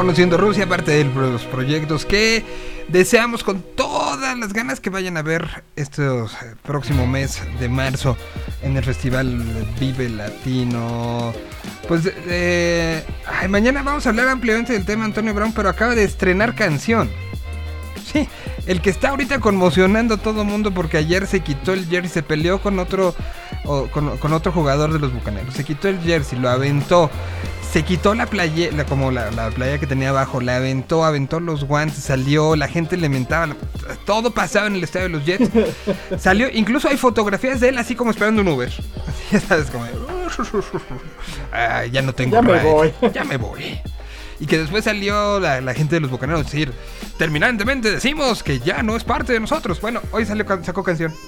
Conociendo 0.05 0.37
Rusia, 0.37 0.69
parte 0.69 0.91
de 0.91 1.03
los 1.03 1.45
proyectos 1.45 2.05
que 2.05 2.45
deseamos 2.89 3.43
con 3.43 3.63
todas 3.75 4.37
las 4.37 4.53
ganas 4.53 4.79
que 4.79 4.91
vayan 4.91 5.17
a 5.17 5.23
ver 5.23 5.63
este 5.75 6.03
próximo 6.61 7.07
mes 7.07 7.41
de 7.59 7.69
marzo 7.69 8.15
en 8.61 8.77
el 8.77 8.83
festival 8.83 9.43
Vive 9.79 10.09
Latino. 10.09 11.33
Pues 11.87 12.03
eh, 12.27 13.03
ay, 13.25 13.47
mañana 13.47 13.81
vamos 13.81 14.05
a 14.05 14.09
hablar 14.09 14.27
ampliamente 14.27 14.73
del 14.73 14.85
tema 14.85 15.05
Antonio 15.05 15.33
Brown, 15.33 15.53
pero 15.53 15.69
acaba 15.69 15.95
de 15.95 16.03
estrenar 16.03 16.53
canción. 16.53 17.09
Sí, 18.05 18.29
el 18.67 18.81
que 18.81 18.91
está 18.91 19.09
ahorita 19.09 19.39
conmocionando 19.39 20.13
a 20.13 20.17
todo 20.17 20.45
mundo 20.45 20.71
porque 20.71 20.97
ayer 20.97 21.25
se 21.25 21.39
quitó 21.39 21.73
el 21.73 21.87
jersey, 21.87 22.11
se 22.11 22.21
peleó 22.21 22.61
con 22.61 22.77
otro 22.77 23.15
con, 23.91 24.19
con 24.19 24.33
otro 24.33 24.51
jugador 24.51 24.93
de 24.93 24.99
los 24.99 25.11
bucaneros. 25.11 25.55
Se 25.55 25.63
quitó 25.63 25.87
el 25.87 25.99
jersey, 25.99 26.37
lo 26.37 26.47
aventó. 26.49 27.09
Se 27.75 27.83
quitó 27.83 28.15
la 28.15 28.25
playa, 28.25 28.69
la- 28.71 28.85
como 28.85 29.11
la, 29.11 29.31
la 29.31 29.49
playa 29.49 29.77
que 29.77 29.85
tenía 29.85 30.11
abajo, 30.11 30.39
la 30.39 30.55
aventó, 30.55 31.03
aventó 31.03 31.41
los 31.41 31.65
guantes, 31.65 31.97
salió, 32.05 32.55
la 32.55 32.69
gente 32.69 32.95
le 32.95 33.09
mentaba, 33.09 33.53
todo 34.05 34.31
pasaba 34.31 34.67
en 34.67 34.75
el 34.75 34.83
estadio 34.85 35.07
de 35.07 35.11
los 35.11 35.25
Jets. 35.25 35.49
Salió, 36.17 36.47
incluso 36.53 36.87
hay 36.87 36.95
fotografías 36.95 37.59
de 37.59 37.67
él 37.67 37.77
así 37.77 37.93
como 37.93 38.11
esperando 38.11 38.43
un 38.43 38.47
Uber. 38.47 38.69
Así, 38.69 38.81
ya 39.29 39.39
sabes, 39.41 39.69
como 39.71 39.83
de, 39.83 39.91
"Ay, 41.51 41.91
ya 41.91 42.01
no 42.01 42.13
tengo 42.13 42.37
Ya 42.37 42.41
me 42.41 42.63
voy". 42.63 42.93
ya 43.13 43.25
me 43.25 43.35
voy. 43.35 43.81
Y 44.39 44.45
que 44.45 44.57
después 44.57 44.85
salió 44.85 45.41
la, 45.41 45.59
la 45.59 45.73
gente 45.73 45.95
de 45.95 45.99
los 45.99 46.09
bucaneros 46.09 46.39
a 46.39 46.43
decir, 46.45 46.71
terminantemente 47.17 47.91
decimos 47.91 48.41
que 48.41 48.59
ya 48.59 48.83
no 48.83 48.95
es 48.95 49.03
parte 49.03 49.33
de 49.33 49.41
nosotros. 49.41 49.81
Bueno, 49.81 49.99
hoy 50.13 50.25
salió, 50.25 50.45
sacó 50.63 50.81
canción. 50.81 51.13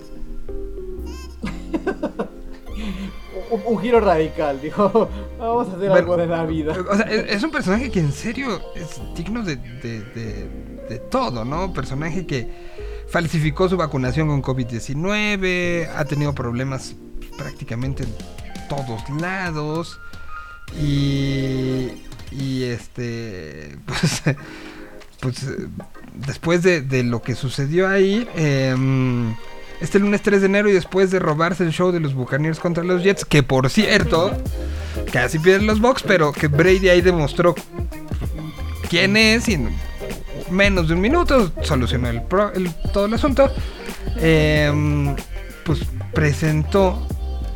Un, 3.49 3.61
un 3.65 3.81
giro 3.81 3.99
radical, 4.01 4.59
dijo, 4.61 5.09
vamos 5.39 5.69
a 5.69 5.75
hacer 5.77 5.91
algo 5.91 6.17
de 6.17 6.27
la 6.27 6.45
vida. 6.45 6.75
O 6.89 6.95
sea, 6.95 7.05
es, 7.07 7.33
es 7.35 7.43
un 7.43 7.51
personaje 7.51 7.89
que 7.91 7.99
en 7.99 8.11
serio 8.11 8.61
es 8.75 8.99
digno 9.15 9.43
de, 9.43 9.55
de- 9.55 10.01
de- 10.01 10.67
de 10.89 10.99
todo, 10.99 11.43
¿no? 11.45 11.73
Personaje 11.73 12.25
que 12.25 12.47
falsificó 13.09 13.67
su 13.69 13.75
vacunación 13.77 14.27
con 14.27 14.41
COVID-19, 14.41 15.89
ha 15.95 16.05
tenido 16.05 16.33
problemas 16.33 16.95
prácticamente 17.37 18.03
en 18.03 18.13
todos 18.69 19.01
lados 19.21 19.99
y, 20.79 21.89
y 22.31 22.63
este, 22.63 23.77
pues, 23.85 24.23
pues 25.19 25.45
después 26.13 26.63
de, 26.63 26.81
de 26.81 27.03
lo 27.03 27.21
que 27.21 27.35
sucedió 27.35 27.87
ahí, 27.87 28.27
em, 28.35 29.35
este 29.81 29.99
lunes 29.99 30.21
3 30.21 30.41
de 30.41 30.47
enero 30.47 30.69
y 30.69 30.73
después 30.73 31.11
de 31.11 31.19
robarse 31.19 31.63
el 31.63 31.71
show 31.71 31.91
de 31.91 31.99
los 31.99 32.13
Buccaneers 32.13 32.59
contra 32.59 32.83
los 32.83 33.03
Jets, 33.03 33.25
que 33.25 33.43
por 33.43 33.69
cierto, 33.69 34.31
casi 35.11 35.39
pierden 35.39 35.67
los 35.67 35.79
Bucks, 35.79 36.03
pero 36.03 36.31
que 36.31 36.47
Brady 36.47 36.89
ahí 36.89 37.01
demostró 37.01 37.55
quién 38.89 39.17
es 39.17 39.47
y 39.49 39.53
en 39.55 39.69
menos 40.49 40.87
de 40.87 40.93
un 40.93 41.01
minuto 41.01 41.51
solucionó 41.61 42.09
el 42.09 42.21
todo 42.93 43.05
el 43.05 43.13
asunto. 43.13 43.51
Em, 44.17 45.15
pues 45.63 45.81
presentó. 46.13 47.05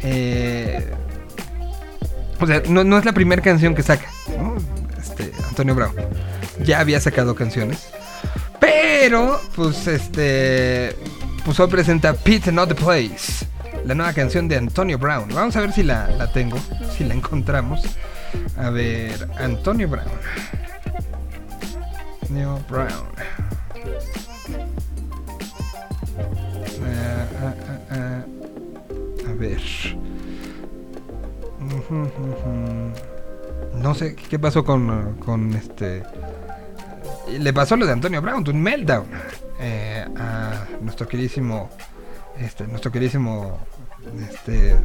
eh, 0.04 0.92
o 2.40 2.48
sea, 2.48 2.62
no, 2.68 2.84
no 2.84 2.98
es 2.98 3.06
la 3.06 3.14
primera 3.14 3.42
canción 3.42 3.76
que 3.76 3.84
saca, 3.84 4.08
¿no? 4.38 4.56
Este, 5.00 5.32
Antonio 5.48 5.76
Brown. 5.76 5.94
Ya 6.64 6.80
había 6.80 7.00
sacado 7.00 7.36
canciones. 7.36 7.88
Pero, 8.60 9.40
pues, 9.56 9.88
este. 9.88 10.96
Pues 11.46 11.60
hoy 11.60 11.68
presenta 11.70 12.14
Pete 12.14 12.52
Not 12.52 12.70
the 12.70 12.76
Place. 12.76 13.48
La 13.86 13.96
nueva 13.96 14.14
canción 14.14 14.48
de 14.48 14.58
Antonio 14.58 15.00
Brown. 15.00 15.30
Vamos 15.34 15.56
a 15.56 15.62
ver 15.62 15.74
si 15.74 15.82
la, 15.82 16.08
la 16.10 16.32
tengo. 16.32 16.58
Si 16.96 17.04
la 17.04 17.16
encontramos. 17.16 17.82
A 18.58 18.70
ver, 18.70 19.28
Antonio 19.40 19.88
Brown. 19.88 20.08
Antonio 22.22 22.60
Brown. 22.70 23.08
Ah, 26.86 27.26
ah, 27.42 27.56
ah. 27.90 28.24
A 29.28 29.34
ver. 29.34 29.62
No 33.76 33.96
sé 33.96 34.16
qué 34.16 34.38
pasó 34.38 34.64
con, 34.64 35.16
con 35.16 35.54
este. 35.54 36.04
Le 37.30 37.54
pasó 37.54 37.76
lo 37.76 37.86
de 37.86 37.94
Antonio 37.94 38.22
Brown, 38.22 38.44
un 38.48 38.62
meltdown 38.62 39.06
eh, 39.60 40.06
a 40.18 40.66
nuestro 40.82 41.08
queridísimo, 41.08 41.70
este, 42.40 42.68
nuestro 42.68 42.92
queridísimo, 42.92 43.60
este, 44.30 44.76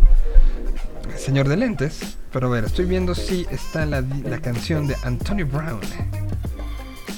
señor 1.16 1.48
de 1.48 1.56
lentes. 1.56 2.18
Pero 2.32 2.48
a 2.48 2.50
ver, 2.50 2.64
estoy 2.64 2.84
viendo 2.84 3.14
si 3.14 3.46
está 3.50 3.86
la, 3.86 4.00
la 4.00 4.38
canción 4.38 4.86
de 4.86 4.96
Antonio 5.02 5.46
Brown. 5.46 5.80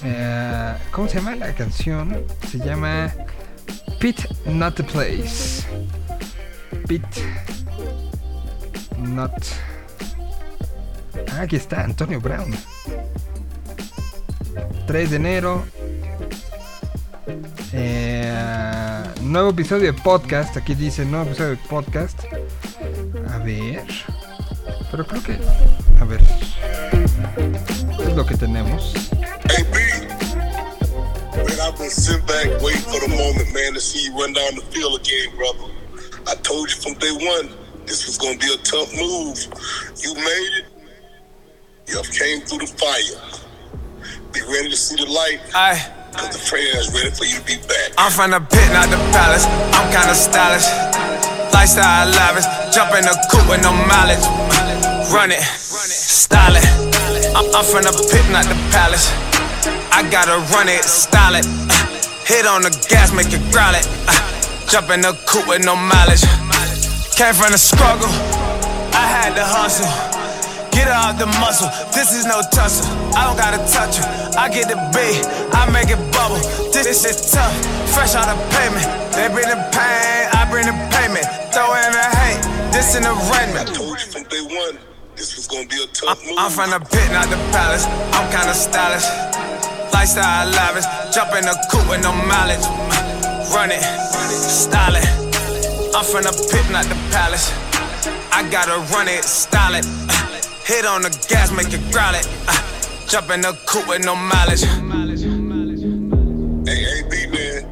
Eh, 0.04 0.74
¿Cómo 0.92 1.08
se 1.08 1.16
llama 1.16 1.34
la 1.34 1.52
canción? 1.54 2.22
Se 2.48 2.58
llama 2.58 3.12
Pit 3.98 4.20
Not 4.46 4.76
the 4.76 4.84
Place. 4.84 5.64
Pit 6.86 7.02
Not. 8.98 9.32
Ah, 11.32 11.42
aquí 11.42 11.56
está, 11.56 11.82
Antonio 11.82 12.20
Brown. 12.20 12.54
3 14.86 15.10
de 15.10 15.16
enero. 15.16 15.64
Eh, 17.72 19.04
nuevo 19.22 19.50
episodio 19.50 19.92
de 19.92 20.00
podcast. 20.00 20.56
Aquí 20.56 20.74
dice 20.74 21.04
nuevo 21.04 21.26
episodio 21.26 21.50
de 21.50 21.56
podcast. 21.68 22.20
A 23.30 23.38
ver. 23.38 23.84
Pero 24.90 25.06
creo 25.06 25.22
que. 25.22 25.38
A 26.00 26.04
ver. 26.04 26.20
¿Qué 27.96 28.04
es 28.04 28.16
lo 28.16 28.24
que 28.24 28.36
tenemos? 28.36 28.94
Hey, 29.50 29.64
I've 31.60 31.76
been 31.76 31.90
sitting 31.90 32.24
back 32.26 32.46
waiting 32.62 32.80
for 32.82 33.00
the 33.00 33.08
moment, 33.08 33.52
man, 33.52 33.74
to 33.74 33.80
see 33.80 34.06
you 34.06 34.12
run 34.18 34.32
down 34.32 34.54
the 34.54 34.62
field 34.70 35.00
again, 35.00 35.36
brother. 35.36 35.72
I 36.26 36.34
told 36.36 36.70
you 36.70 36.76
from 36.76 36.94
day 36.94 37.12
one 37.12 37.50
this 37.88 38.06
was 38.06 38.18
going 38.18 38.38
to 38.38 38.46
be 38.46 38.52
a 38.52 38.58
tough 38.58 38.92
move. 38.94 39.38
You 40.02 40.14
made 40.14 40.52
it. 40.58 40.66
You 41.88 42.02
came 42.02 42.42
through 42.42 42.58
the 42.58 42.66
fire. 42.66 43.47
Be 44.38 44.46
ready 44.46 44.70
to 44.70 44.76
see 44.76 44.94
the 44.94 45.10
light, 45.10 45.42
Aye. 45.50 45.82
because 46.14 46.30
the 46.30 46.38
fans 46.38 46.94
ready 46.94 47.10
for 47.10 47.26
you 47.26 47.42
to 47.42 47.44
be 47.44 47.58
back. 47.66 47.90
I'm 47.98 48.06
from 48.14 48.30
the 48.30 48.38
pit, 48.38 48.70
not 48.70 48.86
the 48.86 48.94
palace. 49.10 49.42
I'm 49.74 49.90
kinda 49.90 50.14
stylish. 50.14 50.62
Lifestyle 51.50 52.06
lavish. 52.06 52.46
Jump 52.70 52.94
in 52.94 53.02
the 53.02 53.18
coupe 53.34 53.50
with 53.50 53.66
no 53.66 53.74
mileage. 53.74 54.22
Run 55.10 55.34
it. 55.34 55.42
Style 55.42 56.54
it. 56.54 56.62
I'm, 57.34 57.50
I'm 57.50 57.66
from 57.66 57.82
the 57.82 57.90
pit, 58.14 58.22
not 58.30 58.46
the 58.46 58.54
palace. 58.70 59.10
I 59.90 60.06
gotta 60.06 60.38
run 60.54 60.68
it, 60.68 60.84
style 60.86 61.34
it. 61.34 61.42
Hit 62.22 62.46
on 62.46 62.62
the 62.62 62.70
gas, 62.86 63.10
make 63.10 63.34
it 63.34 63.42
growl 63.50 63.74
it. 63.74 63.82
Jump 64.70 64.90
in 64.94 65.00
the 65.00 65.18
coupe 65.26 65.48
with 65.48 65.64
no 65.66 65.74
mileage. 65.74 66.22
Came 67.18 67.34
from 67.34 67.50
the 67.50 67.58
struggle. 67.58 68.06
I 68.94 69.02
had 69.02 69.34
to 69.34 69.42
hustle. 69.42 70.07
Get 70.78 70.86
her 70.86 70.94
out 70.94 71.18
the 71.18 71.26
muscle. 71.42 71.66
This 71.90 72.14
is 72.14 72.22
no 72.22 72.38
tussle. 72.54 72.86
I 73.18 73.26
don't 73.26 73.34
gotta 73.34 73.58
touch 73.66 73.98
her. 73.98 74.06
I 74.38 74.46
get 74.46 74.70
the 74.70 74.78
beat. 74.94 75.26
I 75.50 75.66
make 75.74 75.90
it 75.90 75.98
bubble. 76.14 76.38
This, 76.70 76.86
this 76.86 77.02
is 77.02 77.34
tough. 77.34 77.50
Fresh 77.90 78.14
out 78.14 78.30
of 78.30 78.38
payment. 78.54 78.86
They 79.10 79.26
bring 79.26 79.50
the 79.50 79.58
pain. 79.74 80.30
I 80.30 80.46
bring 80.46 80.70
the 80.70 80.78
payment. 80.94 81.26
Throw 81.50 81.74
in 81.74 81.90
the 81.90 82.06
hate. 82.22 82.46
This 82.70 82.94
an 82.94 83.10
arraignment. 83.10 83.74
told 83.74 83.98
you 83.98 84.06
from 84.06 84.22
day 84.30 84.38
one 84.38 84.78
this 85.18 85.34
was 85.34 85.50
to 85.50 85.66
be 85.66 85.82
a 85.82 85.86
tough 85.90 86.22
move. 86.22 86.38
I'm 86.38 86.54
from 86.54 86.70
the 86.70 86.78
pit, 86.78 87.10
not 87.10 87.26
the 87.26 87.42
palace. 87.50 87.82
I'm 88.14 88.30
kinda 88.30 88.54
stylish. 88.54 89.02
Lifestyle 89.90 90.46
lavish. 90.46 90.86
Jump 91.10 91.34
in 91.34 91.42
the 91.42 91.58
coupe 91.74 91.90
with 91.90 92.06
no 92.06 92.14
mileage. 92.14 92.62
Run 93.50 93.74
it. 93.74 93.82
Style 93.82 94.94
it. 94.94 95.10
I'm 95.90 96.06
from 96.06 96.22
the 96.22 96.30
pit, 96.54 96.70
not 96.70 96.86
the 96.86 96.94
palace. 97.10 97.50
I 98.30 98.46
gotta 98.48 98.78
run 98.94 99.08
it, 99.08 99.24
style 99.24 99.74
it. 99.74 100.27
Hit 100.68 100.84
on 100.84 101.00
the 101.00 101.08
gas, 101.30 101.50
make 101.50 101.72
it 101.72 101.80
growl 101.90 102.14
it. 102.14 102.28
Uh, 102.46 103.06
jump 103.08 103.30
in 103.30 103.40
the 103.40 103.56
coupe 103.64 103.88
with 103.88 104.04
no 104.04 104.14
mileage. 104.14 104.60
Hey, 106.68 106.84
hey, 106.84 107.02
B 107.08 107.26
man, 107.32 107.66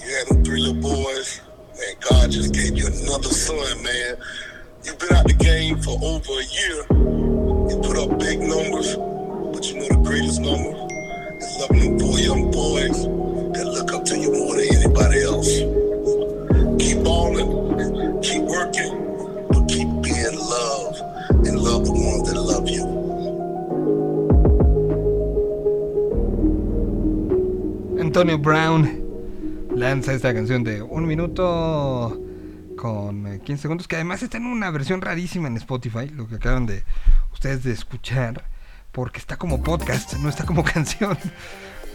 you 0.00 0.16
had 0.16 0.26
them 0.26 0.44
three 0.44 0.62
little 0.62 0.82
boys. 0.82 1.40
Man, 1.78 1.94
God 2.10 2.32
just 2.32 2.52
gave 2.52 2.76
you 2.76 2.88
another 2.88 3.28
son, 3.28 3.84
man. 3.84 4.16
You've 4.82 4.98
been 4.98 5.12
out 5.12 5.28
the 5.28 5.34
game 5.34 5.80
for 5.80 5.96
over 6.02 6.32
a 6.32 6.46
year. 6.58 6.86
You 7.70 7.78
put 7.86 7.96
up 7.96 8.18
big 8.18 8.40
numbers, 8.40 8.96
but 9.54 9.62
you 9.70 9.78
know 9.78 9.86
the 9.86 10.02
greatest 10.02 10.40
number 10.40 10.74
is 11.38 11.56
loving 11.60 11.98
them 11.98 12.00
four 12.00 12.18
young 12.18 12.50
boys 12.50 13.04
that 13.54 13.64
look 13.64 13.92
up 13.92 14.04
to 14.06 14.18
you 14.18 14.32
more 14.32 14.56
than 14.56 14.74
anybody 14.74 15.22
else. 15.22 15.54
Keep 16.82 17.04
balling, 17.04 18.20
keep 18.22 18.42
working, 18.42 19.05
Antonio 28.16 28.38
Brown 28.38 29.04
lanza 29.76 30.14
esta 30.14 30.32
canción 30.32 30.64
de 30.64 30.80
un 30.80 31.04
minuto 31.06 32.18
con 32.78 33.26
eh, 33.26 33.40
15 33.44 33.60
segundos, 33.60 33.86
que 33.86 33.96
además 33.96 34.22
está 34.22 34.38
en 34.38 34.46
una 34.46 34.70
versión 34.70 35.02
rarísima 35.02 35.48
en 35.48 35.58
Spotify, 35.58 36.08
lo 36.08 36.26
que 36.26 36.36
acaban 36.36 36.64
de 36.64 36.82
ustedes 37.34 37.62
de 37.62 37.72
escuchar, 37.72 38.46
porque 38.90 39.18
está 39.18 39.36
como 39.36 39.62
podcast, 39.62 40.14
no 40.14 40.30
está 40.30 40.46
como 40.46 40.64
canción. 40.72 41.18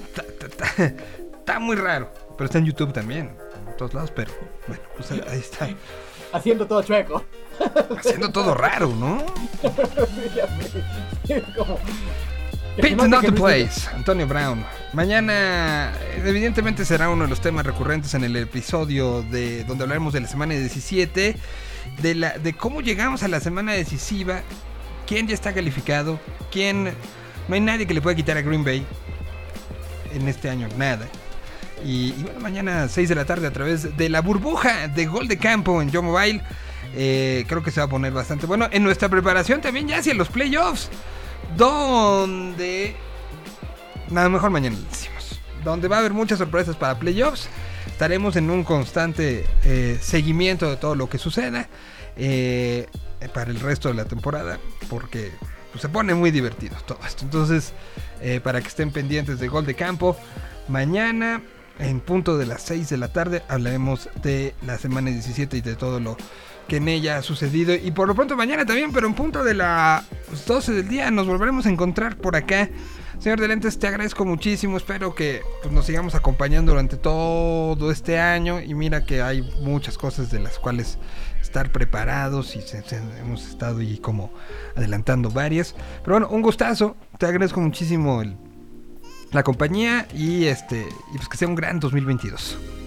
Está, 0.10 0.22
está- 0.22 0.46
está- 0.46 0.96
está 1.40 1.60
muy 1.60 1.76
raro, 1.76 2.14
pero 2.38 2.46
está 2.46 2.60
en 2.60 2.66
YouTube 2.66 2.94
también, 2.94 3.32
en 3.68 3.78
todos 3.78 3.96
lados, 3.96 4.12
pero 4.16 4.32
bueno, 4.68 4.84
pues 4.96 5.10
ahí 5.10 5.40
está, 5.40 5.70
Haciendo 6.34 6.68
todo 6.68 6.84
chueco. 6.84 7.26
haciendo 7.98 8.32
todo 8.32 8.54
raro, 8.54 8.90
¿no? 8.96 9.26
Como- 11.58 11.80
Pit 12.82 12.98
Not 12.98 13.22
the 13.22 13.32
Place, 13.32 13.88
Antonio 13.94 14.28
Brown. 14.28 14.66
Mañana, 14.94 15.92
evidentemente, 16.26 16.84
será 16.86 17.10
uno 17.10 17.24
de 17.24 17.30
los 17.30 17.42
temas 17.42 17.66
recurrentes 17.66 18.14
en 18.14 18.24
el 18.24 18.36
episodio 18.36 19.24
de 19.24 19.64
donde 19.64 19.84
hablaremos 19.84 20.14
de 20.14 20.22
la 20.22 20.28
semana 20.28 20.54
17, 20.56 21.36
de, 22.02 22.16
la, 22.16 22.38
de 22.38 22.54
cómo 22.54 22.82
llegamos 22.82 23.24
a 23.24 23.28
la 23.28 23.40
semana 23.40 23.74
decisiva, 23.74 24.42
quién 25.08 25.28
ya 25.28 25.34
está 25.34 25.54
calificado, 25.54 26.20
quién. 26.52 26.94
No 27.48 27.56
hay 27.56 27.62
nadie 27.62 27.86
que 27.88 27.94
le 27.94 28.02
pueda 28.02 28.16
quitar 28.16 28.38
a 28.38 28.42
Green 28.42 28.64
Bay 28.64 28.86
en 30.14 30.28
este 30.28 30.50
año, 30.50 30.68
nada. 30.78 31.08
Y, 31.84 32.14
y 32.18 32.24
bueno, 32.24 32.40
mañana 32.40 32.88
6 32.88 33.10
de 33.10 33.16
la 33.16 33.26
tarde 33.26 33.48
a 33.48 33.52
través 33.52 33.98
de 33.98 34.10
la 34.10 34.22
burbuja 34.22 34.88
de 34.88 35.06
Gol 35.08 35.28
de 35.28 35.38
Campo 35.38 35.82
en 35.82 35.90
Yo 35.92 36.02
Mobile. 36.04 36.42
eh, 36.96 37.46
creo 37.48 37.64
que 37.64 37.72
se 37.72 37.80
va 37.80 37.86
a 37.86 37.90
poner 37.90 38.12
bastante 38.14 38.46
bueno. 38.46 38.68
En 38.72 38.84
nuestra 38.84 39.10
preparación 39.10 39.62
también 39.62 39.88
ya 39.88 39.98
hacia 40.00 40.14
los 40.14 40.30
playoffs. 40.30 40.90
Donde. 41.58 42.96
Nada, 44.10 44.30
mejor 44.30 44.50
mañana 44.50 44.78
lo 44.78 44.90
decimos. 44.90 45.40
Donde 45.64 45.88
va 45.88 45.98
a 45.98 46.00
haber 46.00 46.14
muchas 46.14 46.40
sorpresas 46.40 46.76
para 46.76 46.98
playoffs. 47.00 47.48
Estaremos 47.88 48.36
en 48.36 48.50
un 48.50 48.64
constante 48.64 49.46
eh, 49.64 49.98
seguimiento 50.02 50.70
de 50.70 50.78
todo 50.78 50.96
lo 50.96 51.10
que 51.10 51.18
suceda. 51.18 51.68
eh, 52.18 52.88
para 53.34 53.52
el 53.52 53.60
resto 53.60 53.90
de 53.90 53.96
la 53.96 54.06
temporada. 54.06 54.60
Porque 54.90 55.32
pues, 55.72 55.82
se 55.82 55.90
pone 55.90 56.14
muy 56.14 56.32
divertido 56.32 56.76
todo 56.86 57.00
esto. 57.06 57.24
Entonces, 57.24 57.74
eh, 58.22 58.40
para 58.42 58.62
que 58.62 58.68
estén 58.68 58.92
pendientes 58.92 59.40
de 59.40 59.48
Gol 59.48 59.66
de 59.66 59.76
Campo. 59.76 60.18
Mañana, 60.68 61.42
en 61.80 62.00
punto 62.00 62.38
de 62.38 62.46
las 62.46 62.62
6 62.64 62.90
de 62.90 62.98
la 62.98 63.12
tarde, 63.12 63.44
hablaremos 63.48 64.10
de 64.22 64.54
la 64.66 64.78
semana 64.78 65.10
17 65.10 65.58
y 65.58 65.62
de 65.62 65.76
todo 65.76 66.00
lo 66.00 66.18
que 66.68 66.78
en 66.78 66.88
ella 66.88 67.18
ha 67.18 67.22
sucedido. 67.22 67.74
Y 67.74 67.92
por 67.92 68.08
lo 68.08 68.16
pronto 68.16 68.36
mañana 68.36 68.66
también, 68.66 68.92
pero 68.92 69.08
en 69.08 69.14
punto 69.14 69.44
de 69.44 69.54
las 69.54 70.06
12 70.46 70.74
del 70.74 70.88
día, 70.88 71.12
nos 71.12 71.28
volveremos 71.28 71.66
a 71.66 71.70
encontrar 71.70 72.18
por 72.18 72.36
acá. 72.36 72.70
Señor 73.20 73.40
de 73.40 73.48
Lentes, 73.48 73.78
te 73.78 73.88
agradezco 73.88 74.26
muchísimo. 74.26 74.78
Espero 74.78 75.14
que 75.14 75.44
pues, 75.62 75.72
nos 75.72 75.86
sigamos 75.86 76.16
acompañando 76.16 76.72
durante 76.72 76.98
todo 76.98 77.92
este 77.92 78.20
año. 78.20 78.62
Y 78.62 78.74
mira 78.74 79.06
que 79.06 79.22
hay 79.22 79.44
muchas 79.62 79.98
cosas 79.98 80.32
de 80.32 80.40
las 80.40 80.58
cuales 80.58 80.98
estar 81.42 81.72
preparados 81.72 82.56
y 82.56 82.64
hemos 83.20 83.48
estado 83.48 83.80
ahí 83.80 83.98
como 83.98 84.32
adelantando 84.76 85.30
varias. 85.30 85.76
Pero 86.04 86.16
bueno, 86.16 86.30
un 86.30 86.42
gustazo. 86.42 86.96
Te 87.20 87.28
agradezco 87.28 87.62
muchísimo 87.62 88.24
la 89.32 89.44
compañía 89.44 90.08
y 90.14 90.46
este 90.46 90.88
y 91.14 91.18
pues 91.18 91.30
que 91.30 91.38
sea 91.38 91.48
un 91.48 91.56
gran 91.56 91.80
2022. 91.80 92.81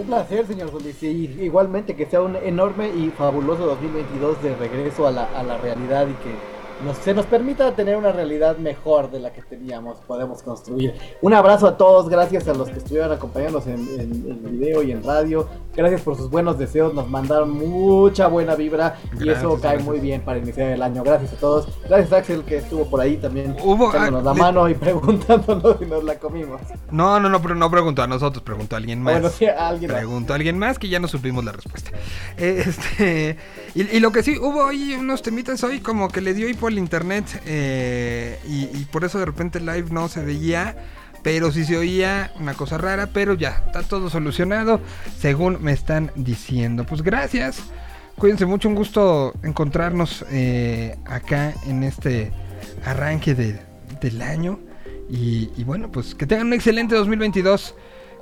Un 0.00 0.06
placer, 0.06 0.46
señor 0.46 0.70
Solís. 0.70 1.02
Y 1.02 1.26
igualmente 1.42 1.94
que 1.94 2.06
sea 2.06 2.22
un 2.22 2.34
enorme 2.34 2.88
y 2.88 3.10
fabuloso 3.10 3.66
2022 3.66 4.42
de 4.42 4.56
regreso 4.56 5.06
a 5.06 5.10
la, 5.10 5.24
a 5.38 5.42
la 5.42 5.58
realidad 5.58 6.06
y 6.08 6.14
que 6.24 6.59
nos, 6.84 6.96
se 6.98 7.14
nos 7.14 7.26
permita 7.26 7.74
tener 7.74 7.96
una 7.96 8.12
realidad 8.12 8.56
mejor 8.58 9.10
de 9.10 9.20
la 9.20 9.32
que 9.32 9.42
teníamos, 9.42 9.98
podemos 10.06 10.42
construir. 10.42 10.94
Un 11.22 11.34
abrazo 11.34 11.66
a 11.66 11.76
todos, 11.76 12.08
gracias 12.08 12.48
a 12.48 12.54
los 12.54 12.68
que 12.68 12.78
estuvieron 12.78 13.12
acompañándonos 13.12 13.66
en, 13.66 13.80
en- 14.00 14.10
en 14.44 14.50
video 14.58 14.82
y 14.82 14.92
en 14.92 15.02
radio. 15.02 15.48
Gracias 15.74 16.00
por 16.02 16.16
sus 16.16 16.28
buenos 16.30 16.58
deseos, 16.58 16.92
nos 16.94 17.08
mandaron 17.08 17.50
mucha 17.56 18.26
buena 18.28 18.54
vibra 18.54 18.96
y 19.20 19.28
eso 19.28 19.50
cae 19.54 19.72
gracias. 19.72 19.84
muy 19.84 20.00
bien 20.00 20.20
para 20.22 20.38
iniciar 20.38 20.70
el 20.70 20.82
año. 20.82 21.02
Gracias 21.04 21.32
a 21.32 21.36
todos. 21.36 21.68
Gracias 21.88 22.12
Axel 22.12 22.42
que 22.44 22.56
estuvo 22.58 22.84
por 22.90 23.00
ahí 23.00 23.16
también 23.16 23.56
Hubo- 23.62 23.92
dándonos 23.92 24.24
la 24.24 24.34
mano 24.34 24.68
y 24.68 24.74
preguntándonos 25.20 25.76
si 25.78 25.86
nos 25.86 26.02
la 26.04 26.18
comimos. 26.18 26.60
No, 26.90 27.20
no, 27.20 27.28
no, 27.28 27.40
pero 27.40 27.54
no 27.54 27.70
preguntó 27.70 28.02
a 28.02 28.06
nosotros, 28.06 28.42
preguntó 28.42 28.74
a 28.76 28.78
alguien 28.78 29.00
más. 29.02 29.14
Bueno, 29.14 29.28
sí, 29.30 29.46
a 29.46 29.68
alguien 29.68 29.90
más. 29.90 30.00
Preguntó 30.00 30.32
a 30.32 30.36
alguien 30.36 30.58
más 30.58 30.78
que 30.78 30.88
ya 30.88 30.98
no 30.98 31.08
supimos 31.08 31.44
la 31.44 31.52
respuesta. 31.52 31.90
Este, 32.36 33.36
y, 33.74 34.00
lo 34.00 34.10
que 34.12 34.22
sí, 34.22 34.36
hubo 34.38 34.66
ahí 34.66 34.94
unos 34.98 35.22
temitas 35.22 35.62
hoy 35.62 35.80
como 35.80 36.08
que 36.08 36.20
le 36.20 36.34
dio 36.34 36.46
ahí 36.48 36.54
por 36.54 36.72
el 36.72 36.78
internet 36.78 37.24
eh, 37.46 38.38
y, 38.48 38.84
por 38.86 39.04
eso 39.04 39.18
de 39.18 39.26
repente 39.26 39.58
el 39.58 39.66
live 39.66 39.86
no 39.90 40.08
se 40.08 40.24
veía, 40.24 40.76
pero 41.22 41.52
sí 41.52 41.64
se 41.64 41.76
oía 41.76 42.32
una 42.40 42.54
cosa 42.54 42.78
rara, 42.78 43.08
pero 43.12 43.34
ya, 43.34 43.62
está 43.66 43.82
todo 43.82 44.10
solucionado 44.10 44.80
según 45.18 45.58
me 45.62 45.72
están 45.72 46.10
diciendo. 46.16 46.84
Pues 46.84 47.02
gracias, 47.02 47.62
cuídense 48.16 48.46
mucho, 48.46 48.68
un 48.68 48.74
gusto 48.74 49.34
encontrarnos 49.42 50.24
eh, 50.30 50.96
acá 51.06 51.54
en 51.66 51.84
este 51.84 52.32
arranque 52.84 53.34
de- 53.34 53.60
del 54.00 54.22
año. 54.22 54.58
Y, 55.10 55.50
y 55.56 55.64
bueno, 55.64 55.90
pues 55.90 56.14
que 56.14 56.26
tengan 56.26 56.46
un 56.48 56.52
excelente 56.54 56.94
2022. 56.94 57.74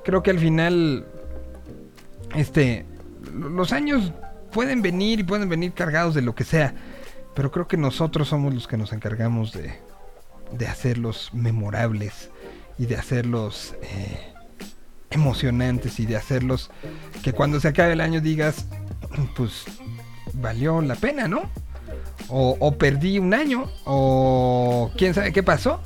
Creo 0.05 0.23
que 0.23 0.31
al 0.31 0.39
final, 0.39 1.07
este, 2.35 2.85
lo- 3.35 3.49
los 3.51 3.73
años 3.73 4.13
pueden 4.59 4.83
venir 4.83 5.21
y 5.21 5.23
pueden 5.23 5.49
venir 5.49 5.73
cargados 5.73 6.17
de 6.17 6.21
lo 6.21 6.35
que 6.35 6.43
sea. 6.43 6.75
Pero 7.37 7.53
creo 7.53 7.69
que 7.69 7.77
nosotros 7.77 8.27
somos 8.27 8.53
los 8.53 8.67
que 8.67 8.77
nos 8.77 8.93
encargamos 8.93 9.53
de, 9.53 9.79
de 10.51 10.67
hacerlos 10.67 11.31
memorables 11.33 12.31
y 12.77 12.87
de 12.87 12.97
hacerlos, 12.97 13.77
eh, 13.83 14.33
emocionantes 15.11 16.01
y 16.01 16.07
de 16.07 16.17
hacerlos 16.17 16.73
que 17.23 17.33
cuando 17.33 17.61
se 17.61 17.69
acabe 17.69 17.93
el 17.93 18.01
año 18.01 18.21
digas, 18.21 18.67
pues 19.37 19.63
valió 20.33 20.81
la 20.81 20.97
pena, 20.97 21.29
¿no? 21.29 21.43
O, 22.27 22.57
o 22.59 22.77
perdí 22.79 23.21
un 23.21 23.35
año, 23.35 23.71
o 23.85 24.91
quién 24.97 25.15
sabe 25.15 25.33
qué 25.33 25.45
pasó. 25.45 25.81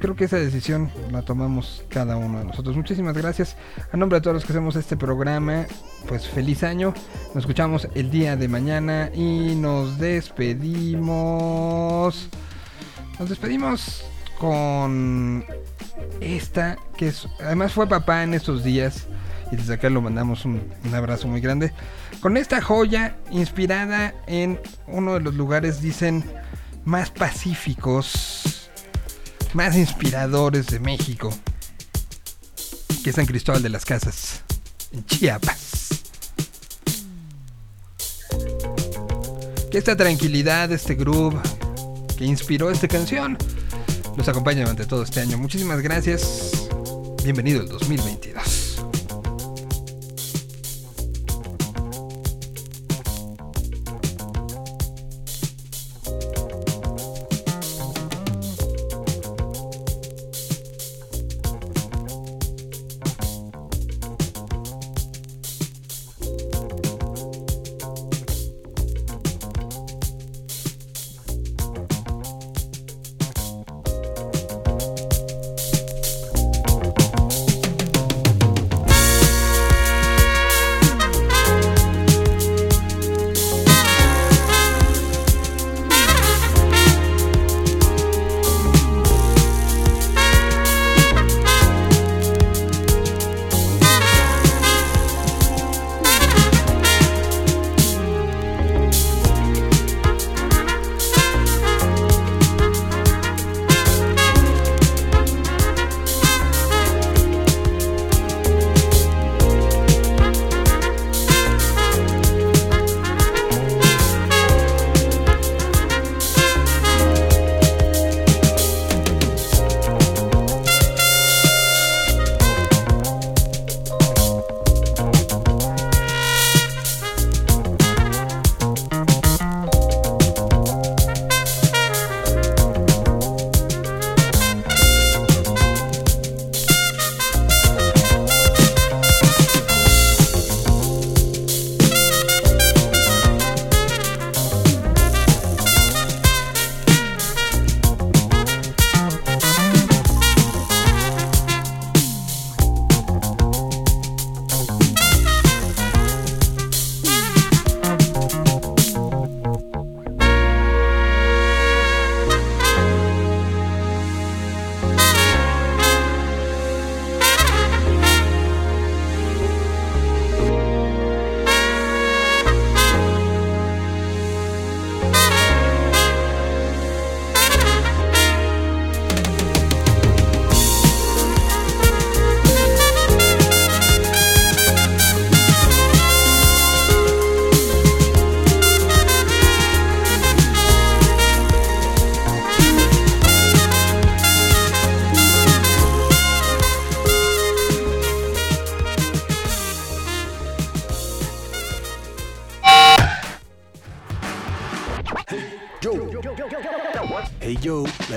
Creo 0.00 0.14
que 0.14 0.26
esa 0.26 0.36
decisión 0.36 0.90
la 1.10 1.22
tomamos 1.22 1.84
cada 1.88 2.16
uno 2.16 2.38
de 2.38 2.44
nosotros. 2.44 2.76
Muchísimas 2.76 3.16
gracias. 3.16 3.56
A 3.90 3.96
nombre 3.96 4.18
de 4.18 4.22
todos 4.22 4.34
los 4.34 4.44
que 4.44 4.52
hacemos 4.52 4.76
este 4.76 4.96
programa, 4.96 5.66
pues 6.06 6.28
feliz 6.28 6.62
año. 6.62 6.94
Nos 7.34 7.38
escuchamos 7.38 7.88
el 7.94 8.10
día 8.10 8.36
de 8.36 8.46
mañana 8.46 9.10
y 9.12 9.56
nos 9.56 9.98
despedimos. 9.98 11.08
Nos 13.18 13.28
despedimos 13.28 14.04
con 14.38 15.44
esta, 16.20 16.78
que 16.96 17.12
además 17.40 17.72
fue 17.72 17.88
papá 17.88 18.22
en 18.22 18.34
estos 18.34 18.62
días. 18.62 19.08
Y 19.50 19.56
desde 19.56 19.74
acá 19.74 19.90
lo 19.90 20.00
mandamos 20.00 20.44
un, 20.44 20.62
un 20.84 20.94
abrazo 20.94 21.26
muy 21.26 21.40
grande. 21.40 21.72
Con 22.20 22.36
esta 22.36 22.60
joya 22.60 23.16
inspirada 23.30 24.14
en 24.26 24.60
uno 24.86 25.14
de 25.14 25.20
los 25.20 25.34
lugares, 25.34 25.80
dicen, 25.80 26.22
más 26.84 27.10
pacíficos, 27.10 28.57
más 29.54 29.76
inspiradores 29.76 30.66
de 30.66 30.80
México. 30.80 31.32
Que 33.02 33.10
es 33.10 33.16
San 33.16 33.26
Cristóbal 33.26 33.62
de 33.62 33.68
las 33.68 33.84
Casas, 33.84 34.42
en 34.92 35.04
Chiapas. 35.06 35.88
Que 39.70 39.78
esta 39.78 39.96
tranquilidad, 39.96 40.72
este 40.72 40.94
groove 40.94 41.38
que 42.16 42.24
inspiró 42.24 42.70
esta 42.70 42.88
canción, 42.88 43.38
los 44.16 44.28
acompaña 44.28 44.62
durante 44.62 44.86
todo 44.86 45.02
este 45.02 45.20
año. 45.20 45.38
Muchísimas 45.38 45.80
gracias. 45.80 46.68
Bienvenido 47.22 47.60
el 47.62 47.68
2022. 47.68 48.47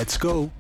Let's 0.01 0.17
go. 0.17 0.50